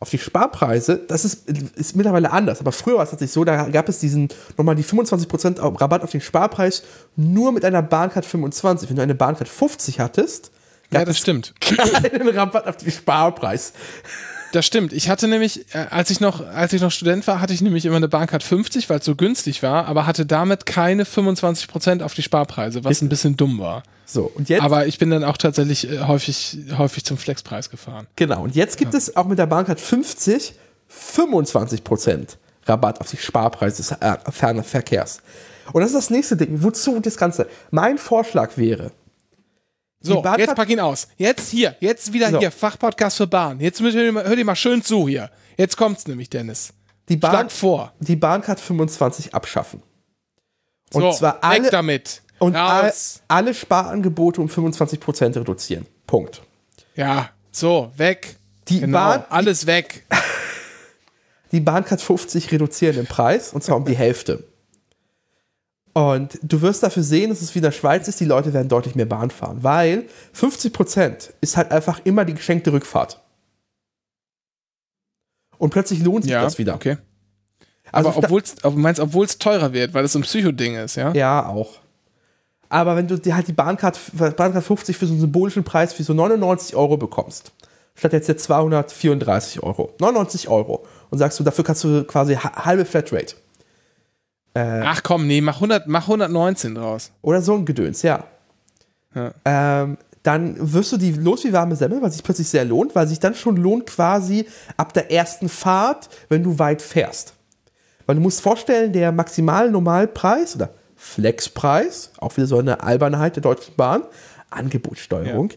Auf 0.00 0.10
die 0.10 0.18
Sparpreise, 0.18 1.00
das 1.08 1.24
ist, 1.24 1.48
ist 1.48 1.96
mittlerweile 1.96 2.30
anders. 2.30 2.60
Aber 2.60 2.70
früher 2.70 2.96
war 2.98 3.04
es 3.04 3.10
tatsächlich 3.10 3.32
so, 3.32 3.44
da 3.44 3.64
gab 3.68 3.88
es 3.88 3.98
diesen, 3.98 4.28
nochmal 4.56 4.76
die 4.76 4.84
25% 4.84 5.58
auf- 5.58 5.80
Rabatt 5.80 6.02
auf 6.02 6.10
den 6.10 6.20
Sparpreis 6.20 6.84
nur 7.16 7.50
mit 7.52 7.64
einer 7.64 7.82
Bahncard 7.82 8.24
25. 8.24 8.88
Wenn 8.88 8.96
du 8.96 9.02
eine 9.02 9.16
Bahncard 9.16 9.48
50 9.48 9.98
hattest, 9.98 10.52
Ja, 10.92 11.00
gab 11.00 11.06
das 11.06 11.16
es 11.16 11.20
stimmt. 11.22 11.52
keinen 11.60 12.28
Rabatt 12.28 12.66
auf 12.68 12.76
den 12.76 12.92
Sparpreis. 12.92 13.72
Das 14.52 14.64
stimmt. 14.64 14.92
Ich 14.94 15.10
hatte 15.10 15.26
nämlich, 15.28 15.66
äh, 15.74 15.86
als 15.90 16.10
ich 16.10 16.20
noch, 16.20 16.46
als 16.46 16.72
ich 16.72 16.80
noch 16.80 16.90
Student 16.92 17.26
war, 17.26 17.40
hatte 17.40 17.52
ich 17.52 17.60
nämlich 17.60 17.84
immer 17.84 17.96
eine 17.96 18.08
Bahncard 18.08 18.42
50, 18.42 18.88
weil 18.88 19.00
es 19.00 19.04
so 19.04 19.14
günstig 19.16 19.62
war, 19.62 19.86
aber 19.86 20.06
hatte 20.06 20.24
damit 20.24 20.64
keine 20.64 21.04
25% 21.04 22.02
auf 22.02 22.14
die 22.14 22.22
Sparpreise, 22.22 22.82
was 22.84 23.02
ein 23.02 23.08
bisschen 23.10 23.36
dumm 23.36 23.58
war. 23.58 23.82
So, 24.10 24.32
und 24.34 24.48
jetzt 24.48 24.62
Aber 24.62 24.86
ich 24.86 24.98
bin 24.98 25.10
dann 25.10 25.22
auch 25.22 25.36
tatsächlich 25.36 25.90
äh, 25.90 26.00
häufig, 26.00 26.56
häufig 26.78 27.04
zum 27.04 27.18
Flexpreis 27.18 27.68
gefahren. 27.68 28.06
Genau, 28.16 28.42
und 28.42 28.54
jetzt 28.56 28.78
gibt 28.78 28.94
es 28.94 29.14
auch 29.16 29.26
mit 29.26 29.38
der 29.38 29.46
Bahncard 29.46 29.78
50 29.80 30.54
25% 30.90 32.36
Rabatt 32.64 33.00
auf 33.02 33.10
die 33.10 33.18
Sparpreise 33.18 33.76
des 33.76 33.92
äh, 33.92 34.16
fernen 34.30 34.64
Verkehrs. 34.64 35.20
Und 35.72 35.82
das 35.82 35.90
ist 35.90 35.96
das 35.96 36.10
nächste 36.10 36.36
Ding. 36.38 36.62
Wozu 36.62 36.98
das 37.00 37.18
Ganze? 37.18 37.46
Mein 37.70 37.98
Vorschlag 37.98 38.56
wäre, 38.56 38.92
So, 40.00 40.24
jetzt 40.38 40.54
pack 40.54 40.70
ihn 40.70 40.80
aus. 40.80 41.08
Jetzt 41.18 41.50
hier, 41.50 41.76
jetzt 41.80 42.12
wieder 42.14 42.30
So. 42.30 42.38
hier, 42.38 42.50
Fachpodcast 42.50 43.18
für 43.18 43.26
Bahn. 43.26 43.60
Jetzt 43.60 43.80
hör 43.80 43.90
dir 43.90 44.12
mal, 44.12 44.24
hör 44.24 44.36
dir 44.36 44.44
mal 44.44 44.56
schön 44.56 44.82
zu 44.82 45.06
hier. 45.06 45.30
Jetzt 45.58 45.76
kommt's 45.76 46.06
nämlich, 46.06 46.30
Dennis. 46.30 46.72
die, 47.10 47.16
Bahn, 47.16 47.30
Schlag 47.32 47.52
vor. 47.52 47.92
die 48.00 48.16
Bahncard 48.16 48.60
25 48.60 49.34
abschaffen. 49.34 49.82
Und 50.94 51.02
so, 51.02 51.12
zwar 51.12 51.44
alle, 51.44 51.68
damit. 51.70 52.22
Und 52.38 52.54
all, 52.56 52.92
alle 53.28 53.54
Sparangebote 53.54 54.40
um 54.40 54.48
25% 54.48 55.36
reduzieren. 55.36 55.86
Punkt. 56.06 56.42
Ja, 56.94 57.30
so, 57.50 57.90
weg. 57.96 58.36
Die 58.68 58.80
genau, 58.80 58.98
Bahn- 58.98 59.24
alles 59.30 59.66
weg. 59.66 60.04
Die 61.52 61.60
Bahncard 61.60 62.02
50 62.02 62.52
reduzieren 62.52 62.96
den 62.96 63.06
Preis 63.06 63.54
und 63.54 63.64
zwar 63.64 63.76
um 63.78 63.86
die 63.86 63.96
Hälfte. 63.96 64.44
Und 65.94 66.38
du 66.42 66.60
wirst 66.60 66.82
dafür 66.82 67.02
sehen, 67.02 67.30
dass 67.30 67.40
es 67.40 67.54
wie 67.54 67.60
in 67.60 67.62
der 67.64 67.72
Schweiz 67.72 68.06
ist, 68.06 68.20
die 68.20 68.26
Leute 68.26 68.52
werden 68.52 68.68
deutlich 68.68 68.94
mehr 68.94 69.06
Bahn 69.06 69.30
fahren, 69.30 69.62
weil 69.62 70.04
50% 70.36 71.30
ist 71.40 71.56
halt 71.56 71.72
einfach 71.72 72.00
immer 72.04 72.26
die 72.26 72.34
geschenkte 72.34 72.70
Rückfahrt. 72.72 73.22
Und 75.56 75.70
plötzlich 75.70 76.00
lohnt 76.02 76.24
sich 76.24 76.32
Ja, 76.32 76.42
das 76.42 76.58
wieder. 76.58 76.74
okay. 76.74 76.98
Also 77.90 78.10
Aber 78.10 78.18
obwohl 78.18 79.24
es 79.24 79.38
teurer 79.38 79.72
wird, 79.72 79.94
weil 79.94 80.04
es 80.04 80.12
so 80.12 80.18
ein 80.18 80.22
Psychoding 80.22 80.76
ist, 80.76 80.96
ja? 80.96 81.12
Ja, 81.14 81.46
auch. 81.46 81.78
Aber 82.68 82.96
wenn 82.96 83.06
du 83.08 83.18
dir 83.18 83.34
halt 83.34 83.48
die 83.48 83.52
Bahncard, 83.52 83.98
Bahncard 84.36 84.62
50 84.64 84.96
für 84.96 85.06
so 85.06 85.12
einen 85.12 85.20
symbolischen 85.20 85.64
Preis 85.64 85.92
für 85.92 86.02
so 86.02 86.12
99 86.14 86.76
Euro 86.76 86.96
bekommst, 86.96 87.52
statt 87.94 88.12
jetzt 88.12 88.28
der 88.28 88.36
234 88.36 89.62
Euro, 89.62 89.94
99 90.00 90.48
Euro, 90.48 90.84
und 91.10 91.18
sagst 91.18 91.40
du, 91.40 91.44
dafür 91.44 91.64
kannst 91.64 91.84
du 91.84 92.04
quasi 92.04 92.34
ha- 92.34 92.64
halbe 92.64 92.84
Flatrate. 92.84 93.36
Ach 94.84 95.02
komm, 95.02 95.26
nee, 95.26 95.40
mach, 95.40 95.56
100, 95.56 95.86
mach 95.86 96.02
119 96.08 96.74
draus. 96.74 97.12
Oder 97.22 97.40
so 97.42 97.54
ein 97.54 97.64
Gedöns, 97.64 98.02
ja. 98.02 98.24
Ja. 99.14 99.32
Ähm, 99.44 99.98
dann 100.22 100.56
wirst 100.72 100.92
du 100.92 100.96
die 100.96 101.12
los 101.12 101.44
wie 101.44 101.52
warme 101.52 101.76
Semmel, 101.76 102.02
weil 102.02 102.10
sich 102.10 102.22
plötzlich 102.22 102.48
sehr 102.48 102.64
lohnt, 102.64 102.94
weil 102.94 103.06
sich 103.08 103.20
dann 103.20 103.34
schon 103.34 103.56
lohnt 103.56 103.86
quasi 103.86 104.46
ab 104.76 104.92
der 104.92 105.10
ersten 105.10 105.48
Fahrt, 105.48 106.08
wenn 106.28 106.42
du 106.42 106.58
weit 106.58 106.82
fährst. 106.82 107.34
Weil 108.04 108.16
du 108.16 108.20
musst 108.22 108.40
vorstellen, 108.40 108.92
der 108.92 109.12
Maximal-Normalpreis 109.12 110.56
oder 110.56 110.70
Flexpreis, 110.98 112.10
auch 112.18 112.36
wieder 112.36 112.48
so 112.48 112.58
eine 112.58 112.82
Albernheit 112.82 113.36
der 113.36 113.42
Deutschen 113.42 113.74
Bahn, 113.76 114.02
Angebotssteuerung, 114.50 115.52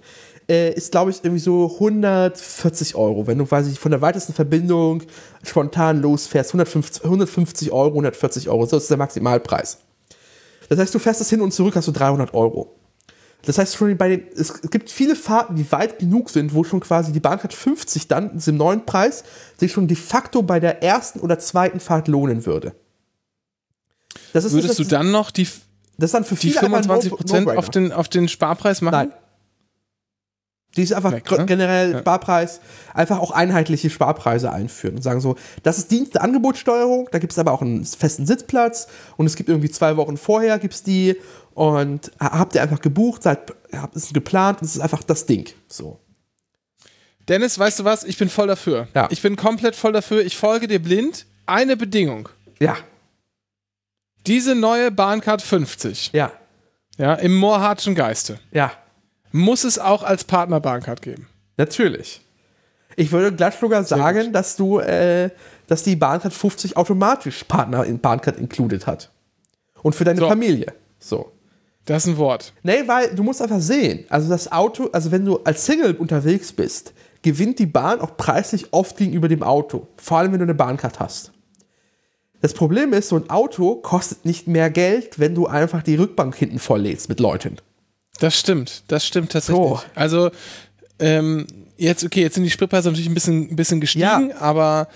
äh, 0.48 0.72
ist, 0.74 0.92
glaube 0.92 1.10
ich, 1.10 1.24
irgendwie 1.24 1.40
so 1.40 1.72
140 1.74 2.96
Euro. 2.96 3.26
Wenn 3.26 3.40
du 3.40 3.46
quasi 3.46 3.76
von 3.76 3.90
der 3.92 4.02
weitesten 4.02 4.34
Verbindung 4.34 5.04
spontan 5.44 6.02
losfährst, 6.02 6.52
150, 6.52 7.04
150 7.04 7.72
Euro, 7.72 7.90
140 7.90 8.50
Euro, 8.50 8.66
so 8.68 8.78
ist 8.78 8.90
der 8.90 8.98
Maximalpreis. 8.98 9.80
Das 10.70 10.78
heißt, 10.78 10.94
du 10.94 11.00
fährst 11.00 11.20
das 11.20 11.30
hin 11.30 11.42
und 11.42 11.52
zurück, 11.52 11.76
hast 11.76 11.88
du 11.88 11.92
300 11.92 12.34
Euro. 12.36 12.76
Das 13.44 13.58
heißt, 13.58 13.76
schon 13.76 13.98
bei 13.98 14.10
den, 14.10 14.28
es 14.36 14.62
gibt 14.70 14.92
viele 14.92 15.16
Fahrten, 15.16 15.56
die 15.56 15.70
weit 15.72 15.98
genug 15.98 16.30
sind, 16.30 16.54
wo 16.54 16.64
schon 16.64 16.80
quasi 16.80 17.12
die 17.12 17.20
Bahncard 17.20 17.54
50 17.54 18.08
dann 18.08 18.38
diesem 18.38 18.58
neuen 18.58 18.86
Preis 18.86 19.24
sich 19.58 19.72
schon 19.72 19.88
de 19.88 19.98
facto 19.98 20.44
bei 20.44 20.60
der 20.60 20.84
ersten 20.84 21.20
oder 21.20 21.40
zweiten 21.40 21.80
Fahrt 21.80 22.08
lohnen 22.08 22.46
würde. 22.46 22.74
Würdest 24.34 24.54
das, 24.70 24.78
du 24.78 24.84
dann 24.86 25.12
noch 25.12 25.32
die, 25.32 25.48
das 25.98 26.12
dann 26.12 26.24
für 26.26 26.36
die 26.36 26.52
viele 26.52 26.62
einfach 26.62 26.78
ein 26.96 27.02
25% 27.02 27.40
No-Brainer. 27.40 27.60
auf 27.60 27.70
den, 27.70 27.92
auf 27.92 28.10
den 28.10 28.28
Sparpreis 28.28 28.82
machen? 28.82 28.94
Nein. 29.10 29.14
Die 30.78 30.84
ist 30.84 30.94
einfach 30.94 31.12
Weg, 31.12 31.30
ne? 31.30 31.46
generell 31.46 31.92
Ja. 31.92 32.00
Sparpreis, 32.00 32.62
einfach 32.94 33.20
auch 33.20 33.32
einheitliche 33.32 33.90
Sparpreise 33.90 34.54
einführen 34.54 34.96
und 34.96 35.02
sagen 35.02 35.20
so, 35.20 35.36
das 35.64 35.78
ist 35.78 35.92
Dienst 35.92 36.14
der 36.16 36.24
Angebotssteuerung, 36.24 37.10
da 37.12 37.20
gibt 37.20 37.34
es 37.34 37.40
aber 37.40 37.52
auch 37.52 37.62
einen 37.62 37.84
festen 37.84 38.26
Sitzplatz 38.26 38.88
und 39.18 39.26
es 39.26 39.36
gibt 39.36 39.50
irgendwie 39.50 39.70
zwei 39.70 39.98
Wochen 39.98 40.16
vorher 40.16 40.60
gibt's 40.60 40.82
die 40.82 41.18
und 41.56 42.10
ha- 42.22 42.40
habt 42.40 42.56
ihr 42.56 42.62
einfach 42.62 42.80
gebucht, 42.80 43.24
seid, 43.24 43.52
habt 43.76 43.98
es 43.98 44.14
geplant 44.14 44.62
und 44.62 44.66
es 44.68 44.76
ist 44.76 44.82
einfach 44.82 45.04
das 45.04 45.26
Ding. 45.26 45.50
So. 45.68 46.00
Dennis, 47.28 47.60
weißt 47.60 47.80
du 47.80 47.84
was? 47.84 48.06
Ich 48.06 48.18
bin 48.18 48.30
voll 48.30 48.48
dafür. 48.48 48.88
Ja. 48.96 49.10
Ich 49.12 49.22
bin 49.22 49.36
komplett 49.36 49.76
voll 49.76 49.92
dafür. 49.92 50.22
Ich 50.26 50.38
folge 50.38 50.68
dir 50.68 50.82
blind. 50.82 51.26
Eine 51.46 51.76
Bedingung. 51.76 52.30
Ja, 52.62 52.78
Diese 54.28 54.56
neue 54.56 54.92
Bahncard 54.92 55.42
50, 55.42 56.12
ja, 56.14 56.32
ja, 56.98 57.16
im 57.16 57.36
Moorhartschen 57.36 57.96
Geiste, 57.96 58.40
ja, 58.52 58.72
muss 59.32 59.64
es 59.64 59.80
auch 59.80 60.04
als 60.04 60.24
Partner 60.24 60.60
Bahncard 60.60 61.02
geben. 61.02 61.28
natürlich. 61.58 62.22
Ich 62.98 63.12
würde 63.14 63.34
glatt 63.34 63.58
sogar 63.58 63.86
sagen, 63.86 64.34
dass 64.34 64.58
du, 64.58 64.80
äh, 64.80 65.30
dass 65.68 65.82
die 65.84 65.96
Bahncard 65.96 66.34
50 66.34 66.76
automatisch 66.76 67.46
Partner 67.46 67.86
in 67.86 68.00
Bahncard 68.00 68.38
included 68.38 68.86
hat. 68.86 69.10
Und 69.82 69.96
für 69.96 70.04
deine 70.04 70.20
So. 70.20 70.28
Familie. 70.28 70.74
So. 71.00 71.32
Das 71.86 72.04
ist 72.04 72.12
ein 72.14 72.18
Wort. 72.18 72.54
Nee, 72.64 72.84
weil 72.88 73.16
du 73.16 73.24
musst 73.24 73.42
einfach 73.42 73.62
sehen, 73.62 74.06
also 74.10 74.30
das 74.30 74.52
Auto, 74.52 74.90
also 74.92 75.10
wenn 75.12 75.26
du 75.26 75.40
als 75.44 75.66
Single 75.66 75.96
unterwegs 75.96 76.52
bist, 76.52 76.94
gewinnt 77.22 77.60
die 77.60 77.66
Bahn 77.66 78.02
auch 78.02 78.18
preislich 78.18 78.72
oft 78.72 78.98
gegenüber 78.98 79.30
dem 79.30 79.42
Auto. 79.42 79.88
Vor 79.98 80.18
allem, 80.18 80.34
wenn 80.34 80.40
du 80.40 80.44
eine 80.46 80.54
Bahncard 80.54 81.00
hast. 81.00 81.32
Das 82.42 82.54
Problem 82.54 82.92
ist, 82.94 83.10
so 83.10 83.16
ein 83.18 83.30
Auto 83.30 83.76
kostet 83.76 84.26
nicht 84.26 84.48
mehr 84.48 84.70
Geld, 84.70 85.20
wenn 85.20 85.36
du 85.36 85.48
einfach 85.48 85.84
die 85.84 85.96
Rückbank 85.96 86.36
hinten 86.36 86.60
volllädst 86.60 87.08
mit 87.08 87.20
Leuten. 87.20 87.58
Das 88.20 88.38
stimmt, 88.38 88.84
das 88.88 89.06
stimmt 89.06 89.32
tatsächlich. 89.32 89.64
So. 89.64 89.80
Also, 89.96 90.32
ähm, 91.00 91.46
jetzt, 91.78 92.04
okay, 92.04 92.22
jetzt 92.22 92.36
sind 92.36 92.44
die 92.44 92.50
Spritpreise 92.52 92.90
natürlich 92.90 93.10
ein 93.10 93.14
bisschen, 93.14 93.50
ein 93.52 93.56
bisschen 93.56 93.80
gestiegen, 93.82 94.30
Ja. 94.30 94.38
aber 94.40 94.88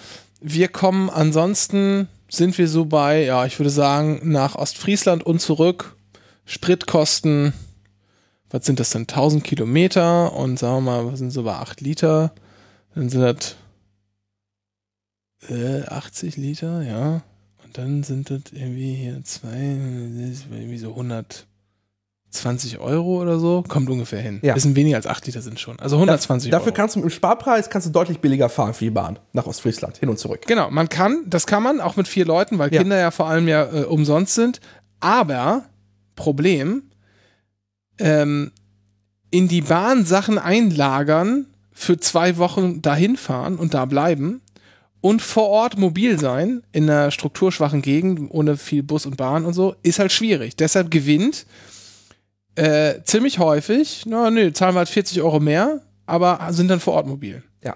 wir 0.42 0.68
kommen 0.68 1.10
ansonsten, 1.10 2.08
sind 2.30 2.58
wir 2.58 2.68
so 2.68 2.86
bei, 2.86 3.24
ja, 3.26 3.46
ich 3.46 3.60
würde 3.60 3.70
sagen, 3.70 4.22
nach 4.24 4.56
Ostfriesland 4.56 5.24
und 5.24 5.40
zurück, 5.40 5.96
Spritkosten, 6.46 7.54
was 8.50 8.66
sind 8.66 8.80
das 8.80 8.90
denn, 8.92 9.04
1000 9.04 9.44
Kilometer 9.44 10.34
und 10.34 10.58
sagen 10.60 10.78
wir 10.78 10.82
mal, 11.04 11.12
was 11.12 11.20
sind 11.20 11.32
so 11.32 11.44
bei 11.44 11.54
8 11.54 11.82
Liter, 11.82 12.34
dann 12.94 13.10
sind 13.10 13.22
das 13.22 13.56
äh, 15.50 15.84
80 15.84 16.38
Liter, 16.38 16.82
ja, 16.84 17.22
dann 17.78 18.04
sind 18.04 18.30
das 18.30 18.42
irgendwie 18.52 18.94
hier 18.96 19.24
zwei, 19.24 19.78
irgendwie 20.52 20.78
so 20.78 20.90
100 20.90 21.48
20 22.32 22.80
Euro 22.80 23.22
oder 23.22 23.40
so, 23.40 23.64
kommt 23.68 23.90
ungefähr 23.90 24.20
hin. 24.20 24.40
Ja. 24.44 24.54
Bisschen 24.54 24.76
weniger 24.76 24.98
als 24.98 25.08
8 25.08 25.26
Liter 25.26 25.42
sind 25.42 25.60
schon. 25.60 25.80
Also 25.80 25.96
120 25.96 26.52
Dafür 26.52 26.68
Euro. 26.68 26.76
kannst 26.76 26.96
du 26.96 27.00
mit 27.00 27.10
dem 27.10 27.12
Sparpreis 27.12 27.70
kannst 27.70 27.88
du 27.88 27.92
deutlich 27.92 28.20
billiger 28.20 28.50
fahren 28.50 28.74
für 28.74 28.84
die 28.84 28.90
Bahn 28.92 29.20
nach 29.32 29.46
Ostfriesland, 29.46 29.98
hin 29.98 30.10
und 30.10 30.20
zurück. 30.20 30.42
Genau, 30.46 30.70
man 30.70 30.90
kann, 30.90 31.24
das 31.28 31.48
kann 31.48 31.64
man 31.64 31.80
auch 31.80 31.96
mit 31.96 32.08
vier 32.10 32.26
Leuten, 32.26 32.58
weil 32.60 32.74
Ja. 32.74 32.82
Kinder 32.82 33.00
ja 33.00 33.12
vor 33.12 33.28
allem 33.28 33.48
ja 33.48 33.64
äh, 33.74 33.84
umsonst 33.86 34.36
sind. 34.36 34.60
Aber 35.00 35.64
Problem, 36.16 36.84
ähm, 38.00 38.52
in 39.32 39.48
die 39.48 39.62
Bahn 39.62 40.04
Sachen 40.06 40.38
einlagern, 40.38 41.48
für 41.72 41.98
zwei 41.98 42.38
Wochen 42.38 42.82
dahin 42.82 43.18
fahren 43.18 43.56
und 43.58 43.74
da 43.74 43.86
bleiben 43.86 44.42
und 45.06 45.22
vor 45.22 45.50
Ort 45.50 45.78
mobil 45.78 46.18
sein 46.20 46.64
in 46.72 46.90
einer 46.90 47.12
strukturschwachen 47.12 47.84
Gegend 47.84 48.32
ohne 48.32 48.58
viel 48.58 48.82
Bus 48.82 49.06
und 49.06 49.18
Bahn 49.18 49.46
und 49.46 49.54
so, 49.54 49.76
ist 49.84 50.00
halt 50.00 50.12
schwierig. 50.12 50.56
Deshalb 50.56 50.90
gewinnt 50.90 51.46
äh, 52.56 52.96
ziemlich 53.04 53.38
häufig, 53.38 54.06
na 54.08 54.32
nö, 54.32 54.52
zahlen 54.52 54.74
wir 54.74 54.80
halt 54.80 54.90
40 54.90 55.22
Euro 55.22 55.40
mehr, 55.40 55.82
aber 56.08 56.40
sind 56.50 56.70
dann 56.70 56.80
vor 56.80 56.96
Ort 56.96 57.06
mobil. 57.06 57.44
Ja. 57.64 57.76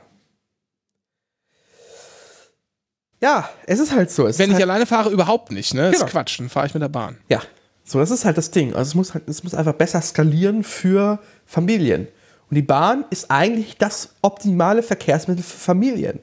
Ja, 3.21 3.47
es 3.67 3.77
ist 3.79 3.91
halt 3.91 4.09
so. 4.09 4.25
Es 4.25 4.39
Wenn 4.39 4.49
ich 4.49 4.55
halt, 4.55 4.63
alleine 4.63 4.87
fahre, 4.87 5.11
überhaupt 5.11 5.51
nicht, 5.51 5.75
ne? 5.75 5.83
Das 5.83 5.91
Genau. 5.97 6.05
ist 6.05 6.11
Quatsch, 6.11 6.39
dann 6.39 6.49
fahre 6.49 6.65
ich 6.65 6.73
mit 6.73 6.81
der 6.81 6.89
Bahn. 6.89 7.17
Ja, 7.29 7.43
so, 7.83 7.99
das 7.99 8.09
ist 8.09 8.25
halt 8.25 8.39
das 8.39 8.49
Ding. 8.49 8.73
Also 8.73 8.89
es 8.89 8.95
muss 8.95 9.13
halt, 9.13 9.29
es 9.29 9.43
muss 9.43 9.53
einfach 9.53 9.73
besser 9.73 10.01
skalieren 10.01 10.63
für 10.63 11.19
Familien. 11.45 12.07
Und 12.49 12.55
die 12.55 12.63
Bahn 12.63 13.05
ist 13.11 13.29
eigentlich 13.29 13.77
das 13.77 14.15
optimale 14.23 14.81
Verkehrsmittel 14.81 15.43
für 15.43 15.57
Familien. 15.59 16.21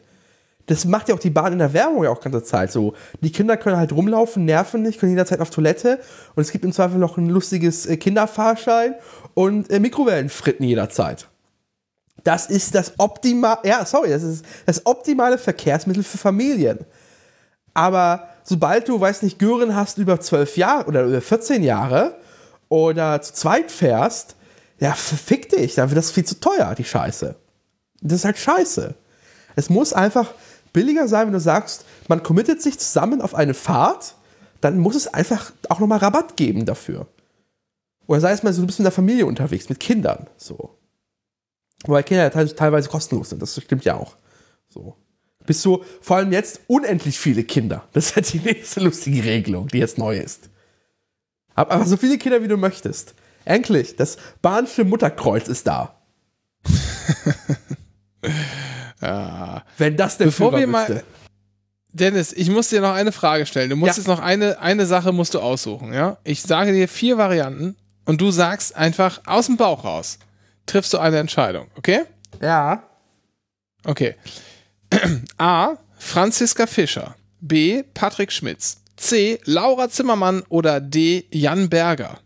Das 0.66 0.84
macht 0.84 1.08
ja 1.08 1.14
auch 1.14 1.20
die 1.20 1.30
Bahn 1.30 1.52
in 1.52 1.60
der 1.60 1.72
Werbung 1.72 2.02
ja 2.04 2.10
auch 2.10 2.20
ganze 2.20 2.42
Zeit 2.42 2.72
so. 2.72 2.94
Die 3.20 3.30
Kinder 3.30 3.56
können 3.56 3.76
halt 3.76 3.92
rumlaufen, 3.92 4.44
nerven 4.44 4.82
nicht, 4.82 4.98
können 4.98 5.12
jederzeit 5.12 5.40
auf 5.40 5.50
Toilette 5.50 6.00
und 6.34 6.42
es 6.42 6.50
gibt 6.50 6.64
im 6.64 6.72
Zweifel 6.72 6.98
noch 6.98 7.16
ein 7.16 7.28
lustiges 7.28 7.86
äh, 7.86 7.96
Kinderfahrschein 7.96 8.96
und 9.34 9.70
äh, 9.70 9.78
Mikrowellenfritten 9.78 10.66
jederzeit. 10.66 11.28
Das 12.24 12.46
ist 12.46 12.74
das 12.74 12.94
optimale, 12.98 13.60
ja, 13.64 13.84
sorry, 13.84 14.10
das 14.10 14.24
ist 14.24 14.44
das 14.66 14.84
optimale 14.84 15.38
Verkehrsmittel 15.38 16.02
für 16.02 16.18
Familien. 16.18 16.80
Aber 17.72 18.28
sobald 18.42 18.88
du, 18.88 19.00
weiß 19.00 19.22
nicht, 19.22 19.38
Gören 19.38 19.76
hast 19.76 19.98
über 19.98 20.18
12 20.18 20.56
Jahre 20.56 20.86
oder 20.86 21.04
über 21.04 21.20
14 21.20 21.62
Jahre 21.62 22.16
oder 22.68 23.22
zu 23.22 23.34
zweit 23.34 23.70
fährst, 23.70 24.34
ja, 24.80 24.92
fick 24.92 25.50
dich, 25.50 25.76
dann 25.76 25.90
wird 25.90 25.98
das 25.98 26.10
viel 26.10 26.24
zu 26.24 26.40
teuer, 26.40 26.74
die 26.74 26.84
Scheiße. 26.84 27.36
Das 28.02 28.18
ist 28.18 28.24
halt 28.24 28.38
scheiße. 28.38 28.94
Es 29.54 29.70
muss 29.70 29.92
einfach 29.92 30.34
billiger 30.76 31.08
sein, 31.08 31.26
wenn 31.26 31.32
du 31.32 31.40
sagst, 31.40 31.86
man 32.06 32.22
committet 32.22 32.60
sich 32.60 32.78
zusammen 32.78 33.22
auf 33.22 33.34
eine 33.34 33.54
Fahrt, 33.54 34.14
dann 34.60 34.78
muss 34.78 34.94
es 34.94 35.08
einfach 35.08 35.52
auch 35.70 35.80
nochmal 35.80 35.98
Rabatt 36.00 36.36
geben 36.36 36.66
dafür. 36.66 37.06
Oder 38.06 38.20
sei 38.20 38.32
es 38.32 38.42
mal 38.42 38.52
so, 38.52 38.60
du 38.60 38.66
bist 38.66 38.78
mit 38.78 38.84
der 38.84 38.92
Familie 38.92 39.24
unterwegs, 39.24 39.70
mit 39.70 39.80
Kindern, 39.80 40.26
so. 40.36 40.76
Wobei 41.86 42.02
Kinder 42.02 42.24
ja 42.24 42.30
teil- 42.30 42.54
teilweise 42.54 42.90
kostenlos 42.90 43.30
sind, 43.30 43.40
das 43.40 43.58
stimmt 43.60 43.86
ja 43.86 43.94
auch. 43.96 44.16
So. 44.68 44.96
Bist 45.46 45.64
du 45.64 45.82
vor 46.02 46.16
allem 46.18 46.32
jetzt 46.32 46.60
unendlich 46.66 47.18
viele 47.18 47.42
Kinder. 47.44 47.84
Das 47.92 48.08
ist 48.08 48.16
halt 48.16 48.30
die 48.34 48.40
nächste 48.40 48.80
lustige 48.80 49.24
Regelung, 49.24 49.68
die 49.68 49.78
jetzt 49.78 49.96
neu 49.96 50.18
ist. 50.18 50.50
Hab 51.54 51.72
aber 51.72 51.86
so 51.86 51.96
viele 51.96 52.18
Kinder, 52.18 52.42
wie 52.42 52.48
du 52.48 52.58
möchtest. 52.58 53.14
Endlich, 53.46 53.96
das 53.96 54.18
Bahnsche 54.42 54.84
Mutterkreuz 54.84 55.48
ist 55.48 55.66
da. 55.66 55.98
Ja. 59.00 59.64
Wenn 59.78 59.96
das 59.96 60.18
der 60.18 60.26
Bevor 60.26 60.56
wir 60.56 60.66
mal-. 60.66 61.02
Dennis, 61.92 62.32
ich 62.32 62.50
muss 62.50 62.68
dir 62.68 62.80
noch 62.80 62.92
eine 62.94 63.12
Frage 63.12 63.46
stellen. 63.46 63.70
Du 63.70 63.76
musst 63.76 63.96
Ja. 63.96 64.00
jetzt 64.02 64.06
noch 64.08 64.20
eine, 64.20 64.60
eine 64.60 64.84
Sache 64.86 65.12
musst 65.12 65.32
du 65.34 65.40
aussuchen, 65.40 65.92
ja? 65.94 66.18
Ich 66.24 66.42
sage 66.42 66.72
dir 66.72 66.88
vier 66.88 67.16
Varianten 67.16 67.76
und 68.04 68.20
du 68.20 68.30
sagst 68.30 68.76
einfach 68.76 69.20
aus 69.26 69.46
dem 69.46 69.56
Bauch 69.56 69.84
raus. 69.84 70.18
Triffst 70.66 70.92
du 70.92 70.98
eine 70.98 71.18
Entscheidung, 71.18 71.68
okay? 71.76 72.02
Ja. 72.40 72.82
Okay. 73.84 74.16
A. 75.38 75.76
Franziska 75.98 76.66
Fischer. 76.66 77.14
B. 77.40 77.82
Patrick 77.94 78.30
Schmitz. 78.32 78.82
C. 78.96 79.38
Laura 79.44 79.88
Zimmermann 79.88 80.42
oder 80.48 80.80
D. 80.80 81.26
Jan 81.30 81.68
Berger. 81.68 82.18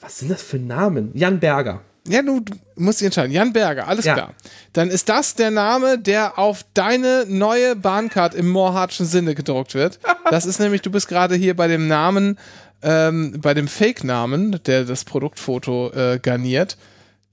Was 0.00 0.18
sind 0.18 0.30
das 0.30 0.42
für 0.42 0.58
Namen? 0.58 1.10
Jan 1.14 1.40
Berger. 1.40 1.82
Ja, 2.06 2.20
du, 2.20 2.44
musst 2.76 3.00
dich 3.00 3.06
entscheiden. 3.06 3.32
Jan 3.32 3.52
Berger, 3.54 3.88
alles 3.88 4.04
Ja. 4.04 4.14
klar. 4.14 4.34
Dann 4.74 4.90
ist 4.90 5.08
das 5.08 5.36
der 5.36 5.50
Name, 5.50 5.98
der 5.98 6.38
auf 6.38 6.64
deine 6.74 7.24
neue 7.26 7.76
Bahncard 7.76 8.34
im 8.34 8.50
Moorhardtschen 8.50 9.06
Sinne 9.06 9.34
gedruckt 9.34 9.74
wird. 9.74 9.98
Das 10.30 10.46
ist 10.46 10.58
nämlich, 10.58 10.82
du 10.82 10.90
bist 10.90 11.06
gerade 11.08 11.34
hier 11.34 11.54
bei 11.54 11.68
dem 11.68 11.86
Namen, 11.86 12.38
ähm, 12.82 13.40
bei 13.40 13.54
dem 13.54 13.68
Fake-Namen, 13.68 14.60
der 14.64 14.84
das 14.84 15.04
Produktfoto 15.04 15.92
äh, 15.92 16.18
garniert, 16.18 16.76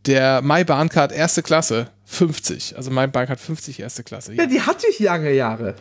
der 0.06 0.42
My 0.42 0.64
Bahncard 0.64 1.12
erste 1.12 1.42
Klasse 1.42 1.88
50. 2.06 2.76
Also 2.78 2.92
My 2.92 3.08
Bahncard 3.08 3.40
50 3.40 3.80
erste 3.80 4.04
Klasse. 4.04 4.34
Ja, 4.34 4.46
die 4.46 4.62
hatte 4.62 4.86
ich 4.90 5.00
lange 5.00 5.32
Jahre. 5.32 5.76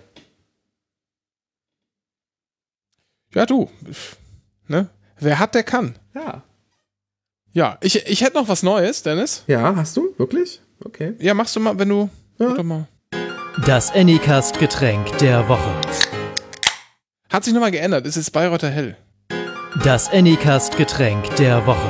Ja, 3.34 3.46
du. 3.46 3.70
Ne? 4.66 4.88
Wer 5.18 5.38
hat, 5.38 5.54
der 5.54 5.62
kann. 5.62 5.96
Ja. 6.14 6.42
Ja, 7.52 7.78
ich, 7.82 8.06
ich 8.06 8.20
hätte 8.22 8.36
noch 8.36 8.48
was 8.48 8.62
Neues, 8.62 9.02
Dennis. 9.02 9.42
Ja, 9.46 9.74
hast 9.74 9.96
du? 9.96 10.14
Wirklich? 10.18 10.60
Okay. 10.84 11.14
Ja, 11.18 11.34
machst 11.34 11.56
du 11.56 11.60
mal, 11.60 11.78
wenn 11.78 11.88
du. 11.88 12.08
Ja. 12.38 12.62
Mal. 12.62 12.86
Das 13.66 13.90
Anycast-Getränk 13.92 15.18
der 15.18 15.48
Woche. 15.48 15.74
Hat 17.28 17.44
sich 17.44 17.52
nochmal 17.52 17.70
geändert. 17.72 18.06
Es 18.06 18.16
ist 18.16 18.30
Bayreuther 18.30 18.70
Hell. 18.70 18.96
Das 19.84 20.08
Anycast-Getränk 20.10 21.36
der 21.36 21.66
Woche. 21.66 21.88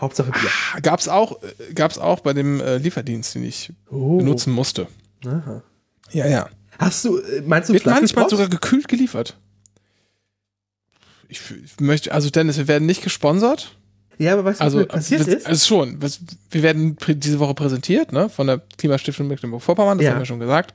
Hauptsache 0.00 0.30
Bier. 0.30 0.50
Gab's 0.82 1.08
auch, 1.08 1.42
äh, 1.42 1.72
gab's 1.74 1.98
auch 1.98 2.20
bei 2.20 2.32
dem 2.32 2.60
äh, 2.60 2.76
Lieferdienst, 2.78 3.34
den 3.34 3.44
ich 3.44 3.72
Oh. 3.90 4.18
benutzen 4.18 4.52
musste. 4.52 4.88
Aha. 5.26 5.62
Ja, 6.10 6.26
ja. 6.26 6.48
Hast 6.78 7.04
du, 7.04 7.18
äh, 7.18 7.42
meinst 7.42 7.68
du 7.68 7.74
Wird 7.74 7.86
manchmal 7.86 8.28
sogar 8.28 8.48
gekühlt 8.48 8.88
geliefert. 8.88 9.38
Ich, 11.28 11.40
möchte, 11.80 12.12
also 12.12 12.30
Dennis, 12.30 12.56
wir 12.56 12.68
werden 12.68 12.86
nicht 12.86 13.02
gesponsert. 13.02 13.76
Ja, 14.18 14.32
aber 14.32 14.44
weißt 14.46 14.60
du, 14.60 14.64
Also, 14.64 14.78
was 14.80 14.86
passiert 14.88 15.26
ist? 15.26 15.46
also 15.46 15.66
schon. 15.66 16.00
Was, 16.00 16.20
wir 16.50 16.62
werden 16.62 16.96
diese 17.06 17.38
Woche 17.38 17.54
präsentiert, 17.54 18.12
ne, 18.12 18.28
von 18.28 18.46
der 18.46 18.62
Klimastiftung 18.78 19.26
Mecklenburg-Vorpommern, 19.28 19.98
das 19.98 20.04
Ja. 20.06 20.12
haben 20.12 20.20
wir 20.20 20.26
schon 20.26 20.40
gesagt. 20.40 20.72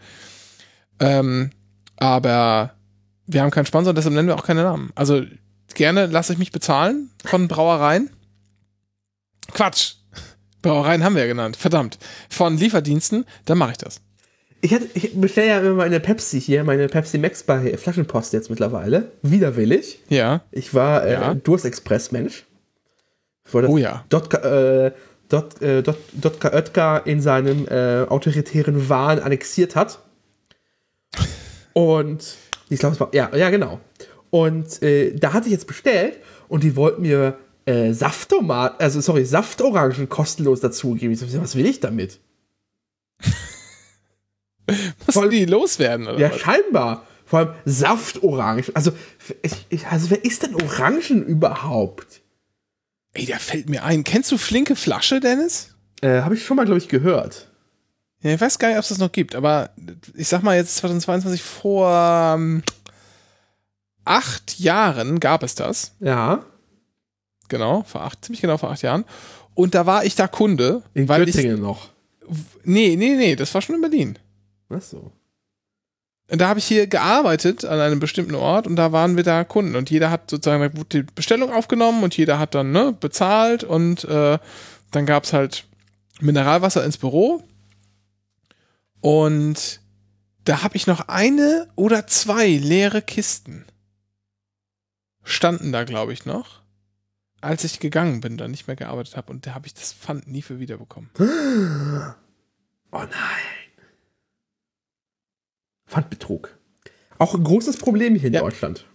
Ähm, 0.99 1.51
aber 1.97 2.75
wir 3.27 3.41
haben 3.41 3.51
keinen 3.51 3.65
Sponsor, 3.65 3.93
deshalb 3.93 4.13
nennen 4.13 4.27
wir 4.27 4.35
auch 4.35 4.45
keine 4.45 4.63
Namen. 4.63 4.91
Also 4.95 5.23
gerne 5.73 6.05
lasse 6.05 6.33
ich 6.33 6.39
mich 6.39 6.51
bezahlen 6.51 7.09
von 7.25 7.47
Brauereien. 7.47 8.09
Quatsch. 9.53 9.93
Brauereien 10.61 11.03
haben 11.03 11.15
wir 11.15 11.21
ja 11.23 11.27
genannt. 11.27 11.55
Verdammt. 11.57 11.97
Von 12.29 12.57
Lieferdiensten, 12.57 13.25
dann 13.45 13.57
mache 13.57 13.71
ich 13.71 13.77
das. 13.77 14.01
Ich, 14.61 14.73
hatte, 14.73 14.87
ich 14.93 15.19
bestelle 15.19 15.47
ja 15.47 15.59
immer 15.59 15.73
meine 15.73 15.99
Pepsi 15.99 16.39
hier, 16.39 16.63
meine 16.63 16.87
Pepsi 16.87 17.17
Max 17.17 17.43
bei 17.43 17.75
Flaschenpost 17.77 18.33
jetzt 18.33 18.49
mittlerweile. 18.49 19.11
Widerwillig. 19.23 19.99
Ja. 20.09 20.41
Ich 20.51 20.73
war 20.73 21.03
äh, 21.05 21.13
Ja. 21.13 21.33
Durstexpress-Mensch. 21.33 22.45
Oh 23.53 23.77
ja. 23.77 24.05
Dotka, 24.09 24.37
äh, 24.37 24.91
Dot, 25.29 25.61
äh, 25.61 25.81
Dot, 25.81 25.97
Dotka 26.13 26.53
Oetker 26.53 27.01
in 27.05 27.21
seinem 27.21 27.67
äh, 27.67 28.03
autoritären 28.07 28.87
Wahn 28.87 29.19
annexiert 29.19 29.75
hat. 29.75 29.99
Und 31.73 32.35
ich 32.69 32.79
glaube, 32.79 32.93
es 32.93 32.99
war, 32.99 33.09
ja, 33.13 33.35
ja, 33.35 33.49
genau. 33.49 33.79
Und 34.29 34.81
äh, 34.83 35.13
da 35.15 35.33
hatte 35.33 35.47
ich 35.47 35.53
jetzt 35.53 35.67
bestellt 35.67 36.17
und 36.47 36.63
die 36.63 36.75
wollten 36.75 37.01
mir 37.01 37.37
äh, 37.65 37.93
Saftomat, 37.93 38.79
also 38.81 39.01
sorry, 39.01 39.25
Saftorangen 39.25 40.07
kostenlos 40.09 40.59
dazugeben. 40.59 41.13
Ich 41.13 41.19
so, 41.19 41.41
was 41.41 41.55
will 41.55 41.65
ich 41.65 41.79
damit? 41.79 42.19
Voll- 45.09 45.29
die 45.29 45.45
loswerden, 45.45 46.07
oder 46.07 46.17
Ja, 46.19 46.31
was? 46.31 46.39
scheinbar. 46.39 47.05
Vor 47.25 47.39
allem 47.39 47.53
Saftorangen. 47.65 48.63
Also, 48.73 48.91
ich, 49.41 49.65
ich, 49.69 49.87
also 49.87 50.09
wer 50.09 50.23
isst 50.25 50.43
denn 50.43 50.55
Orangen 50.55 51.25
überhaupt? 51.25 52.21
Ey, 53.13 53.25
da 53.25 53.37
fällt 53.39 53.69
mir 53.69 53.83
ein. 53.83 54.03
Kennst 54.03 54.31
du 54.31 54.37
flinke 54.37 54.75
Flasche, 54.75 55.19
Dennis? 55.19 55.69
Äh, 56.01 56.21
Habe 56.21 56.35
ich 56.35 56.45
schon 56.45 56.57
mal, 56.57 56.65
glaube 56.65 56.79
ich, 56.79 56.87
gehört. 56.89 57.47
Ja, 58.21 58.33
ich 58.33 58.41
weiß 58.41 58.59
gar 58.59 58.67
nicht, 58.67 58.77
ob 58.77 58.83
es 58.83 58.89
das 58.89 58.97
noch 58.99 59.11
gibt, 59.11 59.33
aber 59.35 59.69
ich 60.15 60.27
sag 60.27 60.43
mal 60.43 60.55
jetzt 60.55 60.75
2022 60.77 61.41
vor 61.41 61.89
ähm, 62.35 62.63
acht 64.05 64.59
Jahren 64.59 65.19
gab 65.19 65.43
es 65.43 65.55
das. 65.55 65.93
Ja. 65.99 66.43
Genau, 67.49 67.83
vor 67.83 68.01
acht, 68.03 68.23
ziemlich 68.23 68.41
genau 68.41 68.57
vor 68.57 68.71
acht 68.71 68.81
Jahren. 68.81 69.05
Und 69.55 69.75
da 69.75 69.85
war 69.85 70.05
ich 70.05 70.15
da 70.15 70.27
Kunde, 70.27 70.83
In 70.93 71.09
weil 71.09 71.27
ich. 71.27 71.35
Göttingen 71.35 71.61
noch. 71.61 71.89
Nee, 72.63 72.95
nee, 72.95 73.15
nee, 73.15 73.35
das 73.35 73.53
war 73.53 73.61
schon 73.61 73.75
in 73.75 73.81
Berlin. 73.81 74.17
Was 74.71 74.89
so? 74.89 75.11
Und 76.29 76.39
da 76.39 76.47
habe 76.47 76.59
ich 76.59 76.65
hier 76.65 76.87
gearbeitet 76.87 77.65
an 77.65 77.79
einem 77.79 77.99
bestimmten 77.99 78.35
Ort 78.35 78.65
und 78.65 78.77
da 78.77 78.93
waren 78.93 79.17
wir 79.17 79.23
da 79.23 79.43
Kunden 79.43 79.75
und 79.75 79.89
jeder 79.89 80.11
hat 80.11 80.29
sozusagen 80.29 80.73
da 80.73 80.83
die 80.91 81.03
Bestellung 81.03 81.51
aufgenommen 81.51 82.03
und 82.03 82.15
jeder 82.15 82.39
hat 82.39 82.55
dann 82.55 82.71
ne, 82.71 82.95
bezahlt 82.97 83.65
und 83.65 84.05
äh, 84.05 84.39
dann 84.91 85.05
gab 85.05 85.25
es 85.25 85.33
halt 85.33 85.65
Mineralwasser 86.21 86.85
ins 86.85 86.97
Büro 86.97 87.43
und 89.01 89.81
da 90.45 90.63
habe 90.63 90.77
ich 90.77 90.87
noch 90.87 91.09
eine 91.09 91.67
oder 91.75 92.07
zwei 92.07 92.47
leere 92.47 93.01
Kisten 93.01 93.65
standen 95.23 95.73
da 95.73 95.83
glaube 95.83 96.13
ich 96.13 96.25
noch 96.25 96.61
als 97.41 97.63
ich 97.63 97.79
gegangen 97.79 98.21
bin, 98.21 98.37
dann 98.37 98.51
nicht 98.51 98.67
mehr 98.67 98.75
gearbeitet 98.75 99.17
habe 99.17 99.31
und 99.31 99.45
da 99.45 99.55
habe 99.55 99.67
ich 99.67 99.73
das 99.73 99.93
Pfand 99.93 100.27
nie 100.27 100.41
für 100.41 100.59
wiederbekommen. 100.59 101.09
Oh 102.93 102.97
nein. 102.97 103.60
Pfandbetrug. 105.91 106.57
Auch 107.17 107.35
ein 107.35 107.43
großes 107.43 107.77
Problem 107.77 108.15
hier 108.15 108.27
in 108.29 108.33
Ja. 108.33 108.39
Deutschland. 108.41 108.85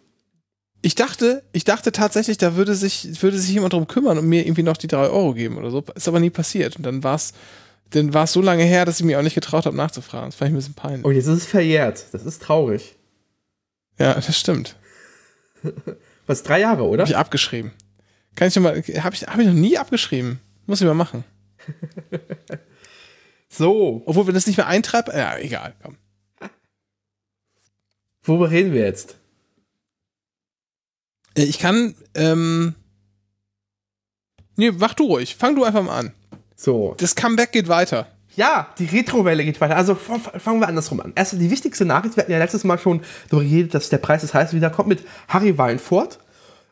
Ich 0.82 0.94
dachte, 0.94 1.42
ich 1.52 1.64
dachte 1.64 1.92
tatsächlich, 1.92 2.38
da 2.38 2.56
würde 2.56 2.74
sich, 2.74 3.22
würde 3.22 3.38
sich 3.38 3.50
jemand 3.52 3.72
drum 3.72 3.86
kümmern 3.86 4.18
und 4.18 4.26
mir 4.26 4.46
irgendwie 4.46 4.62
noch 4.62 4.76
die 4.76 4.86
drei 4.86 5.08
Euro 5.08 5.34
geben 5.34 5.58
oder 5.58 5.70
so. 5.70 5.84
Ist 5.94 6.08
aber 6.08 6.20
nie 6.20 6.30
passiert. 6.30 6.76
Und 6.76 6.84
dann 6.84 7.02
war 7.02 7.16
es, 7.16 7.32
dann 7.90 8.14
war 8.14 8.24
es 8.24 8.32
so 8.32 8.40
lange 8.40 8.62
her, 8.64 8.84
dass 8.84 8.98
ich 9.00 9.04
mir 9.06 9.18
auch 9.18 9.22
nicht 9.22 9.34
getraut 9.34 9.66
habe, 9.66 9.76
nachzufragen. 9.76 10.28
Das 10.28 10.36
fand 10.36 10.48
ich 10.50 10.54
ein 10.54 10.56
bisschen 10.56 10.74
peinlich. 10.74 11.04
Oh, 11.04 11.10
jetzt 11.10 11.26
ist 11.26 11.38
es 11.38 11.46
verjährt. 11.46 12.06
Das 12.12 12.24
ist 12.24 12.42
traurig. 12.42 12.96
Ja, 13.98 14.14
das 14.14 14.38
stimmt. 14.38 14.76
Was, 16.26 16.42
drei 16.42 16.60
Jahre, 16.60 16.82
oder? 16.84 17.02
Habe 17.02 17.10
ich 17.10 17.16
abgeschrieben. 17.16 17.72
Kann 18.34 18.48
ich 18.48 18.56
noch 18.56 18.62
mal, 18.62 18.76
habe 18.76 19.14
ich, 19.14 19.26
hab 19.26 19.38
ich 19.38 19.46
noch 19.46 19.52
nie 19.54 19.78
abgeschrieben. 19.78 20.40
Muss 20.66 20.80
ich 20.80 20.86
mal 20.86 20.94
machen. 20.94 21.24
So, 23.48 24.02
Obwohl, 24.06 24.26
wenn 24.26 24.34
das 24.34 24.46
nicht 24.46 24.56
mehr 24.56 24.66
eintreibt, 24.66 25.08
ja, 25.08 25.38
egal, 25.38 25.74
komm. 25.82 25.96
Worüber 28.26 28.50
reden 28.50 28.72
wir 28.72 28.82
jetzt? 28.84 29.16
Äh, 31.36 31.44
Ich 31.44 31.58
kann, 31.58 31.94
ähm, 32.14 32.74
nee, 34.56 34.70
mach 34.72 34.94
du 34.94 35.04
ruhig. 35.04 35.36
Fang 35.36 35.54
du 35.56 35.64
einfach 35.64 35.82
mal 35.82 35.98
an. 35.98 36.12
So. 36.56 36.94
Das 36.98 37.14
Comeback 37.14 37.52
geht 37.52 37.68
weiter. 37.68 38.06
Ja, 38.34 38.68
die 38.78 38.84
Retrowelle 38.84 39.44
geht 39.44 39.60
weiter. 39.62 39.76
Also 39.76 39.94
fangen 39.94 40.60
wir 40.60 40.68
andersrum 40.68 41.00
an. 41.00 41.12
Erst 41.14 41.32
die 41.32 41.50
wichtigste 41.50 41.86
Nachricht, 41.86 42.16
wir 42.16 42.22
hatten 42.22 42.32
ja 42.32 42.38
letztes 42.38 42.64
Mal 42.64 42.78
schon 42.78 43.00
darüber 43.30 43.44
geredet, 43.48 43.72
dass 43.74 43.88
der 43.88 43.96
Preis 43.98 44.20
des 44.20 44.34
Heiß 44.34 44.52
wieder 44.52 44.68
kommt 44.70 44.88
mit 44.88 45.04
Harry 45.28 45.56
Weinfurt. 45.56 46.18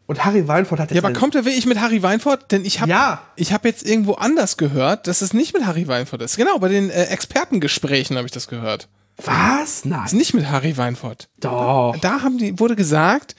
Und 0.07 0.23
Harry 0.27 0.47
Weinfurt 0.47 0.81
hat 0.81 0.91
jetzt 0.91 1.03
Ja, 1.03 1.09
aber 1.09 1.19
kommt 1.19 1.35
er 1.35 1.47
wirklich 1.47 1.65
mit 1.65 1.81
Harry 1.81 2.03
Weinfurt? 2.03 2.53
Denn 2.53 2.67
ich 2.67 2.81
habe 2.83 2.91
Ja. 2.91 3.23
ich 3.37 3.55
hab 3.55 3.65
jetzt 3.65 3.87
irgendwo 3.89 4.13
anders 4.13 4.59
gehört, 4.59 5.07
dass 5.07 5.23
es 5.23 5.33
nicht 5.33 5.55
mit 5.55 5.65
Harry 5.65 5.89
Weinfurt 5.89 6.21
ist. 6.21 6.37
Genau, 6.37 6.59
bei 6.59 6.69
den 6.69 6.91
äh, 6.91 7.05
Expertengesprächen 7.05 8.19
habe 8.19 8.27
ich 8.27 8.33
das 8.33 8.47
gehört. 8.49 8.89
Was? 9.17 9.85
Nein. 9.85 10.05
Ist 10.07 10.12
nicht 10.12 10.35
mit 10.35 10.51
Harry 10.51 10.77
Weinfurt. 10.77 11.29
Doch. 11.39 11.97
Da 12.01 12.23
haben 12.23 12.39
die, 12.39 12.59
wurde 12.59 12.77
gesagt, 12.77 13.37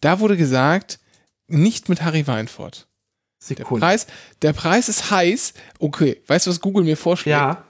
da 0.00 0.20
wurde 0.20 0.36
gesagt, 0.36 0.98
nicht 1.46 1.88
mit 1.88 2.02
Harry 2.02 2.26
Weinfurt. 2.26 2.88
Der 3.40 3.56
Sekunde. 3.56 3.80
Preis, 3.80 4.06
der 4.42 4.52
Preis 4.52 4.88
ist 4.88 5.10
heiß. 5.10 5.54
Okay, 5.78 6.22
weißt 6.26 6.46
du, 6.46 6.50
was 6.50 6.60
Google 6.60 6.84
mir 6.84 6.96
vorschlägt? 6.96 7.36
Ja. 7.36 7.64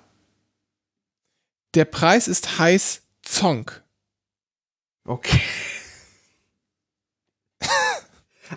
Der 1.75 1.85
Preis 1.85 2.29
ist 2.29 2.59
heiß 2.59 3.03
Zonk. 3.23 3.83
Okay. 5.05 5.41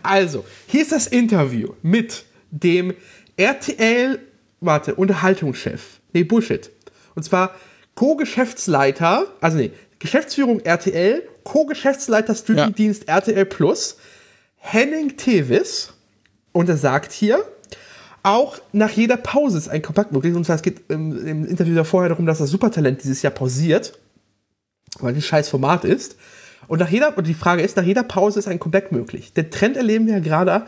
Also, 0.03 0.45
hier 0.67 0.81
ist 0.81 0.91
das 0.91 1.07
Interview 1.07 1.73
mit 1.81 2.25
dem 2.51 2.93
RTL, 3.37 4.19
warte, 4.59 4.95
Unterhaltungschef. 4.95 6.01
Nee, 6.11 6.23
Bullshit. 6.23 6.69
Und 7.15 7.23
zwar 7.23 7.55
Co-Geschäftsleiter, 7.95 9.25
also 9.41 9.57
nee, 9.57 9.71
Geschäftsführung 9.99 10.59
RTL, 10.59 11.23
Co-Geschäftsleiter 11.43 12.35
Streamingdienst 12.35 13.07
RTL 13.07 13.45
Plus, 13.45 13.97
Henning 14.57 15.17
Tevis. 15.17 15.93
Und 16.51 16.69
er 16.69 16.77
sagt 16.77 17.11
hier, 17.11 17.43
auch 18.23 18.57
nach 18.71 18.91
jeder 18.91 19.17
Pause 19.17 19.57
ist 19.57 19.67
ein 19.67 19.81
Kompakt 19.81 20.11
möglich. 20.11 20.33
Und 20.33 20.45
zwar, 20.45 20.55
es 20.55 20.61
geht 20.61 20.89
im, 20.89 21.27
im 21.27 21.45
Interview 21.45 21.75
da 21.75 21.83
vorher 21.83 22.09
darum, 22.09 22.25
dass 22.25 22.37
das 22.37 22.49
Supertalent 22.49 23.03
dieses 23.03 23.21
Jahr 23.21 23.33
pausiert 23.33 23.97
weil 24.99 25.13
ein 25.13 25.21
scheiß 25.21 25.49
Format 25.49 25.83
ist. 25.83 26.15
Und 26.67 26.79
nach 26.79 26.89
jeder, 26.89 27.17
und 27.17 27.27
die 27.27 27.33
Frage 27.33 27.61
ist, 27.61 27.77
nach 27.77 27.83
jeder 27.83 28.03
Pause 28.03 28.39
ist 28.39 28.47
ein 28.47 28.59
Comeback 28.59 28.91
möglich. 28.91 29.33
Den 29.33 29.51
Trend 29.51 29.77
erleben 29.77 30.07
wir 30.07 30.15
ja 30.15 30.19
gerade 30.19 30.65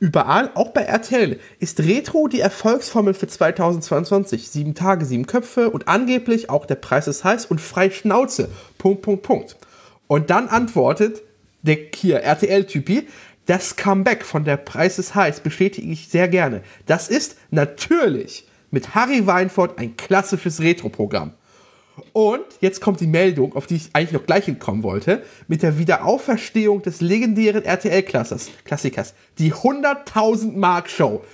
überall, 0.00 0.50
auch 0.54 0.70
bei 0.70 0.82
RTL. 0.82 1.38
Ist 1.58 1.80
Retro 1.80 2.28
die 2.28 2.40
Erfolgsformel 2.40 3.14
für 3.14 3.26
2022? 3.26 4.48
Sieben 4.48 4.74
Tage, 4.74 5.04
sieben 5.04 5.26
Köpfe 5.26 5.70
und 5.70 5.88
angeblich 5.88 6.50
auch 6.50 6.66
der 6.66 6.76
Preis 6.76 7.08
ist 7.08 7.24
heiß 7.24 7.46
und 7.46 7.60
frei 7.60 7.90
Schnauze. 7.90 8.48
Punkt, 8.78 9.02
Punkt, 9.02 9.22
Punkt. 9.22 9.56
Und 10.06 10.30
dann 10.30 10.48
antwortet 10.48 11.22
der 11.62 11.76
hier 11.94 12.20
RTL-Typi, 12.20 13.08
das 13.46 13.76
Comeback 13.76 14.24
von 14.24 14.44
der 14.44 14.58
Preis 14.58 14.98
ist 14.98 15.14
heiß 15.14 15.40
bestätige 15.40 15.90
ich 15.90 16.08
sehr 16.08 16.28
gerne. 16.28 16.62
Das 16.86 17.08
ist 17.08 17.36
natürlich 17.50 18.46
mit 18.70 18.94
Harry 18.94 19.26
Weinfurt 19.26 19.78
ein 19.78 19.96
klassisches 19.96 20.60
Retro-Programm. 20.60 21.32
Und 22.12 22.44
jetzt 22.60 22.80
kommt 22.80 23.00
die 23.00 23.06
Meldung, 23.06 23.54
auf 23.56 23.66
die 23.66 23.76
ich 23.76 23.90
eigentlich 23.92 24.12
noch 24.12 24.26
gleich 24.26 24.46
hinkommen 24.46 24.82
wollte, 24.82 25.22
mit 25.46 25.62
der 25.62 25.78
Wiederauferstehung 25.78 26.82
des 26.82 27.00
legendären 27.00 27.64
RTL-Klassikers, 27.64 28.50
Klassikers, 28.64 29.14
die 29.38 29.52
100.000 29.52 30.56
Mark 30.56 30.88
Show. 30.90 31.24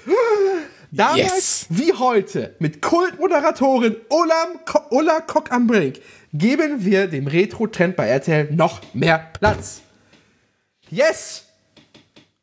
Damals 0.90 1.18
Yes. 1.18 1.66
wie 1.70 1.92
heute 1.92 2.54
mit 2.60 2.80
Kultmoderatorin 2.80 3.96
Ulla 4.08 5.20
Kock 5.20 5.50
am 5.50 5.66
Brink 5.66 6.00
geben 6.32 6.84
wir 6.84 7.08
dem 7.08 7.26
Retro-Trend 7.26 7.96
bei 7.96 8.06
RTL 8.06 8.52
noch 8.52 8.80
mehr 8.94 9.18
Platz. 9.38 9.80
Yes! 10.90 11.46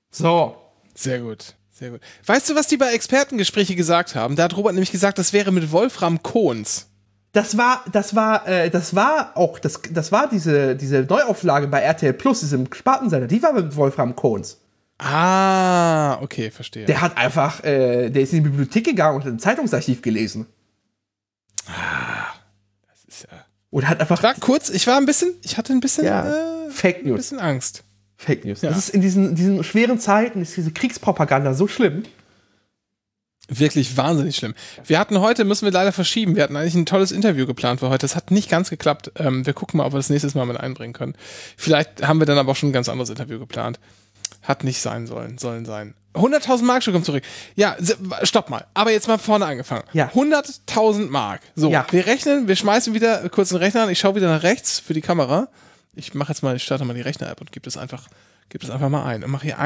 So, 0.10 0.58
Sehr 0.94 1.20
gut, 1.20 1.56
sehr 1.72 1.92
gut. 1.92 2.02
Weißt 2.26 2.50
du, 2.50 2.56
was 2.56 2.68
die 2.68 2.76
bei 2.76 2.92
Expertengespräche 2.92 3.76
gesagt 3.76 4.16
haben? 4.16 4.36
Da 4.36 4.44
hat 4.44 4.58
Robert 4.58 4.74
nämlich 4.74 4.92
gesagt, 4.92 5.18
das 5.18 5.32
wäre 5.32 5.54
mit 5.54 5.72
Wolfram 5.72 6.22
Kohns. 6.22 6.88
Das 7.34 7.58
war, 7.58 7.84
das 7.92 8.14
war, 8.16 8.46
äh, 8.48 8.70
das 8.70 8.94
war 8.94 9.32
auch, 9.36 9.58
das, 9.60 9.80
das 9.92 10.12
war 10.12 10.28
diese, 10.30 10.76
diese 10.76 11.04
Neuauflage 11.04 11.68
bei 11.68 11.80
RTL 11.80 12.14
Plus, 12.14 12.42
diesem 12.42 12.72
Spartensender, 12.74 13.28
die 13.28 13.42
war 13.42 13.54
mit 13.54 13.76
Wolfram 13.76 14.16
Kohns. 14.16 14.58
Ah, 14.98 16.20
okay, 16.22 16.52
verstehe. 16.52 16.86
Der 16.86 17.02
hat 17.02 17.18
einfach, 17.18 17.64
äh, 17.64 18.10
der 18.10 18.22
ist 18.22 18.34
in 18.34 18.44
die 18.44 18.50
Bibliothek 18.50 18.84
gegangen 18.86 19.16
und 19.16 19.24
hat 19.26 19.32
ein 19.32 19.40
Zeitungsarchiv 19.40 20.02
gelesen. 20.02 20.46
Das 21.66 23.04
ist 23.08 23.24
ja 23.24 23.38
Und 23.70 23.88
hat 23.88 24.00
einfach 24.02 24.18
Ich 24.20 24.24
war 24.24 24.34
kurz, 24.36 24.70
ich 24.70 24.86
war 24.88 24.98
ein 24.98 25.06
bisschen, 25.06 25.34
ich 25.42 25.58
hatte 25.58 25.74
ein 25.74 25.80
bisschen, 25.80 26.06
Ja, 26.06 26.28
äh, 26.68 26.70
Fake 26.70 27.00
ein 27.00 27.08
News. 27.08 27.18
bisschen 27.18 27.40
Angst. 27.40 27.84
Fake 28.18 28.46
News. 28.46 28.62
Ja. 28.62 28.70
Das 28.70 28.78
ist 28.78 28.90
in 28.90 29.02
diesen, 29.02 29.36
diesen 29.36 29.64
schweren 29.64 30.00
Zeiten, 30.00 30.42
ist 30.42 30.56
diese 30.56 30.72
Kriegspropaganda 30.72 31.54
so 31.54 31.68
schlimm. 31.68 32.04
Wirklich 33.50 33.98
wahnsinnig 33.98 34.36
schlimm. 34.38 34.54
Wir 34.86 34.98
hatten 35.00 35.20
heute, 35.20 35.44
müssen 35.44 35.66
wir 35.66 35.72
leider 35.74 35.92
verschieben, 35.92 36.36
wir 36.36 36.44
hatten 36.44 36.56
eigentlich 36.56 36.76
ein 36.76 36.86
tolles 36.86 37.12
Interview 37.12 37.46
geplant 37.46 37.80
für 37.82 37.90
heute. 37.90 38.04
Das 38.06 38.16
hat 38.16 38.32
nicht 38.32 38.50
ganz 38.50 38.70
geklappt. 38.70 39.12
Ähm, 39.18 39.46
wir 39.46 39.54
gucken 39.54 39.78
mal, 39.78 39.86
ob 39.86 39.94
wir 39.94 39.98
das 40.00 40.10
nächstes 40.10 40.36
Mal 40.36 40.46
mit 40.46 40.58
einbringen 40.58 40.94
können. 40.94 41.16
Vielleicht 41.58 42.08
haben 42.08 42.20
wir 42.20 42.26
dann 42.26 42.38
aber 42.38 42.52
auch 42.52 42.56
schon 42.56 42.70
ein 42.70 42.74
ganz 42.74 42.88
anderes 42.88 43.10
Interview 43.10 43.40
geplant. 43.40 43.80
Hat 44.44 44.64
nicht 44.64 44.80
sein 44.82 45.06
sollen, 45.06 45.38
sollen 45.38 45.66
sein. 45.66 45.96
100.000 46.14 46.64
Mark 46.64 46.84
schon 46.84 46.94
kommt 46.94 47.06
zurück. 47.06 47.24
Ja, 47.56 47.76
stopp 48.24 48.50
mal. 48.50 48.66
Aber 48.74 48.92
jetzt 48.92 49.08
mal 49.08 49.18
vorne 49.18 49.46
angefangen. 49.46 49.84
Ja. 49.94 50.10
100.000 50.14 51.10
Mark. 51.10 51.42
So, 51.56 51.70
Ja. 51.72 51.86
wir 51.92 52.06
rechnen, 52.06 52.48
wir 52.48 52.56
schmeißen 52.56 52.94
wieder 52.94 53.28
kurz 53.30 53.50
den 53.50 53.58
Rechner 53.60 53.84
an. 53.84 53.90
Ich 53.90 54.00
schaue 54.00 54.16
wieder 54.16 54.30
nach 54.34 54.44
rechts 54.44 54.80
für 54.80 54.94
die 54.94 55.02
Kamera. 55.02 55.48
Ich 55.94 56.14
mache 56.14 56.32
jetzt 56.32 56.42
mal, 56.42 56.56
ich 56.56 56.64
starte 56.64 56.86
mal 56.86 56.94
die 56.94 57.02
Rechner-App 57.02 57.40
und 57.42 57.52
gebe 57.52 57.64
das 57.64 57.78
einfach, 57.78 58.08
gebe 58.50 58.66
das 58.66 58.74
einfach 58.74 58.90
mal 58.90 59.04
ein. 59.06 59.24
Und 59.24 59.32
mache 59.32 59.44
hier 59.44 59.60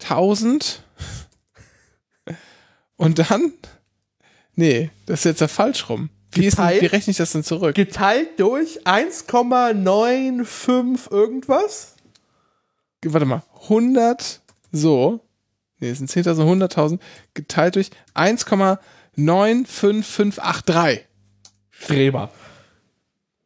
100.000 0.00 0.78
und 2.96 3.18
dann, 3.18 3.52
nee, 4.54 4.90
das 5.06 5.20
ist 5.20 5.24
jetzt 5.24 5.40
ja 5.40 5.48
falsch 5.48 5.88
rum. 5.88 6.10
Wie, 6.32 6.44
ist 6.46 6.58
denn, 6.58 6.66
Geteilt? 6.66 6.82
wie 6.82 6.86
rechne 6.86 7.12
ich 7.12 7.16
das 7.16 7.32
denn 7.32 7.44
zurück? 7.44 7.74
Geteilt 7.74 8.38
durch 8.38 8.86
1,95 8.86 11.10
irgendwas. 11.10 11.94
Warte 13.04 13.26
mal, 13.26 13.42
100, 13.64 14.40
so, 14.72 15.20
nee, 15.78 15.90
es 15.90 15.98
sind 15.98 16.10
10.000, 16.10 16.68
100.000, 16.68 16.98
geteilt 17.34 17.76
durch 17.76 17.90
1,95583. 18.14 21.04
Streber. 21.70 22.32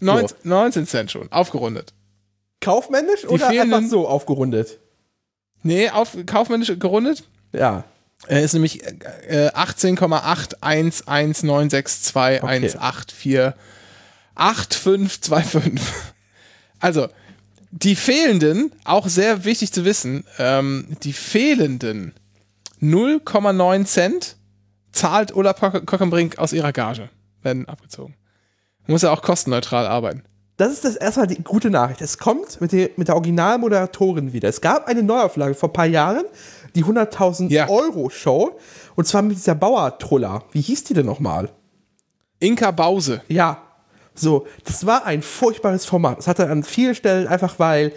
19, 0.00 0.28
So. 0.42 0.48
19 0.48 0.86
Cent 0.86 1.10
schon, 1.10 1.30
aufgerundet. 1.30 1.92
Kaufmännisch 2.60 3.24
oder 3.26 3.48
fehlenden- 3.48 3.74
einfach 3.74 3.90
so 3.90 4.08
aufgerundet? 4.08 4.78
Nee, 5.62 5.90
auf, 5.90 6.16
kaufmännisch 6.26 6.72
gerundet. 6.78 7.24
Ja. 7.52 7.84
Er 8.28 8.42
ist 8.42 8.52
nämlich 8.52 8.82
äh, 9.28 9.50
18,81196248525. 14.36 15.80
Also, 16.84 17.06
die 17.70 17.94
fehlenden, 17.94 18.72
auch 18.84 19.06
sehr 19.06 19.44
wichtig 19.44 19.72
zu 19.72 19.84
wissen, 19.84 20.24
ähm, 20.40 20.88
die 21.04 21.12
fehlenden 21.12 22.12
0,9 22.82 23.84
Cent 23.84 24.36
zahlt 24.90 25.32
Ulla 25.32 25.52
Kockenbrink 25.52 26.38
aus 26.38 26.52
ihrer 26.52 26.72
Gage, 26.72 27.08
werden 27.42 27.68
abgezogen. 27.68 28.16
Muss 28.88 29.02
ja 29.02 29.12
auch 29.12 29.22
kostenneutral 29.22 29.86
arbeiten. 29.86 30.24
Das 30.56 30.72
ist 30.72 30.84
das 30.84 30.96
erstmal 30.96 31.28
die 31.28 31.40
gute 31.40 31.70
Nachricht. 31.70 32.00
Es 32.02 32.18
kommt 32.18 32.60
mit, 32.60 32.72
der- 32.72 32.90
mit 32.96 33.06
der 33.06 33.14
Originalmoderatorin 33.14 34.32
wieder. 34.32 34.48
Es 34.48 34.60
gab 34.60 34.88
eine 34.88 35.04
Neuauflage 35.04 35.54
vor 35.54 35.68
ein 35.68 35.72
paar 35.72 35.86
Jahren, 35.86 36.24
die 36.74 36.84
100.000 36.84 37.50
Ja. 37.50 37.68
Euro 37.68 38.10
Show. 38.10 38.58
Und 38.94 39.06
zwar 39.06 39.22
mit 39.22 39.36
dieser 39.36 39.54
Bauer-Truller. 39.54 40.44
Wie 40.52 40.60
hieß 40.60 40.84
die 40.84 40.94
denn 40.94 41.06
nochmal? 41.06 41.50
Inka 42.40 42.70
Bause. 42.70 43.22
Ja. 43.28 43.62
So, 44.14 44.46
das 44.64 44.84
war 44.84 45.06
ein 45.06 45.22
furchtbares 45.22 45.84
Format. 45.86 46.18
Es 46.18 46.26
hatte 46.28 46.48
an 46.50 46.62
vielen 46.64 46.94
Stellen 46.94 47.26
einfach, 47.26 47.58
weil 47.58 47.92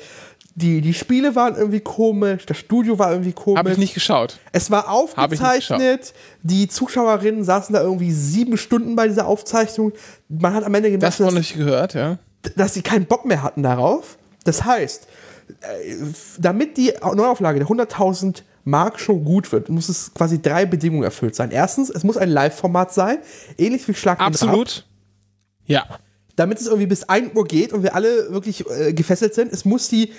die, 0.57 0.79
die 0.79 0.93
Spiele 0.93 1.35
waren 1.35 1.55
irgendwie 1.55 1.81
komisch, 1.81 2.45
das 2.45 2.57
Studio 2.57 2.97
war 2.97 3.11
irgendwie 3.11 3.33
komisch. 3.33 3.59
Habe 3.59 3.71
ich 3.71 3.77
nicht 3.77 3.93
geschaut. 3.93 4.39
Es 4.53 4.71
war 4.71 4.89
aufgezeichnet. 4.89 6.13
Die 6.43 6.69
Zuschauerinnen 6.69 7.43
saßen 7.43 7.73
da 7.73 7.81
irgendwie 7.81 8.11
sieben 8.13 8.57
Stunden 8.57 8.95
bei 8.95 9.09
dieser 9.09 9.27
Aufzeichnung. 9.27 9.91
Man 10.29 10.53
hat 10.53 10.63
am 10.63 10.73
Ende 10.73 10.89
gemerkt, 10.91 11.03
Das 11.03 11.17
dass, 11.17 11.33
nicht 11.33 11.57
gehört, 11.57 11.93
ja. 11.93 12.19
dass 12.55 12.73
sie 12.73 12.81
keinen 12.81 13.05
Bock 13.05 13.25
mehr 13.25 13.43
hatten 13.43 13.63
darauf. 13.63 14.17
Das 14.45 14.63
heißt, 14.63 15.07
äh, 15.61 15.95
damit 16.39 16.77
die 16.77 16.93
Neuauflage 17.01 17.59
der 17.59 17.67
100.000 17.67 18.43
Mark 18.65 18.99
Show 18.99 19.17
gut 19.19 19.51
wird, 19.51 19.69
muss 19.69 19.89
es 19.89 20.13
quasi 20.13 20.41
drei 20.41 20.65
Bedingungen 20.65 21.03
erfüllt 21.03 21.35
sein. 21.35 21.51
Erstens, 21.51 21.89
es 21.89 22.03
muss 22.03 22.17
ein 22.17 22.29
Live-Format 22.29 22.93
sein, 22.93 23.19
ähnlich 23.57 23.87
wie 23.87 23.93
Schlag. 23.93 24.19
Absolut. 24.19 24.85
Ja. 25.67 25.85
damit 26.35 26.59
es 26.59 26.67
irgendwie 26.67 26.85
bis 26.85 27.03
1 27.03 27.33
Uhr 27.33 27.45
geht 27.45 27.73
und 27.73 27.81
wir 27.81 27.95
alle 27.95 28.31
wirklich 28.31 28.69
äh, 28.69 28.93
gefesselt 28.93 29.33
sind. 29.33 29.51
Es 29.53 29.65
muss 29.65 29.87
die 29.87 30.11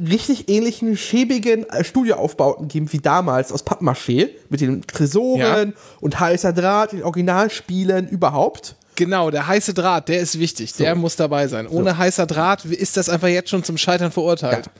richtig 0.00 0.48
ähnlichen, 0.48 0.96
schäbigen 0.96 1.68
äh, 1.68 1.84
Studioaufbauten 1.84 2.68
geben 2.68 2.92
wie 2.92 2.98
damals 2.98 3.52
aus 3.52 3.64
Pappmaché 3.64 4.30
mit 4.48 4.60
den 4.60 4.82
Tresoren 4.82 5.74
und 6.00 6.18
heißer 6.18 6.52
Draht, 6.52 6.92
den 6.92 7.02
Originalspielen 7.02 8.08
überhaupt. 8.08 8.76
Genau, 8.96 9.30
der 9.30 9.46
heiße 9.46 9.74
Draht, 9.74 10.08
der 10.08 10.20
ist 10.20 10.38
wichtig. 10.38 10.72
Der 10.74 10.96
muss 10.96 11.14
dabei 11.16 11.46
sein. 11.46 11.68
Ohne 11.68 11.96
heißer 11.96 12.26
Draht 12.26 12.64
ist 12.64 12.96
das 12.96 13.08
einfach 13.08 13.28
jetzt 13.28 13.50
schon 13.50 13.62
zum 13.62 13.78
Scheitern 13.78 14.10
verurteilt. 14.10 14.70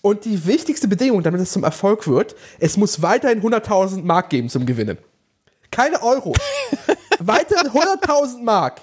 Und 0.00 0.24
die 0.24 0.46
wichtigste 0.46 0.88
Bedingung, 0.88 1.22
damit 1.22 1.40
es 1.40 1.52
zum 1.52 1.64
Erfolg 1.64 2.08
wird, 2.08 2.34
es 2.58 2.76
muss 2.76 3.02
weiterhin 3.02 3.42
100.000 3.42 4.02
Mark 4.02 4.30
geben 4.30 4.48
zum 4.48 4.64
Gewinnen. 4.64 4.98
Keine 5.70 6.02
Euro. 6.02 6.34
weiterhin 7.18 7.70
100.000 7.70 8.42
Mark. 8.42 8.80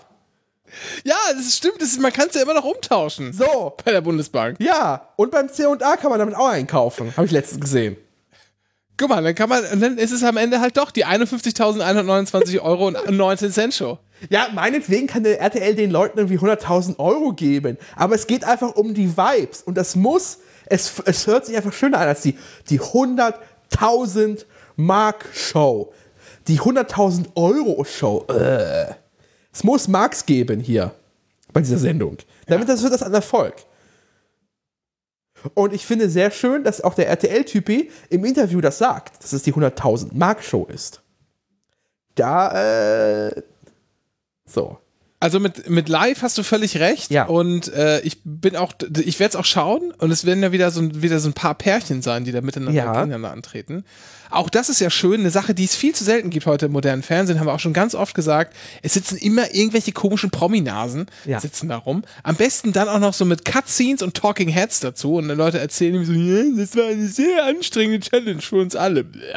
Ja, 1.04 1.16
das 1.34 1.58
stimmt. 1.58 1.82
Das 1.82 1.90
ist, 1.90 2.00
man 2.00 2.14
kann 2.14 2.28
es 2.30 2.36
ja 2.36 2.42
immer 2.44 2.54
noch 2.54 2.64
umtauschen. 2.64 3.34
So. 3.34 3.76
Bei 3.84 3.92
der 3.92 4.02
Bundesbank. 4.02 4.58
Ja, 4.60 5.10
und 5.16 5.32
beim 5.32 5.50
C&A 5.50 5.98
kann 5.98 6.10
man 6.10 6.20
damit 6.20 6.36
auch 6.36 6.48
einkaufen. 6.48 7.12
Habe 7.16 7.26
ich 7.26 7.32
letztens 7.32 7.62
gesehen. 7.62 7.98
Guck 8.98 9.10
mal, 9.10 9.24
dann 9.24 9.34
kann 9.34 9.48
man, 9.48 9.64
dann 9.80 9.98
ist 9.98 10.12
es 10.12 10.24
am 10.24 10.36
Ende 10.36 10.60
halt 10.60 10.76
doch 10.76 10.92
die 10.92 11.06
51.129 11.06 12.60
Euro 12.60 12.88
und 12.88 13.10
19 13.10 13.52
Cent 13.52 13.74
Show. 13.74 13.98
Ja, 14.30 14.50
meinetwegen 14.54 15.08
kann 15.08 15.24
der 15.24 15.40
RTL 15.40 15.74
den 15.74 15.90
Leuten 15.90 16.18
irgendwie 16.18 16.38
100.000 16.38 17.00
Euro 17.00 17.32
geben. 17.32 17.78
Aber 17.96 18.16
es 18.16 18.28
geht 18.28 18.44
einfach 18.44 18.76
um 18.76 18.94
die 18.94 19.16
Vibes. 19.16 19.64
Und 19.64 19.76
das 19.76 19.96
muss, 19.96 20.40
es, 20.70 21.00
es 21.06 21.28
hört 21.28 21.46
sich 21.46 21.56
einfach 21.56 21.74
schöner 21.74 22.00
an 22.00 22.08
als 22.08 22.22
die, 22.22 22.38
die 22.70 22.80
100.000 22.80 24.46
Mark 24.76 25.26
Show. 25.34 25.94
Die 26.48 26.60
100.000 26.60 27.36
Euro 27.36 27.84
Show. 27.84 28.26
Äh. 28.30 28.94
Es 29.52 29.64
muss 29.64 29.88
Marks 29.88 30.26
geben 30.26 30.60
hier 30.60 30.94
bei 31.52 31.62
dieser 31.62 31.78
Sendung. 31.78 32.18
Damit 32.46 32.70
das 32.70 32.82
wird 32.82 32.94
das 32.94 33.04
ein 33.04 33.14
Erfolg. 33.14 33.56
Und 35.54 35.74
ich 35.74 35.86
finde 35.86 36.10
sehr 36.10 36.32
schön, 36.32 36.64
dass 36.64 36.82
auch 36.82 36.94
der 36.94 37.08
RTL-Typi 37.08 37.90
im 38.10 38.26
Interview 38.26 38.62
das 38.62 38.78
sagt, 38.78 39.24
dass 39.24 39.34
es 39.34 39.44
die 39.44 39.54
100.000 39.54 40.10
Mark 40.14 40.44
Show 40.44 40.66
ist. 40.66 41.02
Da, 42.16 43.28
äh, 43.28 43.42
so. 44.46 44.78
Also 45.22 45.42
mit, 45.42 45.70
mit 45.70 45.90
Live 45.90 46.22
hast 46.22 46.38
du 46.38 46.44
völlig 46.44 46.78
recht. 46.80 47.12
Ja. 47.12 47.26
Und 47.26 47.74
äh, 47.74 48.00
ich 48.02 48.20
bin 48.24 48.56
auch, 48.56 48.72
ich 49.04 49.20
werde 49.20 49.32
es 49.32 49.36
auch 49.36 49.44
schauen. 49.44 49.94
Und 49.98 50.12
es 50.12 50.24
werden 50.26 50.42
ja 50.42 50.54
wieder 50.54 50.72
so, 50.72 50.80
ein- 50.80 51.02
wieder 51.02 51.20
so 51.20 51.28
ein 51.28 51.34
paar 51.34 51.56
Pärchen 51.56 52.02
sein, 52.02 52.24
die 52.24 52.32
da 52.32 52.40
miteinander 52.40 52.74
Ja. 52.74 52.86
gegeneinander 52.94 53.32
antreten. 53.32 53.84
Auch 54.32 54.50
das 54.50 54.70
ist 54.70 54.80
ja 54.80 54.90
schön, 54.90 55.20
eine 55.22 55.32
Sache, 55.32 55.54
die 55.54 55.66
es 55.66 55.76
viel 55.76 55.94
zu 55.94 56.04
selten 56.06 56.30
gibt 56.30 56.46
heute 56.46 56.68
im 56.68 56.72
modernen 56.72 57.02
Fernsehen, 57.04 57.40
haben 57.40 57.48
wir 57.48 57.54
auch 57.54 57.60
schon 57.60 57.74
ganz 57.74 57.96
oft 57.96 58.14
gesagt. 58.16 58.56
Es 58.84 58.94
sitzen 58.94 59.18
immer 59.18 59.54
irgendwelche 59.54 59.92
komischen 59.92 60.30
Prominasen, 60.30 61.08
Ja. 61.26 61.40
sitzen 61.42 61.68
da 61.68 61.78
rum. 61.78 62.04
Am 62.24 62.36
besten 62.36 62.72
dann 62.72 62.88
auch 62.88 63.00
noch 63.00 63.14
so 63.16 63.26
mit 63.26 63.44
Cutscenes 63.44 64.02
und 64.04 64.14
Talking 64.16 64.48
Heads 64.48 64.80
dazu. 64.82 65.16
Und 65.16 65.28
dann 65.28 65.38
Leute 65.38 65.60
erzählen 65.60 65.96
ihm 65.96 66.06
so, 66.06 66.14
das 66.62 66.76
war 66.78 66.86
eine 66.86 67.08
sehr 67.08 67.44
anstrengende 67.44 68.08
Challenge 68.08 68.42
für 68.42 68.58
uns 68.58 68.76
alle. 68.76 69.04
Blech. 69.04 69.34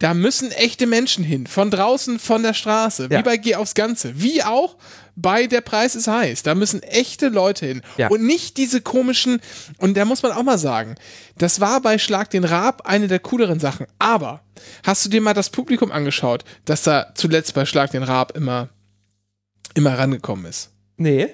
Da 0.00 0.12
müssen 0.12 0.50
echte 0.50 0.86
Menschen 0.86 1.22
hin, 1.24 1.46
von 1.46 1.70
draußen, 1.70 2.18
von 2.18 2.42
der 2.42 2.52
Straße, 2.52 3.10
wie 3.10 3.14
Ja. 3.14 3.22
bei 3.22 3.36
Geh 3.36 3.54
aufs 3.54 3.74
Ganze, 3.74 4.20
wie 4.20 4.42
auch 4.42 4.76
bei 5.16 5.46
Der 5.46 5.60
Preis 5.60 5.94
ist 5.94 6.08
heiß. 6.08 6.42
Da 6.42 6.56
müssen 6.56 6.82
echte 6.82 7.28
Leute 7.28 7.66
hin 7.66 7.82
Ja. 7.96 8.08
und 8.08 8.24
nicht 8.26 8.56
diese 8.56 8.80
komischen, 8.80 9.40
und 9.78 9.96
da 9.96 10.04
muss 10.04 10.22
man 10.24 10.32
auch 10.32 10.42
mal 10.42 10.58
sagen, 10.58 10.96
das 11.38 11.60
war 11.60 11.80
bei 11.80 11.98
Schlag 11.98 12.28
den 12.30 12.42
Raab 12.44 12.82
eine 12.86 13.06
der 13.06 13.20
cooleren 13.20 13.60
Sachen. 13.60 13.86
Aber 14.00 14.40
hast 14.84 15.04
du 15.04 15.10
dir 15.10 15.20
mal 15.20 15.32
das 15.34 15.50
Publikum 15.50 15.92
angeschaut, 15.92 16.44
das 16.64 16.82
da 16.82 17.12
zuletzt 17.14 17.54
bei 17.54 17.64
Schlag 17.64 17.92
den 17.92 18.02
Raab 18.02 18.36
immer, 18.36 18.70
immer 19.74 19.96
rangekommen 19.96 20.46
ist? 20.46 20.70
Nee. 20.96 21.28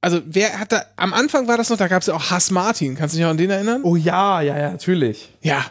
Also 0.00 0.20
wer 0.24 0.58
hat 0.58 0.72
da, 0.72 0.84
am 0.96 1.12
Anfang 1.12 1.46
war 1.46 1.58
das 1.58 1.68
noch, 1.68 1.76
da 1.76 1.86
gab 1.88 2.00
es 2.00 2.08
ja 2.08 2.14
auch 2.14 2.30
Hass 2.30 2.50
Martin, 2.50 2.96
kannst 2.96 3.14
du 3.14 3.18
dich 3.18 3.22
noch 3.24 3.30
an 3.30 3.36
den 3.36 3.50
erinnern? 3.50 3.82
Oh 3.84 3.96
ja, 3.96 4.40
ja, 4.40 4.58
ja, 4.58 4.70
natürlich. 4.72 5.28
Ja. 5.42 5.64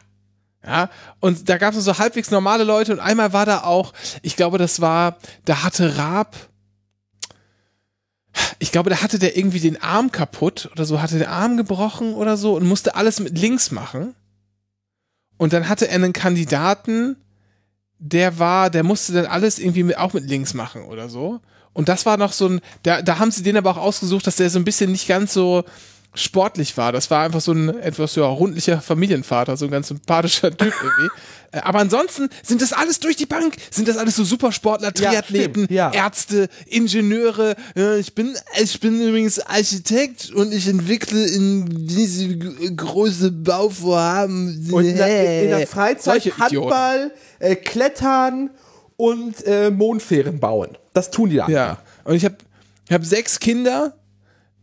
Ja, 0.65 0.89
und 1.19 1.49
da 1.49 1.57
gab 1.57 1.73
es 1.73 1.83
so 1.83 1.97
halbwegs 1.97 2.29
normale 2.29 2.63
Leute 2.63 2.93
und 2.93 2.99
einmal 2.99 3.33
war 3.33 3.47
da 3.47 3.63
auch, 3.63 3.93
ich 4.21 4.35
glaube, 4.35 4.59
das 4.59 4.79
war, 4.79 5.17
da 5.45 5.63
hatte 5.63 5.97
Raab, 5.97 6.35
ich 8.59 8.71
glaube, 8.71 8.91
da 8.91 9.01
hatte 9.01 9.17
der 9.17 9.35
irgendwie 9.35 9.59
den 9.59 9.81
Arm 9.81 10.11
kaputt 10.11 10.69
oder 10.71 10.85
so, 10.85 11.01
hatte 11.01 11.17
den 11.17 11.27
Arm 11.27 11.57
gebrochen 11.57 12.13
oder 12.13 12.37
so 12.37 12.55
und 12.55 12.67
musste 12.67 12.95
alles 12.95 13.19
mit 13.19 13.37
links 13.37 13.71
machen. 13.71 14.15
Und 15.37 15.53
dann 15.53 15.67
hatte 15.67 15.87
er 15.87 15.95
einen 15.95 16.13
Kandidaten, 16.13 17.17
der 17.97 18.37
war, 18.37 18.69
der 18.69 18.83
musste 18.83 19.13
dann 19.13 19.25
alles 19.25 19.57
irgendwie 19.57 19.83
mit, 19.83 19.97
auch 19.97 20.13
mit 20.13 20.29
links 20.29 20.53
machen 20.53 20.83
oder 20.83 21.09
so. 21.09 21.41
Und 21.73 21.89
das 21.89 22.05
war 22.05 22.17
noch 22.17 22.33
so 22.33 22.47
ein, 22.47 22.61
da, 22.83 23.01
da 23.01 23.17
haben 23.17 23.31
sie 23.31 23.43
den 23.43 23.57
aber 23.57 23.71
auch 23.71 23.77
ausgesucht, 23.77 24.27
dass 24.27 24.35
der 24.35 24.49
so 24.49 24.59
ein 24.59 24.65
bisschen 24.65 24.91
nicht 24.91 25.07
ganz 25.07 25.33
so 25.33 25.63
sportlich 26.13 26.75
war. 26.77 26.91
Das 26.91 27.09
war 27.09 27.23
einfach 27.23 27.41
so 27.41 27.53
ein 27.53 27.69
etwas 27.79 28.15
ja, 28.15 28.25
rundlicher 28.25 28.81
Familienvater, 28.81 29.55
so 29.55 29.65
ein 29.65 29.71
ganz 29.71 29.87
sympathischer 29.87 30.55
Typ 30.55 30.73
irgendwie. 30.83 31.09
Äh, 31.51 31.59
Aber 31.59 31.79
ansonsten 31.79 32.29
sind 32.43 32.61
das 32.61 32.73
alles 32.73 32.99
durch 32.99 33.15
die 33.15 33.25
Bank, 33.25 33.55
sind 33.69 33.87
das 33.87 33.97
alles 33.97 34.15
so 34.15 34.23
Supersportler, 34.23 34.87
Ja, 34.87 34.91
Triathleten, 34.91 35.65
stimmt, 35.65 35.71
ja. 35.71 35.91
Ärzte, 35.93 36.49
Ingenieure. 36.65 37.55
Ja, 37.75 37.95
ich 37.95 38.13
bin, 38.13 38.35
ich 38.61 38.79
bin 38.79 39.01
übrigens 39.01 39.39
Architekt 39.39 40.31
und 40.31 40.53
ich 40.53 40.67
entwickle 40.67 41.25
in 41.25 41.87
diese 41.87 42.37
große 42.37 43.31
Bauvorhaben. 43.31 44.69
Und 44.71 44.85
in 44.85 44.97
der, 44.97 45.43
in 45.43 45.49
der 45.49 45.67
Freizeit 45.67 46.23
Solche. 46.23 46.37
Handball, 46.37 47.11
äh, 47.39 47.55
Klettern 47.55 48.49
und 48.97 49.45
äh, 49.45 49.71
Mondfähren 49.71 50.39
bauen. 50.39 50.77
Das 50.93 51.09
tun 51.09 51.29
die 51.29 51.37
da. 51.37 51.47
Ja. 51.47 51.77
Und 52.03 52.15
ich 52.15 52.25
habe 52.25 52.35
ich 52.87 52.93
hab 52.93 53.05
sechs 53.05 53.39
Kinder, 53.39 53.93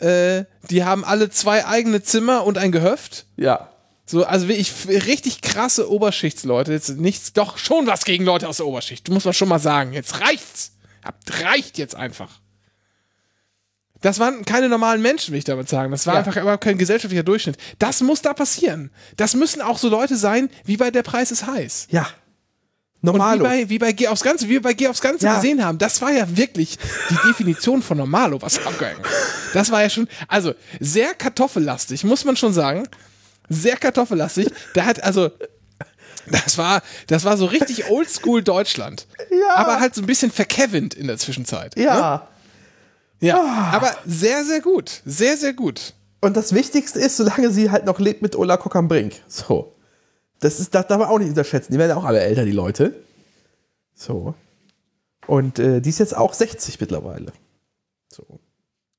äh, 0.01 0.45
die 0.71 0.85
haben 0.85 1.05
alle 1.05 1.31
zwei 1.31 1.67
eigene 1.67 2.03
Zimmer 2.03 2.45
und 2.45 2.59
ein 2.59 2.73
Gehöft. 2.73 3.27
Ja. 3.37 3.71
So, 4.07 4.25
also 4.25 4.49
wirklich 4.49 4.73
richtig 5.07 5.43
krasse 5.43 5.91
Oberschichtsleute. 5.91 6.73
Jetzt 6.73 6.89
nichts, 6.97 7.33
doch 7.35 7.59
schon 7.59 7.87
was 7.87 8.05
gegen 8.05 8.25
Leute 8.25 8.49
aus 8.49 8.57
der 8.59 8.67
Oberschicht. 8.67 9.09
Muss 9.11 9.25
man 9.25 9.35
schon 9.35 9.49
mal 9.49 9.59
sagen. 9.59 9.93
Jetzt 9.93 10.21
reicht's. 10.21 10.73
Habt- 11.05 11.43
Reicht 11.45 11.79
jetzt 11.79 11.95
einfach. 11.95 12.41
Das 14.01 14.19
waren 14.21 14.45
keine 14.45 14.69
normalen 14.69 15.03
Menschen, 15.03 15.33
will 15.33 15.39
ich 15.39 15.45
damit 15.45 15.69
sagen. 15.69 15.91
Das 15.91 16.07
war 16.07 16.15
Ja. 16.15 16.19
einfach 16.21 16.37
überhaupt 16.41 16.63
kein 16.63 16.79
gesellschaftlicher 16.79 17.25
Durchschnitt. 17.25 17.57
Das 17.81 18.01
muss 18.01 18.23
da 18.23 18.33
passieren. 18.33 18.91
Das 19.17 19.35
müssen 19.35 19.61
auch 19.61 19.77
so 19.77 19.89
Leute 19.89 20.17
sein, 20.17 20.49
wie 20.65 20.77
bei 20.77 20.91
Der 20.91 21.03
Preis 21.03 21.31
ist 21.33 21.47
heiß. 21.47 21.89
Ja. 21.91 22.07
Und 23.01 23.11
wie 23.15 23.19
Normalo. 23.19 23.45
bei, 23.45 23.69
wie 23.69 23.79
bei 23.79 23.93
Geh 23.93 24.09
aufs 24.09 24.23
Ganze, 24.23 24.47
wie 24.47 24.51
wir 24.55 24.63
bei 24.63 24.73
Geh 24.75 24.89
aufs 24.89 25.01
Ganze 25.01 25.27
Ja. 25.27 25.37
gesehen 25.37 25.65
haben, 25.65 25.79
das 25.79 26.03
war 26.03 26.11
ja 26.11 26.37
wirklich 26.37 26.79
die 27.11 27.29
Definition 27.29 27.81
von 27.81 27.97
Normalo, 27.99 28.43
was 28.43 28.59
abgegangen. 28.67 29.01
Das 29.55 29.71
war 29.71 29.83
ja 29.83 29.89
schon, 29.91 30.09
also 30.27 30.53
sehr 30.81 31.15
kartoffellastig, 31.15 32.03
muss 32.05 32.25
man 32.25 32.37
schon 32.37 32.53
sagen. 32.53 32.89
Sehr 33.49 33.77
kartoffellastig. 33.77 34.49
Da 34.75 34.85
hat, 34.85 35.03
also, 35.05 35.31
das 36.27 36.59
war, 36.59 36.83
das 37.07 37.25
war 37.25 37.37
so 37.37 37.47
richtig 37.47 37.89
oldschool 37.89 38.43
Deutschland. 38.43 39.07
Ja. 39.31 39.57
Aber 39.57 39.79
halt 39.81 39.95
so 39.95 40.03
ein 40.03 40.07
bisschen 40.07 40.31
verkevint 40.33 40.93
in 40.95 41.07
der 41.07 41.19
Zwischenzeit. 41.19 41.77
Ne? 41.77 41.85
ja. 41.85 42.29
Ja. 43.21 43.71
Aber 43.73 43.97
sehr, 44.07 44.45
sehr 44.45 44.61
gut. 44.61 45.03
Sehr, 45.05 45.37
sehr 45.37 45.53
gut. 45.53 45.95
Und 46.21 46.37
das 46.37 46.53
Wichtigste 46.53 46.99
ist, 47.01 47.17
solange 47.17 47.51
sie 47.51 47.71
halt 47.71 47.85
noch 47.85 47.99
lebt 48.01 48.23
mit 48.23 48.35
Ulla 48.37 48.57
Kock 48.57 48.77
am 48.77 48.87
Brink. 48.89 49.15
So. 49.29 49.75
Das 50.41 50.61
ist, 50.61 50.75
das 50.75 50.87
darf 50.87 50.99
man 50.99 51.09
auch 51.09 51.19
nicht 51.19 51.29
unterschätzen. 51.29 51.73
Die 51.73 51.79
werden 51.79 51.91
ja 51.91 51.97
auch 51.97 52.05
alle 52.05 52.21
älter, 52.21 52.45
die 52.45 52.53
Leute. 52.53 52.95
So. 53.95 54.35
Und 55.27 55.59
äh, 55.59 55.81
die 55.81 55.91
ist 55.91 55.99
jetzt 55.99 56.17
auch 56.17 56.33
60 56.35 56.81
mittlerweile. 56.81 57.33
So. 58.13 58.25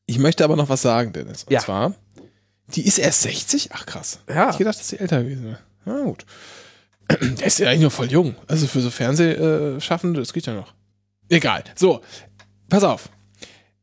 Ich 0.06 0.20
möchte 0.20 0.44
aber 0.44 0.56
noch 0.56 0.70
was 0.70 0.82
sagen, 0.82 1.14
Dennis. 1.14 1.44
Und 1.46 1.52
Ja. 1.54 1.60
zwar, 1.62 1.96
die 2.76 2.86
ist 2.86 2.98
erst 2.98 3.22
60? 3.22 3.70
Ach 3.74 3.86
krass. 3.86 4.20
Ja. 4.28 4.50
Ich 4.50 4.58
gedacht, 4.58 4.80
dass 4.80 4.88
sie 4.90 5.00
älter 5.00 5.24
gewesen 5.24 5.46
wäre. 5.46 5.60
Na 5.86 6.04
gut. 6.04 6.26
Der 7.10 7.46
ist 7.48 7.60
ja 7.60 7.70
eigentlich 7.70 7.82
nur 7.82 7.92
voll 7.92 8.12
jung. 8.12 8.36
Also 8.48 8.68
für 8.68 8.82
so 8.82 8.90
Fernsehschaffende, 8.90 10.20
das 10.20 10.34
geht 10.34 10.46
ja 10.46 10.54
noch. 10.54 10.74
Egal. 11.30 11.64
So, 11.76 12.02
pass 12.70 12.84
auf. 12.84 13.10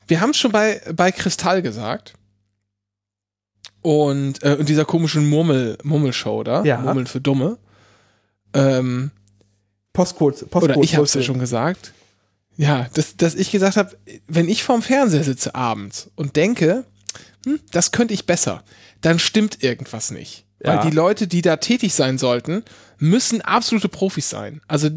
Wir 0.07 0.21
haben 0.21 0.29
es 0.29 0.37
schon 0.37 0.51
bei, 0.51 0.81
bei 0.95 1.11
Kristall 1.11 1.61
gesagt. 1.61 2.13
Und, 3.87 4.43
äh, 4.43 4.57
und 4.59 4.67
dieser 4.67 4.83
komischen 4.83 5.29
Murmel, 5.29 5.77
Murmelshow 5.81 6.43
da. 6.43 6.61
Ja. 6.65 6.77
Murmeln 6.79 7.07
für 7.07 7.21
Dumme. 7.21 7.57
Ähm, 8.53 9.11
Postcode, 9.93 10.49
Postcode. 10.49 10.63
oder 10.75 10.83
ich 10.83 10.95
habe 10.95 11.05
es 11.05 11.13
ja 11.13 11.21
schon 11.21 11.39
gesagt. 11.39 11.93
Ja, 12.57 12.87
dass, 12.95 13.15
dass 13.15 13.33
ich 13.33 13.49
gesagt 13.49 13.77
habe, 13.77 13.97
wenn 14.27 14.49
ich 14.49 14.63
vorm 14.63 14.81
Fernseher 14.81 15.23
sitze 15.23 15.55
abends 15.55 16.11
und 16.17 16.35
denke, 16.35 16.83
hm, 17.45 17.61
das 17.71 17.93
könnte 17.93 18.13
ich 18.13 18.25
besser, 18.25 18.65
dann 18.99 19.19
stimmt 19.19 19.63
irgendwas 19.63 20.11
nicht. 20.11 20.43
Ja. 20.61 20.75
Weil 20.83 20.89
die 20.89 20.93
Leute, 20.93 21.25
die 21.25 21.41
da 21.41 21.55
tätig 21.55 21.93
sein 21.93 22.17
sollten, 22.17 22.63
müssen 22.97 23.39
absolute 23.39 23.87
Profis 23.87 24.29
sein. 24.29 24.59
Also 24.67 24.89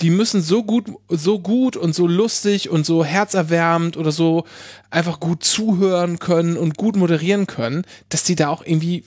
die 0.00 0.10
müssen 0.10 0.42
so 0.42 0.62
gut, 0.62 0.86
so 1.08 1.38
gut 1.38 1.76
und 1.76 1.94
so 1.94 2.06
lustig 2.06 2.70
und 2.70 2.84
so 2.84 3.04
herzerwärmend 3.04 3.96
oder 3.96 4.12
so 4.12 4.44
einfach 4.90 5.20
gut 5.20 5.44
zuhören 5.44 6.18
können 6.18 6.56
und 6.56 6.76
gut 6.76 6.96
moderieren 6.96 7.46
können, 7.46 7.84
dass 8.08 8.24
die 8.24 8.34
da 8.34 8.48
auch 8.48 8.64
irgendwie 8.64 9.04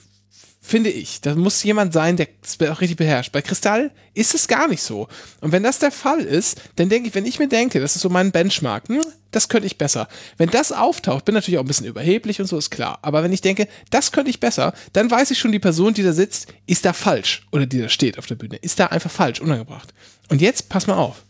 finde 0.62 0.90
ich. 0.90 1.20
Da 1.20 1.34
muss 1.34 1.62
jemand 1.62 1.92
sein, 1.92 2.16
der 2.16 2.28
es 2.42 2.60
auch 2.60 2.80
richtig 2.80 2.98
beherrscht. 2.98 3.32
Bei 3.32 3.42
Kristall 3.42 3.90
ist 4.14 4.34
es 4.34 4.46
gar 4.46 4.68
nicht 4.68 4.82
so. 4.82 5.08
Und 5.40 5.52
wenn 5.52 5.62
das 5.62 5.78
der 5.78 5.90
Fall 5.90 6.20
ist, 6.20 6.60
dann 6.76 6.88
denke 6.88 7.08
ich, 7.08 7.14
wenn 7.14 7.24
ich 7.24 7.38
mir 7.38 7.48
denke, 7.48 7.80
das 7.80 7.96
ist 7.96 8.02
so 8.02 8.10
mein 8.10 8.30
Benchmark, 8.30 8.88
hm, 8.88 9.00
das 9.30 9.48
könnte 9.48 9.66
ich 9.66 9.78
besser. 9.78 10.06
Wenn 10.36 10.50
das 10.50 10.70
auftaucht, 10.70 11.24
bin 11.24 11.34
natürlich 11.34 11.58
auch 11.58 11.64
ein 11.64 11.68
bisschen 11.68 11.86
überheblich 11.86 12.40
und 12.40 12.46
so, 12.46 12.58
ist 12.58 12.70
klar. 12.70 12.98
Aber 13.02 13.22
wenn 13.22 13.32
ich 13.32 13.40
denke, 13.40 13.68
das 13.90 14.12
könnte 14.12 14.30
ich 14.30 14.38
besser, 14.38 14.74
dann 14.92 15.10
weiß 15.10 15.30
ich 15.30 15.38
schon, 15.38 15.52
die 15.52 15.58
Person, 15.58 15.94
die 15.94 16.02
da 16.02 16.12
sitzt, 16.12 16.52
ist 16.66 16.84
da 16.84 16.92
falsch. 16.92 17.46
Oder 17.52 17.66
die 17.66 17.80
da 17.80 17.88
steht 17.88 18.18
auf 18.18 18.26
der 18.26 18.34
Bühne, 18.34 18.56
ist 18.56 18.78
da 18.78 18.86
einfach 18.86 19.10
falsch, 19.10 19.40
unangebracht. 19.40 19.94
Und 20.30 20.40
jetzt, 20.40 20.68
pass 20.68 20.86
mal 20.86 20.96
auf. 20.96 21.24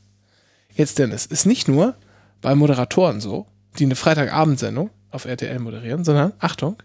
Jetzt, 0.74 0.98
Dennis, 0.98 1.26
ist 1.26 1.46
nicht 1.46 1.66
nur 1.66 1.96
bei 2.40 2.54
Moderatoren 2.54 3.20
so, 3.20 3.46
die 3.78 3.84
eine 3.84 3.96
Freitagabendsendung 3.96 4.90
auf 5.10 5.24
RTL 5.24 5.58
moderieren, 5.58 6.04
sondern, 6.04 6.32
Achtung, 6.38 6.82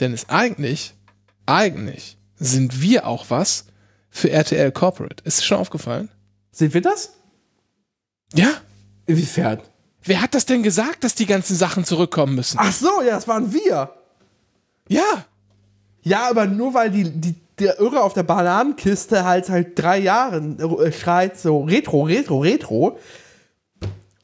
Dennis, 0.00 0.28
eigentlich 0.28 0.94
eigentlich 1.48 2.18
sind 2.36 2.82
wir 2.82 3.06
auch 3.06 3.30
was 3.30 3.64
für 4.10 4.30
RTL 4.30 4.70
Corporate. 4.70 5.24
Ist 5.24 5.38
es 5.38 5.44
schon 5.44 5.58
aufgefallen? 5.58 6.10
Sind 6.52 6.74
wir 6.74 6.82
das? 6.82 7.14
Ja. 8.34 8.50
Inwiefern? 9.06 9.60
Wer 10.02 10.20
hat 10.20 10.34
das 10.34 10.46
denn 10.46 10.62
gesagt, 10.62 11.04
dass 11.04 11.14
die 11.14 11.26
ganzen 11.26 11.56
Sachen 11.56 11.84
zurückkommen 11.84 12.34
müssen? 12.34 12.58
Ach 12.60 12.72
so, 12.72 13.00
ja, 13.00 13.14
das 13.16 13.26
waren 13.26 13.52
wir. 13.52 13.94
Ja. 14.88 15.24
Ja, 16.02 16.28
aber 16.28 16.46
nur 16.46 16.74
weil 16.74 16.90
die, 16.90 17.04
die, 17.04 17.34
der 17.60 17.78
Irre 17.78 18.02
auf 18.02 18.14
der 18.14 18.22
Bananenkiste 18.22 19.24
halt 19.24 19.46
seit 19.46 19.78
drei 19.78 19.98
Jahren 19.98 20.58
äh, 20.58 20.92
schreit 20.92 21.38
so 21.38 21.62
Retro, 21.62 22.02
Retro, 22.02 22.40
Retro. 22.40 22.98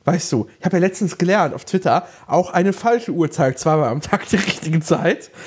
Weißt 0.04 0.30
du, 0.32 0.48
ich 0.58 0.64
habe 0.64 0.76
ja 0.76 0.80
letztens 0.80 1.16
gelernt 1.16 1.54
auf 1.54 1.64
Twitter, 1.64 2.06
auch 2.26 2.50
eine 2.50 2.72
falsche 2.72 3.12
Uhr 3.12 3.30
zeigt 3.30 3.58
zweimal 3.58 3.88
am 3.88 4.02
Tag 4.02 4.28
die 4.28 4.36
richtige 4.36 4.80
Zeit. 4.80 5.30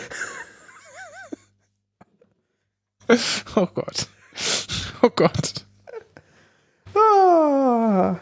Oh 3.55 3.67
Gott. 3.73 4.07
Oh 5.01 5.09
Gott. 5.15 5.65
Ah. 6.93 8.17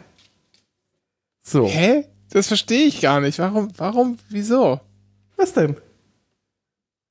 So, 1.42 1.66
Hä? 1.66 2.04
Das 2.30 2.46
verstehe 2.46 2.86
ich 2.86 3.00
gar 3.00 3.20
nicht. 3.20 3.40
Warum, 3.40 3.72
warum, 3.76 4.18
wieso? 4.28 4.80
was 5.36 5.52
denn? 5.52 5.76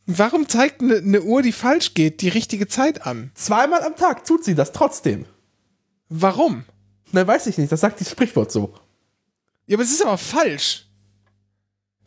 Warum 0.07 0.47
zeigt 0.47 0.81
eine 0.81 1.01
ne 1.01 1.21
Uhr, 1.21 1.41
die 1.41 1.51
falsch 1.51 1.93
geht, 1.95 2.21
die 2.21 2.29
richtige 2.29 2.67
Zeit 2.67 3.05
an? 3.07 3.31
Zweimal 3.33 3.81
am 3.83 3.95
Tag 3.95 4.25
tut 4.25 4.43
sie 4.43 4.53
das 4.55 4.71
trotzdem. 4.71 5.25
Warum? 6.09 6.63
Na, 7.11 7.25
weiß 7.25 7.47
ich 7.47 7.57
nicht, 7.57 7.71
das 7.71 7.81
sagt 7.81 7.99
das 8.01 8.11
Sprichwort 8.11 8.51
so. 8.51 8.73
Ja, 9.65 9.75
aber 9.77 9.83
es 9.83 9.91
ist 9.91 10.03
aber 10.05 10.17
falsch. 10.19 10.87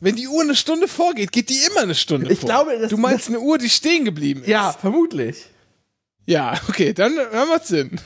Wenn 0.00 0.14
die 0.14 0.28
Uhr 0.28 0.42
eine 0.42 0.54
Stunde 0.54 0.86
vorgeht, 0.86 1.32
geht 1.32 1.50
die 1.50 1.58
immer 1.70 1.80
eine 1.80 1.96
Stunde 1.96 2.30
Ich 2.32 2.38
vor. 2.40 2.48
glaube, 2.48 2.78
das- 2.78 2.90
du 2.90 2.96
meinst 2.96 3.28
eine 3.28 3.40
Uhr, 3.40 3.58
die 3.58 3.68
stehen 3.68 4.04
geblieben 4.04 4.42
ist. 4.42 4.48
Ja, 4.48 4.72
vermutlich. 4.72 5.46
Ja, 6.24 6.60
okay, 6.68 6.92
dann 6.92 7.18
haben 7.18 7.48
wir 7.50 7.58
Sinn. 7.58 8.00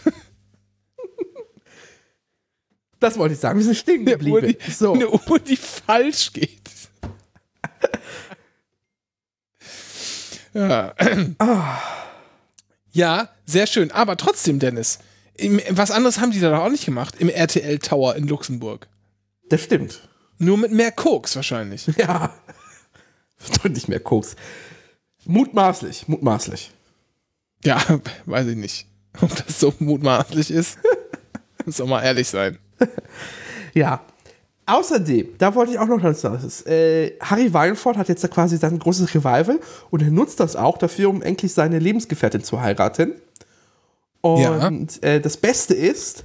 Das 2.99 3.19
wollte 3.19 3.35
ich 3.35 3.41
sagen. 3.41 3.59
Wir 3.59 3.65
sind 3.65 3.77
stehen 3.77 4.03
Eine 4.03 4.13
Uhr, 4.13 4.41
geblieben. 4.41 4.57
die, 4.67 4.71
So. 4.73 4.95
eine 4.95 5.11
Uhr, 5.11 5.39
die 5.41 5.57
falsch 5.57 6.33
geht. 6.33 6.61
Ja. 10.55 10.95
ja, 12.93 13.29
sehr 13.47 13.67
schön. 13.67 13.91
Aber 13.91 14.17
trotzdem, 14.17 14.59
Dennis, 14.59 14.99
im, 15.35 15.61
was 15.71 15.91
anderes 15.91 16.21
haben 16.21 16.31
die 16.31 16.41
da 16.41 16.51
doch 16.51 16.65
auch 16.65 16.71
nicht 16.71 16.85
gemacht 16.85 17.17
im 17.19 17.29
RTL 17.29 17.79
Tower 17.79 18.17
in 18.17 18.29
Luxemburg. 18.29 18.89
Das 19.49 19.63
stimmt. 19.63 20.09
Nur 20.39 20.59
mit 20.59 20.73
mehr 20.73 20.93
Koks 20.93 21.37
wahrscheinlich. 21.37 21.87
Ja. 21.97 22.35
Deutlich 23.63 23.89
mehr 23.89 23.99
Koks. 23.99 24.37
Mutmaßlich, 25.25 26.07
mutmaßlich. 26.07 26.71
Ja, 27.65 27.83
weiß 28.27 28.47
ich 28.47 28.57
nicht, 28.57 28.87
ob 29.21 29.35
das 29.35 29.59
so 29.59 29.75
mutmaßlich 29.81 30.53
ist. 30.53 30.79
Muss 31.65 31.81
auch 31.81 31.87
mal 31.87 32.03
ehrlich 32.03 32.29
sein. 32.29 32.59
Ja. 33.75 34.05
Außerdem, 34.67 35.29
da 35.39 35.55
wollte 35.57 35.73
ich 35.73 35.79
auch 35.79 35.87
noch 35.89 36.01
das 36.01 36.23
ist, 36.45 36.67
Äh, 36.69 37.19
Harry 37.21 37.53
Weinfurt 37.53 37.97
hat 37.97 38.09
jetzt 38.09 38.23
da 38.23 38.29
quasi 38.29 38.57
sein 38.59 38.79
großes 38.79 39.13
Revival 39.15 39.59
und 39.91 40.03
er 40.03 40.11
nutzt 40.11 40.39
das 40.41 40.55
auch 40.55 40.79
dafür, 40.79 41.09
um 41.11 41.21
endlich 41.21 41.53
seine 41.53 41.79
Lebensgefährtin 41.81 42.45
zu 42.45 42.61
heiraten. 42.61 43.15
Und 44.21 45.03
äh, 45.03 45.21
das 45.21 45.37
Beste 45.37 45.75
ist, 45.75 46.23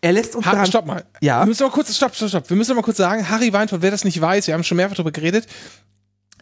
er 0.00 0.12
lässt 0.12 0.34
uns 0.34 0.44
Ha, 0.46 0.50
daran. 0.52 0.66
stopp 0.66 0.86
mal. 0.86 1.04
Ja. 1.20 1.42
Wir 1.42 1.46
müssen 1.46 1.62
mal 1.62 1.70
kurz, 1.70 1.94
stopp, 1.94 2.14
stopp, 2.14 2.28
stopp. 2.28 2.50
Wir 2.50 2.56
müssen 2.56 2.74
mal 2.74 2.82
kurz 2.82 2.96
sagen, 2.96 3.28
Harry 3.28 3.52
Weinfurt, 3.52 3.82
wer 3.82 3.92
das 3.92 4.04
nicht 4.04 4.20
weiß, 4.20 4.48
wir 4.48 4.54
haben 4.54 4.64
schon 4.64 4.76
mehrfach 4.76 4.96
darüber 4.96 5.12
geredet, 5.12 5.46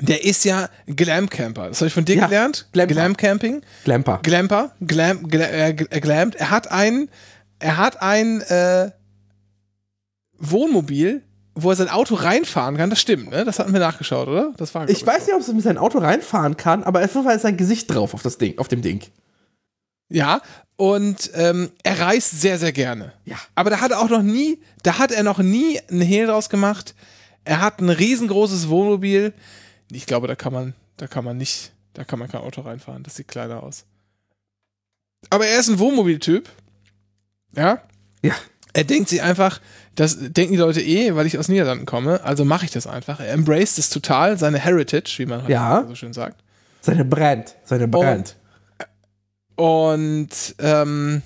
der 0.01 0.25
ist 0.25 0.45
ja 0.45 0.69
Glam-Camper. 0.87 1.69
Das 1.69 1.79
habe 1.81 1.89
ich 1.89 1.95
von 1.95 2.05
dir 2.07 2.17
Ja, 2.17 2.25
gelernt. 2.25 2.69
Glamper. 2.73 2.95
Glam-Camping. 2.95 3.61
Glamper. 3.85 4.21
Glamper. 4.23 4.73
Glam, 4.81 5.29
gla, 5.29 5.45
äh, 5.47 5.71
gl- 5.77 6.01
glammed. 6.01 6.35
Er 6.37 6.51
hat 6.51 6.73
ein, 6.73 7.09
er 7.61 7.77
hat 7.77 8.01
ein 8.03 8.41
äh, 8.41 8.91
Wohnmobil, 10.39 11.23
wo 11.55 11.71
er 11.71 11.77
sein 11.77 11.89
Auto 11.89 12.15
reinfahren 12.15 12.77
kann. 12.77 12.91
Das 12.91 13.01
stimmt, 13.01 13.31
ne? 13.31 13.45
Das 13.45 13.59
hatten 13.59 13.73
wir 13.73 13.81
nachgeschaut, 13.81 14.29
oder? 14.29 14.53
Das 14.57 14.75
war, 14.75 14.89
Ich 14.89 15.07
weiß 15.07 15.27
nicht, 15.27 15.35
ob 15.35 15.41
es 15.41 15.49
mit 15.49 15.63
seinem 15.63 15.79
Auto 15.79 15.99
reinfahren 15.99 16.57
kann, 16.57 16.83
aber 16.83 17.05
auf 17.05 17.15
jeden 17.15 17.25
Fall 17.25 17.37
ist 17.37 17.43
sein 17.43 17.57
Gesicht 17.57 17.93
drauf 17.93 18.15
auf, 18.15 18.23
das 18.23 18.39
Ding, 18.39 18.59
auf 18.59 18.69
dem 18.69 18.83
Ding. 18.83 19.03
Ja, 20.09 20.43
und 20.77 21.31
ähm, 21.35 21.71
er 21.83 22.01
reist 22.01 22.41
sehr, 22.41 22.59
sehr 22.59 22.73
gerne. 22.73 23.13
Ja. 23.25 23.37
Aber 23.55 23.71
da 23.71 23.81
hat 23.81 23.93
er 23.93 24.01
auch 24.01 24.11
noch 24.11 24.23
nie, 24.23 24.61
da 24.83 24.99
hat 24.99 25.13
er 25.13 25.23
noch 25.23 25.39
nie 25.39 25.81
einen 25.89 26.03
Hehl 26.03 26.27
draus 26.27 26.49
gemacht. 26.49 26.95
Er 27.45 27.61
hat 27.61 27.81
ein 27.81 27.91
riesengroßes 27.91 28.69
Wohnmobil. 28.69 29.33
Ich 29.91 30.07
glaube, 30.07 30.27
da 30.27 30.35
kann 30.35 30.53
man, 30.53 30.75
da 30.97 31.07
kann 31.07 31.25
man 31.25 31.37
nicht, 31.37 31.73
da 31.93 32.05
kann 32.05 32.19
man 32.19 32.29
kein 32.29 32.41
Auto 32.41 32.63
reinfahren. 32.63 33.03
Das 33.03 33.15
sieht 33.17 33.29
kleiner 33.29 33.63
aus. 33.63 33.85
Aber 35.31 35.47
er 35.47 35.59
ist 35.59 35.69
ein 35.69 35.79
Wohnmobiltyp. 35.79 36.49
Ja. 37.57 37.83
Ja. 38.23 38.35
Er 38.75 38.85
denkt 38.85 39.09
sich 39.09 39.23
einfach, 39.23 39.61
das 39.95 40.19
denken 40.19 40.53
die 40.55 40.59
Leute 40.59 40.83
eh, 40.83 41.15
weil 41.15 41.27
ich 41.27 41.39
aus 41.39 41.49
Niederlanden 41.49 41.87
komme, 41.87 42.23
also 42.25 42.45
mache 42.45 42.65
ich 42.67 42.71
das 42.73 42.87
einfach. 42.87 43.21
Er 43.21 43.33
embraced 43.33 43.79
es 43.79 43.89
total, 43.89 44.37
seine 44.39 44.59
Heritage, 44.59 45.15
wie 45.19 45.27
man 45.27 45.47
Ja. 45.49 45.79
heute 45.79 45.89
so 45.89 45.95
schön 45.95 46.13
sagt. 46.13 46.43
Seine 46.83 47.05
Brand. 47.05 47.55
Seine 47.65 47.89
Brand. 47.89 48.37
Und 49.57 50.29
ähm, 50.59 51.23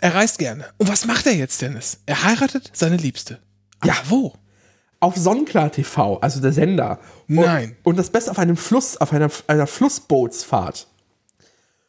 er 0.00 0.14
reist 0.14 0.38
gerne. 0.38 0.66
Und 0.78 0.88
was 0.88 1.06
macht 1.06 1.26
er 1.26 1.34
jetzt, 1.34 1.60
Dennis? 1.62 1.98
Er 2.06 2.22
heiratet 2.24 2.70
seine 2.74 2.96
Liebste. 2.96 3.38
Aber 3.80 3.92
Ja. 3.92 3.98
wo? 4.08 4.34
Auf 5.00 5.16
Sonnenklar 5.16 5.72
TV, 5.72 6.18
also 6.18 6.40
der 6.40 6.52
Sender. 6.52 7.00
Und, 7.28 7.36
Nein. 7.36 7.76
Und 7.82 7.96
das 7.98 8.10
Beste 8.10 8.30
auf 8.30 8.38
einem 8.38 8.56
Fluss, 8.56 8.96
auf 8.98 9.12
einer, 9.12 9.30
einer 9.48 9.66
Flussbootsfahrt. 9.66 10.86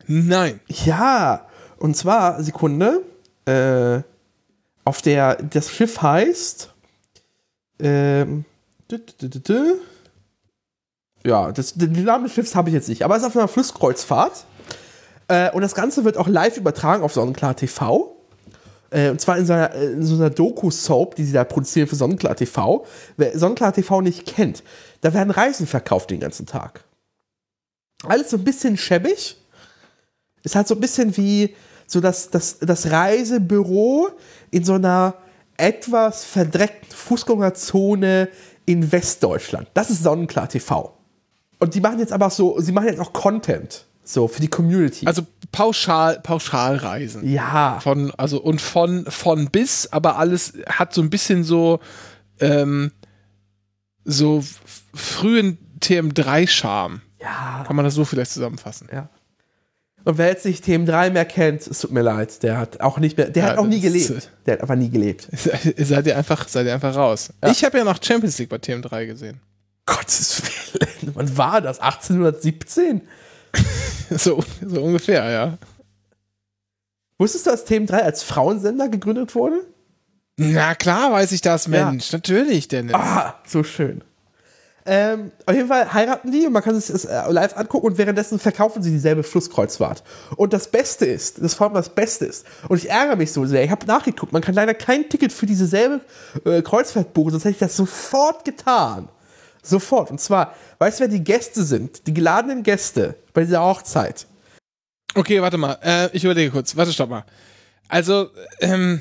Nein. 0.07 0.59
Ja, 0.67 1.45
und 1.77 1.95
zwar, 1.95 2.41
Sekunde, 2.41 3.01
äh, 3.45 4.01
auf 4.85 5.01
der 5.01 5.35
das 5.35 5.71
Schiff 5.71 6.01
heißt 6.01 6.73
ähm, 7.79 8.45
ja, 11.25 11.51
das, 11.51 11.73
den 11.73 12.03
Namen 12.03 12.25
des 12.25 12.33
Schiffs 12.33 12.55
habe 12.55 12.69
ich 12.69 12.75
jetzt 12.75 12.89
nicht, 12.89 13.03
aber 13.03 13.15
es 13.15 13.21
ist 13.21 13.27
auf 13.27 13.37
einer 13.37 13.47
Flusskreuzfahrt. 13.47 14.45
Äh, 15.27 15.51
und 15.51 15.61
das 15.61 15.73
Ganze 15.73 16.03
wird 16.03 16.17
auch 16.17 16.27
live 16.27 16.57
übertragen 16.57 17.03
auf 17.03 17.13
Sonnenklar 17.13 17.55
TV. 17.55 18.15
Äh, 18.89 19.09
und 19.09 19.21
zwar 19.21 19.37
in 19.37 19.45
so 19.45 19.53
einer, 19.53 19.73
in 19.73 20.03
so 20.03 20.15
einer 20.15 20.29
Doku-Soap, 20.29 21.15
die 21.15 21.23
sie 21.23 21.33
da 21.33 21.43
produzieren 21.43 21.87
für 21.87 21.95
Sonnenklar 21.95 22.35
TV. 22.35 22.85
Wer 23.17 23.37
Sonnenklar 23.37 23.73
TV 23.73 24.01
nicht 24.01 24.25
kennt, 24.25 24.63
da 25.01 25.13
werden 25.13 25.31
Reisen 25.31 25.65
verkauft 25.65 26.11
den 26.11 26.19
ganzen 26.19 26.45
Tag. 26.45 26.83
Alles 28.05 28.29
so 28.29 28.37
ein 28.37 28.43
bisschen 28.43 28.77
schäbig. 28.77 29.37
Ist 30.43 30.55
halt 30.55 30.67
so 30.67 30.75
ein 30.75 30.81
bisschen 30.81 31.15
wie 31.15 31.55
so 31.93 32.01
das, 32.01 32.29
das, 32.29 32.59
das 32.59 32.91
Reisebüro 32.91 34.09
in 34.51 34.63
so 34.63 34.73
einer 34.73 35.15
etwas 35.57 36.25
verdreckten 36.25 36.91
Fußgängerzone 36.91 38.29
in 38.65 38.91
Westdeutschland. 38.91 39.67
Das 39.73 39.89
ist 39.89 40.03
Sonnenklar 40.03 40.49
TV. 40.49 40.97
Und 41.59 41.75
die 41.75 41.79
machen 41.79 41.99
jetzt 41.99 42.11
aber 42.11 42.27
auch 42.27 42.31
so, 42.31 42.59
sie 42.59 42.71
machen 42.71 42.87
jetzt 42.87 42.99
auch 42.99 43.13
Content. 43.13 43.85
So, 44.03 44.27
für 44.27 44.41
die 44.41 44.49
Community. 44.49 45.05
Also 45.07 45.21
pauschal, 45.53 46.19
Pauschalreisen. 46.19 47.29
ja. 47.29 47.79
Von, 47.79 48.11
also 48.17 48.41
und 48.41 48.59
von, 48.59 49.05
von 49.05 49.49
bis, 49.49 49.87
aber 49.93 50.17
alles 50.17 50.53
hat 50.67 50.93
so 50.93 51.01
ein 51.01 51.09
bisschen 51.09 51.45
so, 51.45 51.79
ähm, 52.41 52.91
so 54.03 54.43
frühen 54.93 55.57
TM3-Charme. 55.79 57.01
Ja. 57.21 57.63
Kann 57.65 57.75
man 57.77 57.85
das 57.85 57.93
so 57.93 58.03
vielleicht 58.03 58.31
zusammenfassen? 58.31 58.89
Ja. 58.91 59.07
Und 60.05 60.17
wer 60.17 60.27
jetzt 60.27 60.45
nicht 60.45 60.65
TM3 60.65 61.11
mehr 61.11 61.23
kennt, 61.25 61.65
es 61.65 61.79
tut 61.79 61.91
mir 61.91 62.01
leid, 62.01 62.43
der 62.43 62.57
hat 62.57 62.81
auch 62.81 62.97
nicht 62.99 63.17
mehr, 63.17 63.29
der 63.29 63.43
Ja, 63.43 63.49
hat 63.51 63.57
auch 63.57 63.65
nie 63.65 63.79
gelebt. 63.79 64.29
Der 64.45 64.53
hat 64.55 64.61
einfach 64.61 64.75
nie 64.75 64.89
gelebt. 64.89 65.29
seid 65.77 66.05
ihr 66.07 66.17
einfach, 66.17 66.47
seid 66.49 66.65
ihr 66.65 66.73
einfach 66.73 66.95
raus. 66.95 67.29
Ich 67.49 67.63
habe 67.63 67.77
ja 67.77 67.83
noch 67.85 68.03
Champions 68.03 68.37
League 68.37 68.49
bei 68.49 68.57
TM3 68.57 69.05
gesehen. 69.05 69.39
Gottes 69.85 70.41
Willen, 70.73 71.11
wann 71.15 71.37
war 71.37 71.61
das? 71.61 71.79
1817? 71.79 73.01
so, 74.09 74.43
so 74.65 74.81
ungefähr, 74.81 75.29
ja. 75.29 75.57
Wusstest 77.17 77.45
du, 77.45 77.51
dass 77.51 77.65
TM3 77.67 77.93
als 77.93 78.23
Frauensender 78.23 78.89
gegründet 78.89 79.35
wurde? 79.35 79.65
Na 80.35 80.73
klar 80.75 81.11
weiß 81.11 81.31
ich 81.31 81.41
das, 81.41 81.65
Ja. 81.67 81.89
Mensch. 81.89 82.11
Natürlich, 82.11 82.67
Dennis. 82.67 82.95
Ah, 82.95 83.35
so 83.45 83.63
schön. 83.63 84.03
Ähm, 84.85 85.31
auf 85.45 85.55
jeden 85.55 85.69
Fall 85.69 85.93
heiraten 85.93 86.31
die 86.31 86.45
und 86.45 86.51
man 86.51 86.61
kann 86.61 86.77
sich 86.77 86.91
das 86.91 87.05
äh, 87.05 87.31
live 87.31 87.55
angucken 87.55 87.87
und 87.87 87.97
währenddessen 87.97 88.37
verkaufen 88.37 88.83
sie 88.83 88.91
dieselbe 88.91 89.23
Flusskreuzfahrt. 89.23 90.03
Und 90.35 90.51
das 90.51 90.67
Beste 90.67 91.05
ist, 91.05 91.41
das 91.41 91.53
vor 91.53 91.67
allem 91.67 91.75
das 91.75 91.89
Beste 91.89 92.25
ist, 92.25 92.45
und 92.67 92.77
ich 92.77 92.89
ärgere 92.89 93.15
mich 93.15 93.31
so 93.31 93.45
sehr, 93.45 93.63
ich 93.63 93.71
habe 93.71 93.85
nachgeguckt, 93.85 94.33
man 94.33 94.41
kann 94.41 94.55
leider 94.55 94.73
kein 94.73 95.07
Ticket 95.07 95.31
für 95.31 95.45
dieselbe 95.45 96.01
äh, 96.43 96.61
Kreuzfahrt 96.61 97.13
buchen, 97.13 97.31
sonst 97.31 97.45
hätte 97.45 97.53
ich 97.53 97.59
das 97.59 97.77
sofort 97.77 98.43
getan. 98.43 99.07
Sofort. 99.65 100.11
Und 100.11 100.19
zwar, 100.19 100.53
weißt 100.79 100.99
du, 100.99 101.01
wer 101.03 101.07
die 101.07 101.23
Gäste 101.23 101.63
sind? 101.63 102.05
Die 102.05 102.13
geladenen 102.13 102.63
Gäste 102.63 103.15
bei 103.33 103.45
dieser 103.45 103.63
Hochzeit. 103.63 104.27
Okay, 105.15 105.41
warte 105.41 105.57
mal. 105.57 105.77
Äh, 105.81 106.09
ich 106.11 106.25
überlege 106.25 106.51
kurz. 106.51 106.75
Warte, 106.75 106.91
stopp 106.91 107.09
mal. 107.09 107.23
Also, 107.87 108.29
ähm, 108.59 108.99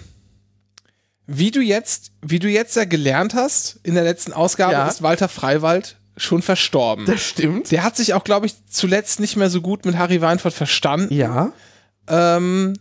wie 1.26 1.50
du 1.50 1.60
jetzt, 1.60 2.12
wie 2.20 2.38
du 2.38 2.48
jetzt 2.48 2.76
ja 2.76 2.84
gelernt 2.84 3.34
hast 3.34 3.78
in 3.82 3.94
der 3.94 4.04
letzten 4.04 4.32
Ausgabe, 4.32 4.72
Ja. 4.72 4.88
ist 4.88 5.02
Walter 5.02 5.28
Freiwald 5.28 5.96
schon 6.16 6.42
verstorben. 6.42 7.06
Das 7.06 7.22
stimmt. 7.22 7.70
Der 7.70 7.84
hat 7.84 7.96
sich 7.96 8.12
auch, 8.14 8.24
glaube 8.24 8.46
ich, 8.46 8.54
zuletzt 8.66 9.18
nicht 9.20 9.36
mehr 9.36 9.48
so 9.50 9.60
gut 9.62 9.84
mit 9.86 9.96
Harry 9.96 10.20
Weinfurt 10.20 10.52
verstanden. 10.52 11.12
Ja. 11.14 11.52
Ähm, 12.08 12.74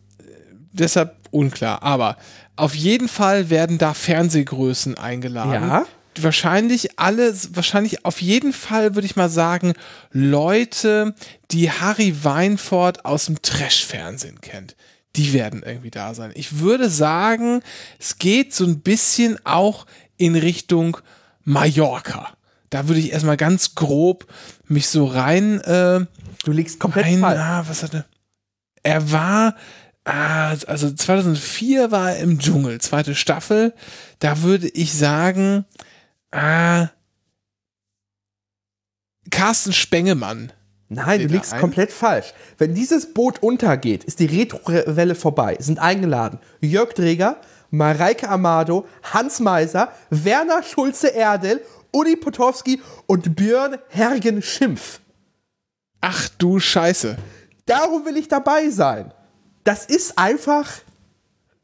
deshalb 0.74 1.16
unklar. 1.32 1.82
Aber 1.84 2.18
auf 2.58 2.76
jeden 2.76 3.08
Fall 3.08 3.50
werden 3.50 3.78
da 3.78 3.94
Fernsehgrößen 3.94 4.98
eingeladen. 4.98 5.54
Ja. 5.54 5.86
Wahrscheinlich 6.20 7.00
alle, 7.00 7.34
wahrscheinlich 7.52 8.04
auf 8.04 8.22
jeden 8.22 8.52
Fall 8.52 8.96
würde 8.96 9.06
ich 9.06 9.16
mal 9.16 9.30
sagen, 9.30 9.74
Leute, 10.12 11.16
die 11.52 11.72
Harry 11.72 12.14
Weinfurt 12.24 13.06
aus 13.06 13.28
dem 13.28 13.42
Trash-Fernsehen 13.42 14.42
kennt. 14.42 14.76
Die 15.16 15.34
werden 15.34 15.64
irgendwie 15.64 15.92
da 15.92 16.14
sein. 16.14 16.32
Ich 16.36 16.60
würde 16.60 16.90
sagen, 16.90 17.62
es 18.00 18.18
geht 18.18 18.54
so 18.54 18.66
ein 18.66 18.80
bisschen 18.80 19.38
auch 19.46 19.86
in 20.18 20.36
Richtung 20.36 20.98
Mallorca. 21.44 22.30
Da 22.70 22.88
würde 22.88 23.02
ich 23.02 23.12
erstmal 23.12 23.38
ganz 23.38 23.76
grob 23.76 24.28
mich 24.68 24.88
so 24.88 25.06
rein 25.06 25.60
äh, 25.62 26.06
Du 26.44 26.52
liegst 26.52 26.80
komplett 26.80 27.06
ein, 27.06 27.20
falsch. 27.20 27.40
ah, 27.40 27.64
was 27.68 27.84
hatte? 27.84 28.06
Er 28.84 29.12
war, 29.12 29.56
ah, 30.06 30.56
also 30.68 30.92
2004 30.92 31.92
war 31.92 32.14
er 32.14 32.20
im 32.20 32.40
Dschungel, 32.40 32.82
zweite 32.82 33.14
Staffel. 33.14 33.74
Da 34.20 34.42
würde 34.42 34.68
ich 34.70 34.94
sagen, 34.94 35.66
ah, 36.32 36.90
Carsten 39.30 39.74
Spengemann. 39.74 40.52
Nein, 40.94 41.20
du 41.20 41.26
Steht 41.26 41.32
liegst 41.32 41.54
ein? 41.54 41.62
komplett 41.62 41.92
falsch. 41.92 42.34
Wenn 42.58 42.76
dieses 42.76 43.14
Boot 43.14 43.42
untergeht, 43.42 44.04
ist 44.04 44.20
die 44.20 44.26
Retro-Welle 44.26 45.16
vorbei. 45.16 45.56
Sind 45.60 45.80
eingeladen 45.80 46.40
Jörg 46.60 46.94
Dreger, 46.94 47.38
Mareike 47.70 48.28
Amado, 48.28 48.86
Hans 49.04 49.40
Meiser, 49.40 49.92
Werner 50.10 50.62
Schulze-Erdel, 50.64 51.62
Uli 51.94 52.18
Potowski 52.18 52.82
und 53.08 53.36
Björn 53.38 53.78
Hergen-Schimpf. 53.90 55.00
Ach 56.02 56.28
du 56.38 56.60
Scheiße. 56.60 57.16
Darum 57.66 58.06
will 58.06 58.18
ich 58.18 58.28
dabei 58.28 58.70
sein. 58.70 59.14
Das 59.64 59.86
ist 59.86 60.18
einfach. 60.18 60.68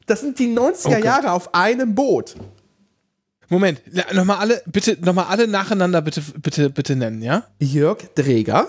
Das 0.06 0.20
sind 0.20 0.38
die 0.38 0.46
90er 0.56 1.00
Oh. 1.00 1.04
Jahre 1.04 1.32
auf 1.32 1.54
einem 1.54 1.94
Boot. 1.94 2.34
Moment, 3.50 3.80
nochmal 4.14 4.38
alle, 4.38 4.62
bitte, 4.66 4.96
nochmal 5.00 5.26
alle 5.26 5.46
nacheinander 5.48 6.00
bitte, 6.02 6.22
bitte, 6.36 6.70
bitte 6.70 6.96
nennen, 6.96 7.20
ja? 7.22 7.44
Jörg 7.58 7.98
Dreger, 8.14 8.66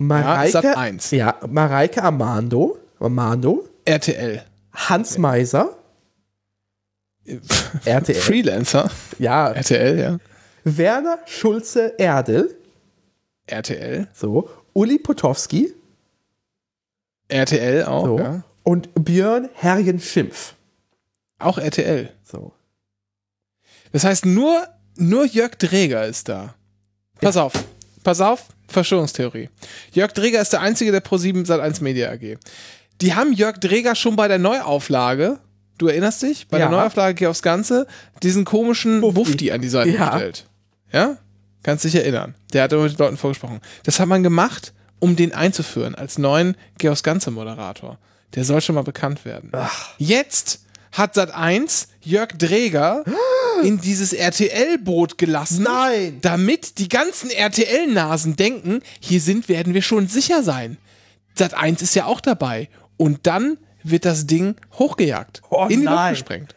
Mareike, 0.00 0.50
Sat 0.52 0.76
1. 0.78 1.10
ja, 1.10 1.38
Mareike 1.46 2.02
Amando, 2.02 2.78
Amando, 2.98 3.68
RTL. 3.84 4.42
Hans 4.72 5.18
Meiser, 5.18 5.76
RTL. 7.84 8.14
Freelancer. 8.14 8.90
Ja, 9.18 9.50
RTL, 9.50 9.98
ja. 9.98 10.18
Werner 10.64 11.18
Schulze 11.26 11.94
Erdel, 11.98 12.56
RTL. 13.46 14.08
so, 14.14 14.48
Uli 14.72 14.98
Potowski, 14.98 15.74
RTL 17.28 17.84
auch, 17.84 18.06
so, 18.06 18.18
ja. 18.18 18.42
und 18.62 18.88
Björn 18.94 19.50
Hergen 19.52 20.00
Schimpf. 20.00 20.54
Auch 21.38 21.58
RTL. 21.58 22.10
So. 22.24 22.52
Das 23.92 24.04
heißt, 24.04 24.24
nur, 24.24 24.66
nur 24.96 25.26
Jörg 25.26 25.56
Dreger 25.56 26.06
ist 26.06 26.30
da. 26.30 26.54
Pass 27.20 27.36
auf, 27.36 27.52
pass 28.02 28.22
auf, 28.22 28.46
Verschwörungstheorie. 28.70 29.48
Jörg 29.92 30.12
Dreger 30.12 30.40
ist 30.40 30.52
der 30.52 30.60
einzige 30.60 30.92
der 30.92 31.04
Pro7 31.04 31.46
Sat1 31.46 31.82
Media 31.82 32.10
AG. 32.10 32.38
Die 33.00 33.14
haben 33.14 33.32
Jörg 33.32 33.58
Dreger 33.58 33.94
schon 33.94 34.16
bei 34.16 34.28
der 34.28 34.38
Neuauflage, 34.38 35.38
du 35.78 35.88
erinnerst 35.88 36.22
dich, 36.22 36.48
bei 36.48 36.58
Ja. 36.58 36.68
der 36.68 36.76
Neuauflage 36.78 37.14
Geh 37.14 37.26
aufs 37.26 37.42
Ganze, 37.42 37.86
diesen 38.22 38.44
komischen 38.44 39.02
Wufti. 39.02 39.16
Wufti 39.16 39.52
an 39.52 39.60
die 39.60 39.68
Seite 39.68 39.90
Ja. 39.90 40.10
gestellt. 40.10 40.46
Ja? 40.92 41.16
Kannst 41.62 41.84
dich 41.84 41.94
erinnern. 41.94 42.34
Der 42.52 42.62
hat 42.64 42.72
mit 42.72 42.80
den 42.92 42.96
Leuten 42.98 43.16
vorgesprochen. 43.16 43.60
Das 43.84 44.00
hat 44.00 44.08
man 44.08 44.22
gemacht, 44.22 44.72
um 44.98 45.16
den 45.16 45.34
einzuführen 45.34 45.94
als 45.94 46.18
neuen 46.18 46.56
Geh 46.78 46.88
aufs 46.88 47.02
Ganze 47.02 47.30
Moderator. 47.30 47.98
Der 48.34 48.44
soll 48.44 48.60
schon 48.60 48.74
mal 48.76 48.82
bekannt 48.84 49.24
werden. 49.24 49.50
Jetzt 49.98 50.60
hat 50.92 51.16
Sat1 51.16 51.88
Jörg 52.02 52.32
Dreger 52.38 53.04
in 53.62 53.80
dieses 53.80 54.12
RTL-Boot 54.12 55.18
gelassen. 55.18 55.64
Nein! 55.64 56.18
Damit 56.22 56.78
die 56.78 56.88
ganzen 56.88 57.30
RTL-Nasen 57.30 58.36
denken, 58.36 58.80
hier 59.00 59.20
sind, 59.20 59.48
werden 59.48 59.74
wir 59.74 59.82
schon 59.82 60.08
sicher 60.08 60.42
sein. 60.42 60.78
Sat1 61.38 61.82
ist 61.82 61.94
ja 61.94 62.06
auch 62.06 62.20
dabei. 62.20 62.68
Und 62.96 63.26
dann 63.26 63.58
wird 63.82 64.04
das 64.04 64.26
Ding 64.26 64.56
hochgejagt. 64.78 65.42
Oh 65.50 65.64
in 65.64 65.80
die 65.80 65.86
Luft 65.86 65.96
nein. 65.96 66.14
gesprengt. 66.14 66.54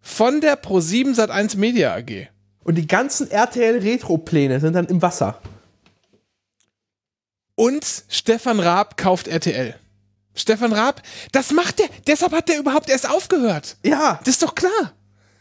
Von 0.00 0.40
der 0.40 0.62
Pro7 0.62 1.14
Sat1 1.16 1.56
Media 1.56 1.94
AG. 1.94 2.28
Und 2.64 2.76
die 2.76 2.86
ganzen 2.86 3.30
RTL-Retro-Pläne 3.30 4.60
sind 4.60 4.72
dann 4.74 4.86
im 4.86 5.02
Wasser. 5.02 5.40
Und 7.54 8.04
Stefan 8.08 8.60
Raab 8.60 8.96
kauft 8.96 9.28
RTL. 9.28 9.74
Stefan 10.36 10.72
Raab, 10.72 11.02
das 11.32 11.50
macht 11.52 11.78
der, 11.80 11.86
deshalb 12.06 12.32
hat 12.32 12.48
der 12.48 12.58
überhaupt 12.58 12.88
erst 12.90 13.08
aufgehört. 13.10 13.76
Ja, 13.84 14.20
Das 14.24 14.34
ist 14.34 14.42
doch 14.42 14.54
klar. 14.54 14.92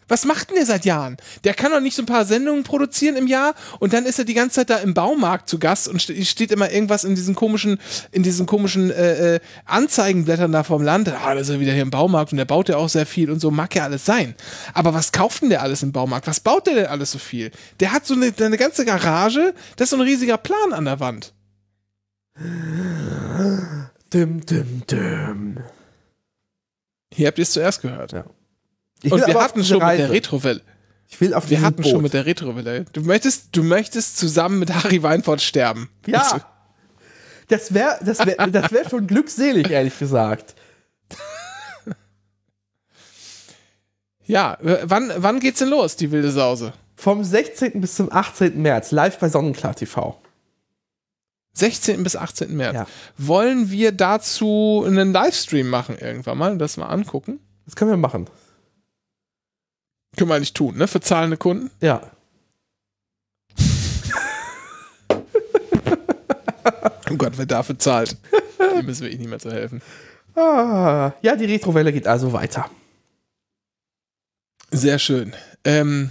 Was 0.08 0.24
macht 0.24 0.50
denn 0.52 0.58
der 0.58 0.68
seit 0.68 0.86
Jahren? 0.86 1.18
Der 1.46 1.56
kann 1.56 1.72
doch 1.72 1.80
nicht 1.80 1.96
so 1.96 2.04
ein 2.04 2.06
paar 2.06 2.26
Sendungen 2.26 2.64
produzieren 2.64 3.16
im 3.16 3.26
Jahr 3.26 3.56
und 3.80 3.92
dann 3.92 4.06
ist 4.06 4.20
er 4.20 4.26
die 4.26 4.36
ganze 4.36 4.58
Zeit 4.58 4.70
da 4.70 4.78
im 4.78 4.94
Baumarkt 4.94 5.50
zu 5.50 5.58
Gast 5.58 5.88
und 5.88 6.00
ste- 6.00 6.24
steht 6.26 6.52
immer 6.52 6.70
irgendwas 6.72 7.04
in 7.06 7.16
diesen 7.16 7.34
komischen, 7.34 7.80
in 8.12 8.22
diesen 8.22 8.46
komischen 8.46 8.92
äh, 8.92 9.38
äh, 9.38 9.40
Anzeigenblättern 9.66 10.52
da 10.52 10.62
vom 10.62 10.84
Land. 10.84 11.10
Ah, 11.10 11.34
da 11.34 11.40
ist 11.40 11.50
er 11.50 11.60
wieder 11.60 11.74
hier 11.74 11.82
im 11.82 11.90
Baumarkt 11.90 12.32
und 12.34 12.38
der 12.38 12.46
baut 12.46 12.70
ja 12.70 12.78
auch 12.78 12.88
sehr 12.88 13.08
viel 13.08 13.32
und 13.32 13.40
so 13.40 13.50
mag 13.50 13.74
ja 13.74 13.84
alles 13.86 14.06
sein. 14.06 14.36
Aber 14.76 14.94
was 14.94 15.12
kauft 15.12 15.42
denn 15.42 15.50
der 15.50 15.64
alles 15.64 15.82
im 15.82 15.92
Baumarkt? 15.92 16.28
Was 16.28 16.40
baut 16.40 16.68
der 16.68 16.76
denn 16.76 16.86
alles 16.86 17.12
so 17.12 17.18
viel? 17.18 17.50
Der 17.80 17.92
hat 17.92 18.06
so 18.06 18.14
eine, 18.14 18.32
eine 18.40 18.58
ganze 18.58 18.86
Garage, 18.86 19.56
das 19.76 19.86
ist 19.88 19.90
so 19.90 19.96
ein 19.98 20.02
riesiger 20.04 20.38
Plan 20.38 20.72
an 20.72 20.86
der 20.86 21.00
Wand. 21.00 21.34
Düm, 24.16 24.46
düm, 24.46 24.82
düm. 24.90 25.58
Hier 27.14 27.28
habt 27.28 27.38
ihr 27.38 27.42
es 27.44 27.52
zuerst 27.52 27.82
gehört. 27.82 28.14
Ja. 28.14 28.24
Und 29.12 29.28
wir 29.28 29.42
hatten 29.42 29.62
schon 29.66 29.86
mit 29.86 30.00
der 30.00 30.10
Retrowelle. 30.10 30.62
Ich 31.10 31.20
will 31.20 31.34
auf 31.34 31.50
Wir 31.50 31.62
hatten 31.62 31.82
Boot. 31.82 31.92
schon 31.92 32.02
mit 32.02 32.14
der 32.14 32.26
Retrowelle. 32.26 32.86
Du 32.94 33.02
möchtest, 33.02 33.54
du 33.58 33.62
möchtest 33.62 34.18
zusammen 34.18 34.60
mit 34.60 34.74
Harry 34.74 35.04
Weinfurt 35.04 35.42
sterben. 35.42 35.90
Also, 36.08 36.38
Ja. 36.38 36.52
Das 37.50 37.74
wäre 37.74 38.00
das 38.04 38.26
wär, 38.26 38.38
das 38.48 38.72
wär 38.72 38.90
schon 38.90 39.06
glückselig, 39.06 39.70
ehrlich 39.70 40.00
gesagt. 40.00 40.56
Ja, 44.26 44.58
wann, 44.62 45.12
wann 45.18 45.40
geht's 45.42 45.60
denn 45.60 45.70
los, 45.70 45.98
die 45.98 46.10
wilde 46.12 46.32
Sause? 46.32 46.74
Vom 46.96 47.24
16. 47.24 47.82
bis 47.82 47.96
zum 47.96 48.12
18. 48.12 48.60
März, 48.62 48.92
live 48.92 49.20
bei 49.20 49.28
Sonnenklar 49.30 49.76
TV. 49.76 50.20
16. 51.56 52.04
bis 52.04 52.16
18. 52.16 52.56
März. 52.56 52.76
Ja. 52.76 52.88
Wollen 53.18 53.72
wir 53.72 53.92
dazu 53.92 54.84
einen 54.86 55.14
Livestream 55.14 55.70
machen 55.70 55.98
irgendwann 55.98 56.38
mal 56.38 56.52
und 56.52 56.60
das 56.60 56.78
mal 56.78 56.88
angucken? 56.88 57.40
Das 57.66 57.76
können 57.76 57.92
wir 57.92 57.98
machen. 57.98 58.28
Können 60.18 60.30
wir 60.30 60.40
nicht 60.40 60.56
tun, 60.56 60.78
ne? 60.78 60.88
Für 60.88 61.02
zahlende 61.02 61.38
Kunden. 61.38 61.72
Ja. 61.82 62.02
Oh 67.12 67.18
Gott, 67.18 67.34
wer 67.38 67.46
dafür 67.46 67.78
zahlt. 67.78 68.18
Dem 68.60 68.88
müssen 68.88 69.04
wir 69.04 69.12
eh 69.12 69.16
nicht 69.16 69.30
mehr 69.30 69.38
zu 69.38 69.52
helfen. 69.52 69.80
Ah, 70.36 71.14
ja, 71.22 71.36
die 71.36 71.46
Retrowelle 71.46 71.94
geht 71.94 72.08
also 72.08 72.34
weiter. 72.34 72.70
Sehr 74.72 74.98
schön. 74.98 75.34
Ähm, 75.64 76.10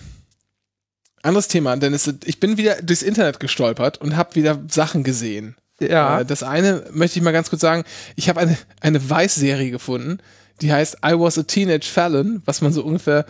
anderes 1.25 1.49
Thema, 1.49 1.77
Dennis. 1.77 2.13
Ich 2.25 2.41
bin 2.41 2.57
wieder 2.57 2.77
durchs 2.83 3.03
Internet 3.03 3.41
gestolpert 3.41 3.99
und 4.01 4.17
habe 4.17 4.35
wieder 4.35 4.61
Sachen 4.69 5.03
gesehen. 5.05 5.57
Ja. 5.81 6.21
Äh, 6.21 6.25
Das 6.25 6.43
eine 6.43 6.85
möchte 6.93 7.19
ich 7.19 7.25
mal 7.25 7.33
ganz 7.33 7.51
kurz 7.51 7.63
sagen. 7.63 7.85
Ich 8.17 8.29
habe 8.29 8.41
eine, 8.41 8.57
eine 8.81 9.11
Weiß-Serie 9.11 9.71
gefunden, 9.71 10.19
die 10.61 10.73
heißt 10.73 10.99
I 11.05 11.13
Was 11.19 11.39
a 11.39 11.43
Teenage 11.43 11.87
Felon, 11.87 12.43
was 12.45 12.61
man 12.61 12.73
so 12.73 12.85
ungefähr 12.85 13.27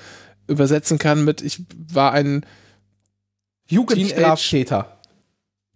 übersetzen 0.47 0.99
kann 0.99 1.24
mit 1.24 1.40
Ich 1.42 1.62
war 1.92 2.12
ein, 2.12 2.45
Jugendstraftäter. 3.66 4.99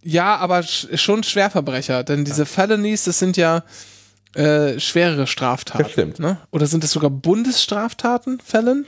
ja, 0.03 0.37
aber 0.37 0.63
sch 0.63 0.89
schon 0.95 1.23
Schwerverbrecher, 1.23 2.05
denn 2.05 2.25
diese 2.25 2.45
Felonies, 2.45 3.05
das 3.05 3.19
sind 3.19 3.37
ja 3.39 3.65
äh, 4.35 4.79
schwerere 4.79 5.27
Straftaten. 5.27 5.83
Das 5.83 5.93
stimmt. 5.93 6.19
Ne? 6.19 6.39
Oder 6.51 6.67
sind 6.67 6.85
das 6.85 6.91
sogar 6.93 7.09
Bundesstraftaten, 7.11 8.41
Felon? 8.45 8.85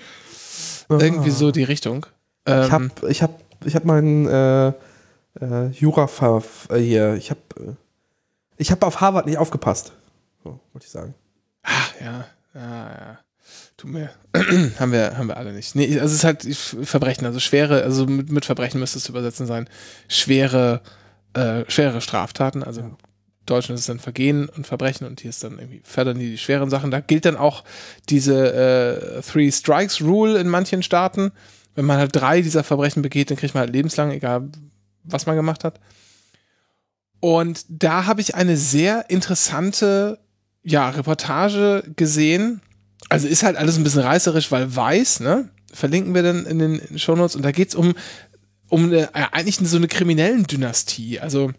Irgendwie 0.91 1.31
so 1.31 1.51
die 1.51 1.63
Richtung. 1.65 2.05
Ähm, 2.47 2.65
Ich 2.65 2.73
hab, 2.73 3.03
ich 3.05 3.23
hab, 3.23 3.41
ich 3.65 3.77
hab 3.77 3.85
meinen 3.85 4.27
äh, 4.27 4.69
äh, 5.41 5.69
Jura 5.73 6.09
äh, 6.71 6.79
hier, 6.79 7.15
ich 7.15 7.31
hab, 7.31 7.39
äh, 7.59 7.75
ich 8.57 8.71
hab 8.71 8.83
auf 8.83 9.01
Harvard 9.01 9.27
nicht 9.27 9.39
aufgepasst. 9.39 9.93
So, 10.43 10.61
wollte 10.73 10.87
ich 10.87 10.93
sagen. 10.93 11.15
Ah, 11.63 11.71
ja, 12.01 12.25
ja, 12.55 12.91
ja. 12.91 13.19
Tu 13.77 13.89
mir. 13.89 14.11
haben, 14.79 14.93
wir, 14.93 15.17
haben 15.17 15.29
wir 15.29 15.37
alle 15.37 15.53
nicht. 15.53 15.75
Nee, 15.75 15.99
also 15.99 16.07
es 16.07 16.13
ist 16.13 16.25
halt 16.25 16.43
Verbrechen, 16.87 17.27
also 17.27 17.41
schwere, 17.41 17.83
also 17.83 18.07
mit, 18.07 18.31
mit 18.31 18.45
Verbrechen 18.45 18.81
müsste 18.81 18.99
es 18.99 19.05
zu 19.05 19.13
übersetzen 19.13 19.47
sein. 19.47 19.69
Schwere, 20.09 20.83
äh, 21.35 21.65
schwere 21.69 22.01
Straftaten, 22.01 22.63
also 22.63 22.81
im 22.83 22.97
Deutschen 23.47 23.75
ist 23.75 23.81
es 23.81 23.87
dann 23.87 23.99
Vergehen 23.99 24.49
und 24.49 24.67
Verbrechen 24.67 25.07
und 25.07 25.21
hier 25.21 25.31
ist 25.31 25.43
dann 25.43 25.59
irgendwie 25.59 25.81
Felony, 25.85 26.31
die 26.31 26.39
schweren 26.39 26.71
Sachen. 26.71 26.91
Da 26.91 27.01
gilt 27.01 27.25
dann 27.25 27.37
auch 27.37 27.65
diese 28.09 28.53
äh, 29.19 29.23
Three 29.23 29.51
Strikes 29.51 30.01
Rule 30.03 30.39
in 30.39 30.49
manchen 30.49 30.83
Staaten. 30.83 31.33
Wenn 31.75 31.85
man 31.85 31.99
halt 31.99 32.15
drei 32.15 32.43
dieser 32.43 32.65
Verbrechen 32.65 33.03
begeht, 33.03 33.31
dann 33.31 33.37
kriegt 33.37 33.55
man 33.55 33.63
halt 33.63 33.73
lebenslang, 33.73 34.11
egal 34.11 34.51
was 35.05 35.27
man 35.27 35.37
gemacht 35.37 35.65
hat. 35.65 35.81
Und 37.21 37.65
da 37.69 38.07
habe 38.07 38.21
ich 38.21 38.35
eine 38.35 38.57
sehr 38.57 39.11
interessante 39.11 40.19
ja, 40.63 40.89
Reportage 40.91 41.85
gesehen. 41.97 42.61
Also 43.09 43.29
ist 43.29 43.43
halt 43.43 43.57
alles 43.57 43.77
ein 43.77 43.85
bisschen 43.85 44.03
reißerisch, 44.03 44.51
weil 44.51 44.75
weiß, 44.75 45.21
ne? 45.21 45.51
Verlinken 45.73 46.15
wir 46.15 46.23
dann 46.23 46.47
in 46.47 46.59
den 46.59 46.99
Shownotes. 46.99 47.37
Und 47.37 47.43
da 47.43 47.53
geht's 47.53 47.75
um, 47.75 47.95
um 48.69 48.87
eine, 48.87 49.15
äh, 49.15 49.27
eigentlich 49.33 49.57
so 49.57 49.77
eine 49.77 49.89
kriminellen 49.89 50.45
Dynastie. 50.45 51.21
Also 51.21 51.53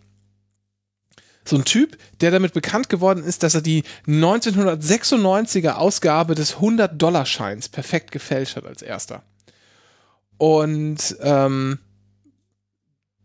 so 1.45 1.55
ein 1.55 1.66
Typ, 1.66 1.97
der 2.20 2.32
damit 2.32 2.53
bekannt 2.53 2.89
geworden 2.89 3.24
ist, 3.24 3.43
dass 3.43 3.55
er 3.55 3.62
die 3.62 3.84
1996er 4.07 5.74
Ausgabe 5.74 6.36
des 6.36 6.57
100-Dollar-Scheins 6.57 7.70
perfekt 7.70 8.12
gefälscht 8.12 8.55
hat 8.55 8.66
als 8.66 8.82
erster. 8.82 9.24
Und 10.42 11.18
ähm, 11.22 11.78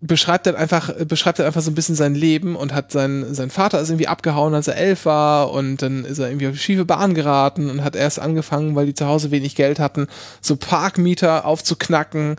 beschreibt 0.03 0.47
dann 0.47 0.55
einfach, 0.55 0.93
beschreibt 1.07 1.39
dann 1.39 1.47
einfach 1.47 1.62
so 1.62 1.71
ein 1.71 1.75
bisschen 1.75 1.95
sein 1.95 2.14
Leben 2.14 2.57
und 2.57 2.75
hat 2.75 2.93
sein, 2.93 3.33
sein 3.33 3.49
Vater 3.49 3.81
ist 3.81 3.89
irgendwie 3.89 4.07
abgehauen, 4.07 4.53
als 4.53 4.69
er 4.69 4.77
elf 4.77 5.07
war 5.07 5.51
und 5.51 5.81
dann 5.81 6.05
ist 6.05 6.19
er 6.19 6.29
irgendwie 6.29 6.49
auf 6.49 6.53
die 6.53 6.59
schiefe 6.59 6.85
Bahn 6.85 7.14
geraten 7.14 7.71
und 7.71 7.83
hat 7.83 7.97
erst 7.97 8.19
angefangen, 8.19 8.75
weil 8.75 8.85
die 8.85 8.93
zu 8.93 9.07
Hause 9.07 9.31
wenig 9.31 9.55
Geld 9.55 9.79
hatten, 9.79 10.09
so 10.43 10.57
Parkmieter 10.57 11.47
aufzuknacken 11.47 12.37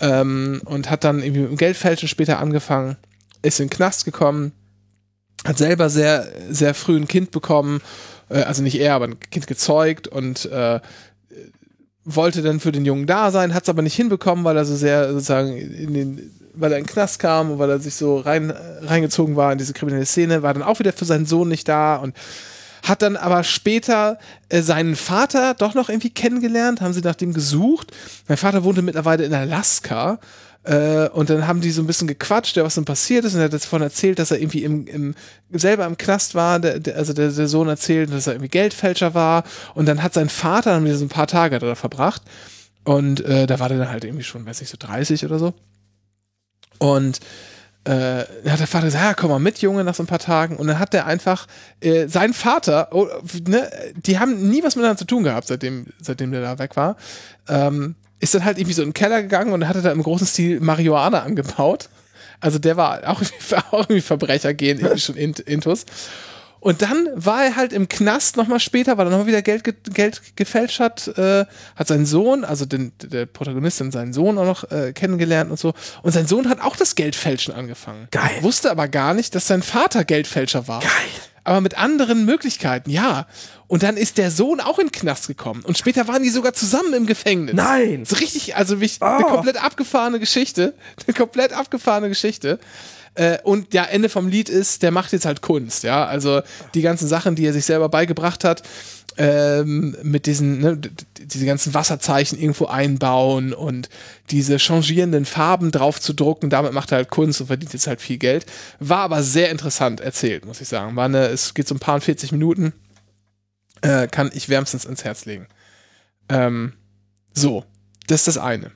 ähm, 0.00 0.62
und 0.64 0.88
hat 0.88 1.04
dann 1.04 1.22
irgendwie 1.22 1.42
mit 1.42 1.50
dem 1.50 1.58
Geldfälschen 1.58 2.08
später 2.08 2.38
angefangen, 2.38 2.96
ist 3.42 3.60
in 3.60 3.66
den 3.66 3.76
Knast 3.76 4.06
gekommen, 4.06 4.52
hat 5.46 5.58
selber 5.58 5.90
sehr, 5.90 6.26
sehr 6.48 6.72
früh 6.72 6.96
ein 6.96 7.08
Kind 7.08 7.30
bekommen, 7.30 7.82
äh, 8.30 8.40
also 8.40 8.62
nicht 8.62 8.80
er, 8.80 8.94
aber 8.94 9.04
ein 9.04 9.20
Kind 9.20 9.46
gezeugt 9.46 10.08
und 10.08 10.46
äh, 10.46 10.80
wollte 12.04 12.42
dann 12.42 12.60
für 12.60 12.72
den 12.72 12.84
Jungen 12.84 13.06
da 13.06 13.30
sein, 13.30 13.54
hat 13.54 13.64
es 13.64 13.68
aber 13.68 13.82
nicht 13.82 13.94
hinbekommen, 13.94 14.44
weil 14.44 14.56
er 14.56 14.64
so 14.64 14.76
sehr 14.76 15.12
sozusagen 15.12 15.56
in 15.56 15.94
den, 15.94 16.30
weil 16.54 16.72
er 16.72 16.78
in 16.78 16.84
den 16.84 16.90
Knast 16.90 17.18
kam 17.18 17.52
und 17.52 17.58
weil 17.58 17.70
er 17.70 17.80
sich 17.80 17.94
so 17.94 18.18
rein, 18.18 18.52
reingezogen 18.82 19.36
war 19.36 19.52
in 19.52 19.58
diese 19.58 19.72
kriminelle 19.72 20.06
Szene, 20.06 20.42
war 20.42 20.54
dann 20.54 20.62
auch 20.62 20.78
wieder 20.78 20.92
für 20.92 21.04
seinen 21.04 21.26
Sohn 21.26 21.48
nicht 21.48 21.68
da 21.68 21.96
und 21.96 22.14
hat 22.82 23.00
dann 23.00 23.16
aber 23.16 23.44
später 23.44 24.18
äh, 24.50 24.60
seinen 24.60 24.94
Vater 24.94 25.54
doch 25.54 25.74
noch 25.74 25.88
irgendwie 25.88 26.10
kennengelernt, 26.10 26.82
haben 26.82 26.92
sie 26.92 27.00
nach 27.00 27.14
dem 27.14 27.32
gesucht. 27.32 27.90
Mein 28.28 28.36
Vater 28.36 28.62
wohnte 28.62 28.82
mittlerweile 28.82 29.24
in 29.24 29.32
Alaska 29.32 30.18
äh, 30.64 31.08
und 31.10 31.30
dann 31.30 31.46
haben 31.46 31.60
die 31.60 31.70
so 31.70 31.82
ein 31.82 31.86
bisschen 31.86 32.08
gequatscht, 32.08 32.56
ja, 32.56 32.64
was 32.64 32.74
denn 32.74 32.84
passiert 32.84 33.24
ist 33.24 33.34
und 33.34 33.40
er 33.40 33.46
hat 33.46 33.52
davon 33.52 33.82
erzählt, 33.82 34.18
dass 34.18 34.30
er 34.30 34.40
irgendwie 34.40 34.64
im, 34.64 34.86
im 34.86 35.14
selber 35.50 35.86
im 35.86 35.96
Knast 35.96 36.34
war, 36.34 36.58
der, 36.58 36.80
der, 36.80 36.96
also 36.96 37.12
der, 37.12 37.30
der 37.30 37.48
Sohn 37.48 37.68
erzählt, 37.68 38.12
dass 38.12 38.26
er 38.26 38.34
irgendwie 38.34 38.48
Geldfälscher 38.48 39.14
war 39.14 39.44
und 39.74 39.86
dann 39.86 40.02
hat 40.02 40.14
sein 40.14 40.28
Vater 40.28 40.72
dann 40.72 40.84
wieder 40.84 40.96
so 40.96 41.04
ein 41.04 41.10
paar 41.10 41.26
Tage 41.26 41.58
da 41.58 41.74
verbracht 41.74 42.22
und 42.84 43.20
äh, 43.24 43.46
da 43.46 43.60
war 43.60 43.68
der 43.68 43.78
dann 43.78 43.90
halt 43.90 44.04
irgendwie 44.04 44.24
schon, 44.24 44.46
weiß 44.46 44.60
nicht, 44.60 44.70
so 44.70 44.76
30 44.78 45.24
oder 45.24 45.38
so 45.38 45.54
und 46.78 47.20
äh, 47.84 48.24
hat 48.48 48.60
der 48.60 48.66
Vater 48.66 48.86
gesagt, 48.86 49.04
ja, 49.04 49.14
komm 49.14 49.30
mal 49.30 49.38
mit, 49.38 49.58
Junge, 49.58 49.84
nach 49.84 49.94
so 49.94 50.02
ein 50.02 50.06
paar 50.06 50.18
Tagen. 50.18 50.56
Und 50.56 50.66
dann 50.68 50.78
hat 50.78 50.94
der 50.94 51.06
einfach, 51.06 51.46
äh, 51.80 52.08
sein 52.08 52.32
Vater, 52.32 52.88
oh, 52.92 53.06
ne, 53.46 53.70
die 53.94 54.18
haben 54.18 54.48
nie 54.48 54.62
was 54.62 54.76
miteinander 54.76 54.98
zu 54.98 55.04
tun 55.04 55.22
gehabt, 55.22 55.48
seitdem, 55.48 55.86
seitdem 56.00 56.32
der 56.32 56.40
da 56.40 56.58
weg 56.58 56.76
war. 56.76 56.96
Ähm, 57.46 57.94
ist 58.24 58.34
dann 58.34 58.44
halt 58.44 58.58
irgendwie 58.58 58.74
so 58.74 58.82
in 58.82 58.88
den 58.88 58.94
Keller 58.94 59.22
gegangen 59.22 59.52
und 59.52 59.68
hatte 59.68 59.82
da 59.82 59.92
im 59.92 60.02
großen 60.02 60.26
Stil 60.26 60.60
Marihuana 60.60 61.22
angebaut. 61.22 61.88
Also 62.40 62.58
der 62.58 62.76
war 62.76 63.08
auch, 63.08 63.22
auch 63.70 63.80
irgendwie 63.80 64.00
Verbrecher 64.00 64.54
gehen, 64.54 64.78
irgendwie 64.80 65.00
schon 65.00 65.16
int, 65.16 65.40
intus. 65.40 65.84
Und 66.60 66.80
dann 66.80 67.06
war 67.14 67.44
er 67.44 67.56
halt 67.56 67.74
im 67.74 67.90
Knast 67.90 68.38
nochmal 68.38 68.58
später, 68.58 68.96
weil 68.96 69.06
er 69.06 69.10
nochmal 69.10 69.26
wieder 69.26 69.42
Geld, 69.42 69.64
ge 69.64 69.74
Geld 69.92 70.22
gefälscht 70.34 70.80
hat, 70.80 71.08
äh, 71.18 71.44
hat 71.76 71.86
seinen 71.86 72.06
Sohn, 72.06 72.42
also 72.42 72.64
den, 72.64 72.92
der 73.02 73.26
Protagonist, 73.26 73.82
dann 73.82 73.92
seinen 73.92 74.14
Sohn 74.14 74.38
auch 74.38 74.46
noch 74.46 74.70
äh, 74.70 74.94
kennengelernt 74.94 75.50
und 75.50 75.58
so. 75.58 75.74
Und 76.02 76.12
sein 76.12 76.26
Sohn 76.26 76.48
hat 76.48 76.62
auch 76.62 76.76
das 76.76 76.94
Geldfälschen 76.94 77.52
angefangen. 77.52 78.08
Geil. 78.10 78.38
Wusste 78.40 78.70
aber 78.70 78.88
gar 78.88 79.12
nicht, 79.12 79.34
dass 79.34 79.46
sein 79.46 79.62
Vater 79.62 80.04
Geldfälscher 80.04 80.66
war. 80.66 80.80
Geil. 80.80 80.90
Aber 81.44 81.60
mit 81.60 81.76
anderen 81.76 82.24
Möglichkeiten, 82.24 82.88
ja. 82.88 83.26
Und 83.66 83.82
dann 83.82 83.96
ist 83.96 84.18
der 84.18 84.30
Sohn 84.30 84.60
auch 84.60 84.78
in 84.78 84.86
den 84.88 84.92
Knast 84.92 85.26
gekommen. 85.26 85.62
Und 85.64 85.78
später 85.78 86.06
waren 86.06 86.22
die 86.22 86.30
sogar 86.30 86.52
zusammen 86.52 86.92
im 86.92 87.06
Gefängnis. 87.06 87.54
Nein. 87.54 88.04
So 88.04 88.16
richtig, 88.16 88.56
also 88.56 88.76
eine 88.76 89.24
Oh. 89.24 89.28
komplett 89.28 89.62
abgefahrene 89.62 90.20
Geschichte. 90.20 90.74
Eine 91.06 91.14
komplett 91.14 91.52
abgefahrene 91.52 92.08
Geschichte. 92.08 92.58
Äh, 93.14 93.38
und 93.42 93.72
ja, 93.72 93.84
Ende 93.84 94.08
vom 94.08 94.28
Lied 94.28 94.48
ist, 94.48 94.82
der 94.82 94.90
macht 94.90 95.12
jetzt 95.12 95.24
halt 95.24 95.40
Kunst, 95.40 95.82
ja. 95.84 96.04
Also 96.04 96.42
die 96.74 96.82
ganzen 96.82 97.06
Sachen, 97.08 97.36
die 97.36 97.46
er 97.46 97.52
sich 97.52 97.64
selber 97.64 97.88
beigebracht 97.88 98.42
hat, 98.44 98.62
ähm, 99.16 99.96
mit 100.02 100.26
diesen, 100.26 100.58
ne, 100.60 100.78
diese 101.20 101.46
ganzen 101.46 101.72
Wasserzeichen 101.74 102.38
irgendwo 102.38 102.66
einbauen 102.66 103.52
und 103.52 103.88
diese 104.30 104.58
changierenden 104.58 105.24
Farben 105.24 105.70
drauf 105.70 106.00
zu 106.00 106.12
drucken, 106.12 106.50
damit 106.50 106.72
macht 106.72 106.90
er 106.90 106.96
halt 106.96 107.10
Kunst 107.10 107.40
und 107.40 107.46
verdient 107.46 107.72
jetzt 107.72 107.86
halt 107.86 108.00
viel 108.00 108.18
Geld. 108.18 108.46
War 108.80 108.98
aber 108.98 109.22
sehr 109.22 109.50
interessant 109.50 110.00
erzählt, 110.00 110.44
muss 110.44 110.60
ich 110.60 110.68
sagen. 110.68 110.96
War 110.96 111.04
eine, 111.04 111.26
es 111.28 111.54
geht 111.54 111.68
so 111.68 111.76
ein 111.76 111.78
paar 111.80 111.94
und 111.94 112.02
40 112.04 112.32
Minuten. 112.32 112.72
Äh, 113.84 114.08
kann 114.08 114.30
ich 114.32 114.48
wärmstens 114.48 114.86
ins 114.86 115.04
Herz 115.04 115.26
legen. 115.26 115.46
Ähm, 116.30 116.72
so, 117.34 117.64
das 118.06 118.20
ist 118.20 118.28
das 118.28 118.38
eine. 118.38 118.70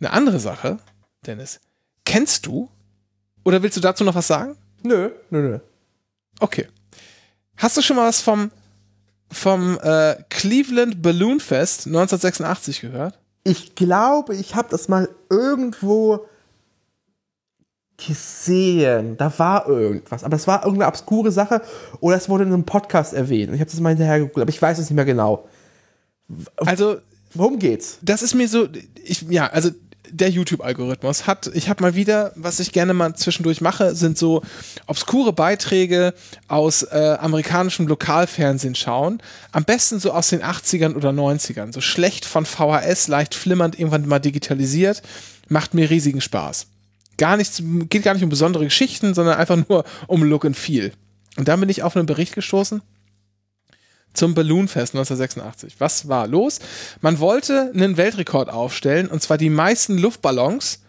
Eine 0.00 0.12
andere 0.12 0.40
Sache, 0.40 0.78
Dennis, 1.26 1.60
kennst 2.06 2.46
du 2.46 2.70
oder 3.44 3.62
willst 3.62 3.76
du 3.76 3.82
dazu 3.82 4.02
noch 4.02 4.14
was 4.14 4.28
sagen? 4.28 4.56
Nö, 4.82 5.10
nö, 5.28 5.42
nö. 5.42 5.58
Okay. 6.40 6.68
Hast 7.58 7.76
du 7.76 7.82
schon 7.82 7.96
mal 7.96 8.08
was 8.08 8.22
vom, 8.22 8.50
vom 9.30 9.78
äh, 9.82 10.16
Cleveland 10.30 11.02
Balloon 11.02 11.38
Fest 11.38 11.86
1986 11.86 12.80
gehört? 12.80 13.18
Ich 13.44 13.74
glaube, 13.74 14.36
ich 14.36 14.54
habe 14.54 14.70
das 14.70 14.88
mal 14.88 15.10
irgendwo 15.28 16.26
gesehen. 18.06 19.16
Da 19.16 19.32
war 19.38 19.68
irgendwas. 19.68 20.24
Aber 20.24 20.36
es 20.36 20.46
war 20.46 20.64
irgendeine 20.64 20.88
obskure 20.88 21.32
Sache 21.32 21.62
oder 22.00 22.16
es 22.16 22.28
wurde 22.28 22.44
in 22.44 22.52
einem 22.52 22.64
Podcast 22.64 23.12
erwähnt. 23.14 23.48
Und 23.48 23.54
ich 23.54 23.60
habe 23.60 23.70
das 23.70 23.80
mal 23.80 23.90
hinterher 23.90 24.18
geguckt, 24.18 24.38
aber 24.38 24.50
ich 24.50 24.60
weiß 24.60 24.78
es 24.78 24.90
nicht 24.90 24.96
mehr 24.96 25.04
genau. 25.04 25.46
Also, 26.56 26.96
Worum 27.34 27.58
geht's? 27.58 27.98
das 28.02 28.22
ist 28.22 28.34
mir 28.34 28.48
so, 28.48 28.68
ich, 29.04 29.22
ja, 29.22 29.46
also 29.48 29.70
der 30.12 30.30
YouTube-Algorithmus 30.30 31.26
hat, 31.26 31.50
ich 31.54 31.68
habe 31.68 31.82
mal 31.82 31.94
wieder, 31.94 32.32
was 32.34 32.60
ich 32.60 32.72
gerne 32.72 32.94
mal 32.94 33.14
zwischendurch 33.14 33.60
mache, 33.60 33.94
sind 33.94 34.18
so 34.18 34.42
obskure 34.86 35.32
Beiträge 35.32 36.14
aus 36.48 36.82
äh, 36.82 37.16
amerikanischem 37.20 37.86
Lokalfernsehen 37.86 38.74
schauen. 38.74 39.22
Am 39.52 39.64
besten 39.64 40.00
so 40.00 40.12
aus 40.12 40.28
den 40.28 40.42
80ern 40.42 40.94
oder 40.94 41.10
90ern. 41.10 41.72
So 41.72 41.80
schlecht 41.80 42.24
von 42.24 42.44
VHS, 42.44 43.08
leicht 43.08 43.34
flimmernd, 43.34 43.78
irgendwann 43.78 44.06
mal 44.06 44.18
digitalisiert. 44.18 45.02
Macht 45.48 45.74
mir 45.74 45.90
riesigen 45.90 46.20
Spaß. 46.20 46.66
Gar 47.18 47.36
nichts, 47.36 47.62
geht 47.90 48.02
gar 48.02 48.14
nicht 48.14 48.22
um 48.24 48.30
besondere 48.30 48.64
Geschichten, 48.64 49.14
sondern 49.14 49.36
einfach 49.38 49.58
nur 49.68 49.84
um 50.06 50.22
Look 50.22 50.44
and 50.44 50.56
Feel. 50.56 50.92
Und 51.36 51.48
dann 51.48 51.60
bin 51.60 51.68
ich 51.68 51.82
auf 51.82 51.96
einen 51.96 52.06
Bericht 52.06 52.34
gestoßen 52.34 52.82
zum 54.12 54.34
Balloonfest 54.34 54.94
1986. 54.94 55.76
Was 55.78 56.08
war 56.08 56.26
los? 56.26 56.58
Man 57.00 57.20
wollte 57.20 57.70
einen 57.74 57.96
Weltrekord 57.96 58.48
aufstellen 58.50 59.08
und 59.08 59.22
zwar 59.22 59.38
die 59.38 59.50
meisten 59.50 59.98
Luftballons 59.98 60.80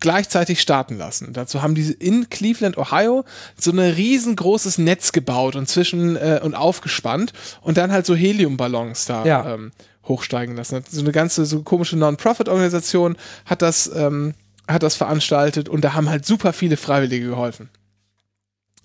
gleichzeitig 0.00 0.60
starten 0.60 0.96
lassen. 0.96 1.32
Dazu 1.32 1.60
haben 1.60 1.74
die 1.74 1.90
in 1.90 2.30
Cleveland, 2.30 2.78
Ohio, 2.78 3.24
so 3.58 3.72
ein 3.72 3.80
riesengroßes 3.80 4.78
Netz 4.78 5.10
gebaut 5.10 5.56
und 5.56 5.68
zwischen 5.68 6.14
äh, 6.16 6.40
und 6.40 6.54
aufgespannt 6.54 7.32
und 7.62 7.76
dann 7.78 7.90
halt 7.90 8.06
so 8.06 8.14
Heliumballons 8.14 9.06
da 9.06 9.24
Ja. 9.24 9.54
ähm, 9.54 9.72
hochsteigen 10.06 10.54
lassen. 10.56 10.84
So 10.88 11.00
eine 11.00 11.10
ganze 11.10 11.44
so 11.46 11.62
komische 11.64 11.96
Non-Profit-Organisation 11.96 13.16
hat 13.44 13.60
das 13.60 13.90
ähm, 13.92 14.34
hat 14.68 14.82
das 14.82 14.96
veranstaltet 14.96 15.68
und 15.68 15.82
da 15.82 15.94
haben 15.94 16.08
halt 16.08 16.26
super 16.26 16.52
viele 16.52 16.76
Freiwillige 16.76 17.28
geholfen. 17.28 17.70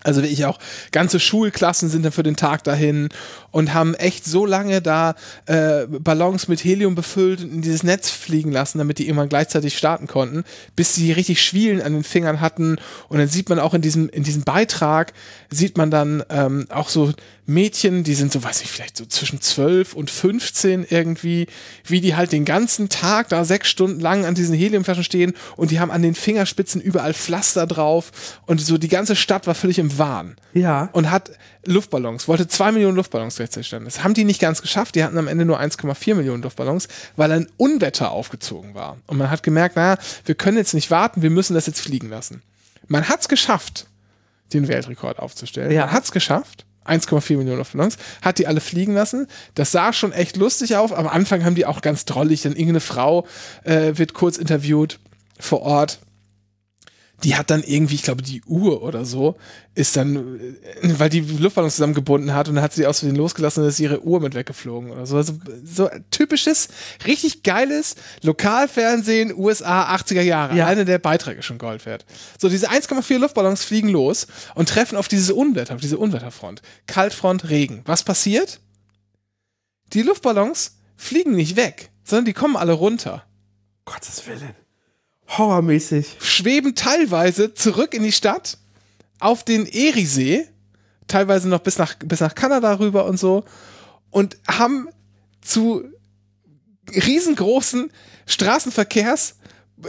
Also 0.04 0.22
wie 0.22 0.28
ich 0.28 0.46
auch, 0.46 0.60
ganze 0.92 1.20
Schulklassen 1.20 1.90
sind 1.90 2.04
dann 2.04 2.12
für 2.12 2.24
den 2.24 2.36
Tag 2.36 2.64
dahin 2.64 3.10
und 3.54 3.74
haben 3.74 3.94
echt 3.94 4.26
so 4.26 4.46
lange 4.46 4.82
da 4.82 5.16
äh, 5.46 5.86
Ballons 5.88 6.50
mit 6.50 6.62
Helium 6.64 6.96
befüllt 6.96 7.40
und 7.42 7.54
in 7.54 7.62
dieses 7.62 7.84
Netz 7.84 8.10
fliegen 8.10 8.52
lassen, 8.52 8.80
damit 8.80 8.98
die 8.98 9.06
irgendwann 9.08 9.30
gleichzeitig 9.30 9.78
starten 9.78 10.08
konnten, 10.08 10.44
bis 10.76 10.96
sie 10.96 11.14
richtig 11.14 11.42
Schwielen 11.42 11.82
an 11.82 11.94
den 11.94 12.04
Fingern 12.04 12.42
hatten. 12.42 12.78
Und 13.08 13.20
dann 13.20 13.30
sieht 13.30 13.48
man 13.50 13.60
auch 13.60 13.74
in 13.74 13.82
diesem, 13.82 14.10
in 14.10 14.24
diesem 14.24 14.42
Beitrag, 14.44 15.14
sieht 15.50 15.78
man 15.78 15.90
dann 15.92 16.24
ähm, 16.30 16.66
auch 16.70 16.90
so 16.90 17.14
Mädchen, 17.46 18.04
die 18.04 18.14
sind 18.16 18.32
so, 18.32 18.42
weiß 18.42 18.62
ich, 18.62 18.72
vielleicht 18.72 18.96
so 18.98 19.06
zwischen 19.06 19.40
12 19.42 19.94
und 19.94 20.10
15 20.10 20.86
irgendwie, 20.90 21.48
wie 21.86 22.00
die 22.02 22.16
halt 22.16 22.32
den 22.32 22.46
ganzen 22.46 22.88
Tag 22.90 23.28
da 23.30 23.44
sechs 23.44 23.70
Stunden 23.70 24.00
lang 24.00 24.26
an 24.26 24.34
diesen 24.34 24.56
Heliumflaschen 24.56 25.04
stehen 25.04 25.34
und 25.58 25.70
die 25.70 25.80
haben 25.82 25.92
an 25.92 26.02
den 26.02 26.16
Fingerspitzen 26.16 26.80
überall 26.82 27.14
Pflaster 27.14 27.68
drauf 27.68 28.12
und 28.46 28.62
so 28.62 28.78
die 28.78 28.88
ganze 28.88 29.16
Stadt 29.18 29.46
war 29.46 29.56
völlig 29.56 29.78
im 29.78 29.98
Wahn 29.98 30.38
Ja. 30.54 30.90
und 30.94 31.12
hat 31.12 31.32
Luftballons, 31.66 32.28
wollte 32.30 32.48
zwei 32.48 32.72
Millionen 32.72 32.96
Luftballons 32.96 33.40
stellen. 33.64 33.86
Das 33.86 34.04
haben 34.04 34.14
die 34.14 34.24
nicht 34.24 34.40
ganz 34.40 34.62
geschafft. 34.62 34.96
Die 34.96 35.04
hatten 35.04 35.18
am 35.18 35.28
Ende 35.28 35.46
nur 35.46 35.60
1,4 35.60 36.16
Millionen 36.16 36.44
Luftballons, 36.44 36.88
weil 37.16 37.32
ein 37.32 37.48
Unwetter 37.58 38.12
aufgezogen 38.12 38.74
war. 38.74 38.98
Und 39.08 39.18
man 39.18 39.30
hat 39.30 39.44
gemerkt, 39.44 39.76
naja, 39.76 39.98
wir 40.26 40.36
können 40.36 40.58
jetzt 40.58 40.74
nicht 40.74 40.92
warten, 40.92 41.22
wir 41.22 41.30
müssen 41.30 41.54
das 41.54 41.68
jetzt 41.68 41.82
fliegen 41.82 42.10
lassen. 42.10 42.42
Man 42.88 43.08
hat 43.08 43.22
es 43.22 43.28
geschafft, 43.28 43.88
den 44.54 44.68
Weltrekord 44.68 45.20
aufzustellen. 45.20 45.72
Ja. 45.72 45.86
Man 45.86 45.92
hat 45.94 46.04
es 46.04 46.12
geschafft. 46.12 46.66
1,4 46.86 47.38
Millionen 47.38 47.60
Luftballons, 47.60 47.98
hat 48.22 48.40
die 48.40 48.48
alle 48.48 48.60
fliegen 48.60 48.94
lassen. 48.94 49.28
Das 49.56 49.72
sah 49.72 49.94
schon 49.94 50.12
echt 50.12 50.36
lustig 50.36 50.76
auf. 50.76 50.92
Am 50.92 51.08
Anfang 51.08 51.46
haben 51.46 51.56
die 51.56 51.66
auch 51.66 51.82
ganz 51.82 52.04
drollig, 52.04 52.42
dann 52.42 52.54
irgendeine 52.54 52.82
Frau 52.82 53.26
äh, 53.64 53.94
wird 53.96 54.14
kurz 54.14 54.38
interviewt 54.38 55.00
vor 55.40 55.62
Ort 55.62 56.00
die 57.24 57.36
hat 57.36 57.50
dann 57.50 57.64
irgendwie, 57.64 57.96
ich 57.96 58.04
glaube, 58.04 58.22
die 58.22 58.44
Uhr 58.44 58.82
oder 58.84 59.06
so, 59.06 59.38
ist 59.76 59.96
dann, 59.96 60.40
äh, 60.40 61.00
weil 61.00 61.10
die 61.10 61.22
Luftballons 61.22 61.76
zusammengebunden 61.76 62.34
hat 62.34 62.50
und 62.50 62.56
dann 62.56 62.64
hat 62.64 62.74
sie 62.74 62.86
aus 62.86 63.00
Versehen 63.00 63.16
losgelassen 63.16 63.64
und 63.64 63.70
ist 63.70 63.80
ihre 63.80 64.04
Uhr 64.04 64.20
mit 64.20 64.36
weggeflogen 64.36 64.92
oder 64.92 65.06
so. 65.06 65.18
Also, 65.18 65.34
so 65.64 65.90
typisches, 66.12 66.68
richtig 67.08 67.44
geiles 67.44 67.96
Lokalfernsehen 68.22 69.34
USA 69.36 69.96
80er 69.96 70.22
Jahre. 70.22 70.56
Ja. 70.56 70.68
Einer 70.68 70.86
der 70.86 71.00
Beiträge 71.00 71.44
schon 71.44 71.58
Gold 71.58 71.86
wert. 71.86 72.06
So, 72.38 72.50
diese 72.50 72.70
1,4 72.70 73.18
Luftballons 73.18 73.64
fliegen 73.64 73.90
los 73.90 74.28
und 74.56 74.70
treffen 74.70 74.98
auf 74.98 75.08
dieses 75.08 75.32
Unwetter, 75.32 75.76
auf 75.76 75.82
diese 75.82 75.98
Unwetterfront. 75.98 76.62
Kaltfront, 76.88 77.50
Regen. 77.50 77.82
Was 77.86 78.04
passiert? 78.04 78.60
Die 79.94 80.02
Luftballons 80.02 80.78
fliegen 80.98 81.36
nicht 81.36 81.56
weg, 81.56 81.90
sondern 82.04 82.26
die 82.26 82.34
kommen 82.34 82.58
alle 82.58 82.74
runter. 82.74 83.24
Gottes 83.86 84.26
Willen. 84.28 84.63
Horrormäßig. 85.38 86.18
schweben 86.20 86.76
teilweise 86.76 87.54
zurück 87.54 87.94
in 87.94 88.04
die 88.04 88.12
Stadt, 88.12 88.58
auf 89.20 89.44
den 89.44 89.66
Eriesee, 89.66 90.48
teilweise 91.08 91.48
noch 91.48 91.60
bis 91.60 91.78
nach, 91.78 91.96
bis 91.96 92.20
nach 92.20 92.36
Kanada 92.36 92.74
rüber 92.80 93.06
und 93.06 93.18
so, 93.18 93.46
und 94.10 94.38
haben 94.48 94.90
zu 95.42 95.84
riesengroßen 96.94 97.92
Straßenverkehrs- 98.28 99.36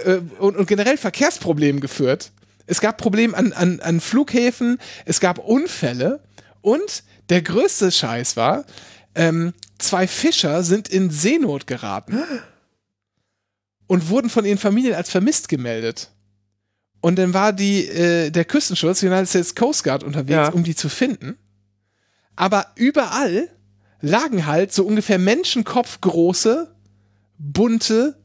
äh, 0.05 0.21
und, 0.39 0.57
und 0.57 0.66
generell 0.66 0.97
Verkehrsproblemen 0.97 1.81
geführt. 1.81 2.33
Es 2.66 2.81
gab 2.81 2.97
Probleme 2.97 3.37
an, 3.37 3.53
an, 3.53 3.81
an 3.81 4.01
Flughäfen, 4.01 4.79
es 5.05 5.21
gab 5.21 5.39
Unfälle 5.39 6.23
und 6.62 7.05
der 7.29 7.43
größte 7.43 7.91
Scheiß 7.91 8.37
war, 8.37 8.65
ähm, 9.15 9.53
zwei 9.79 10.07
Fischer 10.07 10.62
sind 10.62 10.89
in 10.89 11.11
Seenot 11.11 11.66
geraten 11.66 12.19
und 13.86 14.09
wurden 14.09 14.31
von 14.31 14.44
ihren 14.44 14.59
Familien 14.59 14.94
als 14.94 15.11
vermisst 15.11 15.48
gemeldet. 15.48 16.11
Und 17.01 17.16
dann 17.16 17.35
war 17.35 17.52
die, 17.52 17.86
äh, 17.86 18.31
der 18.31 18.44
Küstenschutz, 18.47 19.01
die 19.01 19.06
United 19.09 19.28
States 19.28 19.55
Coast 19.55 19.85
Guard 19.85 20.02
unterwegs, 20.05 20.31
Ja. 20.31 20.48
um 20.48 20.65
die 20.65 20.74
zu 20.74 20.89
finden. 20.89 21.36
Aber 22.36 22.66
überall 22.77 23.48
lagen 24.01 24.47
halt 24.47 24.73
so 24.73 24.85
ungefähr 24.86 25.19
menschenkopfgroße, 25.19 26.74
bunte 27.39 28.16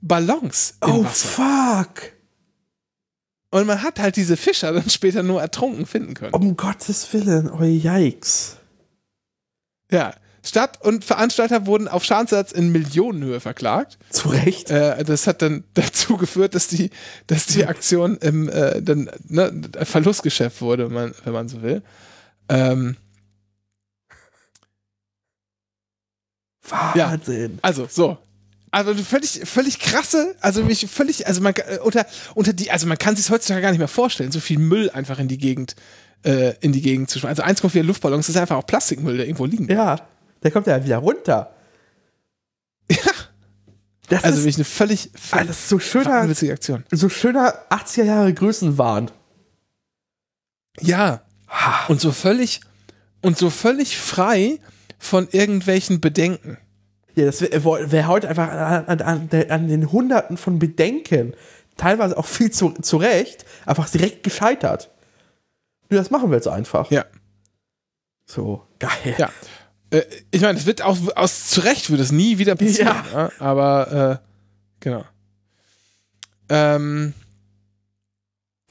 Ballons 0.00 0.74
Oh, 0.80 1.04
Wasser. 1.04 1.84
fuck. 1.84 2.12
Und 3.50 3.66
man 3.66 3.82
hat 3.82 3.98
halt 3.98 4.14
diese 4.16 4.36
Fischer 4.36 4.72
dann 4.72 4.88
später 4.88 5.22
nur 5.24 5.40
ertrunken 5.42 5.84
finden 5.86 6.14
können. 6.14 6.32
Um 6.32 6.56
Gottes 6.56 7.12
Willen. 7.12 7.50
Oh, 7.50 7.62
yikes. 7.64 8.56
Ja. 9.90 10.14
Stadt 10.42 10.80
und 10.82 11.04
Veranstalter 11.04 11.66
wurden 11.66 11.88
auf 11.88 12.04
Schadensersatz 12.04 12.52
in 12.52 12.72
Millionenhöhe 12.72 13.40
verklagt. 13.40 13.98
Zu 14.10 14.28
Recht. 14.28 14.70
Äh, 14.70 15.04
das 15.04 15.26
hat 15.26 15.42
dann 15.42 15.64
dazu 15.74 16.16
geführt, 16.16 16.54
dass 16.54 16.68
die, 16.68 16.90
dass 17.26 17.46
die 17.46 17.66
Aktion 17.66 18.16
im 18.18 18.48
äh, 18.48 18.80
dann, 18.82 19.10
ne, 19.28 19.52
Verlustgeschäft 19.82 20.60
wurde, 20.60 20.86
wenn 20.86 20.94
man, 20.94 21.14
wenn 21.24 21.32
man 21.32 21.48
so 21.48 21.62
will. 21.62 21.82
Ähm, 22.48 22.96
Wahnsinn. 26.68 27.58
also, 27.62 27.86
so. 27.90 28.18
Also 28.72 28.94
völlig, 28.94 29.40
völlig 29.46 29.80
krasse, 29.80 30.36
also 30.40 30.62
mich 30.62 30.86
völlig, 30.88 31.26
also 31.26 31.40
man 31.40 31.54
äh, 31.56 31.78
unter, 31.82 32.06
unter 32.36 32.52
die, 32.52 32.70
also 32.70 32.86
man 32.86 32.98
kann 32.98 33.16
sich 33.16 33.28
heutzutage 33.28 33.62
gar 33.62 33.70
nicht 33.70 33.80
mehr 33.80 33.88
vorstellen, 33.88 34.30
so 34.30 34.38
viel 34.38 34.60
Müll 34.60 34.90
einfach 34.90 35.18
in 35.18 35.26
die 35.26 35.38
Gegend, 35.38 35.74
äh, 36.24 36.54
in 36.60 36.70
die 36.70 36.80
Gegend 36.80 37.10
zu 37.10 37.18
schmeißen. 37.18 37.42
Also 37.42 37.66
1,4 37.66 37.82
Luftballons 37.82 38.28
ist 38.28 38.36
einfach 38.36 38.56
auch 38.56 38.66
Plastikmüll, 38.66 39.16
der 39.16 39.26
irgendwo 39.26 39.44
liegen. 39.44 39.68
Ja. 39.68 39.96
Der 40.42 40.50
kommt 40.50 40.66
ja 40.66 40.84
wieder 40.84 40.98
runter. 40.98 41.54
Ja. 42.90 42.96
Das 44.08 44.24
Also 44.24 44.38
ist, 44.38 44.44
wirklich 44.44 44.56
eine 44.56 44.64
völlig, 44.64 45.10
völlig 45.14 45.46
das 45.46 45.58
ist 45.58 45.68
so 45.68 45.78
schöner, 45.78 46.28
witzige 46.28 46.52
Aktion. 46.52 46.84
so 46.90 47.08
schöner 47.08 47.54
80er 47.70 48.02
Jahre 48.02 48.34
Größenwahn. 48.34 49.10
Ja. 50.80 51.22
Und 51.86 52.00
so 52.00 52.10
völlig, 52.10 52.60
und 53.22 53.38
so 53.38 53.50
völlig 53.50 53.98
frei 53.98 54.58
von 54.98 55.28
irgendwelchen 55.30 56.00
Bedenken. 56.00 56.58
Ja, 57.14 57.26
das 57.26 57.40
wäre 57.40 57.92
wär 57.92 58.08
heute 58.08 58.28
einfach 58.28 58.48
an, 58.48 59.00
an, 59.00 59.28
an, 59.48 59.68
den 59.68 59.92
Hunderten 59.92 60.36
von 60.36 60.58
Bedenken, 60.58 61.34
teilweise 61.76 62.16
auch 62.16 62.26
viel 62.26 62.50
zu, 62.50 62.70
zu 62.82 62.96
Recht, 62.96 63.44
einfach 63.66 63.88
direkt 63.88 64.22
gescheitert. 64.22 64.90
Nö, 65.88 65.96
das 65.96 66.10
machen 66.10 66.30
wir 66.30 66.36
jetzt 66.36 66.48
einfach. 66.48 66.90
Ja. 66.90 67.04
So, 68.26 68.66
geil. 68.78 69.16
Ja. 69.18 69.30
Äh, 69.90 70.02
ich 70.30 70.40
meine, 70.40 70.58
es 70.58 70.66
wird 70.66 70.82
auch 70.82 70.96
aus 71.16 71.48
zu 71.48 71.60
Recht 71.60 71.90
wird 71.90 72.00
es 72.00 72.12
nie 72.12 72.38
wieder 72.38 72.56
passieren. 72.56 72.96
Ja. 73.12 73.30
aber 73.38 74.20
äh, 74.20 74.26
genau. 74.80 75.04
Ähm, 76.48 77.14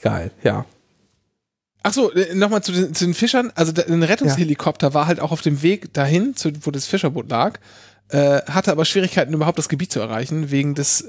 Geil, 0.02 0.32
ja. 0.44 0.66
ach 1.84 1.94
so, 1.94 2.12
äh, 2.14 2.34
nochmal 2.36 2.64
zu 2.64 2.72
den, 2.72 2.94
zu 2.94 3.06
den 3.06 3.14
Fischern. 3.14 3.52
Also 3.56 3.72
der, 3.72 3.88
ein 3.88 4.04
Rettungshelikopter 4.04 4.94
war 4.94 5.08
halt 5.08 5.20
auch 5.20 5.32
auf 5.32 5.41
dem 5.41 5.62
Weg 5.62 5.94
dahin, 5.94 6.36
zu, 6.36 6.52
wo 6.62 6.72
das 6.72 6.86
Fischerboot 6.86 7.30
lag, 7.30 7.60
äh, 8.10 8.41
hatte 8.44 8.72
aber 8.72 8.86
Schwierigkeiten, 8.86 9.34
überhaupt 9.34 9.58
das 9.58 9.70
Gebiet 9.70 9.91
zu 9.91 10.00
erreichen, 10.00 10.52
wegen 10.52 10.76
des, 10.76 11.06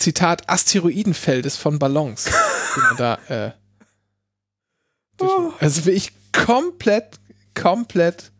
Zitat, 0.00 0.48
Asteroidenfeldes 0.48 1.56
von 1.56 1.78
Ballons, 1.78 2.24
da, 2.96 3.18
äh, 3.28 3.50
durch, 5.18 5.52
also 5.60 5.82
bin 5.82 5.94
ich 5.94 6.12
komplett, 6.32 7.20
komplett 7.54 8.32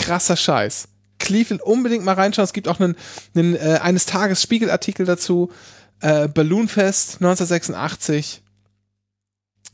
krasser 0.00 0.36
Scheiß. 0.36 0.88
Cleveland 1.18 1.62
unbedingt 1.62 2.04
mal 2.04 2.14
reinschauen. 2.14 2.44
Es 2.44 2.52
gibt 2.52 2.66
auch 2.66 2.80
einen, 2.80 2.96
einen 3.34 3.54
äh, 3.54 3.78
eines 3.82 4.06
Tages 4.06 4.42
Spiegelartikel 4.42 5.04
dazu. 5.06 5.52
Äh, 6.00 6.28
Balloonfest 6.28 7.16
1986. 7.16 8.42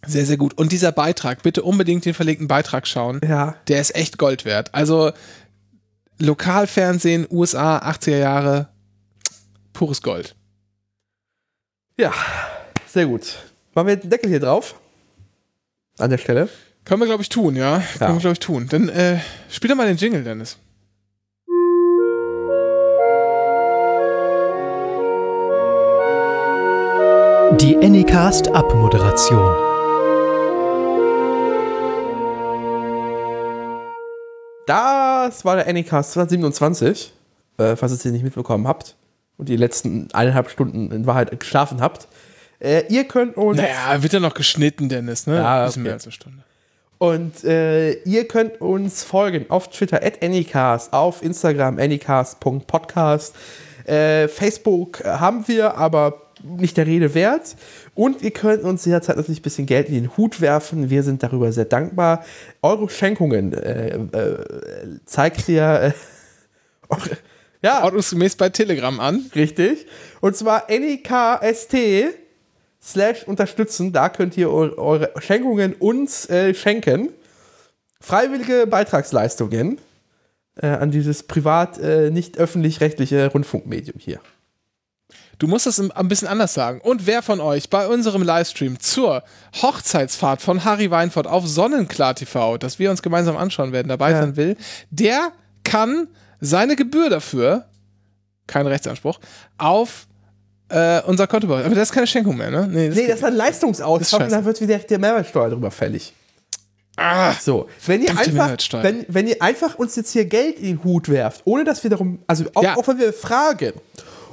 Sehr, 0.07 0.27
sehr 0.27 0.37
gut. 0.37 0.55
Und 0.55 0.73
dieser 0.73 0.93
Beitrag, 0.93 1.43
bitte 1.43 1.63
unbedingt 1.63 2.05
den 2.05 2.15
verlinkten 2.15 2.49
Beitrag 2.49 2.87
schauen. 2.87 3.21
Ja. 3.27 3.57
Der 3.69 3.81
ist 3.81 3.95
echt 3.95 4.19
Gold 4.19 4.45
wert. 4.45 4.75
Also 4.75 5.13
Lokalfernsehen, 6.19 7.27
USA, 7.31 7.79
80er 7.79 8.19
Jahre, 8.19 8.69
pures 9.73 10.03
Gold. 10.03 10.35
Ja, 11.99 12.13
sehr 12.87 13.07
gut. 13.07 13.39
Machen 13.75 13.89
wir 13.89 13.97
den 13.97 14.11
Deckel 14.11 14.31
hier 14.31 14.41
drauf? 14.41 14.81
An 15.99 16.11
der 16.11 16.19
Stelle. 16.19 16.49
Können 16.87 17.01
wir, 17.01 17.07
glaube 17.07 17.23
ich, 17.25 17.29
tun, 17.29 17.57
ja. 17.57 17.83
Können 17.99 18.15
wir, 18.15 18.21
glaube 18.21 18.35
ich, 18.35 18.39
tun. 18.39 18.69
Dann 18.71 18.89
äh, 18.89 19.19
spiel 19.51 19.69
doch 19.69 19.77
mal 19.77 19.89
den 19.89 19.97
Jingle, 19.97 20.23
Dennis. 20.23 20.57
Die 27.61 27.77
Anycast 27.83 28.47
Abmoderation. 28.55 29.41
Das 34.69 35.45
war 35.45 35.57
der 35.57 35.67
Anycast 35.67 36.13
227, 36.13 37.13
äh, 37.59 37.75
falls 37.75 37.91
ihr 37.91 37.97
es 37.97 38.03
hier 38.05 38.13
nicht 38.13 38.23
mitbekommen 38.23 38.69
habt 38.69 38.95
und 39.39 39.49
die 39.49 39.57
letzten 39.57 40.07
eineinhalb 40.13 40.51
Stunden 40.51 40.93
in 40.93 41.05
Wahrheit 41.05 41.37
geschlafen 41.41 41.81
habt. 41.81 42.07
Äh, 42.61 42.85
ihr 42.91 43.09
könnt 43.09 43.37
uns 43.37 43.57
Naja, 43.57 44.01
wird 44.01 44.13
ja 44.13 44.21
noch 44.21 44.35
geschnitten, 44.35 44.89
Dennis, 44.89 45.27
ne? 45.27 45.39
Ja, 45.39 45.63
Ein 45.63 45.67
bisschen 45.67 45.83
okay. 45.83 45.89
mehr 45.89 45.95
als 45.95 46.05
eine 46.05 46.13
Stunde. 46.13 46.46
Und 46.99 47.45
äh, 47.45 47.93
ihr 48.05 48.27
könnt 48.27 48.61
uns 48.61 49.05
folgen 49.05 49.47
auf 49.51 49.69
Twitter 49.69 50.03
at 50.03 50.23
Anycast, 50.23 50.93
auf 50.93 51.23
Instagram 51.23 51.79
anycast.podcast. 51.79 53.35
Äh, 53.85 54.29
Facebook 54.29 55.05
haben 55.05 55.47
wir, 55.47 55.77
aber 55.77 56.23
nicht 56.43 56.77
der 56.77 56.87
Rede 56.87 57.15
wert. 57.15 57.57
Und 57.95 58.23
ihr 58.23 58.31
könnt 58.31 58.63
uns 58.63 58.85
jederzeit 58.85 59.17
natürlich 59.17 59.41
ein 59.41 59.43
bisschen 59.43 59.67
Geld 59.67 59.89
in 59.89 59.95
den 59.95 60.17
Hut 60.17 60.41
werfen. 60.41 60.91
Wir 60.91 61.03
sind 61.03 61.23
darüber 61.23 61.53
sehr 61.53 61.65
dankbar. 61.65 62.25
Eure 62.63 62.89
Schenkungen 62.89 63.53
äh, 63.53 63.97
äh, 63.97 64.45
zeigt 65.05 65.49
ihr. 65.49 65.93
Äh, 66.91 66.95
ja, 67.63 67.85
Ordnungsgemäß 67.85 68.37
bei 68.37 68.49
Telegram 68.49 69.01
an. 69.01 69.31
Richtig. 69.35 69.87
Und 70.21 70.37
zwar 70.37 70.67
NIKST 70.69 71.75
slash 72.87 73.25
unterstützen. 73.25 73.93
Da 73.93 74.09
könnt 74.09 74.37
ihr 74.37 74.49
eu- 74.51 74.77
eure 74.79 75.13
Schenkungen 75.19 75.75
uns 75.75 76.31
äh, 76.31 76.55
schenken. 76.55 77.11
Freiwillige 78.01 78.67
Beitragsleistungen 78.67 79.81
äh, 80.61 80.69
an 80.69 80.91
dieses 80.91 81.23
privat 81.25 81.79
äh, 81.79 82.11
nicht 82.11 82.39
öffentlich-rechtliche 82.39 83.27
Rundfunkmedium 83.33 83.99
hier. 83.99 84.21
Du 85.39 85.49
musst 85.49 85.67
es 85.67 85.79
ein 85.79 86.09
bisschen 86.09 86.29
anders 86.29 86.55
sagen. 86.55 86.81
Und 86.81 87.07
wer 87.07 87.21
von 87.23 87.41
euch 87.41 87.69
bei 87.69 87.87
unserem 87.89 88.23
Livestream 88.23 88.81
zur 88.81 89.23
Hochzeitsfahrt 89.61 90.41
von 90.41 90.65
Harry 90.65 90.91
Weinfurt 90.91 91.27
auf 91.27 91.47
Sonnenklar 91.47 92.15
TV, 92.15 92.57
das 92.57 92.79
wir 92.79 92.91
uns 92.91 93.03
gemeinsam 93.03 93.37
anschauen 93.37 93.73
werden, 93.73 93.89
dabei 93.89 94.13
Ja. 94.13 94.21
sein 94.23 94.37
will, 94.37 94.57
der 94.91 95.33
kann 95.63 96.09
seine 96.41 96.75
Gebühr 96.77 97.11
dafür, 97.11 97.67
kein 98.47 98.67
Rechtsanspruch, 98.67 99.21
auf 99.59 100.07
äh, 100.69 101.01
unser 101.03 101.27
Konto 101.27 101.47
überweisen. 101.47 101.67
Aber 101.67 101.75
das 101.75 101.89
ist 101.91 101.95
keine 101.95 102.07
Schenkung 102.07 102.37
mehr, 102.37 102.51
ne? 102.51 102.67
Nee, 102.71 102.89
das 102.89 102.97
ist 102.99 103.25
ein 103.25 103.31
Das 103.33 103.35
Leistungsaustausch 103.35 104.01
ist 104.03 104.13
und 104.15 104.21
scheiße. 104.21 104.37
da 104.37 104.45
wird 104.45 104.61
wieder 104.61 104.79
die 104.79 104.99
Mehrwertsteuer 104.99 105.51
drüber 105.51 105.71
fällig. 105.71 106.13
Ah, 106.97 107.35
So, 107.41 107.67
wenn 107.87 108.03
ihr, 108.03 108.11
einfach, 108.11 108.27
Mehrwertsteuer. 108.33 108.83
wenn, 108.83 109.05
wenn 109.09 109.27
ihr 109.29 109.41
einfach 109.43 109.75
uns 109.79 109.97
jetzt 109.97 110.13
hier 110.13 110.25
Geld 110.25 110.59
in 110.59 110.65
den 110.79 110.85
Hut 110.85 111.09
werft, 111.11 111.43
ohne 111.45 111.63
dass 111.65 111.83
wir 111.83 111.91
darum, 111.91 112.21
also 112.27 112.45
auch, 112.55 112.63
Ja. 112.63 112.77
auch 112.77 112.89
wenn 112.89 112.99
wir 112.99 113.13
fragen, 113.13 113.73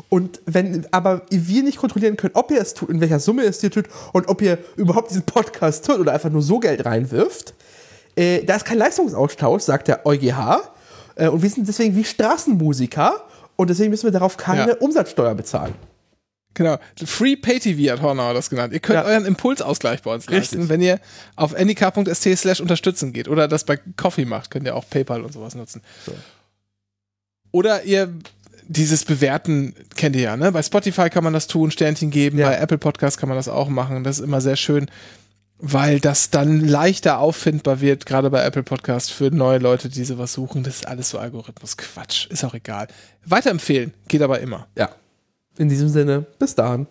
und 0.09 0.41
wenn, 0.45 0.85
aber 0.91 1.23
wir 1.29 1.63
nicht 1.63 1.77
kontrollieren 1.77 2.15
können, 2.17 2.35
ob 2.35 2.51
ihr 2.51 2.61
es 2.61 2.73
tut, 2.75 2.89
in 2.89 3.01
welcher 3.01 3.19
Summe 3.19 3.43
ihr 3.43 3.49
es 3.49 3.61
ihr 3.63 3.71
tut 3.71 3.85
und 4.13 4.27
ob 4.29 4.41
ihr 4.43 4.59
überhaupt 4.75 5.09
diesen 5.09 5.23
Podcast 5.23 5.85
tut 5.85 5.97
oder 5.99 6.13
einfach 6.13 6.29
nur 6.29 6.41
so 6.43 6.59
Geld 6.59 6.85
reinwirft, 6.85 7.53
äh, 8.15 8.43
da 8.43 8.55
ist 8.55 8.63
kein 8.65 8.77
Leistungsaustausch, 8.77 9.63
sagt 9.63 9.87
der 9.87 10.05
EuGH. 10.05 10.61
Äh, 11.15 11.27
und 11.29 11.41
wir 11.41 11.49
sind 11.49 11.67
deswegen 11.67 11.95
wie 11.95 12.03
Straßenmusiker 12.03 13.23
und 13.55 13.69
deswegen 13.71 13.89
müssen 13.89 14.05
wir 14.05 14.11
darauf 14.11 14.37
keine 14.37 14.71
Ja. 14.71 14.77
Umsatzsteuer 14.77 15.33
bezahlen. 15.35 15.73
Genau. 16.55 16.77
Free 17.05 17.35
Pay 17.35 17.59
TV 17.59 17.91
hat 17.93 18.01
Hornauer 18.01 18.33
das 18.33 18.49
genannt. 18.49 18.73
Ihr 18.73 18.79
könnt 18.79 18.97
Ja. 18.97 19.05
euren 19.05 19.25
Impulsausgleich 19.25 20.01
bei 20.03 20.13
uns 20.13 20.29
Richtig. 20.29 20.51
leisten, 20.59 20.69
wenn 20.69 20.81
ihr 20.81 20.99
auf 21.35 21.57
nik.st 21.57 22.37
slash 22.37 22.59
unterstützen 22.61 23.11
geht 23.13 23.27
oder 23.27 23.47
das 23.47 23.63
bei 23.63 23.79
Coffee 23.97 24.25
macht, 24.25 24.51
könnt 24.51 24.65
ihr 24.65 24.75
auch 24.75 24.87
PayPal 24.89 25.21
und 25.23 25.33
sowas 25.33 25.55
nutzen. 25.55 25.81
Oder 27.51 27.83
ihr 27.83 28.13
dieses 28.67 29.03
Bewerten 29.05 29.75
kennt 29.95 30.15
ihr 30.15 30.21
ja, 30.23 30.37
ne? 30.37 30.51
Bei 30.51 30.63
Spotify 30.63 31.09
kann 31.09 31.23
man 31.23 31.33
das 31.33 31.47
tun, 31.47 31.69
Sternchen 31.71 32.11
geben, 32.11 32.37
Ja. 32.39 32.49
bei 32.49 32.57
Apple 32.57 32.77
Podcast 32.77 33.17
kann 33.17 33.29
man 33.29 33.37
das 33.37 33.47
auch 33.49 33.67
machen. 33.69 34.03
Das 34.03 34.19
ist 34.19 34.23
immer 34.23 34.39
sehr 34.41 34.55
schön, 34.55 34.89
weil 35.59 35.99
das 35.99 36.29
dann 36.29 36.61
leichter 36.61 37.19
auffindbar 37.19 37.81
wird, 37.81 38.05
gerade 38.05 38.29
bei 38.29 38.43
Apple 38.43 38.63
Podcast 38.63 39.11
für 39.11 39.31
neue 39.31 39.59
Leute, 39.59 39.89
die 39.89 40.03
sowas 40.05 40.33
suchen. 40.33 40.63
Das 40.63 40.75
ist 40.75 40.87
alles 40.87 41.09
so 41.09 41.19
Algorithmus 41.19 41.77
Quatsch, 41.77 42.27
ist 42.27 42.43
auch 42.43 42.53
egal. 42.53 42.87
Weiterempfehlen 43.25 43.93
geht 44.07 44.21
aber 44.21 44.39
immer. 44.39 44.67
Ja. 44.77 44.89
In 45.57 45.69
diesem 45.69 45.89
Sinne, 45.89 46.21
bis 46.39 46.55
dahin. 46.55 46.87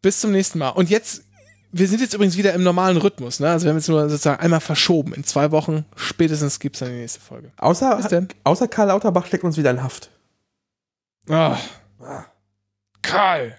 Bis 0.00 0.20
zum 0.20 0.32
nächsten 0.32 0.58
Mal. 0.58 0.70
Und 0.70 0.90
jetzt, 0.90 1.22
wir 1.70 1.86
sind 1.86 2.00
jetzt 2.00 2.14
übrigens 2.14 2.36
wieder 2.36 2.52
im 2.52 2.64
normalen 2.64 2.96
Rhythmus, 2.96 3.38
ne? 3.38 3.50
Also 3.50 3.64
wir 3.64 3.70
haben 3.70 3.78
jetzt 3.78 3.88
nur 3.88 4.08
sozusagen 4.08 4.40
einmal 4.40 4.60
verschoben. 4.60 5.14
In 5.14 5.24
zwei 5.24 5.52
Wochen 5.52 5.84
spätestens 5.94 6.58
gibt 6.58 6.76
es 6.76 6.80
dann 6.80 6.90
die 6.90 6.96
nächste 6.96 7.20
Folge. 7.20 7.52
Außer, 7.56 8.26
außer 8.44 8.68
Karl 8.68 8.88
Lauterbach 8.88 9.26
steckt 9.26 9.44
uns 9.44 9.56
wieder 9.56 9.70
in 9.70 9.82
Haft. 9.82 10.10
Ah. 11.28 11.56
Karl. 13.02 13.56